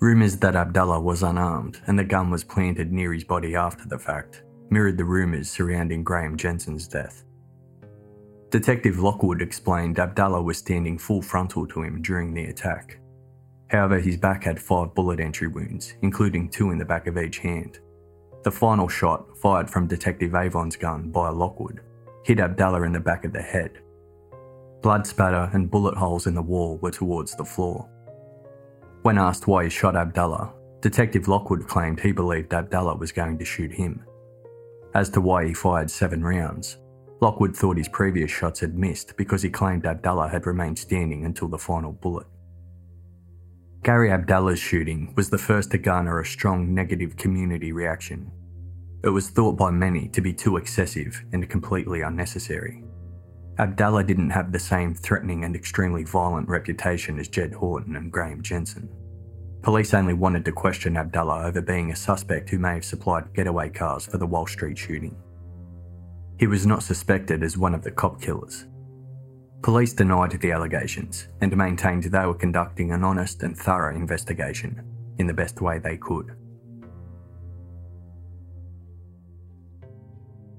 Rumours 0.00 0.36
that 0.36 0.54
Abdallah 0.54 1.00
was 1.00 1.22
unarmed 1.22 1.80
and 1.86 1.98
the 1.98 2.04
gun 2.04 2.30
was 2.30 2.44
planted 2.44 2.92
near 2.92 3.12
his 3.12 3.24
body 3.24 3.54
after 3.54 3.88
the 3.88 3.98
fact 3.98 4.42
mirrored 4.70 4.98
the 4.98 5.04
rumours 5.04 5.50
surrounding 5.50 6.04
Graeme 6.04 6.36
Jensen's 6.36 6.86
death. 6.86 7.24
Detective 8.50 8.98
Lockwood 8.98 9.40
explained 9.42 9.98
Abdallah 9.98 10.42
was 10.42 10.58
standing 10.58 10.98
full 10.98 11.22
frontal 11.22 11.66
to 11.68 11.82
him 11.82 12.02
during 12.02 12.34
the 12.34 12.44
attack. 12.44 12.98
However, 13.68 13.98
his 13.98 14.16
back 14.16 14.44
had 14.44 14.60
five 14.60 14.94
bullet 14.94 15.20
entry 15.20 15.48
wounds, 15.48 15.94
including 16.02 16.48
two 16.48 16.70
in 16.70 16.78
the 16.78 16.84
back 16.84 17.06
of 17.06 17.18
each 17.18 17.38
hand. 17.38 17.80
The 18.44 18.52
final 18.52 18.88
shot, 18.88 19.38
fired 19.38 19.70
from 19.70 19.86
Detective 19.86 20.34
Avon's 20.34 20.76
gun 20.76 21.10
by 21.10 21.30
Lockwood, 21.30 21.80
hit 22.24 22.40
Abdallah 22.40 22.82
in 22.82 22.92
the 22.92 23.00
back 23.00 23.24
of 23.24 23.32
the 23.32 23.40
head. 23.40 23.80
Blood 24.82 25.06
spatter 25.06 25.48
and 25.54 25.70
bullet 25.70 25.96
holes 25.96 26.26
in 26.26 26.34
the 26.34 26.42
wall 26.42 26.76
were 26.82 26.90
towards 26.90 27.34
the 27.34 27.44
floor. 27.44 27.88
When 29.00 29.16
asked 29.16 29.46
why 29.46 29.64
he 29.64 29.70
shot 29.70 29.96
Abdallah, 29.96 30.52
Detective 30.82 31.26
Lockwood 31.26 31.66
claimed 31.66 31.98
he 32.00 32.12
believed 32.12 32.52
Abdallah 32.52 32.96
was 32.96 33.12
going 33.12 33.38
to 33.38 33.46
shoot 33.46 33.72
him. 33.72 34.04
As 34.94 35.08
to 35.10 35.22
why 35.22 35.46
he 35.46 35.54
fired 35.54 35.90
seven 35.90 36.22
rounds, 36.22 36.76
Lockwood 37.22 37.56
thought 37.56 37.78
his 37.78 37.88
previous 37.88 38.30
shots 38.30 38.60
had 38.60 38.76
missed 38.76 39.16
because 39.16 39.40
he 39.40 39.48
claimed 39.48 39.86
Abdallah 39.86 40.28
had 40.28 40.46
remained 40.46 40.78
standing 40.78 41.24
until 41.24 41.48
the 41.48 41.56
final 41.56 41.92
bullet. 41.92 42.26
Gary 43.84 44.10
Abdallah's 44.10 44.58
shooting 44.58 45.12
was 45.14 45.28
the 45.28 45.36
first 45.36 45.70
to 45.70 45.76
garner 45.76 46.18
a 46.18 46.24
strong 46.24 46.72
negative 46.72 47.18
community 47.18 47.70
reaction. 47.70 48.32
It 49.02 49.10
was 49.10 49.28
thought 49.28 49.58
by 49.58 49.70
many 49.72 50.08
to 50.08 50.22
be 50.22 50.32
too 50.32 50.56
excessive 50.56 51.22
and 51.34 51.46
completely 51.50 52.00
unnecessary. 52.00 52.82
Abdallah 53.58 54.04
didn't 54.04 54.30
have 54.30 54.52
the 54.52 54.58
same 54.58 54.94
threatening 54.94 55.44
and 55.44 55.54
extremely 55.54 56.02
violent 56.02 56.48
reputation 56.48 57.18
as 57.18 57.28
Jedd 57.28 57.52
Houghton 57.52 57.96
and 57.96 58.10
Graeme 58.10 58.40
Jensen. 58.40 58.88
Police 59.60 59.92
only 59.92 60.14
wanted 60.14 60.46
to 60.46 60.52
question 60.52 60.96
Abdallah 60.96 61.44
over 61.44 61.60
being 61.60 61.90
a 61.90 61.96
suspect 61.96 62.48
who 62.48 62.58
may 62.58 62.72
have 62.72 62.86
supplied 62.86 63.34
getaway 63.34 63.68
cars 63.68 64.06
for 64.06 64.16
the 64.16 64.26
Walsh 64.26 64.52
Street 64.52 64.78
shooting. 64.78 65.14
He 66.38 66.46
was 66.46 66.64
not 66.64 66.82
suspected 66.82 67.42
as 67.42 67.58
one 67.58 67.74
of 67.74 67.82
the 67.82 67.90
cop 67.90 68.18
killers. 68.18 68.64
Police 69.64 69.94
denied 69.94 70.32
the 70.32 70.52
allegations 70.52 71.28
and 71.40 71.56
maintained 71.56 72.04
they 72.04 72.26
were 72.26 72.34
conducting 72.34 72.92
an 72.92 73.02
honest 73.02 73.42
and 73.42 73.56
thorough 73.56 73.96
investigation 73.96 74.84
in 75.16 75.26
the 75.26 75.32
best 75.32 75.62
way 75.62 75.78
they 75.78 75.96
could. 75.96 76.36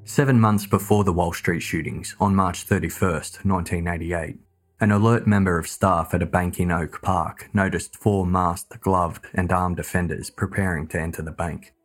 Seven 0.05 0.39
months 0.39 0.65
before 0.65 1.03
the 1.03 1.13
Walsh 1.13 1.37
Street 1.37 1.59
shootings, 1.59 2.15
on 2.19 2.35
March 2.35 2.65
31st, 2.65 3.45
1988, 3.45 4.39
an 4.79 4.91
alert 4.91 5.27
member 5.27 5.59
of 5.59 5.67
staff 5.67 6.15
at 6.15 6.23
a 6.23 6.25
bank 6.25 6.59
in 6.59 6.71
Oak 6.71 6.99
Park 7.03 7.47
noticed 7.53 7.95
four 7.95 8.25
masked, 8.25 8.81
gloved, 8.81 9.23
and 9.35 9.51
armed 9.51 9.77
offenders 9.77 10.31
preparing 10.31 10.87
to 10.87 10.99
enter 10.99 11.21
the 11.21 11.29
bank. 11.29 11.75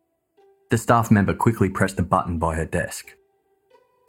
The 0.71 0.77
staff 0.79 1.11
member 1.11 1.35
quickly 1.35 1.69
pressed 1.69 1.99
a 1.99 2.03
button 2.03 2.39
by 2.39 2.55
her 2.55 2.65
desk. 2.65 3.15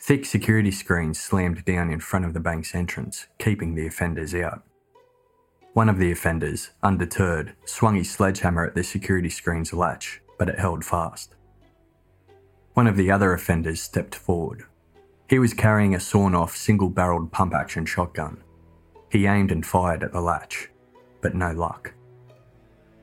Thick 0.03 0.24
security 0.24 0.73
screens 0.73 1.20
slammed 1.20 1.65
down 1.65 1.89
in 1.89 2.01
front 2.01 2.24
of 2.24 2.35
the 2.35 2.41
bank's 2.41 2.74
entrance, 2.74 3.29
keeping 3.39 3.77
the 3.77 3.87
offenders 3.87 4.35
out. 4.35 4.65
One 5.74 5.89
of 5.89 5.99
the 5.99 6.11
offenders, 6.11 6.70
undeterred, 6.83 7.55
swung 7.66 7.95
his 7.95 8.11
sledgehammer 8.11 8.66
at 8.66 8.74
the 8.74 8.83
security 8.83 9.29
screen's 9.31 9.73
latch, 9.73 10.20
but 10.41 10.49
it 10.49 10.59
held 10.59 10.85
fast. 10.85 11.37
One 12.74 12.89
of 12.89 12.97
the 12.97 13.12
other 13.12 13.33
offenders 13.33 13.81
stepped 13.81 14.16
forward. 14.16 14.65
He 15.31 15.39
was 15.39 15.55
carrying 15.55 15.95
a 15.95 16.01
sawn 16.01 16.35
off 16.35 16.57
single 16.57 16.89
barreled 16.89 17.31
pump 17.31 17.55
action 17.55 17.87
shotgun 17.87 18.43
he 19.09 19.27
aimed 19.27 19.53
and 19.53 19.65
fired 19.65 20.03
at 20.03 20.11
the 20.11 20.20
latch, 20.23 20.70
but 21.20 21.35
no 21.35 21.53
luck. 21.53 21.93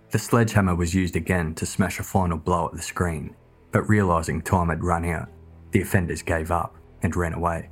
The 0.09 0.17
sledgehammer 0.17 0.73
was 0.73 0.95
used 0.95 1.15
again 1.15 1.53
to 1.55 1.67
smash 1.67 1.99
a 1.99 2.03
final 2.03 2.39
blow 2.39 2.65
at 2.65 2.71
the 2.71 2.81
screen, 2.81 3.35
but 3.71 3.87
realising 3.87 4.41
time 4.41 4.69
had 4.69 4.83
run 4.83 5.05
out, 5.05 5.29
the 5.69 5.81
offenders 5.81 6.23
gave 6.23 6.49
up 6.49 6.78
and 7.01 7.15
ran 7.15 7.33
away. 7.33 7.69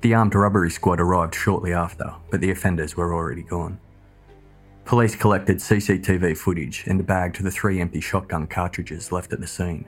The 0.00 0.14
armed 0.14 0.34
robbery 0.34 0.70
squad 0.70 1.00
arrived 1.00 1.34
shortly 1.34 1.72
after, 1.72 2.12
but 2.30 2.40
the 2.40 2.50
offenders 2.50 2.96
were 2.96 3.14
already 3.14 3.42
gone. 3.42 3.78
Police 4.84 5.14
collected 5.14 5.58
CCTV 5.58 6.36
footage 6.36 6.84
and 6.86 7.06
bagged 7.06 7.42
the 7.42 7.50
three 7.50 7.80
empty 7.80 8.00
shotgun 8.00 8.46
cartridges 8.48 9.12
left 9.12 9.32
at 9.32 9.40
the 9.40 9.46
scene. 9.46 9.86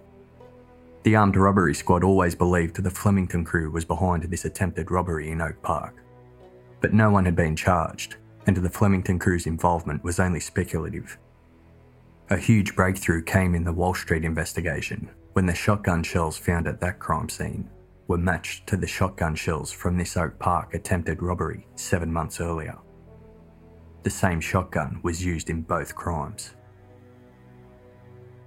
The 1.02 1.16
armed 1.16 1.36
robbery 1.36 1.74
squad 1.74 2.04
always 2.04 2.34
believed 2.34 2.82
the 2.82 2.90
Flemington 2.90 3.44
crew 3.44 3.70
was 3.70 3.84
behind 3.84 4.22
this 4.22 4.44
attempted 4.44 4.90
robbery 4.90 5.30
in 5.30 5.42
Oak 5.42 5.60
Park 5.62 6.04
but 6.84 6.92
no 6.92 7.10
one 7.10 7.24
had 7.24 7.34
been 7.34 7.56
charged, 7.56 8.16
and 8.46 8.58
the 8.58 8.68
Flemington 8.68 9.18
crew's 9.18 9.46
involvement 9.46 10.04
was 10.04 10.20
only 10.20 10.38
speculative. 10.38 11.16
A 12.28 12.36
huge 12.36 12.76
breakthrough 12.76 13.22
came 13.22 13.54
in 13.54 13.64
the 13.64 13.72
Walsh 13.72 14.02
Street 14.02 14.22
investigation 14.22 15.08
when 15.32 15.46
the 15.46 15.54
shotgun 15.54 16.02
shells 16.02 16.36
found 16.36 16.68
at 16.68 16.80
that 16.80 16.98
crime 16.98 17.30
scene 17.30 17.70
were 18.06 18.18
matched 18.18 18.66
to 18.66 18.76
the 18.76 18.86
shotgun 18.86 19.34
shells 19.34 19.72
from 19.72 19.96
this 19.96 20.16
Oak 20.16 20.38
Park 20.38 20.74
attempted 20.74 21.22
robbery 21.22 21.66
seven 21.74 22.12
months 22.12 22.40
earlier. 22.40 22.78
The 24.02 24.10
same 24.10 24.40
shotgun 24.40 25.00
was 25.02 25.24
used 25.24 25.48
in 25.48 25.62
both 25.62 25.94
crimes. 25.94 26.54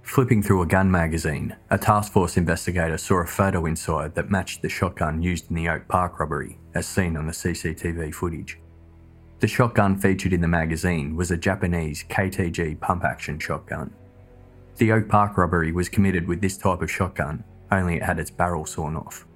Flipping 0.08 0.42
through 0.42 0.62
a 0.62 0.66
gun 0.66 0.90
magazine, 0.90 1.54
a 1.70 1.76
task 1.76 2.12
force 2.12 2.38
investigator 2.38 2.96
saw 2.96 3.20
a 3.20 3.26
photo 3.26 3.66
inside 3.66 4.14
that 4.14 4.30
matched 4.30 4.62
the 4.62 4.68
shotgun 4.68 5.20
used 5.20 5.50
in 5.50 5.54
the 5.54 5.68
Oak 5.68 5.86
Park 5.86 6.18
robbery, 6.18 6.58
as 6.74 6.86
seen 6.86 7.14
on 7.14 7.26
the 7.26 7.32
CCTV 7.32 8.14
footage. 8.14 8.58
The 9.40 9.46
shotgun 9.46 9.98
featured 9.98 10.32
in 10.32 10.40
the 10.40 10.48
magazine 10.48 11.14
was 11.14 11.30
a 11.30 11.36
Japanese 11.36 12.04
KTG 12.08 12.80
pump 12.80 13.04
action 13.04 13.38
shotgun. 13.38 13.92
The 14.78 14.92
Oak 14.92 15.08
Park 15.08 15.36
robbery 15.36 15.72
was 15.72 15.90
committed 15.90 16.26
with 16.26 16.40
this 16.40 16.56
type 16.56 16.80
of 16.80 16.90
shotgun, 16.90 17.44
only 17.70 17.96
it 17.96 18.02
had 18.02 18.18
its 18.18 18.30
barrel 18.30 18.64
sawn 18.64 18.96
off. 18.96 19.27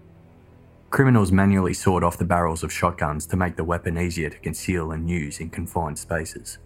Criminals 0.92 1.32
manually 1.32 1.72
sawed 1.72 2.04
off 2.04 2.18
the 2.18 2.24
barrels 2.24 2.62
of 2.62 2.70
shotguns 2.70 3.26
to 3.26 3.36
make 3.36 3.56
the 3.56 3.64
weapon 3.64 3.96
easier 3.96 4.28
to 4.28 4.38
conceal 4.38 4.92
and 4.92 5.08
use 5.08 5.40
in 5.40 5.48
confined 5.48 5.98
spaces. 5.98 6.58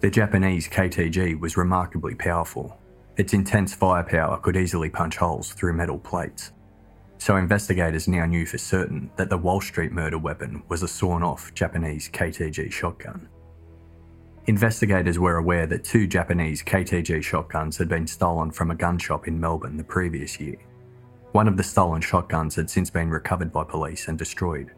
The 0.00 0.10
Japanese 0.10 0.68
KTG 0.68 1.38
was 1.38 1.56
remarkably 1.56 2.16
powerful 2.16 2.78
its 3.16 3.34
intense 3.34 3.74
firepower 3.74 4.38
could 4.38 4.56
easily 4.56 4.88
punch 4.90 5.16
holes 5.16 5.52
through 5.52 5.72
metal 5.72 5.98
plates. 5.98 6.52
So 7.18 7.36
investigators 7.36 8.06
now 8.06 8.26
knew 8.26 8.46
for 8.46 8.58
certain 8.58 9.10
that 9.16 9.28
the 9.28 9.38
Walsh 9.38 9.68
Street 9.68 9.90
murder 9.90 10.18
weapon 10.18 10.62
was 10.68 10.84
a 10.84 10.88
sawn 10.88 11.24
off 11.24 11.52
Japanese 11.54 12.08
KTG 12.08 12.72
shotgun. 12.72 13.28
Investigators 14.46 15.18
were 15.18 15.36
aware 15.36 15.66
that 15.66 15.84
two 15.84 16.06
Japanese 16.06 16.62
KTG 16.62 17.22
shotguns 17.22 17.76
had 17.76 17.88
been 17.88 18.06
stolen 18.06 18.50
from 18.50 18.70
a 18.70 18.76
gun 18.76 18.98
shop 18.98 19.28
in 19.28 19.38
Melbourne 19.38 19.76
the 19.76 19.84
previous 19.84 20.38
year. 20.40 20.58
One 21.32 21.46
of 21.48 21.56
the 21.56 21.62
stolen 21.62 22.00
shotguns 22.00 22.56
had 22.56 22.70
since 22.70 22.90
been 22.90 23.10
recovered 23.10 23.52
by 23.52 23.64
police 23.64 24.08
and 24.08 24.18
destroyed. 24.18 24.72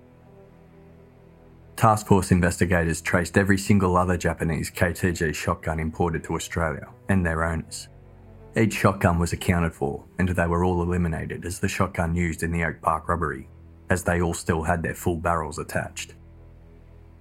Task 1.77 2.07
Force 2.07 2.33
investigators 2.33 3.01
traced 3.01 3.39
every 3.39 3.57
single 3.57 3.97
other 3.97 4.17
Japanese 4.17 4.71
KTG 4.71 5.35
shotgun 5.35 5.81
imported 5.81 6.23
to 6.25 6.35
Australia 6.35 6.89
and 7.09 7.25
their 7.25 7.45
owners. 7.45 7.89
Each 8.57 8.75
shotgun 8.75 9.19
was 9.19 9.33
accounted 9.33 9.73
for, 9.73 10.05
and 10.19 10.29
they 10.29 10.47
were 10.47 10.65
all 10.65 10.83
eliminated 10.83 11.47
as 11.47 11.61
the 11.61 11.69
shotgun 11.69 12.17
used 12.17 12.43
in 12.43 12.51
the 12.51 12.65
Oak 12.65 12.83
Park 12.83 13.09
robbery, 13.09 13.49
as 13.89 14.03
they 14.03 14.21
all 14.21 14.35
still 14.35 14.63
had 14.63 14.83
their 14.83 14.95
full 14.95 15.17
barrels 15.17 15.59
attached. 15.59 16.15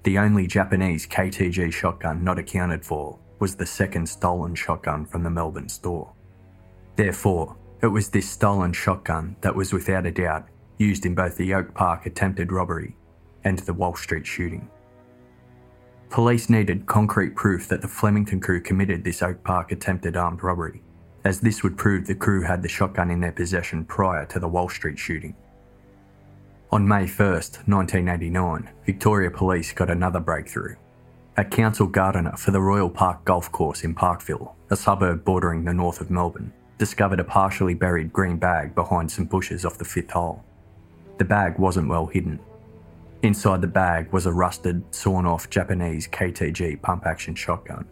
The 0.03 0.17
only 0.17 0.47
Japanese 0.47 1.05
KTG 1.05 1.71
shotgun 1.71 2.23
not 2.23 2.39
accounted 2.39 2.83
for 2.83 3.19
was 3.39 3.55
the 3.55 3.65
second 3.65 4.09
stolen 4.09 4.55
shotgun 4.55 5.05
from 5.05 5.23
the 5.23 5.29
Melbourne 5.29 5.69
store. 5.69 6.11
Therefore, 6.95 7.55
it 7.81 7.87
was 7.87 8.09
this 8.09 8.29
stolen 8.29 8.73
shotgun 8.73 9.35
that 9.41 9.55
was 9.55 9.71
without 9.71 10.05
a 10.05 10.11
doubt 10.11 10.47
used 10.77 11.05
in 11.05 11.15
both 11.15 11.37
the 11.37 11.53
Oak 11.53 11.73
Park 11.73 12.05
attempted 12.05 12.51
robbery 12.51 12.95
and 13.43 13.59
the 13.59 13.73
Walsh 13.73 14.03
Street 14.03 14.25
shooting. 14.25 14.69
Police 16.09 16.49
needed 16.49 16.87
concrete 16.87 17.35
proof 17.35 17.67
that 17.67 17.81
the 17.81 17.87
Flemington 17.87 18.41
crew 18.41 18.61
committed 18.61 19.03
this 19.03 19.21
Oak 19.21 19.43
Park 19.43 19.71
attempted 19.71 20.17
armed 20.17 20.43
robbery, 20.43 20.81
as 21.23 21.39
this 21.39 21.63
would 21.63 21.77
prove 21.77 22.07
the 22.07 22.15
crew 22.15 22.41
had 22.41 22.61
the 22.61 22.67
shotgun 22.67 23.11
in 23.11 23.21
their 23.21 23.31
possession 23.31 23.85
prior 23.85 24.25
to 24.25 24.39
the 24.39 24.47
Walsh 24.47 24.75
Street 24.75 24.97
shooting. 24.97 25.35
On 26.71 26.87
May 26.87 27.05
1st, 27.05 27.67
1989, 27.67 28.69
Victoria 28.85 29.31
Police 29.31 29.71
got 29.73 29.89
another 29.89 30.19
breakthrough. 30.19 30.75
A 31.37 31.45
council 31.45 31.87
gardener 31.87 32.35
for 32.35 32.51
the 32.51 32.61
Royal 32.61 32.89
Park 32.89 33.23
Golf 33.23 33.51
Course 33.51 33.83
in 33.83 33.95
Parkville, 33.95 34.55
a 34.69 34.75
suburb 34.75 35.23
bordering 35.23 35.63
the 35.63 35.73
north 35.73 36.01
of 36.01 36.11
Melbourne, 36.11 36.53
discovered 36.79 37.19
a 37.19 37.23
partially 37.23 37.75
buried 37.75 38.11
green 38.11 38.37
bag 38.37 38.73
behind 38.73 39.11
some 39.11 39.25
bushes 39.25 39.65
off 39.65 39.77
the 39.77 39.85
fifth 39.85 40.09
hole. 40.09 40.43
The 41.19 41.25
bag 41.25 41.59
wasn't 41.59 41.89
well 41.89 42.07
hidden. 42.07 42.39
Inside 43.21 43.61
the 43.61 43.67
bag 43.67 44.11
was 44.11 44.25
a 44.25 44.33
rusted, 44.33 44.83
sawn 44.89 45.27
off 45.27 45.51
Japanese 45.51 46.07
KTG 46.07 46.81
pump 46.81 47.05
action 47.05 47.35
shotgun 47.35 47.85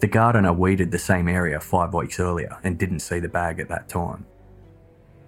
the 0.00 0.06
gardener 0.06 0.52
weeded 0.52 0.90
the 0.90 0.98
same 0.98 1.28
area 1.28 1.60
five 1.60 1.92
weeks 1.92 2.18
earlier 2.18 2.58
and 2.64 2.78
didn't 2.78 3.00
see 3.00 3.20
the 3.20 3.28
bag 3.28 3.60
at 3.60 3.68
that 3.68 3.88
time. 3.88 4.26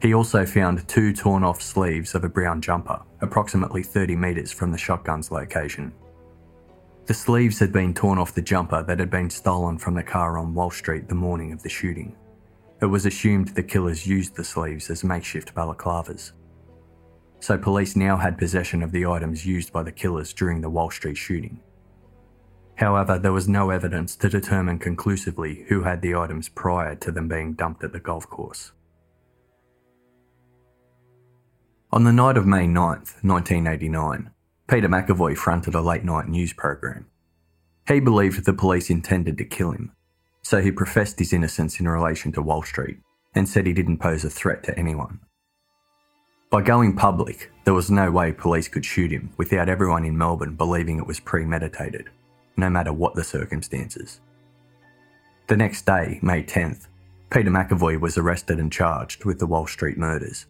He 0.00 0.14
also 0.14 0.44
found 0.46 0.88
two 0.88 1.12
torn 1.12 1.44
off 1.44 1.62
sleeves 1.62 2.14
of 2.14 2.24
a 2.24 2.28
brown 2.28 2.60
jumper, 2.60 3.00
approximately 3.20 3.82
30 3.82 4.16
metres 4.16 4.50
from 4.50 4.72
the 4.72 4.78
shotgun's 4.78 5.30
location. 5.30 5.92
The 7.04 7.14
sleeves 7.14 7.58
had 7.58 7.72
been 7.72 7.92
torn 7.92 8.18
off 8.18 8.34
the 8.34 8.42
jumper 8.42 8.82
that 8.82 8.98
had 8.98 9.10
been 9.10 9.28
stolen 9.28 9.76
from 9.76 9.94
the 9.94 10.02
car 10.02 10.38
on 10.38 10.54
Walsh 10.54 10.78
Street 10.78 11.08
the 11.08 11.14
morning 11.14 11.52
of 11.52 11.62
the 11.62 11.68
shooting. 11.68 12.16
It 12.82 12.86
was 12.86 13.06
assumed 13.06 13.48
the 13.48 13.62
killers 13.62 14.08
used 14.08 14.34
the 14.34 14.42
sleeves 14.42 14.90
as 14.90 15.04
makeshift 15.04 15.54
balaclavas. 15.54 16.32
So 17.38 17.56
police 17.56 17.94
now 17.94 18.16
had 18.16 18.36
possession 18.36 18.82
of 18.82 18.90
the 18.90 19.06
items 19.06 19.46
used 19.46 19.72
by 19.72 19.84
the 19.84 19.92
killers 19.92 20.32
during 20.32 20.60
the 20.60 20.68
Walsh 20.68 20.96
Street 20.96 21.16
shooting. 21.16 21.60
However, 22.74 23.20
there 23.20 23.32
was 23.32 23.48
no 23.48 23.70
evidence 23.70 24.16
to 24.16 24.28
determine 24.28 24.80
conclusively 24.80 25.64
who 25.68 25.82
had 25.84 26.02
the 26.02 26.16
items 26.16 26.48
prior 26.48 26.96
to 26.96 27.12
them 27.12 27.28
being 27.28 27.52
dumped 27.52 27.84
at 27.84 27.92
the 27.92 28.00
golf 28.00 28.28
course. 28.28 28.72
On 31.92 32.02
the 32.02 32.12
night 32.12 32.36
of 32.36 32.46
May 32.46 32.66
9th, 32.66 33.22
1989, 33.22 34.30
Peter 34.66 34.88
McAvoy 34.88 35.36
fronted 35.36 35.76
a 35.76 35.80
late 35.80 36.04
night 36.04 36.26
news 36.26 36.52
program. 36.52 37.06
He 37.86 38.00
believed 38.00 38.44
the 38.44 38.52
police 38.52 38.90
intended 38.90 39.38
to 39.38 39.44
kill 39.44 39.70
him, 39.70 39.92
so 40.42 40.60
he 40.60 40.70
professed 40.72 41.18
his 41.18 41.32
innocence 41.32 41.80
in 41.80 41.88
relation 41.88 42.32
to 42.32 42.42
Walsh 42.42 42.68
Street 42.68 42.98
and 43.34 43.48
said 43.48 43.66
he 43.66 43.72
didn't 43.72 43.98
pose 43.98 44.24
a 44.24 44.30
threat 44.30 44.62
to 44.64 44.78
anyone. 44.78 45.20
By 46.50 46.60
going 46.60 46.94
public, 46.94 47.50
there 47.64 47.72
was 47.74 47.90
no 47.90 48.10
way 48.10 48.32
police 48.32 48.68
could 48.68 48.84
shoot 48.84 49.10
him 49.10 49.32
without 49.38 49.68
everyone 49.68 50.04
in 50.04 50.18
Melbourne 50.18 50.54
believing 50.54 50.98
it 50.98 51.06
was 51.06 51.20
premeditated 51.20 52.10
no 52.56 52.68
matter 52.68 52.92
what 52.92 53.14
the 53.14 53.24
circumstances. 53.24 54.20
The 55.46 55.56
next 55.56 55.86
day, 55.86 56.18
May 56.22 56.42
10th, 56.42 56.86
Peter 57.30 57.50
McAvoy 57.50 57.98
was 58.00 58.18
arrested 58.18 58.58
and 58.58 58.70
charged 58.70 59.24
with 59.24 59.38
the 59.38 59.46
Walsh 59.46 59.72
Street 59.72 59.96
murders. 59.96 60.46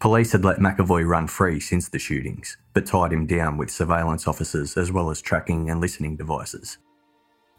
Police 0.00 0.32
had 0.32 0.44
let 0.44 0.58
McAvoy 0.58 1.06
run 1.06 1.28
free 1.28 1.60
since 1.60 1.88
the 1.88 1.98
shootings, 1.98 2.56
but 2.74 2.86
tied 2.86 3.12
him 3.12 3.26
down 3.26 3.56
with 3.56 3.70
surveillance 3.70 4.26
officers 4.26 4.76
as 4.76 4.90
well 4.90 5.10
as 5.10 5.22
tracking 5.22 5.70
and 5.70 5.80
listening 5.80 6.16
devices. 6.16 6.78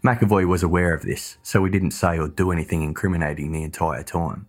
McAvoy 0.03 0.45
was 0.45 0.63
aware 0.63 0.93
of 0.93 1.03
this, 1.03 1.37
so 1.43 1.63
he 1.63 1.71
didn't 1.71 1.91
say 1.91 2.19
or 2.19 2.27
do 2.27 2.51
anything 2.51 2.81
incriminating 2.81 3.51
the 3.51 3.63
entire 3.63 4.03
time. 4.03 4.47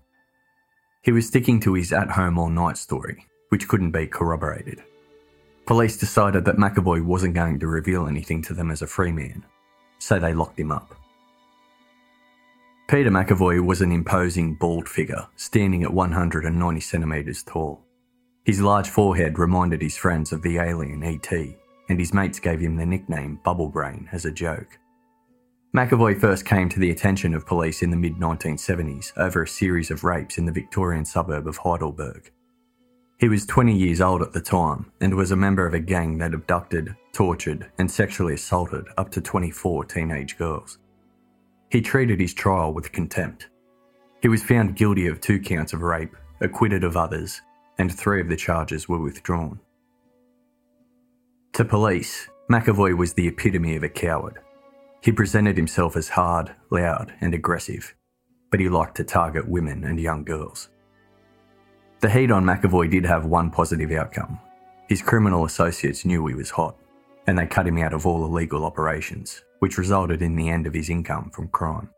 He 1.03 1.13
was 1.13 1.29
sticking 1.29 1.61
to 1.61 1.75
his 1.75 1.93
at 1.93 2.11
home 2.11 2.39
all 2.39 2.49
night 2.49 2.77
story, 2.77 3.27
which 3.51 3.69
couldn't 3.69 3.93
be 3.93 4.09
corroborated. 4.09 4.83
Police 5.67 5.97
decided 5.97 6.45
that 6.45 6.57
McAvoy 6.57 7.05
wasn't 7.05 7.35
going 7.35 7.61
to 7.61 7.69
reveal 7.69 8.09
anything 8.09 8.43
to 8.43 8.55
them 8.55 8.71
as 8.71 8.83
a 8.83 8.87
free 8.89 9.13
man, 9.13 9.45
so 9.99 10.19
they 10.19 10.35
locked 10.35 10.59
him 10.59 10.73
up. 10.73 10.97
Peter 12.89 13.11
McAvoy 13.11 13.65
was 13.65 13.81
an 13.81 13.93
imposing, 13.93 14.55
bald 14.55 14.89
figure, 14.89 15.27
standing 15.37 15.85
at 15.85 15.95
190 15.95 16.81
centimetres 16.81 17.43
tall. 17.45 17.81
His 18.45 18.61
large 18.61 18.89
forehead 18.89 19.39
reminded 19.39 19.81
his 19.81 19.97
friends 19.97 20.33
of 20.33 20.43
the 20.43 20.59
alien 20.59 21.03
E.T., 21.05 21.57
and 21.89 21.99
his 21.99 22.13
mates 22.13 22.41
gave 22.41 22.61
him 22.61 22.77
the 22.77 22.85
nickname 22.85 23.39
Bubble 23.45 23.69
Brain 23.69 24.09
as 24.13 24.25
a 24.25 24.33
joke. 24.33 24.79
McAvoy 25.75 26.21
first 26.21 26.45
came 26.45 26.69
to 26.69 26.79
the 26.79 26.93
attention 26.93 27.35
of 27.35 27.47
police 27.47 27.83
in 27.83 27.91
the 27.91 27.97
mid 27.97 28.15
1970s 28.15 29.13
over 29.17 29.43
a 29.43 29.49
series 29.49 29.91
of 29.91 30.05
rapes 30.05 30.39
in 30.39 30.47
the 30.47 30.53
Victorian 30.53 31.05
suburb 31.05 31.49
of 31.49 31.57
Heidelberg. 31.57 32.31
He 33.19 33.29
was 33.29 33.45
20 33.45 33.77
years 33.77 34.01
old 34.01 34.23
at 34.23 34.33
the 34.33 34.41
time 34.41 34.93
and 35.01 35.13
was 35.17 35.33
a 35.33 35.37
member 35.37 35.67
of 35.67 35.75
a 35.75 35.81
gang 35.81 36.19
that 36.19 36.33
abducted, 36.33 36.95
tortured, 37.13 37.73
and 37.77 37.91
sexually 37.91 38.35
assaulted 38.35 38.85
up 38.97 39.11
to 39.11 39.21
24 39.21 39.85
teenage 39.87 40.39
girls. 40.39 40.79
He 41.73 41.81
treated 41.81 42.21
his 42.21 42.35
trial 42.35 42.73
with 42.73 42.93
contempt. 42.93 43.49
He 44.23 44.29
was 44.29 44.45
found 44.45 44.77
guilty 44.77 45.09
of 45.09 45.21
two 45.21 45.41
counts 45.41 45.73
of 45.73 45.83
rape, 45.83 46.15
acquitted 46.41 46.85
of 46.85 46.97
others, 46.97 47.43
and 47.79 47.93
three 47.93 48.21
of 48.21 48.29
the 48.29 48.37
charges 48.37 48.89
were 48.89 49.03
withdrawn. 49.03 49.59
To 51.55 51.65
police, 51.65 52.29
McAvoy 52.49 52.97
was 52.97 53.15
the 53.15 53.27
epitome 53.27 53.75
of 53.75 53.83
a 53.83 53.89
coward. 53.89 54.39
He 55.05 55.13
presented 55.13 55.59
himself 55.59 55.97
as 55.97 56.09
hard, 56.09 56.55
loud, 56.71 57.13
and 57.21 57.35
aggressive, 57.35 57.95
but 58.51 58.59
he 58.59 58.71
liked 58.71 58.97
to 58.97 59.05
target 59.05 59.47
women 59.47 59.85
and 59.85 60.01
young 60.01 60.25
girls. 60.25 60.71
The 62.01 62.09
heat 62.09 62.31
on 62.31 62.43
McAvoy 62.43 62.91
did 62.91 63.05
have 63.05 63.27
one 63.27 63.51
positive 63.51 63.93
outcome. 63.93 64.41
His 64.89 65.03
criminal 65.03 65.45
associates 65.45 66.07
knew 66.07 66.27
he 66.27 66.35
was 66.35 66.49
hot, 66.49 66.79
and 67.27 67.39
they 67.39 67.47
cut 67.47 67.67
him 67.67 67.77
out 67.77 67.93
of 67.93 68.07
all 68.07 68.25
illegal 68.25 68.65
operations, 68.65 69.45
which 69.59 69.77
resulted 69.77 70.23
in 70.23 70.37
the 70.37 70.49
end 70.49 70.67
of 70.67 70.73
his 70.73 70.89
income 70.89 71.31
from 71.35 71.49
crime. 71.49 71.91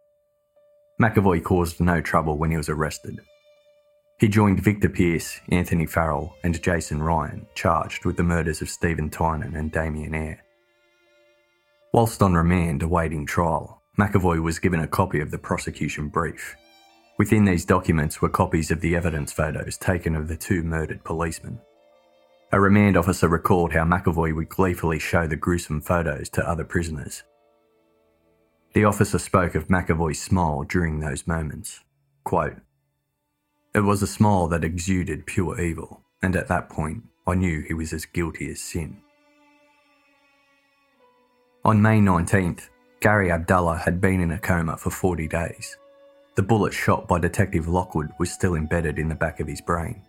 McAvoy 1.01 1.45
caused 1.45 1.81
no 1.81 2.01
trouble 2.01 2.39
when 2.39 2.51
he 2.51 2.57
was 2.57 2.69
arrested. 2.69 3.21
He 4.19 4.27
joined 4.27 4.65
Victor 4.65 4.89
Peirce, 4.89 5.39
Anthony 5.51 5.87
Farrell, 5.87 6.35
and 6.43 6.61
Jason 6.61 7.01
Ryan, 7.01 7.47
charged 7.55 8.05
with 8.05 8.17
the 8.17 8.25
murders 8.25 8.63
of 8.63 8.69
Steven 8.69 9.11
Tynan 9.11 9.55
and 9.55 9.71
Damian 9.71 10.13
Eyre. 10.13 10.43
Whilst 11.97 12.23
on 12.23 12.35
remand 12.35 12.83
awaiting 12.83 13.27
trial, 13.27 13.83
McAvoy 13.99 14.41
was 14.43 14.61
given 14.61 14.81
a 14.81 14.87
copy 14.87 15.19
of 15.19 15.33
the 15.33 15.39
prosecution 15.39 16.09
brief. 16.09 16.55
Within 17.19 17.45
these 17.45 17.65
documents 17.65 18.21
were 18.21 18.29
copies 18.29 18.71
of 18.71 18.81
the 18.83 18.95
evidence 18.95 19.33
photos 19.33 19.79
taken 19.79 20.15
of 20.15 20.29
the 20.29 20.37
two 20.37 20.63
murdered 20.63 21.03
policemen. 21.03 21.59
A 22.53 22.61
remand 22.61 22.97
officer 22.97 23.29
recalled 23.29 23.73
how 23.73 23.85
McAvoy 23.85 24.37
would 24.37 24.51
gleefully 24.51 24.99
show 24.99 25.27
the 25.27 25.37
gruesome 25.37 25.81
photos 25.81 26.29
to 26.29 26.49
other 26.49 26.65
prisoners 26.65 27.25
the 28.77 28.85
officer 28.85 29.19
spoke 29.19 29.55
of 29.55 29.69
McAvoy's 29.69 30.21
smile 30.21 30.63
during 30.69 31.01
those 31.01 31.27
moments. 31.27 31.81
Quote, 32.25 32.59
It 33.75 33.81
was 33.81 34.03
a 34.03 34.07
smile 34.07 34.49
that 34.49 34.65
exuded 34.65 35.25
pure 35.25 35.59
evil, 35.59 36.03
and 36.21 36.37
at 36.37 36.49
that 36.49 36.69
point, 36.69 37.05
I 37.27 37.37
knew 37.37 37.63
he 37.63 37.73
was 37.73 37.95
as 37.95 38.05
guilty 38.05 38.51
as 38.51 38.61
sin. 38.61 39.01
On 41.67 41.83
May 41.83 41.99
19th, 41.99 42.69
Gary 43.01 43.33
Abdallah 43.33 43.79
had 43.79 44.01
been 44.01 44.21
in 44.21 44.31
a 44.31 44.39
coma 44.39 44.77
for 44.77 44.91
40 44.91 45.27
days. 45.27 45.77
The 46.37 46.43
bullet 46.45 46.73
shot 46.73 47.09
by 47.09 47.19
Detective 47.19 47.67
Lockwood 47.67 48.13
was 48.21 48.31
still 48.31 48.55
embedded 48.55 49.01
in 49.01 49.09
the 49.09 49.17
back 49.17 49.41
of 49.41 49.49
his 49.49 49.61
brain. 49.61 50.01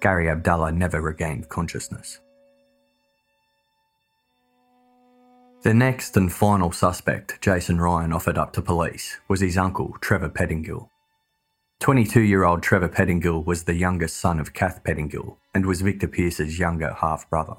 Gary 0.00 0.30
Abdallah 0.30 0.70
never 0.70 1.00
regained 1.00 1.48
consciousness. 1.48 2.20
The 5.64 5.74
next 5.74 6.16
and 6.16 6.32
final 6.32 6.70
suspect 6.70 7.42
Jason 7.42 7.80
Ryan 7.80 8.12
offered 8.12 8.38
up 8.38 8.52
to 8.52 8.62
police 8.62 9.18
was 9.26 9.40
his 9.40 9.58
uncle, 9.58 9.96
Trevor 10.00 10.28
Pettingill. 10.28 10.90
22 11.80 12.20
year 12.20 12.44
old 12.44 12.62
Trevor 12.62 12.88
Pettingill 12.88 13.44
was 13.44 13.64
the 13.64 13.74
youngest 13.74 14.18
son 14.18 14.38
of 14.38 14.54
Kath 14.54 14.84
Pettingill 14.84 15.38
and 15.52 15.66
was 15.66 15.80
Victor 15.80 16.06
Peirce's 16.06 16.56
younger 16.56 16.92
half 16.92 17.28
brother. 17.28 17.56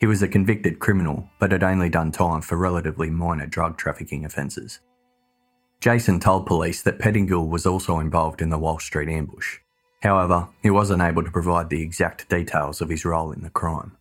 He 0.00 0.06
was 0.06 0.22
a 0.22 0.28
convicted 0.28 0.78
criminal 0.78 1.28
but 1.38 1.52
had 1.52 1.62
only 1.62 1.88
done 1.88 2.12
time 2.12 2.40
for 2.40 2.56
relatively 2.56 3.10
minor 3.10 3.46
drug 3.46 3.78
trafficking 3.78 4.24
offences. 4.24 4.80
Jason 5.80 6.18
told 6.18 6.46
police 6.46 6.82
that 6.82 6.98
Pettingill 6.98 7.48
was 7.48 7.66
also 7.66 7.98
involved 7.98 8.40
in 8.40 8.50
the 8.50 8.58
Walsh 8.58 8.86
Street 8.86 9.08
ambush. 9.08 9.58
However, 10.02 10.48
he 10.62 10.70
wasn't 10.70 11.02
able 11.02 11.22
to 11.22 11.30
provide 11.30 11.70
the 11.70 11.82
exact 11.82 12.28
details 12.28 12.80
of 12.80 12.88
his 12.88 13.04
role 13.04 13.32
in 13.32 13.42
the 13.42 13.50
crime. 13.50 13.96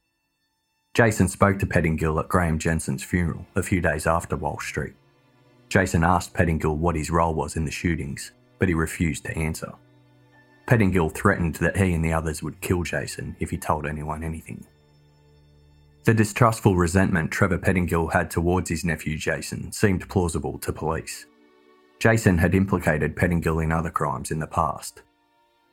Jason 0.93 1.27
spoke 1.27 1.59
to 1.59 1.65
Pettingill 1.65 2.19
at 2.19 2.29
Graeme 2.29 2.59
Jensen's 2.59 3.03
funeral 3.03 3.45
a 3.55 3.63
few 3.63 3.81
days 3.81 4.05
after 4.05 4.35
Walsh 4.35 4.67
Street. 4.67 4.93
Jason 5.69 6.03
asked 6.03 6.33
Pettingill 6.33 6.77
what 6.77 6.95
his 6.95 7.09
role 7.09 7.33
was 7.33 7.55
in 7.55 7.65
the 7.65 7.71
shootings, 7.71 8.31
but 8.59 8.67
he 8.67 8.75
refused 8.75 9.25
to 9.25 9.37
answer. 9.37 9.73
Pettingill 10.67 11.11
threatened 11.13 11.55
that 11.55 11.75
he 11.75 11.93
and 11.93 12.05
the 12.05 12.13
others 12.13 12.43
would 12.43 12.61
kill 12.61 12.83
Jason 12.83 13.35
if 13.39 13.49
he 13.49 13.57
told 13.57 13.85
anyone 13.85 14.23
anything. 14.23 14.65
The 16.05 16.13
distrustful 16.13 16.75
resentment 16.75 17.31
Trevor 17.31 17.57
Pettingill 17.57 18.11
had 18.11 18.29
towards 18.29 18.69
his 18.69 18.83
nephew 18.83 19.17
Jason 19.17 19.71
seemed 19.71 20.09
plausible 20.09 20.57
to 20.59 20.73
police. 20.73 21.27
Jason 21.97 22.37
had 22.37 22.53
implicated 22.53 23.15
Pettingill 23.15 23.63
in 23.63 23.71
other 23.71 23.89
crimes 23.89 24.29
in 24.29 24.39
the 24.39 24.47
past. 24.47 25.03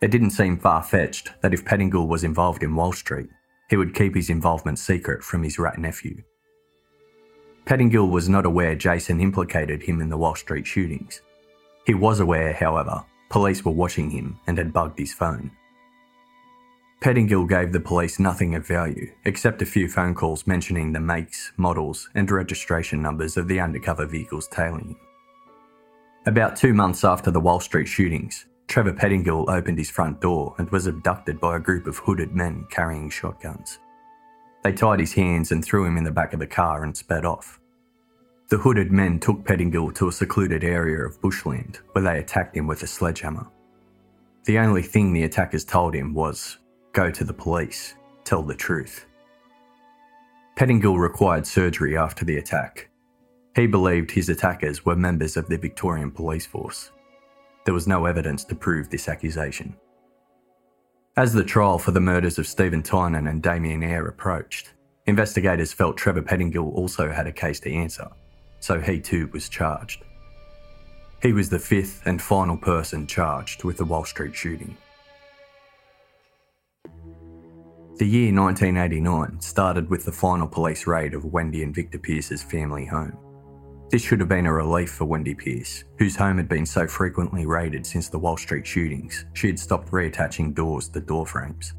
It 0.00 0.12
didn't 0.12 0.30
seem 0.30 0.56
far 0.56 0.84
fetched 0.84 1.32
that 1.42 1.52
if 1.52 1.64
Pettingill 1.64 2.06
was 2.06 2.22
involved 2.22 2.62
in 2.62 2.76
Walsh 2.76 3.00
Street, 3.00 3.28
he 3.68 3.76
would 3.76 3.92
keep 3.92 4.14
his 4.14 4.30
involvement 4.30 4.78
secret 4.78 5.24
from 5.24 5.42
his 5.42 5.58
rat 5.58 5.78
nephew. 5.78 6.22
Pettingill 7.64 8.08
was 8.08 8.28
not 8.28 8.46
aware 8.46 8.76
Jason 8.76 9.20
implicated 9.20 9.82
him 9.82 10.00
in 10.00 10.08
the 10.08 10.16
Walsh 10.16 10.42
Street 10.42 10.66
shootings. 10.66 11.22
He 11.86 11.94
was 11.94 12.20
aware, 12.20 12.52
however, 12.52 13.04
police 13.30 13.64
were 13.64 13.72
watching 13.72 14.10
him 14.10 14.38
and 14.46 14.56
had 14.56 14.72
bugged 14.72 14.98
his 14.98 15.12
phone. 15.12 15.50
Pettingill 17.00 17.48
gave 17.48 17.72
the 17.72 17.80
police 17.80 18.18
nothing 18.18 18.54
of 18.54 18.66
value 18.66 19.10
except 19.24 19.62
a 19.62 19.66
few 19.66 19.88
phone 19.88 20.14
calls 20.14 20.46
mentioning 20.46 20.92
the 20.92 21.00
makes, 21.00 21.50
models, 21.56 22.10
and 22.14 22.30
registration 22.30 23.00
numbers 23.00 23.38
of 23.38 23.48
the 23.48 23.58
undercover 23.58 24.04
vehicles 24.04 24.46
tailing 24.48 24.90
him. 24.90 24.96
About 26.26 26.56
two 26.56 26.74
months 26.74 27.02
after 27.02 27.30
the 27.30 27.40
Walsh 27.40 27.64
Street 27.64 27.88
shootings, 27.88 28.44
Trevor 28.68 28.92
Pettingill 28.92 29.48
opened 29.48 29.78
his 29.78 29.88
front 29.88 30.20
door 30.20 30.54
and 30.58 30.70
was 30.70 30.86
abducted 30.86 31.40
by 31.40 31.56
a 31.56 31.60
group 31.60 31.86
of 31.86 31.96
hooded 31.96 32.34
men 32.34 32.66
carrying 32.70 33.08
shotguns. 33.08 33.78
They 34.62 34.72
tied 34.72 35.00
his 35.00 35.14
hands 35.14 35.52
and 35.52 35.64
threw 35.64 35.86
him 35.86 35.96
in 35.96 36.04
the 36.04 36.10
back 36.10 36.34
of 36.34 36.38
the 36.38 36.46
car 36.46 36.84
and 36.84 36.94
sped 36.94 37.24
off. 37.24 37.58
The 38.48 38.58
hooded 38.58 38.92
men 38.92 39.18
took 39.18 39.42
Pettingill 39.46 39.94
to 39.94 40.08
a 40.08 40.12
secluded 40.12 40.62
area 40.62 40.98
of 41.06 41.20
bushland 41.22 41.78
where 41.92 42.04
they 42.04 42.18
attacked 42.18 42.54
him 42.54 42.66
with 42.66 42.82
a 42.82 42.86
sledgehammer. 42.86 43.46
The 44.44 44.58
only 44.58 44.82
thing 44.82 45.14
the 45.14 45.24
attackers 45.24 45.64
told 45.64 45.94
him 45.94 46.12
was, 46.12 46.58
Go 46.92 47.10
to 47.10 47.24
the 47.24 47.32
police, 47.32 47.94
tell 48.24 48.42
the 48.42 48.54
truth. 48.54 49.06
Pettingill 50.56 50.98
required 50.98 51.46
surgery 51.46 51.96
after 51.96 52.24
the 52.24 52.36
attack. 52.36 52.88
He 53.54 53.66
believed 53.66 54.10
his 54.10 54.28
attackers 54.28 54.84
were 54.84 54.96
members 54.96 55.36
of 55.36 55.48
the 55.48 55.58
Victorian 55.58 56.10
Police 56.10 56.46
Force 56.46 56.90
there 57.64 57.74
was 57.74 57.86
no 57.86 58.06
evidence 58.06 58.44
to 58.44 58.54
prove 58.54 58.88
this 58.88 59.08
accusation. 59.08 59.76
As 61.16 61.32
the 61.32 61.44
trial 61.44 61.78
for 61.78 61.90
the 61.90 62.00
murders 62.00 62.38
of 62.38 62.46
Steven 62.46 62.82
Tynan 62.82 63.26
and 63.26 63.42
Damian 63.42 63.82
Eyre 63.82 64.08
approached, 64.08 64.72
investigators 65.06 65.72
felt 65.72 65.96
Trevor 65.96 66.22
Pettingill 66.22 66.72
also 66.74 67.10
had 67.10 67.26
a 67.26 67.32
case 67.32 67.60
to 67.60 67.72
answer, 67.72 68.08
so 68.60 68.80
he 68.80 69.00
too 69.00 69.28
was 69.32 69.48
charged. 69.48 70.04
He 71.22 71.32
was 71.32 71.50
the 71.50 71.58
fifth 71.58 72.02
and 72.06 72.20
final 72.20 72.56
person 72.56 73.06
charged 73.06 73.64
with 73.64 73.76
the 73.76 73.84
Walsh 73.84 74.10
Street 74.10 74.34
shooting. 74.34 74.76
The 78.00 78.06
year 78.06 78.32
1989 78.32 79.42
started 79.42 79.90
with 79.90 80.06
the 80.06 80.10
final 80.10 80.48
police 80.48 80.86
raid 80.86 81.12
of 81.12 81.26
Wendy 81.26 81.62
and 81.62 81.74
Victor 81.74 81.98
Peirce's 81.98 82.42
family 82.42 82.86
home. 82.86 83.14
This 83.90 84.00
should 84.00 84.20
have 84.20 84.28
been 84.30 84.46
a 84.46 84.54
relief 84.54 84.90
for 84.90 85.04
Wendy 85.04 85.34
Peirce, 85.34 85.84
whose 85.98 86.16
home 86.16 86.38
had 86.38 86.48
been 86.48 86.64
so 86.64 86.86
frequently 86.86 87.44
raided 87.44 87.84
since 87.84 88.08
the 88.08 88.18
Walsh 88.18 88.40
Street 88.40 88.66
shootings, 88.66 89.26
she 89.34 89.48
had 89.48 89.58
stopped 89.58 89.90
reattaching 89.90 90.54
doors 90.54 90.88
to 90.88 91.00
door 91.00 91.26
frames. 91.26 91.74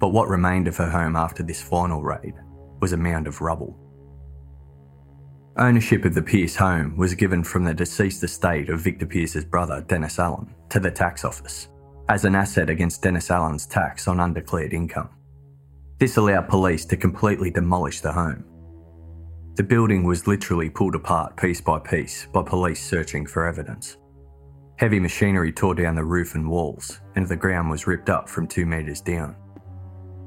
But 0.00 0.08
what 0.08 0.26
remained 0.26 0.66
of 0.66 0.76
her 0.78 0.90
home 0.90 1.14
after 1.14 1.44
this 1.44 1.62
final 1.62 2.02
raid 2.02 2.34
was 2.80 2.92
a 2.92 2.96
mound 2.96 3.28
of 3.28 3.40
rubble. 3.40 3.78
Ownership 5.56 6.04
of 6.04 6.14
the 6.14 6.22
Peirce 6.22 6.56
home 6.56 6.96
was 6.96 7.14
given 7.14 7.44
from 7.44 7.62
the 7.62 7.74
deceased 7.74 8.24
estate 8.24 8.70
of 8.70 8.80
Victor 8.80 9.06
Peirce's 9.06 9.44
brother, 9.44 9.82
Dennis 9.82 10.18
Allen, 10.18 10.52
to 10.70 10.80
the 10.80 10.90
tax 10.90 11.24
office, 11.24 11.68
as 12.08 12.24
an 12.24 12.34
asset 12.34 12.68
against 12.68 13.02
Dennis 13.02 13.30
Allen's 13.30 13.66
tax 13.66 14.08
on 14.08 14.18
undeclared 14.18 14.72
income. 14.72 15.10
This 15.98 16.16
allowed 16.16 16.48
police 16.48 16.84
to 16.86 16.96
completely 16.96 17.50
demolish 17.50 18.00
the 18.00 18.12
home. 18.12 18.44
The 19.56 19.64
building 19.64 20.04
was 20.04 20.28
literally 20.28 20.70
pulled 20.70 20.94
apart 20.94 21.36
piece 21.36 21.60
by 21.60 21.80
piece 21.80 22.28
by 22.32 22.42
police 22.42 22.80
searching 22.80 23.26
for 23.26 23.44
evidence. 23.44 23.96
Heavy 24.76 25.00
machinery 25.00 25.50
tore 25.50 25.74
down 25.74 25.96
the 25.96 26.04
roof 26.04 26.36
and 26.36 26.48
walls, 26.48 27.00
and 27.16 27.26
the 27.26 27.34
ground 27.34 27.68
was 27.68 27.88
ripped 27.88 28.08
up 28.08 28.28
from 28.28 28.46
two 28.46 28.64
metres 28.64 29.00
down. 29.00 29.34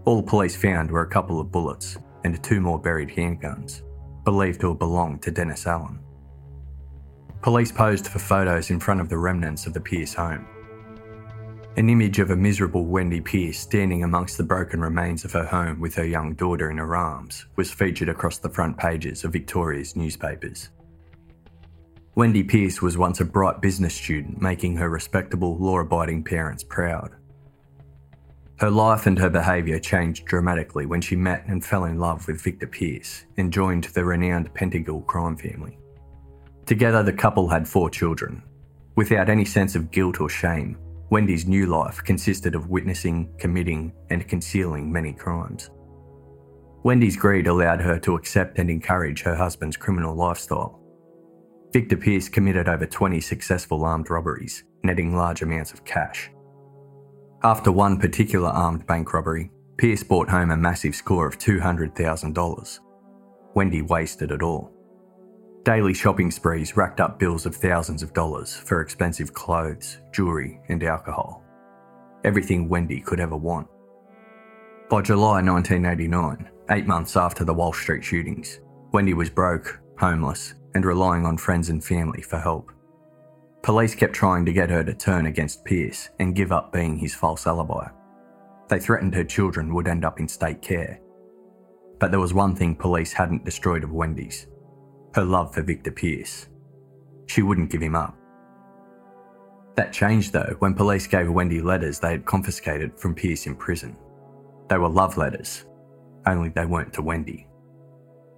All 0.04 0.22
police 0.22 0.58
found 0.58 0.92
were 0.92 1.04
a 1.04 1.10
couple 1.10 1.40
of 1.40 1.52
bullets 1.52 1.98
and 2.26 2.44
two 2.44 2.60
more 2.60 2.78
buried 2.78 3.10
handguns, 3.10 3.82
believed 4.26 4.60
to 4.62 4.70
have 4.70 4.80
belonged 4.80 5.22
to 5.22 5.32
Dennis 5.32 5.66
Allen. 5.66 6.00
Police 7.42 7.72
posed 7.72 8.08
for 8.08 8.20
photos 8.20 8.72
in 8.72 8.80
front 8.80 9.00
of 9.00 9.08
the 9.08 9.18
remnants 9.18 9.66
of 9.66 9.74
the 9.74 9.80
Peirce 9.80 10.14
home. 10.14 10.46
An 11.78 11.90
image 11.90 12.20
of 12.20 12.32
a 12.32 12.36
miserable 12.36 12.86
Wendy 12.86 13.22
Peirce 13.22 13.58
standing 13.58 14.04
amongst 14.04 14.38
the 14.38 14.44
broken 14.44 14.82
remains 14.82 15.24
of 15.24 15.32
her 15.32 15.46
home 15.46 15.80
with 15.80 15.96
her 15.96 16.06
young 16.06 16.34
daughter 16.34 16.70
in 16.70 16.78
her 16.78 16.98
arms 16.98 17.46
was 17.56 17.72
featured 17.72 18.10
across 18.10 18.40
the 18.40 18.50
front 18.50 18.78
pages 18.78 19.24
of 19.24 19.32
Victoria's 19.32 19.96
newspapers. 19.96 20.70
Wendy 22.14 22.44
Peirce 22.44 22.82
was 22.82 22.98
once 22.98 23.22
a 23.22 23.26
bright 23.26 23.62
business 23.62 23.96
student, 23.96 24.42
making 24.42 24.76
her 24.76 24.90
respectable, 24.90 25.58
law 25.60 25.80
abiding 25.80 26.26
parents 26.26 26.62
proud. 26.62 27.16
Her 28.60 28.70
life 28.70 29.06
and 29.06 29.18
her 29.18 29.30
behaviour 29.30 29.80
changed 29.80 30.26
dramatically 30.26 30.86
when 30.86 31.00
she 31.00 31.16
met 31.16 31.46
and 31.48 31.64
fell 31.64 31.86
in 31.86 32.00
love 32.00 32.28
with 32.28 32.42
Victor 32.42 32.68
Peirce 32.68 33.24
and 33.38 33.52
joined 33.52 33.86
the 33.86 34.04
renowned 34.04 34.54
Pettingill 34.54 35.06
crime 35.08 35.38
family. 35.38 35.78
Together, 36.66 37.02
the 37.02 37.14
couple 37.14 37.48
had 37.48 37.66
four 37.66 37.90
children. 37.90 38.44
Without 38.98 39.30
any 39.30 39.46
sense 39.46 39.74
of 39.74 39.90
guilt 39.90 40.20
or 40.20 40.28
shame, 40.28 40.78
Wendy's 41.12 41.46
new 41.46 41.68
life 41.68 42.02
consisted 42.04 42.56
of 42.56 42.70
witnessing, 42.70 43.32
committing, 43.38 43.94
and 44.10 44.28
concealing 44.28 44.92
many 44.92 45.14
crimes. 45.14 45.70
Wendy's 46.84 47.16
greed 47.16 47.46
allowed 47.46 47.82
her 47.82 48.00
to 48.00 48.16
accept 48.16 48.58
and 48.58 48.70
encourage 48.70 49.22
her 49.22 49.36
husband's 49.36 49.78
criminal 49.78 50.16
lifestyle 50.16 50.82
Victor 51.72 51.96
Peirce 51.96 52.28
committed 52.28 52.68
over 52.68 52.86
20 52.86 53.22
successful 53.22 53.86
armed 53.86 54.10
robberies, 54.10 54.66
netting 54.84 55.16
large 55.16 55.42
amounts 55.42 55.72
of 55.72 55.86
cash. 55.86 56.30
After 57.44 57.72
one 57.72 57.98
particular 57.98 58.50
armed 58.50 58.86
bank 58.86 59.14
robbery, 59.14 59.52
Peirce 59.78 60.04
brought 60.04 60.30
home 60.30 60.52
a 60.52 60.58
massive 60.58 60.94
score 60.94 61.26
of 61.26 61.38
$200,000. 61.40 62.80
Wendy 63.56 63.82
wasted 63.82 64.32
it 64.32 64.42
all. 64.42 64.74
Daily 65.64 65.94
shopping 65.94 66.32
sprees 66.32 66.76
racked 66.76 67.00
up 67.00 67.20
bills 67.20 67.46
of 67.46 67.56
thousands 67.56 68.02
of 68.02 68.14
dollars 68.14 68.56
for 68.56 68.82
expensive 68.82 69.32
clothes, 69.32 70.00
jewellery, 70.12 70.60
and 70.70 70.84
alcohol. 70.84 71.44
Everything 72.24 72.68
Wendy 72.68 73.00
could 73.00 73.20
ever 73.20 73.38
want. 73.38 73.68
By 74.90 75.04
July 75.04 75.44
1989, 75.44 76.50
eight 76.72 76.88
months 76.88 77.16
after 77.16 77.46
the 77.46 77.54
Walsh 77.54 77.80
Street 77.80 78.04
shootings, 78.04 78.60
Wendy 78.92 79.14
was 79.14 79.30
broke, 79.30 79.80
homeless, 80.00 80.56
and 80.74 80.84
relying 80.84 81.28
on 81.28 81.38
friends 81.38 81.70
and 81.70 81.84
family 81.84 82.24
for 82.24 82.40
help. 82.40 82.72
Police 83.62 83.94
kept 83.94 84.14
trying 84.14 84.46
to 84.48 84.54
get 84.54 84.72
her 84.72 84.84
to 84.84 84.96
turn 84.96 85.28
against 85.28 85.64
Peirce 85.64 86.10
and 86.18 86.36
give 86.36 86.52
up 86.52 86.74
being 86.74 86.98
his 86.98 87.14
false 87.14 87.46
alibi. 87.46 87.88
They 88.68 88.80
threatened 88.80 89.14
her 89.14 89.24
children 89.24 89.76
would 89.76 89.88
end 89.88 90.06
up 90.06 90.20
in 90.20 90.28
state 90.28 90.64
care. 90.64 91.00
But 92.00 92.10
there 92.10 92.20
was 92.20 92.34
one 92.34 92.56
thing 92.56 92.74
police 92.74 93.14
hadn't 93.14 93.46
destroyed 93.46 93.84
of 93.84 93.92
Wendy's 93.92 94.48
her 95.14 95.24
love 95.24 95.54
for 95.54 95.62
Victor 95.62 95.92
Peirce. 95.92 96.48
She 97.28 97.42
wouldn't 97.42 97.72
give 97.72 97.82
him 97.82 97.96
up. 97.96 98.18
That 99.76 99.94
changed 99.94 100.34
though 100.34 100.56
when 100.60 100.74
police 100.74 101.08
gave 101.08 101.30
Wendy 101.30 101.62
letters 101.62 102.00
they 102.00 102.12
had 102.12 102.26
confiscated 102.26 103.00
from 103.00 103.16
Peirce 103.16 103.48
in 103.48 103.56
prison. 103.56 103.96
They 104.70 104.78
were 104.78 104.90
love 104.90 105.18
letters, 105.18 105.66
only 106.26 106.50
they 106.50 106.66
weren't 106.66 106.94
to 106.94 107.02
Wendy. 107.02 107.48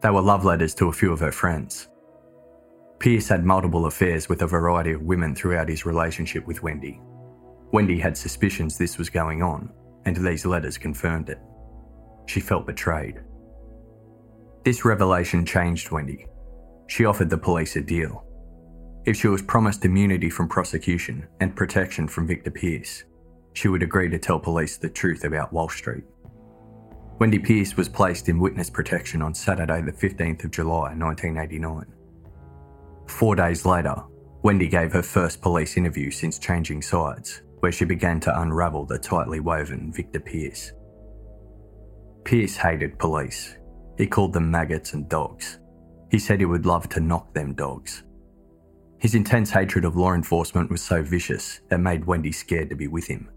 They 0.01 0.09
were 0.09 0.21
love 0.21 0.45
letters 0.45 0.73
to 0.75 0.89
a 0.89 0.93
few 0.93 1.11
of 1.11 1.19
her 1.19 1.31
friends. 1.31 1.89
Peirce 2.99 3.27
had 3.27 3.43
multiple 3.43 3.85
affairs 3.85 4.29
with 4.29 4.41
a 4.41 4.47
variety 4.47 4.91
of 4.91 5.01
women 5.01 5.35
throughout 5.35 5.69
his 5.69 5.85
relationship 5.85 6.45
with 6.47 6.63
Wendy. 6.63 7.01
Wendy 7.71 7.99
had 7.99 8.15
suspicions 8.15 8.77
this 8.77 8.97
was 8.97 9.09
going 9.09 9.41
on, 9.41 9.71
and 10.05 10.15
these 10.15 10.45
letters 10.45 10.77
confirmed 10.77 11.29
it. 11.29 11.39
She 12.27 12.39
felt 12.39 12.65
betrayed. 12.65 13.21
This 14.63 14.85
revelation 14.85 15.45
changed 15.45 15.91
Wendy. 15.91 16.27
She 16.87 17.05
offered 17.05 17.29
the 17.29 17.37
police 17.37 17.75
a 17.75 17.81
deal. 17.81 18.25
If 19.05 19.17
she 19.17 19.27
was 19.27 19.41
promised 19.41 19.85
immunity 19.85 20.29
from 20.29 20.47
prosecution 20.47 21.27
and 21.39 21.55
protection 21.55 22.07
from 22.07 22.27
Victor 22.27 22.51
Peirce, 22.51 23.03
she 23.53 23.67
would 23.67 23.83
agree 23.83 24.09
to 24.09 24.19
tell 24.19 24.39
police 24.39 24.77
the 24.77 24.89
truth 24.89 25.23
about 25.23 25.53
Walsh 25.53 25.77
Street. 25.77 26.03
Wendy 27.19 27.39
Peirce 27.39 27.77
was 27.77 27.87
placed 27.89 28.27
in 28.29 28.39
witness 28.39 28.69
protection 28.69 29.21
on 29.21 29.33
Saturday, 29.33 29.81
the 29.81 29.91
15th 29.91 30.45
of 30.45 30.51
July 30.51 30.95
1989. 30.95 31.85
Four 33.07 33.35
days 33.35 33.65
later, 33.65 33.95
Wendy 34.41 34.67
gave 34.67 34.91
her 34.93 35.03
first 35.03 35.41
police 35.41 35.77
interview 35.77 36.09
since 36.11 36.39
changing 36.39 36.81
sides, 36.81 37.43
where 37.59 37.71
she 37.71 37.85
began 37.85 38.19
to 38.21 38.41
unravel 38.41 38.85
the 38.85 38.97
tightly 38.97 39.39
woven 39.39 39.91
Victor 39.91 40.19
Peirce. 40.19 40.73
Peirce 42.25 42.57
hated 42.57 42.99
police. 42.99 43.55
He 43.97 44.07
called 44.07 44.33
them 44.33 44.49
maggots 44.49 44.93
and 44.93 45.07
dogs. 45.07 45.59
He 46.13 46.19
said 46.19 46.39
he 46.39 46.45
would 46.45 46.67
love 46.67 46.87
to 46.89 46.99
knock 46.99 47.33
them 47.33 47.55
dogs. 47.55 48.03
His 48.99 49.15
intense 49.15 49.49
hatred 49.49 49.83
of 49.83 49.95
law 49.95 50.13
enforcement 50.13 50.69
was 50.69 50.83
so 50.83 51.01
vicious 51.01 51.61
that 51.69 51.79
made 51.79 52.05
Wendy 52.05 52.31
scared 52.31 52.69
to 52.69 52.75
be 52.75 52.87
with 52.87 53.07
him. 53.07 53.31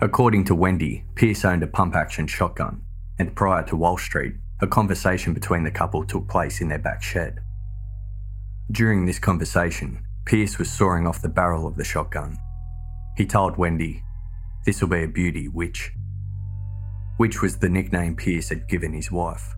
According 0.00 0.42
to 0.46 0.56
Wendy, 0.56 1.04
Peirce 1.14 1.44
owned 1.44 1.62
a 1.62 1.68
pump 1.68 1.94
action 1.94 2.26
shotgun, 2.26 2.82
and 3.20 3.36
prior 3.36 3.62
to 3.66 3.76
Walsh 3.76 4.06
Street, 4.06 4.34
a 4.60 4.66
conversation 4.66 5.32
between 5.32 5.62
the 5.62 5.70
couple 5.70 6.04
took 6.04 6.26
place 6.26 6.60
in 6.60 6.66
their 6.66 6.80
back 6.80 7.00
shed. 7.00 7.38
During 8.72 9.06
this 9.06 9.20
conversation, 9.20 10.04
Peirce 10.24 10.58
was 10.58 10.72
sawing 10.72 11.06
off 11.06 11.22
the 11.22 11.28
barrel 11.28 11.64
of 11.64 11.76
the 11.76 11.84
shotgun. 11.84 12.36
He 13.16 13.24
told 13.24 13.56
Wendy, 13.56 14.02
This'll 14.66 14.88
be 14.88 15.04
a 15.04 15.06
beauty, 15.06 15.46
Witch. 15.46 15.92
Witch 17.20 17.40
was 17.40 17.58
the 17.58 17.68
nickname 17.68 18.16
Peirce 18.16 18.48
had 18.48 18.68
given 18.68 18.92
his 18.92 19.12
wife. 19.12 19.54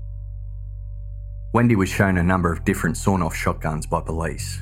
Wendy 1.52 1.74
was 1.74 1.88
shown 1.88 2.16
a 2.18 2.22
number 2.22 2.52
of 2.52 2.64
different 2.64 2.96
sawn 2.96 3.22
off 3.22 3.34
shotguns 3.34 3.84
by 3.84 4.00
police. 4.00 4.60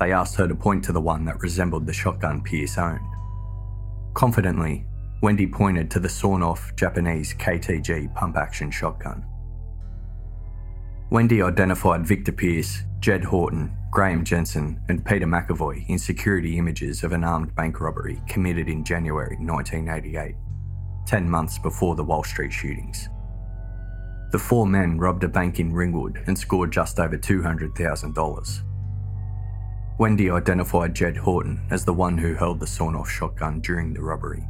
They 0.00 0.10
asked 0.10 0.34
her 0.36 0.48
to 0.48 0.56
point 0.56 0.82
to 0.84 0.92
the 0.92 1.00
one 1.00 1.24
that 1.24 1.40
resembled 1.40 1.86
the 1.86 1.92
shotgun 1.92 2.42
Peirce 2.42 2.78
owned. 2.78 2.98
Confidently, 4.14 4.84
Wendy 5.22 5.46
pointed 5.46 5.88
to 5.92 6.00
the 6.00 6.08
sawn 6.08 6.42
off 6.42 6.74
Japanese 6.74 7.32
KTG 7.34 8.12
pump 8.16 8.36
action 8.36 8.72
shotgun. 8.72 9.24
Wendy 11.10 11.42
identified 11.42 12.04
Victor 12.04 12.32
Peirce, 12.32 12.82
Jedd 12.98 13.22
Houghton, 13.22 13.72
Graeme 13.92 14.24
Jensen, 14.24 14.80
and 14.88 15.04
Peter 15.04 15.26
McAvoy 15.26 15.88
in 15.88 15.96
security 15.96 16.58
images 16.58 17.04
of 17.04 17.12
an 17.12 17.22
armed 17.22 17.54
bank 17.54 17.80
robbery 17.80 18.20
committed 18.26 18.68
in 18.68 18.82
January 18.82 19.36
1988, 19.36 20.34
10 21.06 21.30
months 21.30 21.56
before 21.56 21.94
the 21.94 22.02
Walsh 22.02 22.30
Street 22.30 22.52
shootings. 22.52 23.08
The 24.32 24.38
four 24.38 24.66
men 24.66 24.98
robbed 24.98 25.24
a 25.24 25.28
bank 25.28 25.60
in 25.60 25.72
Ringwood 25.72 26.22
and 26.26 26.36
scored 26.38 26.72
just 26.72 26.98
over 26.98 27.16
$200,000. 27.16 28.62
Wendy 29.98 30.30
identified 30.30 30.94
Jedd 30.94 31.16
Houghton 31.16 31.64
as 31.70 31.84
the 31.84 31.94
one 31.94 32.18
who 32.18 32.34
held 32.34 32.60
the 32.60 32.66
sawn 32.66 32.94
off 32.94 33.08
shotgun 33.08 33.60
during 33.60 33.94
the 33.94 34.02
robbery. 34.02 34.46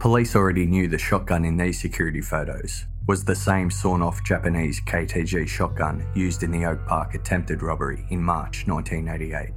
Police 0.00 0.36
already 0.36 0.66
knew 0.66 0.88
the 0.88 0.98
shotgun 0.98 1.44
in 1.44 1.56
these 1.56 1.80
security 1.80 2.20
photos 2.20 2.86
was 3.06 3.24
the 3.24 3.34
same 3.34 3.70
sawn 3.70 4.00
off 4.00 4.24
Japanese 4.24 4.80
KTG 4.80 5.46
shotgun 5.46 6.06
used 6.14 6.42
in 6.42 6.50
the 6.50 6.64
Oak 6.64 6.86
Park 6.86 7.14
attempted 7.14 7.62
robbery 7.62 8.06
in 8.10 8.22
March 8.22 8.66
1988, 8.66 9.52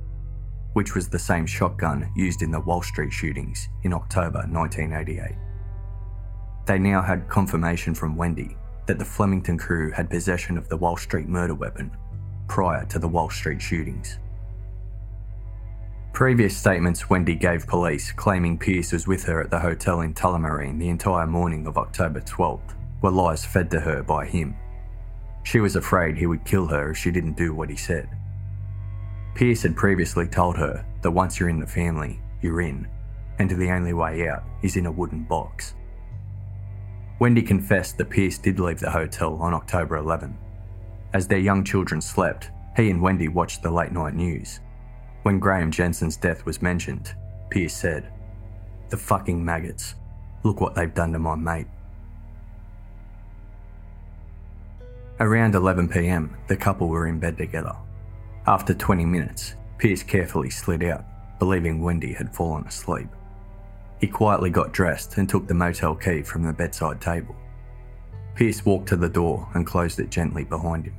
which 0.74 0.96
was 0.96 1.08
the 1.08 1.20
same 1.20 1.46
shotgun 1.46 2.12
used 2.16 2.42
in 2.42 2.52
the 2.52 2.60
Walsh 2.60 2.88
Street 2.88 3.14
shootings 3.14 3.70
in 3.84 3.94
October 3.94 4.40
1988. 4.50 5.47
They 6.68 6.78
now 6.78 7.02
had 7.02 7.30
confirmation 7.30 7.96
from 7.96 8.18
Wendy 8.18 8.58
that 8.88 9.00
the 9.00 9.06
Flemington 9.06 9.58
crew 9.58 9.90
had 9.92 10.10
possession 10.10 10.58
of 10.58 10.68
the 10.68 10.76
Walsh 10.76 11.04
Street 11.04 11.28
murder 11.28 11.56
weapon 11.56 11.90
prior 12.50 12.86
to 12.88 13.00
the 13.00 13.08
Walsh 13.08 13.38
Street 13.38 13.62
shootings. 13.62 14.20
Previous 16.12 16.58
statements 16.58 17.10
Wendy 17.10 17.36
gave 17.36 17.68
police 17.68 18.12
claiming 18.12 18.58
Peirce 18.58 18.92
was 18.92 19.08
with 19.08 19.24
her 19.24 19.42
at 19.42 19.50
the 19.50 19.60
hotel 19.60 20.02
in 20.02 20.14
Tullamarine 20.14 20.78
the 20.78 20.90
entire 20.90 21.28
morning 21.28 21.68
of 21.68 21.78
October 21.78 22.20
12th 22.20 22.74
were 23.02 23.12
lies 23.12 23.46
fed 23.46 23.72
to 23.72 23.80
her 23.80 24.04
by 24.04 24.26
him. 24.26 24.54
She 25.44 25.62
was 25.62 25.78
afraid 25.78 26.18
he 26.18 26.26
would 26.26 26.44
kill 26.44 26.68
her 26.68 26.92
if 26.92 26.98
she 26.98 27.12
didn't 27.12 27.38
do 27.38 27.54
what 27.54 27.70
he 27.70 27.78
said. 27.78 28.10
Peirce 29.36 29.62
had 29.62 29.78
previously 29.78 30.28
told 30.28 30.58
her 30.58 30.86
that 31.02 31.12
once 31.12 31.40
you're 31.40 31.48
in 31.48 31.60
the 31.60 31.68
family, 31.68 32.20
you're 32.42 32.60
in, 32.60 32.90
and 33.40 33.50
the 33.52 33.72
only 33.72 33.94
way 33.94 34.28
out 34.28 34.44
is 34.64 34.76
in 34.76 34.88
a 34.88 34.92
wooden 34.92 35.24
box. 35.24 35.76
Wendy 37.20 37.42
confessed 37.42 37.98
that 37.98 38.10
Peirce 38.10 38.38
did 38.38 38.60
leave 38.60 38.80
the 38.80 38.92
hotel 38.92 39.38
on 39.42 39.54
October 39.54 39.98
11. 39.98 40.38
As 41.14 41.28
their 41.28 41.40
young 41.40 41.64
children 41.64 42.00
slept, 42.00 42.52
he 42.76 42.92
and 42.92 43.02
Wendy 43.02 43.28
watched 43.28 43.64
the 43.64 43.72
late 43.72 43.92
night 43.92 44.14
news. 44.14 44.60
When 45.24 45.40
Graeme 45.40 45.72
Jensen's 45.72 46.16
death 46.16 46.46
was 46.46 46.62
mentioned, 46.62 47.16
Peirce 47.50 47.74
said, 47.74 48.12
The 48.90 48.98
fucking 48.98 49.44
maggots. 49.44 49.96
Look 50.44 50.62
what 50.62 50.76
they've 50.76 50.94
done 50.94 51.12
to 51.14 51.20
my 51.20 51.36
mate. 51.36 51.68
Around 55.20 55.56
11pm, 55.56 56.30
the 56.48 56.56
couple 56.56 56.88
were 56.88 57.08
in 57.08 57.20
bed 57.20 57.38
together. 57.38 57.76
After 58.46 58.76
20 58.76 59.06
minutes, 59.06 59.56
Peirce 59.80 60.04
carefully 60.04 60.52
slid 60.52 60.84
out, 60.84 61.04
believing 61.40 61.82
Wendy 61.82 62.14
had 62.14 62.36
fallen 62.36 62.68
asleep. 62.68 63.08
He 64.00 64.08
quietly 64.08 64.50
got 64.50 64.74
dressed 64.74 65.18
and 65.18 65.28
took 65.28 65.48
the 65.48 65.54
motel 65.54 65.96
key 65.96 66.22
from 66.22 66.44
the 66.44 66.54
bedside 66.54 67.02
table. 67.02 67.36
Peirce 68.36 68.64
walked 68.66 68.88
to 68.90 68.96
the 68.96 69.10
door 69.10 69.50
and 69.56 69.66
closed 69.66 70.00
it 70.00 70.12
gently 70.12 70.44
behind 70.44 70.86
him. 70.86 70.96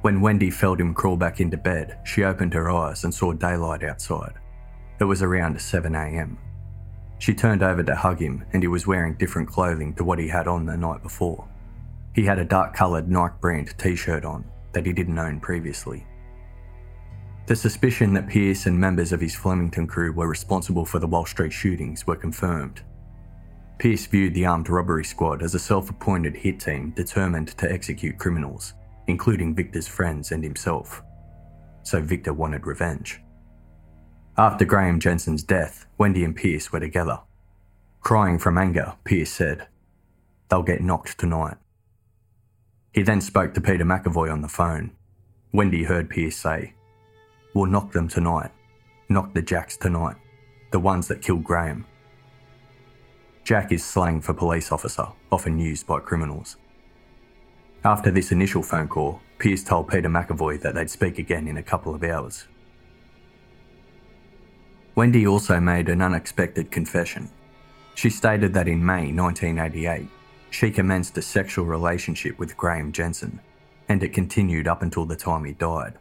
When 0.00 0.20
Wendy 0.20 0.50
felt 0.50 0.80
him 0.80 0.94
crawl 0.94 1.16
back 1.16 1.40
into 1.40 1.56
bed, 1.56 1.98
she 2.04 2.24
opened 2.24 2.54
her 2.54 2.70
eyes 2.70 3.04
and 3.04 3.14
saw 3.14 3.32
daylight 3.32 3.84
outside. 3.84 4.32
It 4.98 5.04
was 5.04 5.22
around 5.22 5.56
7am. 5.56 6.36
She 7.20 7.34
turned 7.34 7.62
over 7.62 7.84
to 7.84 7.94
hug 7.94 8.18
him, 8.18 8.44
and 8.52 8.64
he 8.64 8.66
was 8.66 8.84
wearing 8.84 9.14
different 9.14 9.48
clothing 9.48 9.94
to 9.94 10.02
what 10.02 10.18
he 10.18 10.26
had 10.26 10.48
on 10.48 10.66
the 10.66 10.76
night 10.76 11.04
before. 11.04 11.46
He 12.14 12.24
had 12.24 12.40
a 12.40 12.44
dark 12.44 12.74
coloured 12.74 13.08
Nike 13.08 13.36
brand 13.40 13.78
t 13.78 13.94
shirt 13.94 14.24
on 14.24 14.44
that 14.72 14.86
he 14.86 14.92
didn't 14.92 15.18
own 15.18 15.38
previously. 15.38 16.04
The 17.46 17.56
suspicion 17.56 18.14
that 18.14 18.28
Peirce 18.28 18.66
and 18.66 18.78
members 18.78 19.12
of 19.12 19.20
his 19.20 19.34
Flemington 19.34 19.86
crew 19.88 20.12
were 20.12 20.28
responsible 20.28 20.84
for 20.84 21.00
the 21.00 21.08
Walsh 21.08 21.30
Street 21.32 21.52
shootings 21.52 22.06
were 22.06 22.14
confirmed. 22.14 22.82
Peirce 23.78 24.06
viewed 24.06 24.32
the 24.34 24.46
armed 24.46 24.68
robbery 24.68 25.04
squad 25.04 25.42
as 25.42 25.56
a 25.56 25.58
self 25.58 25.90
appointed 25.90 26.36
hit 26.36 26.60
team 26.60 26.90
determined 26.90 27.48
to 27.58 27.70
execute 27.70 28.16
criminals, 28.16 28.74
including 29.08 29.56
Victor's 29.56 29.88
friends 29.88 30.30
and 30.30 30.44
himself. 30.44 31.02
So 31.82 32.00
Victor 32.00 32.32
wanted 32.32 32.64
revenge. 32.64 33.20
After 34.38 34.64
Graeme 34.64 35.00
Jensen's 35.00 35.42
death, 35.42 35.86
Wendy 35.98 36.22
and 36.24 36.36
Peirce 36.36 36.70
were 36.70 36.78
together. 36.80 37.18
Crying 38.00 38.38
from 38.38 38.56
anger, 38.56 38.94
Peirce 39.02 39.32
said, 39.32 39.66
They'll 40.48 40.62
get 40.62 40.80
knocked 40.80 41.18
tonight. 41.18 41.56
He 42.94 43.02
then 43.02 43.20
spoke 43.20 43.52
to 43.54 43.60
Peter 43.60 43.84
McAvoy 43.84 44.32
on 44.32 44.42
the 44.42 44.48
phone. 44.48 44.92
Wendy 45.52 45.84
heard 45.84 46.08
Peirce 46.08 46.36
say, 46.36 46.74
We'll 47.54 47.66
knock 47.66 47.92
them 47.92 48.08
tonight. 48.08 48.50
Knock 49.08 49.34
the 49.34 49.42
Jacks 49.42 49.76
tonight. 49.76 50.16
The 50.70 50.80
ones 50.80 51.08
that 51.08 51.20
killed 51.20 51.44
Graeme. 51.44 51.84
Jack 53.44 53.72
is 53.72 53.84
slang 53.84 54.20
for 54.20 54.32
police 54.32 54.72
officer, 54.72 55.08
often 55.30 55.58
used 55.58 55.86
by 55.86 56.00
criminals. 56.00 56.56
After 57.84 58.10
this 58.10 58.32
initial 58.32 58.62
phone 58.62 58.88
call, 58.88 59.20
Peirce 59.38 59.64
told 59.64 59.88
Peter 59.88 60.08
McAvoy 60.08 60.60
that 60.60 60.74
they'd 60.74 60.88
speak 60.88 61.18
again 61.18 61.48
in 61.48 61.56
a 61.56 61.62
couple 61.62 61.94
of 61.94 62.04
hours. 62.04 62.46
Wendy 64.94 65.26
also 65.26 65.58
made 65.58 65.88
an 65.88 66.00
unexpected 66.00 66.70
confession. 66.70 67.28
She 67.94 68.08
stated 68.08 68.54
that 68.54 68.68
in 68.68 68.84
May 68.84 69.12
1988, 69.12 70.08
she 70.50 70.70
commenced 70.70 71.18
a 71.18 71.22
sexual 71.22 71.64
relationship 71.64 72.38
with 72.38 72.56
Graeme 72.56 72.92
Jensen, 72.92 73.40
and 73.88 74.02
it 74.02 74.12
continued 74.12 74.68
up 74.68 74.82
until 74.82 75.04
the 75.04 75.16
time 75.16 75.44
he 75.44 75.52
died. 75.52 75.98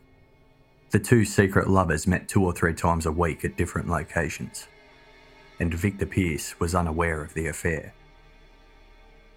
The 0.91 0.99
two 0.99 1.23
secret 1.23 1.69
lovers 1.69 2.05
met 2.05 2.27
two 2.27 2.43
or 2.43 2.51
three 2.51 2.73
times 2.73 3.05
a 3.05 3.13
week 3.13 3.45
at 3.45 3.55
different 3.55 3.87
locations, 3.87 4.67
and 5.57 5.73
Victor 5.73 6.05
Peirce 6.05 6.59
was 6.59 6.75
unaware 6.75 7.21
of 7.21 7.33
the 7.33 7.47
affair. 7.47 7.93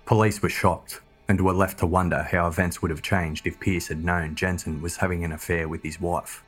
Police 0.04 0.42
were 0.42 0.48
shocked 0.48 1.00
and 1.28 1.40
were 1.40 1.52
left 1.52 1.78
to 1.78 1.86
wonder 1.86 2.24
how 2.24 2.48
events 2.48 2.82
would 2.82 2.90
have 2.90 3.02
changed 3.02 3.46
if 3.46 3.60
Peirce 3.60 3.86
had 3.86 4.04
known 4.04 4.34
Jensen 4.34 4.82
was 4.82 4.96
having 4.96 5.22
an 5.22 5.30
affair 5.30 5.68
with 5.68 5.84
his 5.84 6.00
wife. 6.00 6.42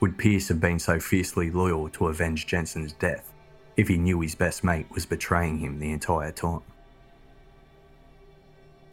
Would 0.00 0.16
Peirce 0.16 0.48
have 0.48 0.58
been 0.58 0.78
so 0.78 0.98
fiercely 0.98 1.50
loyal 1.50 1.90
to 1.90 2.08
avenge 2.08 2.46
Jensen's 2.46 2.94
death 2.94 3.30
if 3.76 3.88
he 3.88 3.98
knew 3.98 4.20
his 4.22 4.34
best 4.34 4.64
mate 4.64 4.86
was 4.90 5.04
betraying 5.04 5.58
him 5.58 5.80
the 5.80 5.92
entire 5.92 6.32
time? 6.32 6.62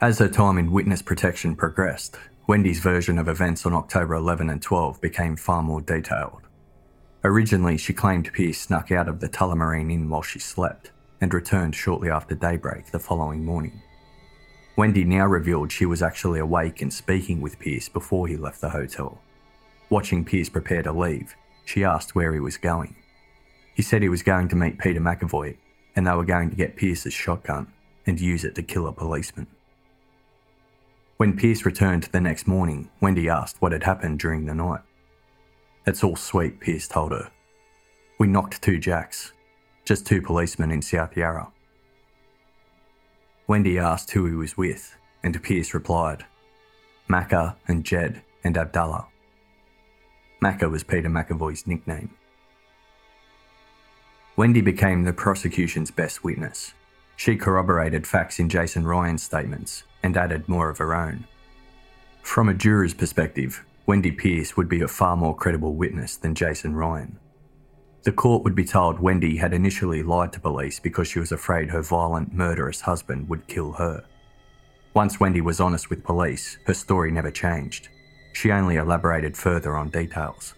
As 0.02 0.20
her 0.20 0.28
time 0.28 0.58
in 0.58 0.74
witness 0.74 1.02
protection 1.02 1.56
progressed, 1.56 2.18
Wendy's 2.52 2.82
version 2.82 3.18
of 3.18 3.30
events 3.30 3.66
on 3.66 3.74
October 3.74 4.14
11 4.14 4.50
and 4.50 4.62
12 4.62 5.00
became 5.00 5.38
far 5.38 5.64
more 5.64 5.80
detailed. 5.80 6.42
Originally, 7.24 7.78
she 7.78 7.94
claimed 7.94 8.30
Peirce 8.34 8.60
snuck 8.60 8.92
out 8.92 9.08
of 9.08 9.22
the 9.22 9.30
Tullamarine 9.30 9.90
Inn 9.90 10.10
while 10.10 10.22
she 10.22 10.38
slept 10.38 10.92
and 11.22 11.34
returned 11.34 11.74
shortly 11.74 12.10
after 12.10 12.36
daybreak 12.36 12.88
the 12.88 13.00
following 13.00 13.46
morning. 13.46 13.82
Wendy 14.76 15.06
now 15.06 15.28
revealed 15.28 15.72
she 15.72 15.86
was 15.86 16.02
actually 16.02 16.42
awake 16.42 16.82
and 16.82 16.94
speaking 16.94 17.40
with 17.40 17.58
Peirce 17.58 17.88
before 17.88 18.28
he 18.28 18.36
left 18.36 18.60
the 18.60 18.72
hotel. 18.72 19.22
Watching 19.90 20.26
Peirce 20.26 20.50
prepare 20.50 20.84
to 20.84 20.92
leave, 20.92 21.34
she 21.64 21.86
asked 21.86 22.16
where 22.16 22.34
he 22.34 22.42
was 22.42 22.58
going. 22.58 22.98
He 23.76 23.82
said 23.82 24.02
he 24.02 24.10
was 24.10 24.24
going 24.24 24.50
to 24.50 24.58
meet 24.58 24.78
Peter 24.78 25.00
McAvoy 25.00 25.56
and 25.96 26.06
they 26.06 26.12
were 26.12 26.26
going 26.26 26.50
to 26.50 26.58
get 26.58 26.76
Peirce's 26.76 27.14
shotgun 27.14 27.72
and 28.06 28.20
use 28.20 28.44
it 28.44 28.56
to 28.56 28.62
kill 28.62 28.88
a 28.88 28.92
policeman. 28.92 29.48
When 31.22 31.38
Peirce 31.38 31.68
returned 31.68 32.06
the 32.06 32.20
next 32.20 32.48
morning, 32.48 32.90
Wendy 33.00 33.30
asked 33.30 33.58
what 33.62 33.74
had 33.74 33.84
happened 33.84 34.18
during 34.18 34.48
the 34.48 34.56
night. 34.56 34.80
It's 35.86 36.04
all 36.04 36.16
sweet, 36.16 36.60
Peirce 36.60 36.88
told 36.88 37.12
her. 37.12 37.30
We 38.18 38.26
knocked 38.26 38.64
two 38.64 38.80
jacks, 38.80 39.32
just 39.86 40.08
two 40.08 40.20
policemen 40.20 40.72
in 40.72 40.82
South 40.82 41.16
Yarra. 41.16 41.52
Wendy 43.46 43.78
asked 43.78 44.10
who 44.10 44.26
he 44.26 44.34
was 44.34 44.58
with, 44.58 44.98
and 45.22 45.44
Peirce 45.44 45.76
replied, 45.76 46.26
Macca 47.08 47.56
and 47.68 47.84
Jedd 47.84 48.24
and 48.44 48.58
Abdallah. 48.58 49.06
Macca 50.42 50.72
was 50.72 50.84
Peter 50.84 51.08
McAvoy's 51.08 51.68
nickname. 51.68 52.10
Wendy 54.38 54.62
became 54.62 55.04
the 55.04 55.14
prosecution's 55.14 55.92
best 55.92 56.24
witness. 56.24 56.74
She 57.22 57.36
corroborated 57.36 58.08
facts 58.08 58.40
in 58.40 58.50
Jason 58.50 58.88
Ryan's 58.88 59.22
statements 59.22 59.84
and 60.02 60.18
added 60.18 60.50
more 60.50 60.70
of 60.70 60.80
her 60.80 60.96
own. 60.96 61.28
From 62.24 62.50
a 62.50 62.54
juror's 62.56 62.96
perspective, 62.96 63.64
Wendy 63.86 64.12
Peirce 64.12 64.58
would 64.58 64.68
be 64.68 64.82
a 64.82 64.88
far 64.88 65.16
more 65.16 65.36
credible 65.36 65.76
witness 65.76 66.18
than 66.18 66.34
Jason 66.34 66.76
Ryan. 66.76 67.20
The 68.02 68.12
court 68.12 68.44
would 68.44 68.56
be 68.56 68.66
told 68.66 69.00
Wendy 69.00 69.38
had 69.38 69.54
initially 69.54 70.02
lied 70.02 70.34
to 70.34 70.40
police 70.40 70.80
because 70.80 71.08
she 71.08 71.20
was 71.20 71.32
afraid 71.32 71.70
her 71.70 71.84
violent, 71.84 72.34
murderous 72.34 72.82
husband 72.82 73.30
would 73.30 73.46
kill 73.46 73.74
her. 73.74 74.04
Once 74.96 75.20
Wendy 75.20 75.42
was 75.42 75.60
honest 75.60 75.92
with 75.92 76.04
police, 76.04 76.58
her 76.66 76.74
story 76.74 77.12
never 77.12 77.30
changed. 77.30 77.90
She 78.34 78.52
only 78.52 78.78
elaborated 78.78 79.38
further 79.38 79.78
on 79.78 79.90
details. 79.90 80.56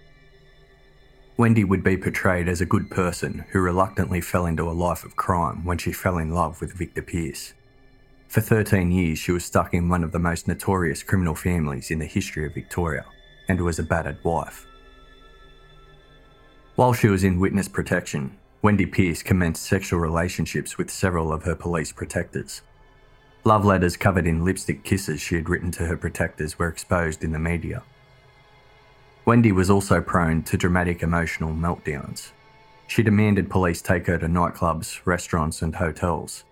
Wendy 1.36 1.64
would 1.64 1.84
be 1.84 1.98
portrayed 1.98 2.48
as 2.48 2.62
a 2.62 2.66
good 2.66 2.92
person 2.92 3.44
who 3.50 3.60
reluctantly 3.60 4.22
fell 4.22 4.46
into 4.46 4.70
a 4.70 4.72
life 4.72 5.04
of 5.04 5.16
crime 5.16 5.66
when 5.66 5.80
she 5.80 5.92
fell 5.92 6.20
in 6.20 6.30
love 6.30 6.62
with 6.62 6.74
Victor 6.74 7.02
Peirce. 7.02 7.54
For 8.28 8.40
13 8.40 8.92
years, 8.92 9.18
she 9.18 9.32
was 9.32 9.44
stuck 9.44 9.74
in 9.74 9.90
one 9.90 10.04
of 10.04 10.12
the 10.12 10.20
most 10.20 10.48
notorious 10.48 11.02
criminal 11.02 11.34
families 11.34 11.90
in 11.90 11.98
the 11.98 12.06
history 12.06 12.46
of 12.46 12.54
Victoria 12.54 13.06
and 13.48 13.60
was 13.62 13.80
a 13.80 13.84
battered 13.84 14.24
wife. 14.24 14.68
While 16.76 16.94
she 16.94 17.08
was 17.08 17.24
in 17.24 17.40
witness 17.40 17.68
protection, 17.68 18.38
Wendy 18.62 18.86
Peirce 18.86 19.24
commenced 19.24 19.64
sexual 19.64 20.00
relationships 20.00 20.78
with 20.78 20.92
several 20.92 21.34
of 21.34 21.44
her 21.44 21.56
police 21.56 21.92
protectors. 21.92 22.62
Love 23.44 23.66
letters 23.66 23.98
covered 23.98 24.28
in 24.28 24.46
lipstick 24.46 24.84
kisses 24.84 25.20
she 25.20 25.36
had 25.36 25.50
written 25.50 25.72
to 25.72 25.86
her 25.86 25.98
protectors 25.98 26.60
were 26.60 26.68
exposed 26.68 27.24
in 27.24 27.32
the 27.32 27.40
media. 27.40 27.84
Wendy 29.26 29.54
was 29.54 29.70
also 29.70 30.02
prone 30.02 30.44
to 30.44 30.58
dramatic 30.58 31.02
emotional 31.02 31.54
meltdowns. 31.54 32.32
She 32.88 33.04
demanded 33.04 33.50
police 33.50 33.82
take 33.82 34.08
her 34.08 34.18
to 34.18 34.28
nightclubs, 34.28 35.00
restaurants, 35.06 35.62
and 35.62 35.76
hotels. 35.76 36.44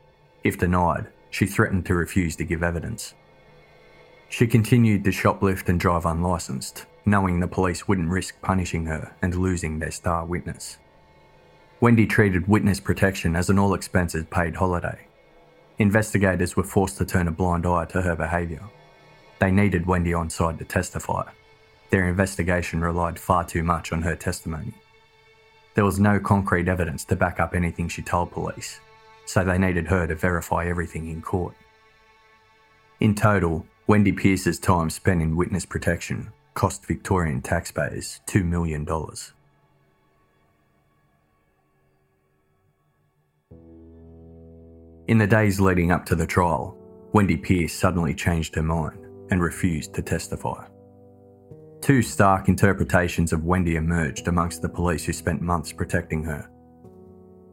If 0.46 0.58
denied, 0.58 1.08
she 1.30 1.46
threatened 1.46 1.86
to 1.86 1.96
refuse 1.96 2.38
to 2.38 2.46
give 2.46 2.64
evidence. 2.64 3.14
She 4.30 4.48
continued 4.48 5.04
to 5.04 5.10
shoplift 5.10 5.68
and 5.68 5.78
drive 5.78 6.06
unlicensed, 6.06 6.86
knowing 7.06 7.42
the 7.42 7.48
police 7.48 7.90
wouldn't 7.90 8.10
risk 8.10 8.36
punishing 8.42 8.86
her 8.86 9.14
and 9.22 9.36
losing 9.36 9.80
their 9.80 9.92
star 9.92 10.26
witness. 10.26 10.78
Wendy 11.82 12.06
treated 12.06 12.48
witness 12.48 12.80
protection 12.80 13.36
as 13.36 13.50
an 13.50 13.60
all 13.60 13.74
expenses 13.74 14.26
paid 14.32 14.56
holiday. 14.56 15.08
Investigators 15.78 16.56
were 16.56 16.64
forced 16.64 16.98
to 17.00 17.06
turn 17.06 17.28
a 17.28 17.32
blind 17.32 17.66
eye 17.66 17.86
to 17.86 18.02
her 18.02 18.16
behaviour. 18.16 18.64
They 19.40 19.52
needed 19.52 19.86
Wendy 19.86 20.14
on 20.14 20.30
side 20.30 20.60
to 20.60 20.66
testify. 20.66 21.24
Their 21.92 22.08
investigation 22.08 22.82
relied 22.82 23.20
far 23.20 23.46
too 23.46 23.64
much 23.64 23.92
on 23.92 24.02
her 24.02 24.16
testimony. 24.16 24.74
There 25.76 25.86
was 25.86 26.00
no 26.00 26.20
concrete 26.20 26.68
evidence 26.68 27.06
to 27.06 27.16
back 27.16 27.40
up 27.40 27.54
anything 27.54 27.90
she 27.90 28.02
told 28.02 28.32
police, 28.32 28.80
so 29.26 29.44
they 29.44 29.58
needed 29.58 29.88
her 29.88 30.08
to 30.08 30.16
verify 30.16 30.66
everything 30.66 31.10
in 31.10 31.22
court. 31.22 31.54
In 33.02 33.14
total, 33.14 33.66
Wendy 33.88 34.12
Peirce's 34.12 34.58
time 34.60 34.90
spent 34.90 35.22
in 35.22 35.36
witness 35.36 35.66
protection 35.66 36.32
cost 36.54 36.86
Victorian 36.86 37.42
taxpayers 37.42 38.22
$2 38.28 38.44
million. 38.44 38.88
In 45.08 45.18
the 45.18 45.28
days 45.28 45.60
leading 45.60 45.92
up 45.92 46.06
to 46.06 46.16
the 46.16 46.28
trial, 46.28 46.78
Wendy 47.14 47.36
Peirce 47.36 47.74
suddenly 47.74 48.14
changed 48.14 48.56
her 48.56 48.64
mind 48.64 49.06
and 49.30 49.42
refused 49.42 49.94
to 49.96 50.02
testify. 50.02 50.71
Two 51.82 52.04
stark 52.04 52.48
interpretations 52.48 53.34
of 53.34 53.44
Wendy 53.44 53.76
emerged 53.76 54.28
amongst 54.28 54.62
the 54.62 54.70
police 54.70 55.04
who 55.04 55.14
spent 55.14 55.42
months 55.42 55.74
protecting 55.74 56.24
her. 56.24 56.48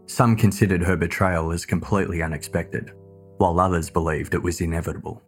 Some 0.04 0.36
considered 0.36 0.82
her 0.82 0.96
betrayal 0.96 1.50
as 1.50 1.64
completely 1.64 2.22
unexpected, 2.22 2.92
while 3.38 3.58
others 3.58 3.88
believed 3.88 4.34
it 4.34 4.42
was 4.42 4.60
inevitable. 4.60 5.22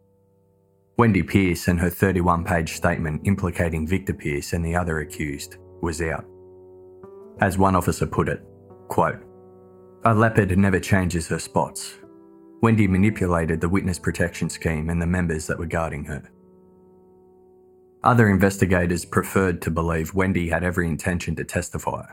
Wendy 0.98 1.22
Peirce 1.22 1.68
and 1.68 1.80
her 1.80 1.88
31 1.88 2.44
page 2.44 2.74
statement 2.74 3.22
implicating 3.26 3.86
Victor 3.86 4.12
Peirce 4.12 4.52
and 4.52 4.62
the 4.62 4.76
other 4.76 5.00
accused 5.00 5.56
was 5.80 6.02
out. 6.02 6.26
As 7.40 7.56
one 7.56 7.74
officer 7.74 8.06
put 8.06 8.28
it, 8.28 8.42
quote, 8.88 9.18
A 10.04 10.14
leopard 10.14 10.56
never 10.58 10.78
changes 10.78 11.26
her 11.28 11.38
spots. 11.38 11.94
Wendy 12.60 12.86
manipulated 12.86 13.62
the 13.62 13.68
witness 13.68 13.98
protection 13.98 14.50
scheme 14.50 14.90
and 14.90 15.00
the 15.00 15.06
members 15.06 15.46
that 15.46 15.58
were 15.58 15.64
guarding 15.64 16.04
her. 16.04 16.22
Other 18.02 18.30
investigators 18.30 19.04
preferred 19.04 19.60
to 19.62 19.70
believe 19.70 20.14
Wendy 20.14 20.48
had 20.48 20.64
every 20.64 20.88
intention 20.88 21.36
to 21.36 21.44
testify. 21.44 22.06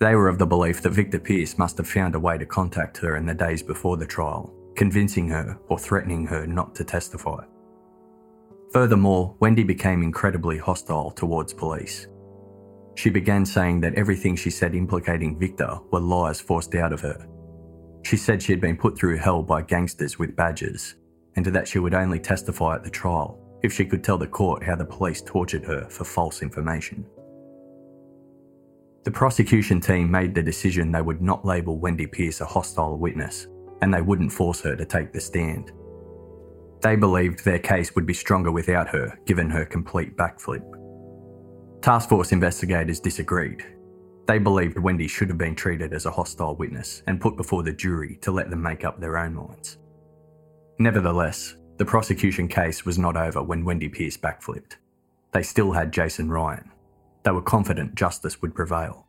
They 0.00 0.16
were 0.16 0.28
of 0.28 0.38
the 0.38 0.46
belief 0.46 0.82
that 0.82 0.90
Victor 0.90 1.20
Peirce 1.20 1.56
must 1.56 1.76
have 1.76 1.86
found 1.86 2.16
a 2.16 2.20
way 2.20 2.36
to 2.36 2.44
contact 2.44 2.96
her 2.98 3.16
in 3.16 3.24
the 3.24 3.34
days 3.34 3.62
before 3.62 3.96
the 3.96 4.06
trial, 4.06 4.52
convincing 4.74 5.28
her 5.28 5.56
or 5.68 5.78
threatening 5.78 6.26
her 6.26 6.48
not 6.48 6.74
to 6.74 6.84
testify. 6.84 7.44
Furthermore, 8.72 9.36
Wendy 9.38 9.62
became 9.62 10.02
incredibly 10.02 10.58
hostile 10.58 11.12
towards 11.12 11.54
police. 11.54 12.08
She 12.96 13.08
began 13.08 13.46
saying 13.46 13.82
that 13.82 13.94
everything 13.94 14.34
she 14.34 14.50
said 14.50 14.74
implicating 14.74 15.38
Victor 15.38 15.78
were 15.92 16.00
lies 16.00 16.40
forced 16.40 16.74
out 16.74 16.92
of 16.92 17.00
her. 17.02 17.28
She 18.02 18.16
said 18.16 18.42
she 18.42 18.50
had 18.50 18.60
been 18.60 18.76
put 18.76 18.98
through 18.98 19.18
hell 19.18 19.44
by 19.44 19.62
gangsters 19.62 20.18
with 20.18 20.34
badges, 20.34 20.96
and 21.36 21.46
that 21.46 21.68
she 21.68 21.78
would 21.78 21.94
only 21.94 22.18
testify 22.18 22.74
at 22.74 22.82
the 22.82 22.90
trial 22.90 23.43
if 23.64 23.72
she 23.72 23.86
could 23.86 24.04
tell 24.04 24.18
the 24.18 24.26
court 24.26 24.62
how 24.62 24.76
the 24.76 24.84
police 24.84 25.22
tortured 25.22 25.64
her 25.64 25.88
for 25.88 26.04
false 26.04 26.42
information. 26.42 27.04
The 29.04 29.10
prosecution 29.10 29.80
team 29.80 30.10
made 30.10 30.34
the 30.34 30.42
decision 30.42 30.92
they 30.92 31.00
would 31.00 31.22
not 31.22 31.46
label 31.46 31.78
Wendy 31.78 32.06
Peirce 32.06 32.42
a 32.42 32.44
hostile 32.44 32.98
witness, 32.98 33.46
and 33.80 33.92
they 33.92 34.02
wouldn't 34.02 34.32
force 34.32 34.60
her 34.60 34.76
to 34.76 34.84
take 34.84 35.14
the 35.14 35.20
stand. 35.20 35.72
They 36.82 36.94
believed 36.94 37.42
their 37.42 37.58
case 37.58 37.94
would 37.94 38.04
be 38.04 38.12
stronger 38.12 38.52
without 38.52 38.86
her, 38.88 39.18
given 39.24 39.48
her 39.48 39.64
complete 39.64 40.14
backflip. 40.14 40.62
Task 41.80 42.10
Force 42.10 42.32
investigators 42.32 43.00
disagreed. 43.00 43.64
They 44.26 44.38
believed 44.38 44.78
Wendy 44.78 45.08
should 45.08 45.28
have 45.28 45.38
been 45.38 45.54
treated 45.54 45.94
as 45.94 46.04
a 46.04 46.10
hostile 46.10 46.54
witness 46.56 47.02
and 47.06 47.20
put 47.20 47.36
before 47.36 47.62
the 47.62 47.72
jury 47.72 48.18
to 48.20 48.30
let 48.30 48.50
them 48.50 48.60
make 48.60 48.84
up 48.84 49.00
their 49.00 49.16
own 49.16 49.34
minds. 49.34 49.78
Nevertheless, 50.78 51.56
the 51.76 51.84
prosecution 51.84 52.46
case 52.46 52.84
was 52.84 52.98
not 52.98 53.16
over 53.16 53.42
when 53.42 53.64
Wendy 53.64 53.88
Peirce 53.88 54.16
backflipped. 54.16 54.76
They 55.32 55.42
still 55.42 55.72
had 55.72 55.92
Jason 55.92 56.30
Ryan. 56.30 56.70
They 57.24 57.32
were 57.32 57.42
confident 57.42 57.96
justice 57.96 58.40
would 58.40 58.54
prevail. 58.54 59.06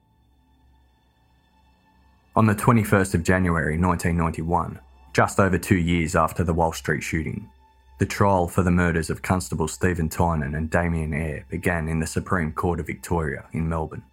On 2.35 2.47
the 2.47 2.55
21st 2.55 3.13
of 3.13 3.23
January 3.23 3.77
1991, 3.77 4.79
just 5.13 5.39
over 5.39 5.57
two 5.57 5.77
years 5.77 6.15
after 6.15 6.43
the 6.43 6.53
Walsh 6.53 6.79
Street 6.79 7.03
shooting, 7.03 7.49
the 7.99 8.05
trial 8.05 8.47
for 8.47 8.63
the 8.63 8.71
murders 8.71 9.09
of 9.09 9.21
Constable 9.21 9.67
Steven 9.67 10.09
Tynan 10.09 10.55
and 10.55 10.69
Damian 10.69 11.13
Eyre 11.13 11.45
began 11.49 11.87
in 11.87 11.99
the 11.99 12.07
Supreme 12.07 12.51
Court 12.51 12.79
of 12.79 12.87
Victoria 12.87 13.45
in 13.53 13.69
Melbourne. 13.69 14.03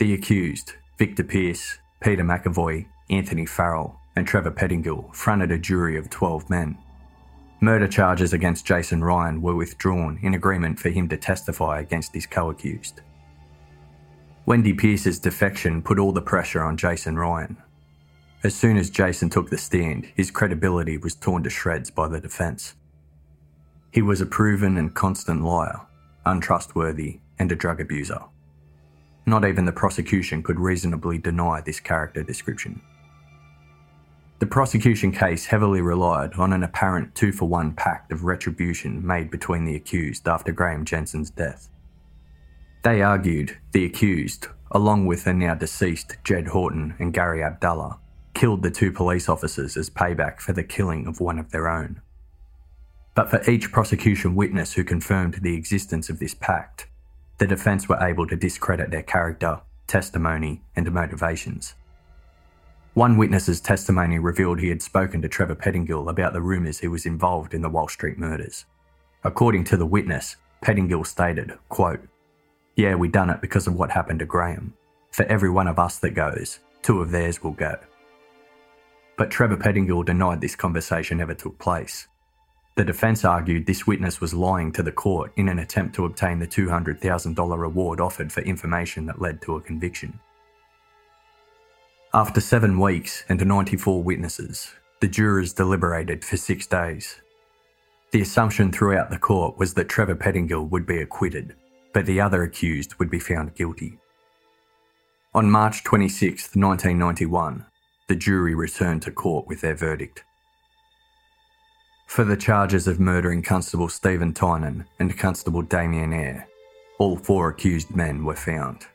The 0.00 0.14
accused, 0.14 0.72
Victor 0.98 1.22
Peirce, 1.22 1.78
Peter 2.00 2.24
McEvoy, 2.24 2.86
Anthony 3.10 3.46
Farrell, 3.46 4.00
and 4.16 4.26
Trevor 4.26 4.50
Pettingill 4.50 5.14
fronted 5.14 5.52
a 5.52 5.58
jury 5.58 5.96
of 5.96 6.10
12 6.10 6.50
men 6.50 6.78
Murder 7.60 7.88
charges 7.88 8.32
against 8.32 8.66
Jason 8.66 9.02
Ryan 9.02 9.42
were 9.42 9.56
withdrawn 9.56 10.18
in 10.22 10.34
agreement 10.34 10.78
for 10.78 10.90
him 10.90 11.08
to 11.08 11.16
testify 11.16 11.80
against 11.80 12.14
his 12.14 12.26
co 12.26 12.50
accused. 12.50 13.00
Wendy 14.46 14.72
Peirce's 14.72 15.18
defection 15.18 15.82
put 15.82 15.98
all 15.98 16.12
the 16.12 16.22
pressure 16.22 16.62
on 16.62 16.76
Jason 16.76 17.18
Ryan. 17.18 17.56
As 18.44 18.54
soon 18.54 18.76
as 18.76 18.88
Jason 18.88 19.28
took 19.28 19.50
the 19.50 19.58
stand, 19.58 20.06
his 20.14 20.30
credibility 20.30 20.96
was 20.96 21.16
torn 21.16 21.42
to 21.42 21.50
shreds 21.50 21.90
by 21.90 22.06
the 22.06 22.20
defence. 22.20 22.76
He 23.92 24.02
was 24.02 24.20
a 24.20 24.26
proven 24.26 24.76
and 24.76 24.94
constant 24.94 25.42
liar, 25.42 25.80
untrustworthy, 26.24 27.18
and 27.40 27.50
a 27.50 27.56
drug 27.56 27.80
abuser. 27.80 28.20
Not 29.26 29.44
even 29.44 29.64
the 29.64 29.72
prosecution 29.72 30.42
could 30.42 30.60
reasonably 30.60 31.18
deny 31.18 31.60
this 31.60 31.80
character 31.80 32.22
description. 32.22 32.80
The 34.38 34.46
prosecution 34.46 35.10
case 35.10 35.46
heavily 35.46 35.80
relied 35.80 36.34
on 36.34 36.52
an 36.52 36.62
apparent 36.62 37.14
two 37.16 37.32
for 37.32 37.48
one 37.48 37.72
pact 37.72 38.12
of 38.12 38.22
retribution 38.22 39.04
made 39.04 39.32
between 39.32 39.64
the 39.64 39.74
accused 39.74 40.28
after 40.28 40.52
Graeme 40.52 40.84
Jensen's 40.84 41.30
death. 41.30 41.68
They 42.82 43.02
argued 43.02 43.58
the 43.72 43.84
accused, 43.84 44.46
along 44.70 45.06
with 45.06 45.24
the 45.24 45.34
now 45.34 45.54
deceased 45.54 46.18
Jedd 46.22 46.46
Houghton 46.48 46.94
and 47.00 47.12
Gary 47.12 47.42
Abdallah, 47.42 47.98
killed 48.34 48.62
the 48.62 48.70
two 48.70 48.92
police 48.92 49.28
officers 49.28 49.76
as 49.76 49.90
payback 49.90 50.38
for 50.40 50.52
the 50.52 50.62
killing 50.62 51.08
of 51.08 51.20
one 51.20 51.40
of 51.40 51.50
their 51.50 51.68
own. 51.68 52.00
But 53.16 53.30
for 53.30 53.42
each 53.50 53.72
prosecution 53.72 54.36
witness 54.36 54.74
who 54.74 54.84
confirmed 54.84 55.40
the 55.42 55.56
existence 55.56 56.08
of 56.08 56.20
this 56.20 56.34
pact, 56.34 56.86
the 57.38 57.48
defence 57.48 57.88
were 57.88 58.00
able 58.00 58.28
to 58.28 58.36
discredit 58.36 58.92
their 58.92 59.02
character, 59.02 59.62
testimony, 59.88 60.62
and 60.76 60.92
motivations. 60.92 61.74
One 62.98 63.16
witness's 63.16 63.60
testimony 63.60 64.18
revealed 64.18 64.58
he 64.58 64.70
had 64.70 64.82
spoken 64.82 65.22
to 65.22 65.28
Trevor 65.28 65.54
Pettingill 65.54 66.10
about 66.10 66.32
the 66.32 66.42
rumours 66.42 66.80
he 66.80 66.88
was 66.88 67.06
involved 67.06 67.54
in 67.54 67.62
the 67.62 67.68
Walsh 67.68 67.92
Street 67.92 68.18
murders. 68.18 68.64
According 69.22 69.62
to 69.66 69.76
the 69.76 69.86
witness, 69.86 70.34
Pettingill 70.62 71.06
stated, 71.06 71.56
quote, 71.68 72.00
Yeah, 72.74 72.96
we 72.96 73.06
done 73.06 73.30
it 73.30 73.40
because 73.40 73.68
of 73.68 73.74
what 73.74 73.92
happened 73.92 74.18
to 74.18 74.26
Graeme. 74.26 74.74
For 75.12 75.24
every 75.26 75.48
one 75.48 75.68
of 75.68 75.78
us 75.78 76.00
that 76.00 76.16
goes, 76.16 76.58
two 76.82 77.00
of 77.00 77.12
theirs 77.12 77.40
will 77.40 77.52
go. 77.52 77.76
But 79.16 79.30
Trevor 79.30 79.58
Pettingill 79.58 80.04
denied 80.04 80.40
this 80.40 80.56
conversation 80.56 81.20
ever 81.20 81.34
took 81.34 81.56
place. 81.60 82.08
The 82.74 82.84
defence 82.84 83.24
argued 83.24 83.64
this 83.64 83.86
witness 83.86 84.20
was 84.20 84.34
lying 84.34 84.72
to 84.72 84.82
the 84.82 84.90
court 84.90 85.30
in 85.36 85.48
an 85.48 85.60
attempt 85.60 85.94
to 85.94 86.04
obtain 86.04 86.40
the 86.40 86.48
$200,000 86.48 87.58
reward 87.60 88.00
offered 88.00 88.32
for 88.32 88.40
information 88.40 89.06
that 89.06 89.22
led 89.22 89.40
to 89.42 89.54
a 89.54 89.60
conviction. 89.60 90.18
After 92.14 92.40
seven 92.40 92.78
weeks 92.78 93.22
and 93.28 93.44
94 93.44 94.02
witnesses, 94.02 94.72
the 95.00 95.08
jurors 95.08 95.52
deliberated 95.52 96.24
for 96.24 96.38
six 96.38 96.66
days. 96.66 97.20
The 98.12 98.22
assumption 98.22 98.72
throughout 98.72 99.10
the 99.10 99.18
court 99.18 99.58
was 99.58 99.74
that 99.74 99.90
Trevor 99.90 100.14
Pettingill 100.14 100.70
would 100.70 100.86
be 100.86 101.02
acquitted, 101.02 101.54
but 101.92 102.06
the 102.06 102.18
other 102.18 102.42
accused 102.42 102.94
would 102.94 103.10
be 103.10 103.18
found 103.18 103.54
guilty. 103.54 103.98
On 105.34 105.50
March 105.50 105.84
26, 105.84 106.56
1991, 106.56 107.66
the 108.08 108.16
jury 108.16 108.54
returned 108.54 109.02
to 109.02 109.10
court 109.10 109.46
with 109.46 109.60
their 109.60 109.74
verdict. 109.74 110.24
For 112.06 112.24
the 112.24 112.38
charges 112.38 112.88
of 112.88 112.98
murdering 112.98 113.42
Constable 113.42 113.90
Steven 113.90 114.32
Tynan 114.32 114.86
and 114.98 115.18
Constable 115.18 115.60
Damian 115.60 116.14
Eyre, 116.14 116.48
all 116.98 117.18
four 117.18 117.50
accused 117.50 117.94
men 117.94 118.24
were 118.24 118.34
found 118.34 118.86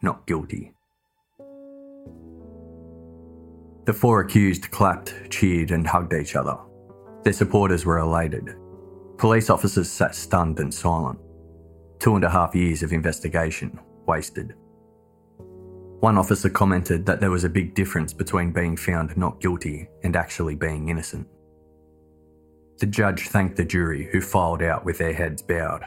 not 0.00 0.26
guilty. 0.26 0.73
The 3.84 3.92
four 3.92 4.20
accused 4.20 4.70
clapped, 4.70 5.14
cheered, 5.30 5.70
and 5.70 5.86
hugged 5.86 6.14
each 6.14 6.36
other. 6.36 6.56
Their 7.22 7.32
supporters 7.32 7.84
were 7.84 7.98
elated. 7.98 8.56
Police 9.18 9.50
officers 9.50 9.90
sat 9.90 10.14
stunned 10.14 10.58
and 10.58 10.72
silent. 10.72 11.18
Two 11.98 12.16
and 12.16 12.24
a 12.24 12.30
half 12.30 12.54
years 12.54 12.82
of 12.82 12.92
investigation 12.92 13.78
wasted. 14.06 14.54
One 16.00 16.18
officer 16.18 16.50
commented 16.50 17.06
that 17.06 17.20
there 17.20 17.30
was 17.30 17.44
a 17.44 17.48
big 17.48 17.74
difference 17.74 18.12
between 18.12 18.52
being 18.52 18.76
found 18.76 19.16
not 19.16 19.40
guilty 19.40 19.88
and 20.02 20.16
actually 20.16 20.54
being 20.54 20.88
innocent. 20.88 21.26
The 22.78 22.86
judge 22.86 23.28
thanked 23.28 23.56
the 23.56 23.64
jury, 23.64 24.08
who 24.10 24.20
filed 24.20 24.62
out 24.62 24.84
with 24.84 24.98
their 24.98 25.14
heads 25.14 25.40
bowed. 25.40 25.86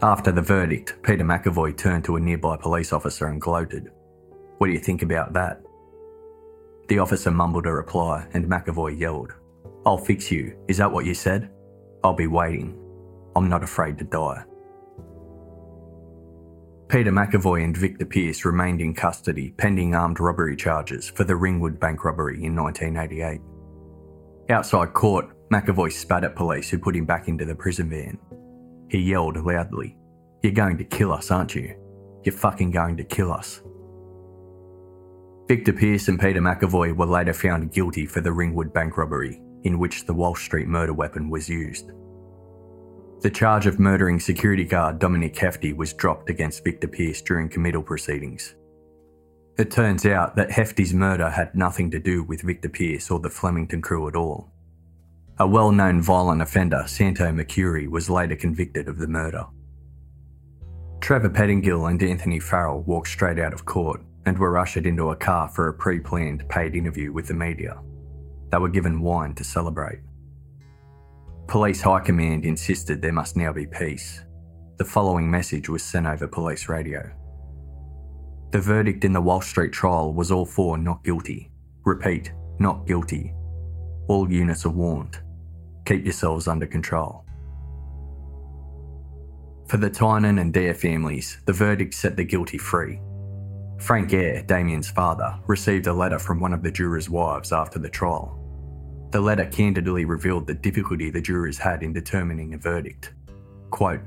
After 0.00 0.30
the 0.30 0.42
verdict, 0.42 0.94
Peter 1.02 1.24
McEvoy 1.24 1.76
turned 1.76 2.04
to 2.04 2.16
a 2.16 2.20
nearby 2.20 2.56
police 2.56 2.92
officer 2.92 3.26
and 3.26 3.40
gloated. 3.40 3.90
What 4.58 4.68
do 4.68 4.72
you 4.72 4.78
think 4.78 5.02
about 5.02 5.32
that? 5.32 5.60
The 6.88 6.98
officer 6.98 7.30
mumbled 7.30 7.66
a 7.66 7.72
reply, 7.72 8.26
and 8.32 8.46
McEvoy 8.46 8.98
yelled, 8.98 9.32
I'll 9.84 9.98
fix 9.98 10.30
you. 10.30 10.56
Is 10.68 10.78
that 10.78 10.90
what 10.90 11.04
you 11.04 11.14
said? 11.14 11.50
I'll 12.02 12.14
be 12.14 12.26
waiting. 12.26 12.76
I'm 13.34 13.48
not 13.48 13.62
afraid 13.62 13.98
to 13.98 14.04
die. 14.04 14.44
Peter 16.88 17.10
McEvoy 17.10 17.64
and 17.64 17.76
Victor 17.76 18.04
Peirce 18.04 18.44
remained 18.44 18.80
in 18.80 18.94
custody 18.94 19.52
pending 19.56 19.94
armed 19.94 20.20
robbery 20.20 20.54
charges 20.54 21.10
for 21.10 21.24
the 21.24 21.34
Ringwood 21.34 21.80
bank 21.80 22.04
robbery 22.04 22.44
in 22.44 22.54
1988. 22.54 23.40
Outside 24.50 24.92
court, 24.92 25.26
McEvoy 25.50 25.92
spat 25.92 26.22
at 26.22 26.36
police 26.36 26.70
who 26.70 26.78
put 26.78 26.94
him 26.94 27.04
back 27.04 27.26
into 27.26 27.44
the 27.44 27.54
prison 27.54 27.90
van. 27.90 28.18
He 28.88 28.98
yelled 28.98 29.36
loudly, 29.36 29.96
You're 30.42 30.52
going 30.52 30.78
to 30.78 30.84
kill 30.84 31.12
us, 31.12 31.32
aren't 31.32 31.56
you? 31.56 31.74
You're 32.22 32.36
fucking 32.36 32.70
going 32.70 32.96
to 32.98 33.04
kill 33.04 33.32
us. 33.32 33.60
Victor 35.48 35.72
Peirce 35.72 36.08
and 36.08 36.18
Peter 36.18 36.40
McEvoy 36.40 36.96
were 36.96 37.06
later 37.06 37.32
found 37.32 37.72
guilty 37.72 38.04
for 38.04 38.20
the 38.20 38.32
Ringwood 38.32 38.72
bank 38.72 38.96
robbery, 38.96 39.40
in 39.62 39.78
which 39.78 40.04
the 40.04 40.12
Walsh 40.12 40.44
Street 40.44 40.66
murder 40.66 40.92
weapon 40.92 41.30
was 41.30 41.48
used. 41.48 41.92
The 43.20 43.30
charge 43.30 43.66
of 43.66 43.78
murdering 43.78 44.18
security 44.18 44.64
guard 44.64 44.98
Dominic 44.98 45.38
Hefty 45.38 45.72
was 45.72 45.92
dropped 45.92 46.30
against 46.30 46.64
Victor 46.64 46.88
Peirce 46.88 47.22
during 47.22 47.48
committal 47.48 47.82
proceedings. 47.82 48.56
It 49.56 49.70
turns 49.70 50.04
out 50.04 50.34
that 50.34 50.50
Hefty's 50.50 50.92
murder 50.92 51.30
had 51.30 51.54
nothing 51.54 51.92
to 51.92 52.00
do 52.00 52.24
with 52.24 52.42
Victor 52.42 52.68
Peirce 52.68 53.08
or 53.08 53.20
the 53.20 53.30
Flemington 53.30 53.80
crew 53.80 54.08
at 54.08 54.16
all. 54.16 54.50
A 55.38 55.46
well 55.46 55.70
known 55.70 56.02
violent 56.02 56.42
offender, 56.42 56.82
Santo 56.88 57.30
Mercuri, 57.30 57.88
was 57.88 58.10
later 58.10 58.34
convicted 58.34 58.88
of 58.88 58.98
the 58.98 59.06
murder. 59.06 59.46
Trevor 61.00 61.30
Pettingill 61.30 61.88
and 61.88 62.02
Anthony 62.02 62.40
Farrell 62.40 62.82
walked 62.82 63.08
straight 63.08 63.38
out 63.38 63.54
of 63.54 63.64
court 63.64 64.02
and 64.26 64.36
were 64.36 64.58
ushered 64.58 64.86
into 64.86 65.10
a 65.10 65.16
car 65.16 65.48
for 65.48 65.68
a 65.68 65.74
pre 65.74 66.00
planned 66.00 66.46
paid 66.48 66.74
interview 66.74 67.12
with 67.12 67.28
the 67.28 67.34
media. 67.34 67.78
They 68.50 68.58
were 68.58 68.68
given 68.68 69.00
wine 69.00 69.34
to 69.36 69.44
celebrate. 69.44 70.00
Police 71.46 71.80
High 71.80 72.00
Command 72.00 72.44
insisted 72.44 73.00
there 73.00 73.12
must 73.12 73.36
now 73.36 73.52
be 73.52 73.66
peace. 73.66 74.22
The 74.78 74.84
following 74.84 75.30
message 75.30 75.68
was 75.68 75.82
sent 75.82 76.06
over 76.06 76.26
police 76.26 76.68
radio. 76.68 77.10
The 78.50 78.60
verdict 78.60 79.04
in 79.04 79.12
the 79.12 79.20
Walsh 79.20 79.46
Street 79.46 79.72
trial 79.72 80.12
was 80.12 80.30
all 80.30 80.44
four 80.44 80.76
not 80.76 81.04
guilty. 81.04 81.50
Repeat, 81.84 82.32
not 82.58 82.86
guilty. 82.86 83.32
All 84.08 84.30
units 84.30 84.66
are 84.66 84.70
warned. 84.70 85.18
Keep 85.84 86.04
yourselves 86.04 86.48
under 86.48 86.66
control. 86.66 87.24
For 89.68 89.78
the 89.78 89.90
Tynan 89.90 90.38
and 90.38 90.56
Eyre 90.56 90.74
families, 90.74 91.38
the 91.44 91.52
verdict 91.52 91.94
set 91.94 92.16
the 92.16 92.24
guilty 92.24 92.58
free. 92.58 93.00
Frank 93.78 94.12
Eyre, 94.12 94.42
Damian's 94.42 94.90
father, 94.90 95.38
received 95.46 95.86
a 95.86 95.92
letter 95.92 96.18
from 96.18 96.40
one 96.40 96.52
of 96.52 96.62
the 96.62 96.70
jurors' 96.70 97.10
wives 97.10 97.52
after 97.52 97.78
the 97.78 97.88
trial. 97.88 98.38
The 99.10 99.20
letter 99.20 99.46
candidly 99.46 100.04
revealed 100.04 100.46
the 100.46 100.54
difficulty 100.54 101.10
the 101.10 101.20
jurors 101.20 101.58
had 101.58 101.82
in 101.82 101.92
determining 101.92 102.54
a 102.54 102.58
verdict. 102.58 103.12
Quote, 103.70 104.00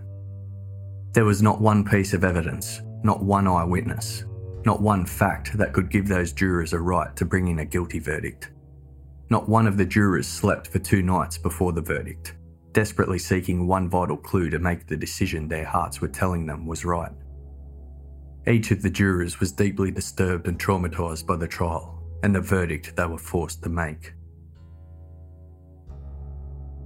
There 1.14 1.26
was 1.26 1.42
not 1.42 1.62
one 1.62 1.86
piece 1.86 2.14
of 2.14 2.24
evidence, 2.24 2.82
not 3.04 3.24
one 3.24 3.48
eyewitness, 3.48 4.26
not 4.66 4.82
one 4.82 5.06
fact 5.06 5.58
that 5.58 5.72
could 5.72 5.90
give 5.90 6.08
those 6.08 6.34
jurors 6.34 6.74
a 6.74 6.80
right 6.80 7.16
to 7.16 7.26
bring 7.26 7.48
in 7.48 7.60
a 7.60 7.66
guilty 7.66 8.00
verdict. 8.00 8.52
Not 9.30 9.48
one 9.48 9.68
of 9.68 9.78
the 9.78 9.86
jurors 9.86 10.28
slept 10.28 10.68
for 10.68 10.80
two 10.80 11.04
nights 11.04 11.38
before 11.38 11.72
the 11.72 11.82
verdict, 11.82 12.36
desperately 12.74 13.20
seeking 13.20 13.68
one 13.68 13.88
vital 13.88 14.18
clue 14.18 14.50
to 14.50 14.60
make 14.60 14.88
the 14.88 14.98
decision 14.98 15.48
their 15.48 15.66
hearts 15.66 16.02
were 16.02 16.08
telling 16.08 16.46
them 16.46 16.66
was 16.66 16.84
right. 16.84 17.12
Each 18.50 18.72
of 18.72 18.82
the 18.82 18.90
jurors 18.90 19.40
was 19.40 19.52
deeply 19.52 19.92
disturbed 19.92 20.48
and 20.48 20.60
traumatised 20.60 21.28
by 21.28 21.36
the 21.36 21.48
trial 21.48 22.02
and 22.24 22.34
the 22.34 22.42
verdict 22.42 22.96
they 22.96 23.06
were 23.06 23.20
forced 23.20 23.62
to 23.64 23.70
make. 23.70 24.14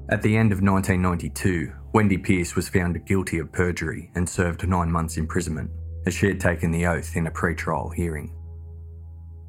At 0.09 0.21
the 0.21 0.35
end 0.35 0.51
of 0.51 0.61
1992, 0.61 1.71
Wendy 1.93 2.17
Peirce 2.17 2.57
was 2.57 2.67
found 2.67 3.05
guilty 3.05 3.39
of 3.39 3.53
perjury 3.53 4.11
and 4.15 4.27
served 4.27 4.67
nine 4.67 4.91
months' 4.91 5.15
imprisonment, 5.15 5.71
as 6.05 6.13
she 6.13 6.27
had 6.27 6.41
taken 6.41 6.69
the 6.71 6.85
oath 6.85 7.15
in 7.15 7.27
a 7.27 7.31
pre-trial 7.31 7.89
hearing. 7.89 8.35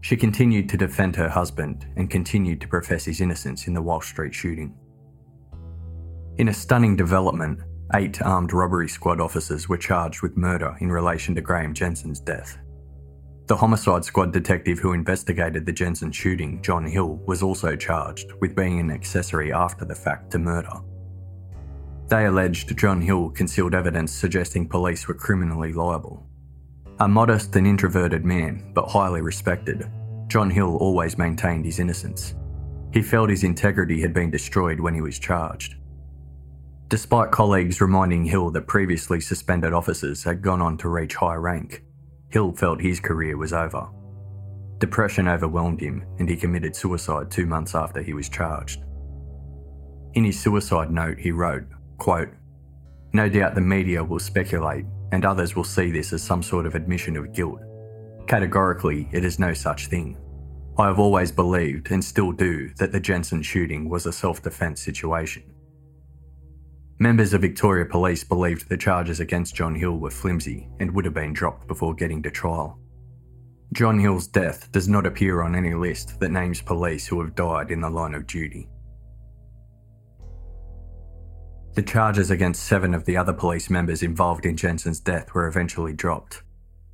She 0.02 0.16
continued 0.16 0.68
to 0.68 0.76
defend 0.76 1.16
her 1.16 1.28
husband 1.28 1.86
and 1.96 2.08
continued 2.08 2.60
to 2.60 2.68
profess 2.68 3.06
his 3.06 3.20
innocence 3.20 3.66
in 3.66 3.74
the 3.74 3.82
Walsh 3.82 4.10
Street 4.10 4.34
shooting. 4.34 4.76
In 6.38 6.48
a 6.48 6.54
stunning 6.54 6.94
development, 6.94 7.60
eight 7.94 8.20
armed 8.22 8.52
robbery 8.52 8.88
squad 8.88 9.20
officers 9.20 9.68
were 9.68 9.76
charged 9.76 10.20
with 10.20 10.36
murder 10.36 10.76
in 10.80 10.90
relation 10.90 11.34
to 11.34 11.40
Graeme 11.40 11.72
Jensen's 11.72 12.18
death. 12.18 12.58
The 13.46 13.56
homicide 13.56 14.04
squad 14.04 14.32
detective 14.32 14.78
who 14.78 14.94
investigated 14.94 15.64
the 15.64 15.72
Jensen 15.72 16.10
shooting, 16.10 16.60
John 16.62 16.86
Hill, 16.86 17.20
was 17.26 17.42
also 17.42 17.76
charged 17.76 18.32
with 18.40 18.56
being 18.56 18.80
an 18.80 18.90
accessory 18.90 19.52
after 19.52 19.84
the 19.84 19.94
fact 19.94 20.32
to 20.32 20.38
murder. 20.38 20.72
They 22.08 22.26
alleged 22.26 22.76
John 22.76 23.00
Hill 23.00 23.30
concealed 23.30 23.74
evidence 23.74 24.12
suggesting 24.12 24.68
police 24.68 25.06
were 25.06 25.14
criminally 25.14 25.72
liable. 25.72 26.26
A 27.00 27.08
modest 27.08 27.54
and 27.56 27.66
introverted 27.66 28.24
man, 28.24 28.72
but 28.74 28.88
highly 28.88 29.20
respected, 29.20 29.88
John 30.26 30.50
Hill 30.50 30.76
always 30.78 31.18
maintained 31.18 31.64
his 31.64 31.78
innocence. 31.78 32.34
He 32.92 33.02
felt 33.02 33.30
his 33.30 33.44
integrity 33.44 34.00
had 34.00 34.14
been 34.14 34.30
destroyed 34.30 34.80
when 34.80 34.94
he 34.94 35.00
was 35.00 35.18
charged. 35.18 35.76
Despite 36.88 37.30
colleagues 37.30 37.80
reminding 37.80 38.24
Hill 38.24 38.50
that 38.50 38.66
previously 38.66 39.20
suspended 39.20 39.72
officers 39.72 40.22
had 40.22 40.42
gone 40.42 40.60
on 40.60 40.76
to 40.78 40.88
reach 40.88 41.14
high 41.14 41.34
rank, 41.34 41.82
Hill 42.28 42.52
felt 42.52 42.80
his 42.80 43.00
career 43.00 43.36
was 43.36 43.52
over. 43.52 43.88
Depression 44.78 45.28
overwhelmed 45.28 45.80
him 45.80 46.04
and 46.18 46.28
he 46.28 46.36
committed 46.36 46.76
suicide 46.76 47.30
two 47.30 47.46
months 47.46 47.74
after 47.74 48.02
he 48.02 48.12
was 48.12 48.28
charged. 48.28 48.82
In 50.14 50.24
his 50.24 50.38
suicide 50.38 50.90
note, 50.90 51.18
he 51.18 51.30
wrote, 51.30 51.64
quote, 51.98 52.28
No 53.12 53.28
doubt 53.28 53.54
the 53.54 53.60
media 53.60 54.04
will 54.04 54.18
speculate 54.18 54.84
and 55.10 55.24
others 55.24 55.56
will 55.56 55.64
see 55.64 55.90
this 55.90 56.12
as 56.12 56.22
some 56.22 56.42
sort 56.42 56.66
of 56.66 56.74
admission 56.74 57.16
of 57.16 57.32
guilt. 57.32 57.60
Categorically, 58.26 59.08
it 59.12 59.24
is 59.24 59.38
no 59.38 59.54
such 59.54 59.86
thing. 59.86 60.18
I 60.76 60.86
have 60.86 60.98
always 60.98 61.30
believed, 61.30 61.92
and 61.92 62.04
still 62.04 62.32
do, 62.32 62.70
that 62.78 62.90
the 62.90 62.98
Jensen 62.98 63.42
shooting 63.42 63.88
was 63.88 64.06
a 64.06 64.12
self 64.12 64.42
defence 64.42 64.82
situation. 64.82 65.44
Members 67.04 67.34
of 67.34 67.42
Victoria 67.42 67.84
Police 67.84 68.24
believed 68.24 68.66
the 68.66 68.78
charges 68.78 69.20
against 69.20 69.54
John 69.54 69.74
Hill 69.74 69.98
were 69.98 70.10
flimsy 70.10 70.70
and 70.80 70.90
would 70.92 71.04
have 71.04 71.12
been 71.12 71.34
dropped 71.34 71.68
before 71.68 71.92
getting 71.92 72.22
to 72.22 72.30
trial. 72.30 72.78
John 73.74 73.98
Hill's 73.98 74.26
death 74.26 74.72
does 74.72 74.88
not 74.88 75.04
appear 75.04 75.42
on 75.42 75.54
any 75.54 75.74
list 75.74 76.18
that 76.20 76.30
names 76.30 76.62
police 76.62 77.06
who 77.06 77.20
have 77.20 77.34
died 77.34 77.70
in 77.70 77.82
the 77.82 77.90
line 77.90 78.14
of 78.14 78.26
duty. 78.26 78.70
The 81.74 81.82
charges 81.82 82.30
against 82.30 82.64
seven 82.64 82.94
of 82.94 83.04
the 83.04 83.18
other 83.18 83.34
police 83.34 83.68
members 83.68 84.02
involved 84.02 84.46
in 84.46 84.56
Jensen's 84.56 84.98
death 84.98 85.34
were 85.34 85.46
eventually 85.46 85.92
dropped. 85.92 86.42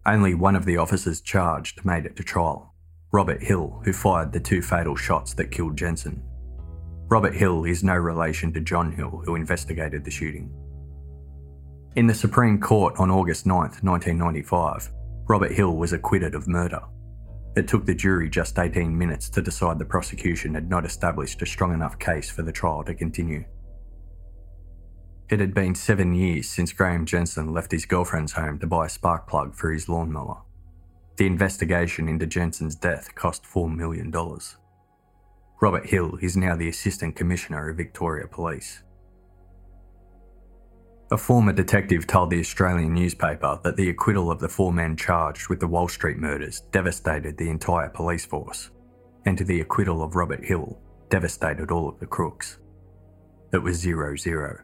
Only 0.04 0.34
one 0.34 0.56
of 0.56 0.64
the 0.64 0.78
officers 0.78 1.20
charged 1.20 1.84
made 1.84 2.04
it 2.04 2.16
to 2.16 2.24
trial 2.24 2.74
Robert 3.12 3.44
Hill, 3.44 3.80
who 3.84 3.92
fired 3.92 4.32
the 4.32 4.40
two 4.40 4.60
fatal 4.60 4.96
shots 4.96 5.34
that 5.34 5.52
killed 5.52 5.76
Jensen. 5.76 6.20
Robert 7.10 7.34
Hill 7.34 7.64
is 7.64 7.82
no 7.82 7.96
relation 7.96 8.52
to 8.52 8.60
John 8.60 8.92
Hill, 8.92 9.22
who 9.24 9.34
investigated 9.34 10.04
the 10.04 10.12
shooting. 10.12 10.48
In 11.96 12.06
the 12.06 12.14
Supreme 12.14 12.60
Court 12.60 12.94
on 13.00 13.10
August 13.10 13.46
9, 13.46 13.56
1995, 13.56 14.90
Robert 15.28 15.50
Hill 15.50 15.76
was 15.76 15.92
acquitted 15.92 16.36
of 16.36 16.46
murder. 16.46 16.80
It 17.56 17.66
took 17.66 17.84
the 17.84 17.96
jury 17.96 18.30
just 18.30 18.60
18 18.60 18.96
minutes 18.96 19.28
to 19.30 19.42
decide 19.42 19.80
the 19.80 19.84
prosecution 19.84 20.54
had 20.54 20.70
not 20.70 20.86
established 20.86 21.42
a 21.42 21.46
strong 21.46 21.74
enough 21.74 21.98
case 21.98 22.30
for 22.30 22.42
the 22.42 22.52
trial 22.52 22.84
to 22.84 22.94
continue. 22.94 23.44
It 25.30 25.40
had 25.40 25.52
been 25.52 25.74
seven 25.74 26.14
years 26.14 26.48
since 26.48 26.72
Graeme 26.72 27.06
Jensen 27.06 27.52
left 27.52 27.72
his 27.72 27.86
girlfriend's 27.86 28.32
home 28.32 28.60
to 28.60 28.68
buy 28.68 28.86
a 28.86 28.88
spark 28.88 29.26
plug 29.26 29.56
for 29.56 29.72
his 29.72 29.88
lawnmower. 29.88 30.42
The 31.16 31.26
investigation 31.26 32.08
into 32.08 32.26
Jensen's 32.26 32.76
death 32.76 33.16
cost 33.16 33.42
$4 33.42 33.74
million. 33.74 34.12
Robert 35.60 35.84
Hill 35.84 36.16
is 36.22 36.38
now 36.38 36.56
the 36.56 36.70
Assistant 36.70 37.14
Commissioner 37.14 37.68
of 37.68 37.76
Victoria 37.76 38.26
Police. 38.26 38.82
A 41.12 41.18
former 41.18 41.52
detective 41.52 42.06
told 42.06 42.30
the 42.30 42.40
Australian 42.40 42.94
newspaper 42.94 43.60
that 43.62 43.76
the 43.76 43.90
acquittal 43.90 44.30
of 44.30 44.40
the 44.40 44.48
four 44.48 44.72
men 44.72 44.96
charged 44.96 45.48
with 45.48 45.60
the 45.60 45.66
Walsh 45.66 45.94
Street 45.94 46.16
murders 46.16 46.60
devastated 46.72 47.36
the 47.36 47.50
entire 47.50 47.90
police 47.90 48.24
force, 48.24 48.70
and 49.26 49.36
to 49.36 49.44
the 49.44 49.60
acquittal 49.60 50.02
of 50.02 50.14
Robert 50.14 50.42
Hill 50.42 50.78
devastated 51.10 51.70
all 51.70 51.90
of 51.90 51.98
the 51.98 52.06
crooks. 52.06 52.58
It 53.52 53.58
was 53.58 53.76
0 53.76 54.16
0. 54.16 54.60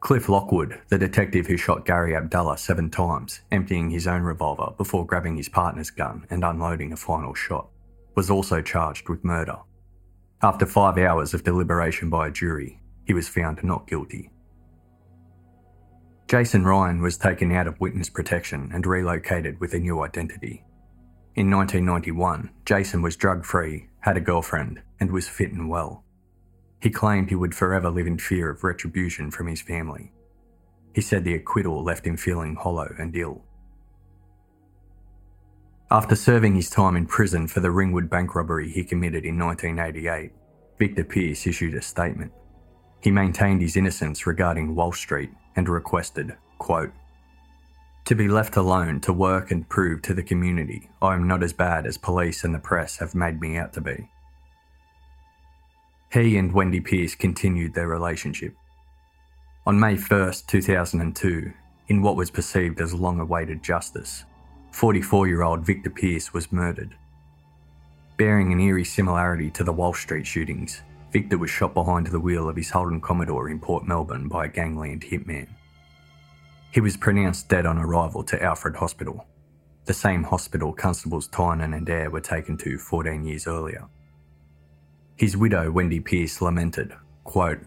Cliff 0.00 0.30
Lockwood, 0.30 0.80
the 0.88 0.98
detective 0.98 1.46
who 1.46 1.58
shot 1.58 1.84
Gary 1.84 2.16
Abdallah 2.16 2.56
seven 2.56 2.88
times, 2.88 3.40
emptying 3.50 3.90
his 3.90 4.06
own 4.06 4.22
revolver 4.22 4.72
before 4.78 5.04
grabbing 5.04 5.36
his 5.36 5.48
partner's 5.48 5.90
gun 5.90 6.26
and 6.30 6.42
unloading 6.44 6.92
a 6.92 6.96
final 6.96 7.34
shot, 7.34 7.68
was 8.14 8.30
also 8.30 8.62
charged 8.62 9.08
with 9.08 9.24
murder. 9.24 9.58
After 10.42 10.66
five 10.66 10.98
hours 10.98 11.34
of 11.34 11.44
deliberation 11.44 12.10
by 12.10 12.28
a 12.28 12.30
jury, 12.30 12.80
he 13.04 13.14
was 13.14 13.28
found 13.28 13.62
not 13.64 13.86
guilty. 13.86 14.30
Jason 16.26 16.64
Ryan 16.64 17.02
was 17.02 17.16
taken 17.16 17.52
out 17.52 17.66
of 17.66 17.80
witness 17.80 18.08
protection 18.08 18.70
and 18.72 18.86
relocated 18.86 19.60
with 19.60 19.74
a 19.74 19.78
new 19.78 20.02
identity. 20.02 20.64
In 21.36 21.50
1991, 21.50 22.50
Jason 22.64 23.02
was 23.02 23.16
drug 23.16 23.44
free, 23.44 23.88
had 24.00 24.16
a 24.16 24.20
girlfriend, 24.20 24.80
and 25.00 25.10
was 25.10 25.28
fit 25.28 25.52
and 25.52 25.68
well. 25.68 26.04
He 26.80 26.90
claimed 26.90 27.28
he 27.28 27.34
would 27.34 27.54
forever 27.54 27.90
live 27.90 28.06
in 28.06 28.18
fear 28.18 28.50
of 28.50 28.64
retribution 28.64 29.30
from 29.30 29.46
his 29.46 29.60
family. 29.60 30.12
He 30.94 31.00
said 31.00 31.24
the 31.24 31.34
acquittal 31.34 31.82
left 31.82 32.06
him 32.06 32.16
feeling 32.16 32.54
hollow 32.54 32.94
and 32.98 33.16
ill. 33.16 33.44
After 35.90 36.16
serving 36.16 36.54
his 36.54 36.70
time 36.70 36.96
in 36.96 37.06
prison 37.06 37.46
for 37.46 37.60
the 37.60 37.70
Ringwood 37.70 38.08
bank 38.08 38.34
robbery 38.34 38.70
he 38.70 38.82
committed 38.84 39.24
in 39.24 39.38
1988, 39.38 40.32
Victor 40.78 41.04
Peirce 41.04 41.46
issued 41.46 41.74
a 41.74 41.82
statement. 41.82 42.32
He 43.00 43.10
maintained 43.10 43.60
his 43.60 43.76
innocence 43.76 44.26
regarding 44.26 44.74
Walsh 44.74 45.00
Street 45.00 45.30
and 45.56 45.68
requested, 45.68 46.36
quote, 46.58 46.92
to 48.06 48.14
be 48.14 48.28
left 48.28 48.56
alone 48.56 49.00
to 49.00 49.12
work 49.12 49.50
and 49.50 49.68
prove 49.68 50.02
to 50.02 50.14
the 50.14 50.22
community 50.22 50.90
I 51.00 51.14
am 51.14 51.26
not 51.26 51.42
as 51.42 51.52
bad 51.52 51.86
as 51.86 51.96
police 51.96 52.44
and 52.44 52.54
the 52.54 52.58
press 52.58 52.98
have 52.98 53.14
made 53.14 53.40
me 53.40 53.56
out 53.56 53.72
to 53.74 53.80
be. 53.80 54.08
He 56.12 56.36
and 56.36 56.52
Wendy 56.52 56.80
Peirce 56.80 57.14
continued 57.14 57.74
their 57.74 57.88
relationship. 57.88 58.54
On 59.66 59.80
May 59.80 59.96
1, 59.96 60.32
2002, 60.46 61.52
in 61.88 62.02
what 62.02 62.16
was 62.16 62.30
perceived 62.30 62.80
as 62.80 62.94
long 62.94 63.20
awaited 63.20 63.62
justice, 63.62 64.24
44 64.74 65.28
year 65.28 65.42
old 65.42 65.64
Victor 65.64 65.88
Peirce 65.88 66.34
was 66.34 66.50
murdered. 66.50 66.96
Bearing 68.16 68.52
an 68.52 68.58
eerie 68.58 68.84
similarity 68.84 69.48
to 69.52 69.62
the 69.62 69.72
Walsh 69.72 70.02
Street 70.02 70.26
shootings, 70.26 70.82
Victor 71.12 71.38
was 71.38 71.48
shot 71.48 71.74
behind 71.74 72.08
the 72.08 72.18
wheel 72.18 72.48
of 72.48 72.56
his 72.56 72.70
Holden 72.70 73.00
Commodore 73.00 73.48
in 73.48 73.60
Port 73.60 73.86
Melbourne 73.86 74.26
by 74.26 74.46
a 74.46 74.48
gangland 74.48 75.02
hitman. 75.02 75.46
He 76.72 76.80
was 76.80 76.96
pronounced 76.96 77.48
dead 77.48 77.66
on 77.66 77.78
arrival 77.78 78.24
to 78.24 78.42
Alfred 78.42 78.74
Hospital, 78.74 79.24
the 79.84 79.94
same 79.94 80.24
hospital 80.24 80.72
Constables 80.72 81.28
Tynan 81.28 81.72
and 81.72 81.88
Eyre 81.88 82.10
were 82.10 82.20
taken 82.20 82.56
to 82.56 82.76
14 82.76 83.24
years 83.24 83.46
earlier. 83.46 83.86
His 85.14 85.36
widow, 85.36 85.70
Wendy 85.70 86.00
Peirce, 86.00 86.42
lamented, 86.42 86.92
quote, 87.22 87.60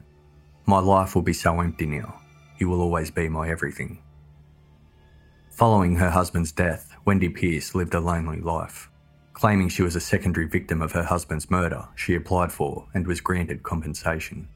My 0.65 0.79
life 0.79 1.15
will 1.15 1.21
be 1.21 1.31
so 1.31 1.61
empty 1.61 1.85
now. 1.85 2.19
You 2.57 2.67
will 2.67 2.81
always 2.81 3.11
be 3.11 3.29
my 3.29 3.49
everything. 3.49 4.03
Following 5.51 5.95
her 5.95 6.11
husband's 6.11 6.51
death, 6.51 6.96
Wendy 7.07 7.29
Peirce 7.29 7.73
lived 7.73 7.93
a 7.93 8.01
lonely 8.01 8.41
life. 8.41 8.91
Claiming 9.31 9.69
she 9.69 9.81
was 9.81 9.95
a 9.95 10.01
secondary 10.01 10.45
victim 10.45 10.81
of 10.81 10.91
her 10.91 11.03
husband's 11.03 11.49
murder, 11.49 11.87
she 11.95 12.15
applied 12.15 12.51
for 12.51 12.85
and 12.93 13.07
was 13.07 13.21
granted 13.21 13.63
compensation 13.63 14.49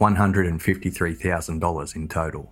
$153,000 0.00 1.96
in 1.96 2.08
total. 2.08 2.50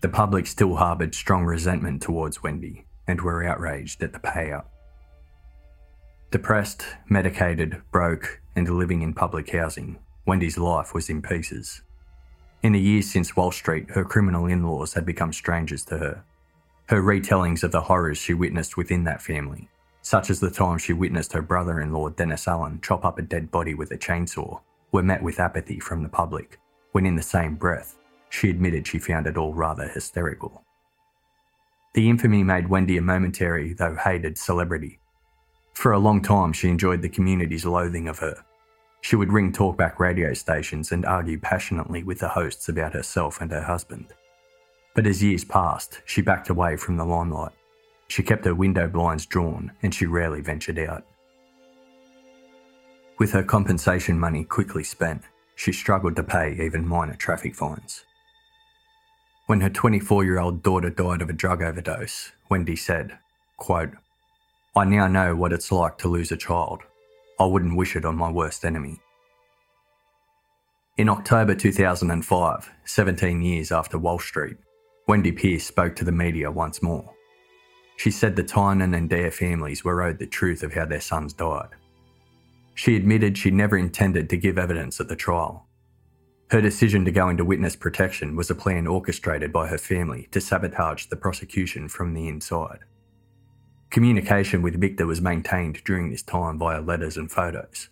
The 0.00 0.08
public 0.08 0.46
still 0.46 0.76
harboured 0.76 1.14
strong 1.14 1.44
resentment 1.44 2.00
towards 2.00 2.42
Wendy 2.42 2.86
and 3.06 3.20
were 3.20 3.44
outraged 3.44 4.02
at 4.02 4.14
the 4.14 4.18
payout. 4.20 4.64
Depressed, 6.30 6.84
medicated, 7.10 7.82
broke, 7.92 8.40
and 8.56 8.66
living 8.70 9.02
in 9.02 9.12
public 9.12 9.50
housing, 9.50 9.98
Wendy's 10.26 10.56
life 10.56 10.94
was 10.94 11.10
in 11.10 11.20
pieces. 11.20 11.82
In 12.62 12.72
the 12.72 12.80
years 12.80 13.10
since 13.10 13.36
Walsh 13.36 13.58
Street, 13.58 13.90
her 13.90 14.04
criminal 14.04 14.46
in 14.46 14.62
laws 14.66 14.94
had 14.94 15.04
become 15.04 15.34
strangers 15.34 15.84
to 15.84 15.98
her. 15.98 16.24
Her 16.88 17.02
retellings 17.02 17.62
of 17.62 17.72
the 17.72 17.80
horrors 17.80 18.18
she 18.18 18.34
witnessed 18.34 18.76
within 18.76 19.04
that 19.04 19.22
family, 19.22 19.68
such 20.02 20.30
as 20.30 20.40
the 20.40 20.50
time 20.50 20.78
she 20.78 20.92
witnessed 20.92 21.32
her 21.32 21.42
brother 21.42 21.80
in 21.80 21.92
law 21.92 22.08
Dennis 22.08 22.48
Allen 22.48 22.80
chop 22.82 23.04
up 23.04 23.18
a 23.18 23.22
dead 23.22 23.50
body 23.50 23.74
with 23.74 23.90
a 23.90 23.98
chainsaw, 23.98 24.60
were 24.92 25.02
met 25.02 25.22
with 25.22 25.40
apathy 25.40 25.80
from 25.80 26.02
the 26.02 26.08
public, 26.08 26.58
when 26.92 27.04
in 27.04 27.16
the 27.16 27.22
same 27.22 27.56
breath, 27.56 27.96
she 28.30 28.50
admitted 28.50 28.86
she 28.86 28.98
found 28.98 29.26
it 29.26 29.36
all 29.36 29.54
rather 29.54 29.88
hysterical. 29.88 30.64
The 31.94 32.08
infamy 32.08 32.42
made 32.42 32.68
Wendy 32.68 32.96
a 32.96 33.02
momentary, 33.02 33.74
though 33.74 33.96
hated, 33.96 34.38
celebrity, 34.38 34.98
for 35.78 35.92
a 35.92 35.98
long 36.00 36.22
time, 36.22 36.52
she 36.52 36.68
enjoyed 36.68 37.02
the 37.02 37.08
community's 37.08 37.64
loathing 37.64 38.08
of 38.08 38.18
her. 38.18 38.44
She 39.00 39.14
would 39.14 39.32
ring 39.32 39.52
talkback 39.52 40.00
radio 40.00 40.34
stations 40.34 40.90
and 40.90 41.06
argue 41.06 41.38
passionately 41.38 42.02
with 42.02 42.18
the 42.18 42.26
hosts 42.26 42.68
about 42.68 42.94
herself 42.94 43.40
and 43.40 43.52
her 43.52 43.62
husband. 43.62 44.12
But 44.98 45.06
as 45.06 45.22
years 45.22 45.44
passed, 45.44 46.00
she 46.06 46.22
backed 46.22 46.50
away 46.50 46.76
from 46.76 46.96
the 46.96 47.04
limelight. 47.04 47.52
She 48.08 48.24
kept 48.24 48.44
her 48.44 48.54
window 48.56 48.88
blinds 48.88 49.26
drawn 49.26 49.70
and 49.80 49.94
she 49.94 50.06
rarely 50.06 50.40
ventured 50.40 50.76
out. 50.76 51.06
With 53.16 53.30
her 53.30 53.44
compensation 53.44 54.18
money 54.18 54.42
quickly 54.42 54.82
spent, 54.82 55.22
she 55.54 55.70
struggled 55.70 56.16
to 56.16 56.24
pay 56.24 56.58
even 56.60 56.84
minor 56.84 57.14
traffic 57.14 57.54
fines. 57.54 58.02
When 59.46 59.60
her 59.60 59.70
24 59.70 60.24
year 60.24 60.40
old 60.40 60.64
daughter 60.64 60.90
died 60.90 61.22
of 61.22 61.30
a 61.30 61.32
drug 61.32 61.62
overdose, 61.62 62.32
Wendy 62.50 62.74
said, 62.74 63.16
quote, 63.56 63.92
I 64.74 64.84
now 64.84 65.06
know 65.06 65.36
what 65.36 65.52
it's 65.52 65.70
like 65.70 65.96
to 65.98 66.08
lose 66.08 66.32
a 66.32 66.36
child. 66.36 66.80
I 67.38 67.44
wouldn't 67.44 67.76
wish 67.76 67.94
it 67.94 68.04
on 68.04 68.16
my 68.16 68.32
worst 68.32 68.64
enemy. 68.64 68.98
In 70.96 71.08
October 71.08 71.54
2005, 71.54 72.72
17 72.84 73.42
years 73.42 73.70
after 73.70 73.96
Walsh 73.96 74.26
Street, 74.26 74.56
Wendy 75.08 75.32
Peirce 75.32 75.64
spoke 75.64 75.96
to 75.96 76.04
the 76.04 76.12
media 76.12 76.50
once 76.50 76.82
more. 76.82 77.14
She 77.96 78.10
said 78.10 78.36
the 78.36 78.42
Tynan 78.42 78.92
and 78.92 79.10
Eyre 79.10 79.30
families 79.30 79.82
were 79.82 80.02
owed 80.02 80.18
the 80.18 80.26
truth 80.26 80.62
of 80.62 80.74
how 80.74 80.84
their 80.84 81.00
sons 81.00 81.32
died. 81.32 81.70
She 82.74 82.94
admitted 82.94 83.38
she 83.38 83.50
never 83.50 83.78
intended 83.78 84.28
to 84.28 84.36
give 84.36 84.58
evidence 84.58 85.00
at 85.00 85.08
the 85.08 85.16
trial. 85.16 85.66
Her 86.50 86.60
decision 86.60 87.06
to 87.06 87.10
go 87.10 87.30
into 87.30 87.42
witness 87.42 87.74
protection 87.74 88.36
was 88.36 88.50
a 88.50 88.54
plan 88.54 88.86
orchestrated 88.86 89.50
by 89.50 89.66
her 89.68 89.78
family 89.78 90.28
to 90.30 90.42
sabotage 90.42 91.06
the 91.06 91.16
prosecution 91.16 91.88
from 91.88 92.12
the 92.12 92.28
inside. 92.28 92.80
Communication 93.88 94.60
with 94.60 94.78
Victor 94.78 95.06
was 95.06 95.22
maintained 95.22 95.82
during 95.84 96.10
this 96.10 96.22
time 96.22 96.58
via 96.58 96.82
letters 96.82 97.16
and 97.16 97.32
photos. 97.32 97.88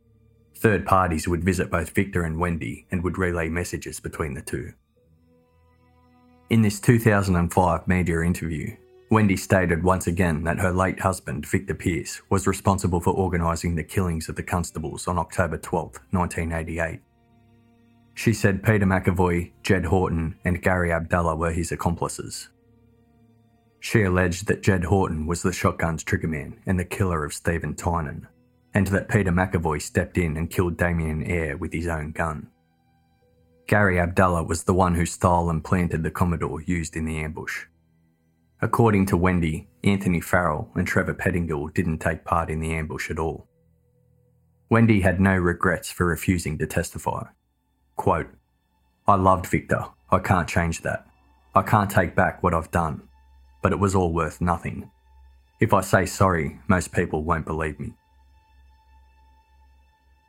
Third 0.55 0.85
parties 0.85 1.27
would 1.27 1.43
visit 1.43 1.71
both 1.71 1.91
Victor 1.91 2.25
and 2.25 2.39
Wendy 2.39 2.87
and 2.91 3.03
would 3.03 3.17
relay 3.17 3.49
messages 3.49 4.01
between 4.01 4.35
the 4.35 4.43
two. 4.43 4.75
In 6.49 6.63
this 6.63 6.79
2005 6.79 7.89
media 7.89 8.21
interview, 8.21 8.77
Wendy 9.11 9.37
stated 9.37 9.83
once 9.83 10.07
again 10.07 10.45
that 10.45 10.61
her 10.61 10.73
late 10.73 11.01
husband, 11.01 11.45
Victor 11.45 11.75
Peirce, 11.75 12.23
was 12.31 12.47
responsible 12.47 13.01
for 13.01 13.13
organising 13.15 13.75
the 13.75 13.83
killings 13.83 14.29
of 14.29 14.37
the 14.37 14.45
constables 14.45 15.09
on 15.09 15.19
October 15.19 15.59
12, 15.59 15.99
1988. 16.13 17.01
She 18.15 18.33
said 18.33 18.63
Peter 18.63 18.87
McEvoy, 18.87 19.51
Jedd 19.65 19.87
Houghton, 19.87 20.37
and 20.45 20.63
Gary 20.63 20.93
Abdallah 20.93 21.35
were 21.35 21.51
his 21.51 21.73
accomplices. 21.73 22.49
She 23.81 24.03
alleged 24.03 24.47
that 24.47 24.63
Jedd 24.63 24.85
Houghton 24.85 25.27
was 25.27 25.43
the 25.43 25.53
shotgun's 25.53 26.05
triggerman 26.05 26.59
and 26.65 26.79
the 26.79 26.85
killer 26.85 27.25
of 27.25 27.35
Steven 27.35 27.75
Tynan, 27.75 28.29
and 28.73 28.87
that 28.89 29.09
Peter 29.09 29.33
McEvoy 29.33 29.83
stepped 29.83 30.17
in 30.17 30.37
and 30.37 30.49
killed 30.49 30.77
Damian 30.77 31.25
Eyre 31.25 31.57
with 31.57 31.73
his 31.73 31.89
own 31.89 32.13
gun. 32.13 32.51
Gary 33.67 33.99
Abdallah 33.99 34.45
was 34.45 34.65
the 34.65 34.75
one 34.75 34.95
who 34.95 35.07
stole 35.07 35.51
and 35.51 35.65
planted 35.65 36.03
the 36.03 36.11
Commodore 36.11 36.63
used 36.63 36.97
in 36.97 37.05
the 37.05 37.19
ambush. 37.19 37.65
According 38.63 39.07
to 39.07 39.17
Wendy, 39.17 39.69
Anthony 39.85 40.21
Farrell 40.21 40.71
and 40.75 40.87
Trevor 40.87 41.15
Pettingill 41.15 41.75
didn't 41.75 41.99
take 41.99 42.25
part 42.25 42.49
in 42.49 42.61
the 42.61 42.73
ambush 42.73 43.11
at 43.11 43.19
all. 43.19 43.49
Wendy 44.71 45.01
had 45.01 45.21
no 45.21 45.35
regrets 45.37 45.91
for 45.91 46.07
refusing 46.07 46.59
to 46.59 46.67
testify. 46.67 47.25
Quote, 47.97 48.29
I 49.07 49.15
loved 49.17 49.47
Victor. 49.47 49.85
I 50.11 50.19
can't 50.19 50.49
change 50.49 50.83
that. 50.83 51.07
I 51.55 51.63
can't 51.63 51.91
take 51.91 52.15
back 52.15 52.43
what 52.43 52.55
I've 52.55 52.71
done 52.71 53.03
but 53.67 53.73
it 53.73 53.81
was 53.81 53.97
all 53.97 54.13
worth 54.13 54.41
nothing. 54.41 54.89
If 55.59 55.75
I 55.75 55.81
say 55.81 56.07
sorry, 56.07 56.61
most 56.69 56.93
people 56.93 57.25
won't 57.25 57.47
believe 57.47 57.81
me. 57.81 57.95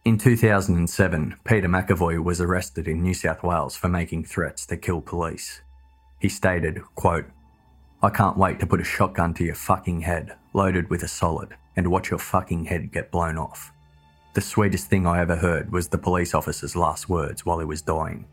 In 0.08 0.18
2007, 0.18 1.36
Peter 1.44 1.68
McEvoy 1.68 2.24
was 2.24 2.40
arrested 2.40 2.88
in 2.88 3.02
New 3.02 3.14
South 3.14 3.44
Wales 3.44 3.76
for 3.76 3.90
making 3.90 4.24
threats 4.24 4.66
to 4.68 4.78
kill 4.78 5.02
police. 5.02 5.60
He 6.22 6.30
stated, 6.30 6.82
quote, 6.96 7.26
I 8.02 8.10
can't 8.10 8.38
wait 8.38 8.62
to 8.62 8.66
put 8.66 8.80
a 8.80 8.86
shotgun 8.86 9.34
to 9.34 9.44
your 9.44 9.56
fucking 9.56 10.00
head, 10.00 10.38
loaded 10.54 10.90
with 10.90 11.04
a 11.04 11.10
solid, 11.10 11.58
and 11.76 11.92
watch 11.92 12.10
your 12.10 12.20
fucking 12.20 12.64
head 12.64 12.94
get 12.94 13.12
blown 13.12 13.38
off. 13.38 13.74
The 14.34 14.40
sweetest 14.40 14.90
thing 14.90 15.06
I 15.06 15.20
ever 15.20 15.36
heard 15.36 15.74
was 15.74 15.90
the 15.90 15.98
police 15.98 16.34
officer's 16.34 16.78
last 16.78 17.10
words 17.10 17.46
while 17.46 17.60
he 17.60 17.66
was 17.66 17.82
dying. 17.82 18.28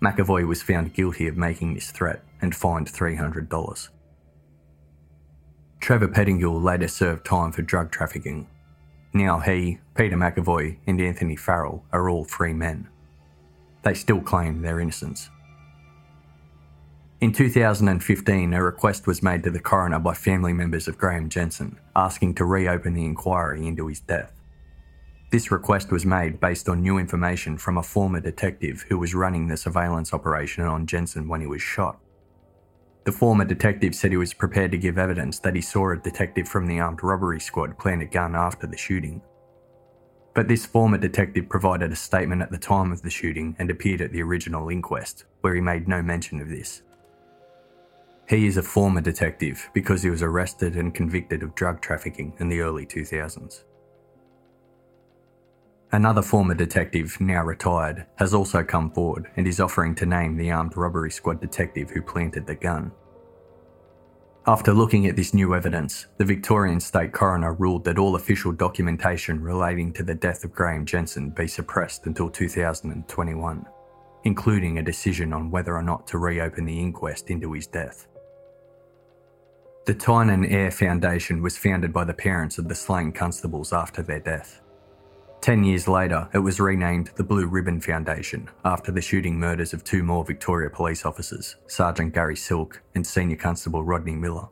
McEvoy 0.00 0.46
was 0.46 0.62
found 0.62 0.94
guilty 0.94 1.26
of 1.26 1.36
making 1.36 1.74
this 1.74 1.90
threat 1.90 2.22
and 2.40 2.54
fined 2.54 2.86
$300. 2.86 3.88
Trevor 5.80 6.06
Pettingill 6.06 6.62
later 6.62 6.86
served 6.86 7.26
time 7.26 7.50
for 7.50 7.62
drug 7.62 7.90
trafficking. 7.90 8.46
Now 9.12 9.40
he, 9.40 9.78
Peter 9.94 10.16
McEvoy, 10.16 10.76
and 10.86 11.00
Anthony 11.00 11.36
Farrell 11.36 11.84
are 11.92 12.08
all 12.08 12.24
free 12.24 12.52
men. 12.52 12.88
They 13.82 13.94
still 13.94 14.20
claim 14.20 14.62
their 14.62 14.80
innocence. 14.80 15.30
In 17.20 17.32
2015, 17.32 18.54
a 18.54 18.62
request 18.62 19.06
was 19.06 19.22
made 19.22 19.42
to 19.42 19.50
the 19.50 19.58
coroner 19.58 19.98
by 19.98 20.14
family 20.14 20.52
members 20.52 20.86
of 20.86 20.98
Graeme 20.98 21.28
Jensen 21.28 21.76
asking 21.96 22.34
to 22.34 22.44
reopen 22.44 22.94
the 22.94 23.04
inquiry 23.04 23.66
into 23.66 23.88
his 23.88 23.98
death. 23.98 24.32
This 25.30 25.50
request 25.50 25.90
was 25.90 26.06
made 26.06 26.40
based 26.40 26.68
on 26.68 26.80
new 26.80 26.96
information 26.96 27.58
from 27.58 27.76
a 27.76 27.82
former 27.82 28.20
detective 28.20 28.86
who 28.88 28.98
was 28.98 29.14
running 29.14 29.48
the 29.48 29.56
surveillance 29.56 30.14
operation 30.14 30.64
on 30.64 30.86
Jensen 30.86 31.28
when 31.28 31.40
he 31.40 31.46
was 31.46 31.60
shot. 31.60 31.98
The 33.04 33.12
former 33.12 33.44
detective 33.44 33.94
said 33.94 34.10
he 34.10 34.16
was 34.16 34.34
prepared 34.34 34.70
to 34.72 34.78
give 34.78 34.98
evidence 34.98 35.38
that 35.40 35.54
he 35.54 35.60
saw 35.62 35.92
a 35.92 35.96
detective 35.96 36.46
from 36.46 36.66
the 36.66 36.80
armed 36.80 37.02
robbery 37.02 37.40
squad 37.40 37.78
plant 37.78 38.02
a 38.02 38.06
gun 38.06 38.34
after 38.34 38.66
the 38.66 38.76
shooting. 38.76 39.22
But 40.34 40.46
this 40.46 40.66
former 40.66 40.98
detective 40.98 41.48
provided 41.48 41.90
a 41.90 41.96
statement 41.96 42.42
at 42.42 42.50
the 42.50 42.58
time 42.58 42.92
of 42.92 43.02
the 43.02 43.10
shooting 43.10 43.56
and 43.58 43.70
appeared 43.70 44.00
at 44.00 44.12
the 44.12 44.22
original 44.22 44.68
inquest, 44.68 45.24
where 45.40 45.54
he 45.54 45.60
made 45.60 45.88
no 45.88 46.02
mention 46.02 46.40
of 46.40 46.48
this. 46.48 46.82
He 48.28 48.46
is 48.46 48.58
a 48.58 48.62
former 48.62 49.00
detective 49.00 49.70
because 49.72 50.02
he 50.02 50.10
was 50.10 50.22
arrested 50.22 50.76
and 50.76 50.94
convicted 50.94 51.42
of 51.42 51.54
drug 51.54 51.80
trafficking 51.80 52.34
in 52.38 52.48
the 52.48 52.60
early 52.60 52.84
2000s. 52.84 53.64
Another 55.90 56.20
former 56.20 56.54
detective, 56.54 57.18
now 57.18 57.42
retired, 57.42 58.04
has 58.16 58.34
also 58.34 58.62
come 58.62 58.90
forward 58.90 59.30
and 59.36 59.46
is 59.46 59.58
offering 59.58 59.94
to 59.94 60.04
name 60.04 60.36
the 60.36 60.50
armed 60.50 60.76
robbery 60.76 61.10
squad 61.10 61.40
detective 61.40 61.88
who 61.90 62.02
planted 62.02 62.46
the 62.46 62.54
gun. 62.54 62.92
After 64.46 64.72
looking 64.72 65.06
at 65.06 65.16
this 65.16 65.32
new 65.32 65.54
evidence, 65.54 66.06
the 66.18 66.24
Victorian 66.24 66.80
State 66.80 67.12
Coroner 67.12 67.54
ruled 67.54 67.84
that 67.84 67.98
all 67.98 68.16
official 68.16 68.52
documentation 68.52 69.42
relating 69.42 69.92
to 69.94 70.02
the 70.02 70.14
death 70.14 70.44
of 70.44 70.54
Graeme 70.54 70.84
Jensen 70.84 71.30
be 71.30 71.46
suppressed 71.46 72.06
until 72.06 72.28
2021, 72.28 73.66
including 74.24 74.78
a 74.78 74.82
decision 74.82 75.32
on 75.32 75.50
whether 75.50 75.74
or 75.74 75.82
not 75.82 76.06
to 76.08 76.18
reopen 76.18 76.66
the 76.66 76.80
inquest 76.80 77.30
into 77.30 77.52
his 77.52 77.66
death. 77.66 78.06
The 79.86 79.94
Tynan 79.94 80.44
Eyre 80.44 80.70
Foundation 80.70 81.42
was 81.42 81.56
founded 81.56 81.94
by 81.94 82.04
the 82.04 82.14
parents 82.14 82.58
of 82.58 82.68
the 82.68 82.74
slain 82.74 83.10
constables 83.10 83.72
after 83.72 84.02
their 84.02 84.20
death. 84.20 84.60
Ten 85.40 85.64
years 85.64 85.86
later, 85.86 86.28
it 86.34 86.38
was 86.38 86.60
renamed 86.60 87.10
the 87.16 87.24
Blue 87.24 87.46
Ribbon 87.46 87.80
Foundation 87.80 88.48
after 88.64 88.92
the 88.92 89.00
shooting 89.00 89.38
murders 89.38 89.72
of 89.72 89.84
two 89.84 90.02
more 90.02 90.24
Victoria 90.24 90.68
police 90.68 91.04
officers, 91.04 91.56
Sergeant 91.66 92.12
Gary 92.12 92.36
Silk 92.36 92.82
and 92.94 93.06
Senior 93.06 93.36
Constable 93.36 93.84
Rodney 93.84 94.16
Miller. 94.16 94.48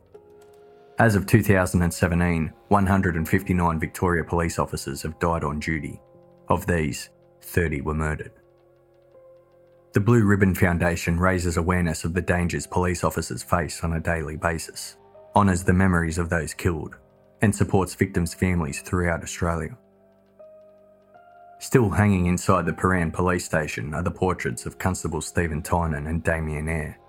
As 0.99 1.15
of 1.15 1.27
2017, 1.27 2.51
159 2.69 3.79
Victoria 3.79 4.23
police 4.23 4.57
officers 4.57 5.01
have 5.03 5.19
died 5.19 5.43
on 5.43 5.59
duty. 5.59 6.01
Of 6.47 6.65
these, 6.65 7.09
30 7.41 7.81
were 7.81 7.93
murdered. 7.93 8.31
The 9.93 9.99
Blue 9.99 10.23
Ribbon 10.23 10.55
Foundation 10.55 11.19
raises 11.19 11.57
awareness 11.57 12.03
of 12.03 12.13
the 12.13 12.21
dangers 12.21 12.65
police 12.65 13.03
officers 13.03 13.43
face 13.43 13.83
on 13.83 13.93
a 13.93 13.99
daily 13.99 14.37
basis 14.37 14.97
honours 15.37 15.63
the 15.63 15.73
memories 15.73 16.17
of 16.17 16.29
those 16.29 16.55
killed, 16.55 16.95
and 17.43 17.55
supports 17.55 17.93
victims' 17.93 18.33
families 18.33 18.81
throughout 18.81 19.21
Australia. 19.21 19.77
Still 21.59 21.89
hanging 21.89 22.27
inside 22.27 22.65
the 22.65 22.71
Prahran 22.71 23.11
police 23.11 23.43
station 23.43 23.93
are 23.93 24.03
the 24.03 24.11
portraits 24.11 24.65
of 24.65 24.77
Constable 24.77 25.21
Steven 25.21 25.61
Tynan 25.61 26.07
and 26.07 26.23
Damian 26.23 26.69
Eyre. 26.69 26.99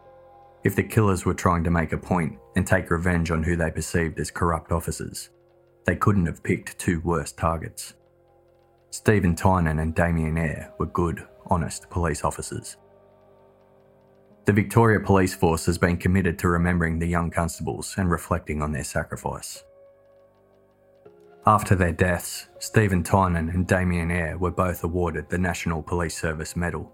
If 0.64 0.74
the 0.74 0.82
killers 0.82 1.24
were 1.24 1.34
trying 1.34 1.64
to 1.64 1.70
make 1.70 1.92
a 1.92 1.98
point 1.98 2.38
and 2.56 2.66
take 2.66 2.90
revenge 2.90 3.30
on 3.30 3.42
who 3.42 3.56
they 3.56 3.70
perceived 3.70 4.18
as 4.18 4.30
corrupt 4.30 4.72
officers, 4.72 5.28
they 5.84 5.96
couldn't 5.96 6.26
have 6.26 6.42
picked 6.42 6.78
two 6.78 7.00
worse 7.00 7.30
targets. 7.30 7.94
Steven 8.90 9.34
Tynan 9.34 9.80
and 9.80 9.94
Damian 9.94 10.38
Eyre 10.38 10.72
were 10.78 10.86
good, 10.86 11.26
honest 11.46 11.90
police 11.90 12.24
officers. 12.24 12.78
The 14.46 14.52
Victoria 14.54 14.98
Police 14.98 15.34
Force 15.34 15.66
has 15.66 15.76
been 15.76 15.98
committed 15.98 16.38
to 16.38 16.48
remembering 16.48 16.98
the 16.98 17.06
young 17.06 17.30
constables 17.30 17.94
and 17.98 18.10
reflecting 18.10 18.62
on 18.62 18.72
their 18.72 18.84
sacrifice. 18.84 19.62
After 21.48 21.74
their 21.74 21.92
deaths, 21.92 22.46
Steven 22.58 23.02
Tynan 23.02 23.48
and 23.48 23.66
Damian 23.66 24.10
Eyre 24.10 24.36
were 24.36 24.50
both 24.50 24.84
awarded 24.84 25.30
the 25.30 25.38
National 25.38 25.82
Police 25.82 26.14
Service 26.14 26.54
Medal. 26.54 26.92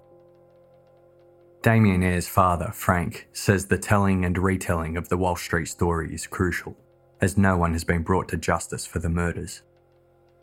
Damian 1.62 2.05
Eyre's 2.05 2.28
father, 2.28 2.70
Frank, 2.72 3.26
says 3.32 3.66
the 3.66 3.76
telling 3.76 4.24
and 4.24 4.39
retelling 4.39 4.97
of 4.97 5.09
the 5.09 5.16
Walsh 5.16 5.43
Street 5.43 5.66
story 5.66 6.14
is 6.14 6.28
crucial, 6.28 6.76
as 7.20 7.36
no 7.36 7.56
one 7.56 7.72
has 7.72 7.82
been 7.82 8.05
brought 8.05 8.28
to 8.28 8.36
justice 8.36 8.86
for 8.86 9.01
the 9.01 9.09
murders. 9.09 9.62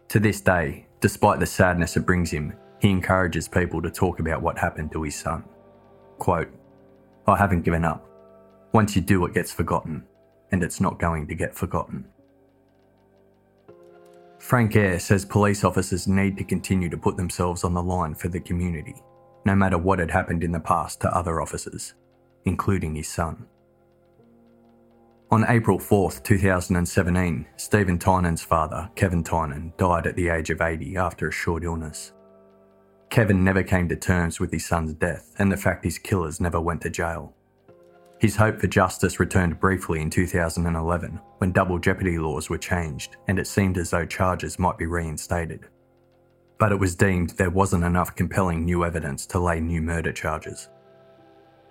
To 0.10 0.20
this 0.20 0.42
day, 0.42 0.88
despite 1.00 1.40
the 1.40 1.46
sadness 1.46 1.96
it 1.96 2.06
brings 2.06 2.32
him, 2.32 2.52
he 2.82 2.90
encourages 2.90 3.48
people 3.48 3.82
to 3.82 3.90
talk 3.90 4.20
about 4.20 4.42
what 4.42 4.58
happened 4.58 4.92
to 4.92 5.04
his 5.04 5.16
son. 5.16 5.46
Quote, 6.18 6.52
I 7.28 7.38
haven't 7.38 7.64
given 7.64 7.86
up. 7.86 8.06
Once 8.74 8.94
you 8.94 9.02
do, 9.02 9.24
it 9.24 9.34
gets 9.34 9.54
forgotten, 9.54 10.04
and 10.52 10.64
it's 10.64 10.82
not 10.82 11.00
going 11.00 11.28
to 11.28 11.34
get 11.34 11.56
forgotten. 11.56 12.10
Frank 14.42 14.76
Eyre 14.76 15.00
says 15.00 15.24
police 15.24 15.64
officers 15.64 16.08
need 16.08 16.36
to 16.36 16.44
continue 16.44 16.90
to 16.90 16.98
put 16.98 17.16
themselves 17.16 17.64
on 17.64 17.76
the 17.76 17.84
line 17.84 18.16
for 18.16 18.28
the 18.28 18.40
community, 18.40 18.96
no 19.46 19.56
matter 19.56 19.78
what 19.78 20.00
had 20.00 20.10
happened 20.10 20.44
in 20.44 20.52
the 20.52 20.60
past 20.60 21.00
to 21.00 21.16
other 21.16 21.40
officers, 21.40 21.94
including 22.46 22.96
his 22.96 23.08
son. 23.08 23.46
On 25.30 25.46
April 25.48 25.78
4, 25.78 26.12
2017, 26.24 27.46
Steven 27.56 28.00
Tynan's 28.00 28.42
father, 28.42 28.90
Kevin 28.96 29.24
Tynan, 29.24 29.74
died 29.78 30.08
at 30.08 30.16
the 30.16 30.30
age 30.30 30.50
of 30.50 30.60
80 30.60 30.98
after 30.98 31.28
a 31.28 31.32
short 31.32 31.64
illness. 31.64 32.12
Kevin 33.12 33.44
never 33.44 33.62
came 33.62 33.88
to 33.90 33.96
terms 33.96 34.40
with 34.40 34.52
his 34.52 34.66
son's 34.66 34.96
death 34.96 35.36
and 35.38 35.52
the 35.52 35.56
fact 35.56 35.86
his 35.86 36.00
killers 36.00 36.42
never 36.42 36.60
went 36.60 36.82
to 36.82 36.90
jail. 36.90 37.36
His 38.22 38.36
hope 38.36 38.60
for 38.60 38.68
justice 38.68 39.20
returned 39.20 39.60
briefly 39.60 40.00
in 40.00 40.12
2011 40.12 41.20
when 41.40 41.52
double 41.52 41.80
jeopardy 41.80 42.20
laws 42.20 42.52
were 42.52 42.58
changed 42.60 43.18
and 43.28 43.40
it 43.40 43.48
seemed 43.48 43.80
as 43.80 43.90
though 43.90 44.06
charges 44.06 44.60
might 44.60 44.78
be 44.78 44.86
reinstated. 44.86 45.66
But 46.60 46.72
it 46.72 46.76
was 46.76 46.96
deemed 46.96 47.32
there 47.32 47.50
wasn't 47.50 47.84
enough 47.84 48.16
compelling 48.16 48.64
new 48.64 48.86
evidence 48.86 49.26
to 49.26 49.40
lay 49.40 49.60
new 49.60 49.82
murder 49.82 50.12
charges. 50.12 50.70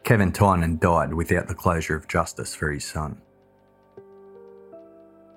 Kevin 0.03 0.33
Tynan 0.33 0.79
died 0.79 1.15
without 1.15 1.47
the 1.47 1.55
closure 1.55 1.95
of 1.95 2.09
justice 2.09 2.53
for 2.53 2.73
his 2.73 2.85
son. 2.85 3.23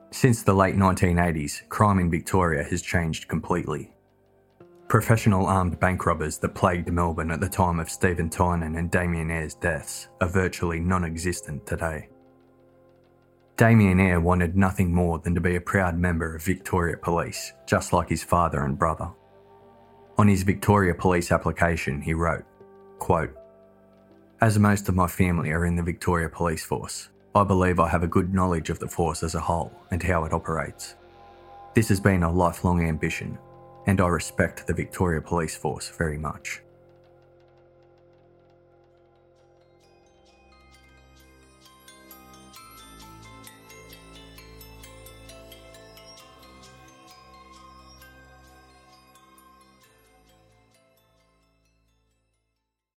Since 0.10 0.42
the 0.42 0.56
late 0.56 0.76
1980s, 0.76 1.70
crime 1.70 2.00
in 2.00 2.10
Victoria 2.10 2.64
has 2.64 2.82
changed 2.82 3.28
completely 3.28 3.94
Professional 4.94 5.48
armed 5.48 5.80
bank 5.80 6.06
robbers 6.06 6.38
that 6.38 6.54
plagued 6.54 6.88
Melbourne 6.94 7.32
at 7.32 7.40
the 7.40 7.50
time 7.50 7.80
of 7.80 7.90
Steven 7.90 8.30
Tynan 8.30 8.76
and 8.76 8.92
Damian 8.92 9.32
Eyre's 9.32 9.56
deaths 9.56 10.08
are 10.22 10.28
virtually 10.28 10.80
non 10.80 11.04
existent 11.04 11.66
today. 11.66 12.10
Damian 13.58 14.00
Eyre 14.00 14.20
wanted 14.22 14.56
nothing 14.56 14.94
more 14.94 15.18
than 15.18 15.34
to 15.34 15.42
be 15.42 15.56
a 15.56 15.62
proud 15.62 15.98
member 15.98 16.36
of 16.36 16.44
Victoria 16.44 16.96
Police, 16.96 17.54
just 17.66 17.92
like 17.92 18.08
his 18.08 18.24
father 18.24 18.66
and 18.66 18.78
brother. 18.78 19.10
On 20.20 20.28
his 20.28 20.44
Victoria 20.44 20.94
Police 20.94 21.32
application, 21.32 22.00
he 22.00 22.14
wrote, 22.14 22.46
quote, 23.00 23.36
As 24.42 24.60
most 24.60 24.90
of 24.90 24.96
my 24.96 25.08
family 25.08 25.50
are 25.50 25.66
in 25.66 25.76
the 25.76 25.82
Victoria 25.82 26.30
Police 26.30 26.64
Force, 26.64 27.10
I 27.34 27.44
believe 27.44 27.80
I 27.80 27.90
have 27.90 28.04
a 28.04 28.08
good 28.16 28.32
knowledge 28.32 28.70
of 28.70 28.78
the 28.78 28.88
force 28.88 29.24
as 29.24 29.34
a 29.34 29.40
whole 29.40 29.74
and 29.90 30.04
how 30.04 30.24
it 30.26 30.34
operates. 30.34 30.94
This 31.74 31.90
has 31.90 32.00
been 32.00 32.22
a 32.22 32.32
lifelong 32.32 32.88
ambition 32.88 33.40
and 33.86 34.00
I 34.02 34.08
respect 34.08 34.68
the 34.68 34.74
Victoria 34.74 35.22
Police 35.22 35.56
Force 35.56 35.90
very 35.90 36.18
much. 36.18 36.62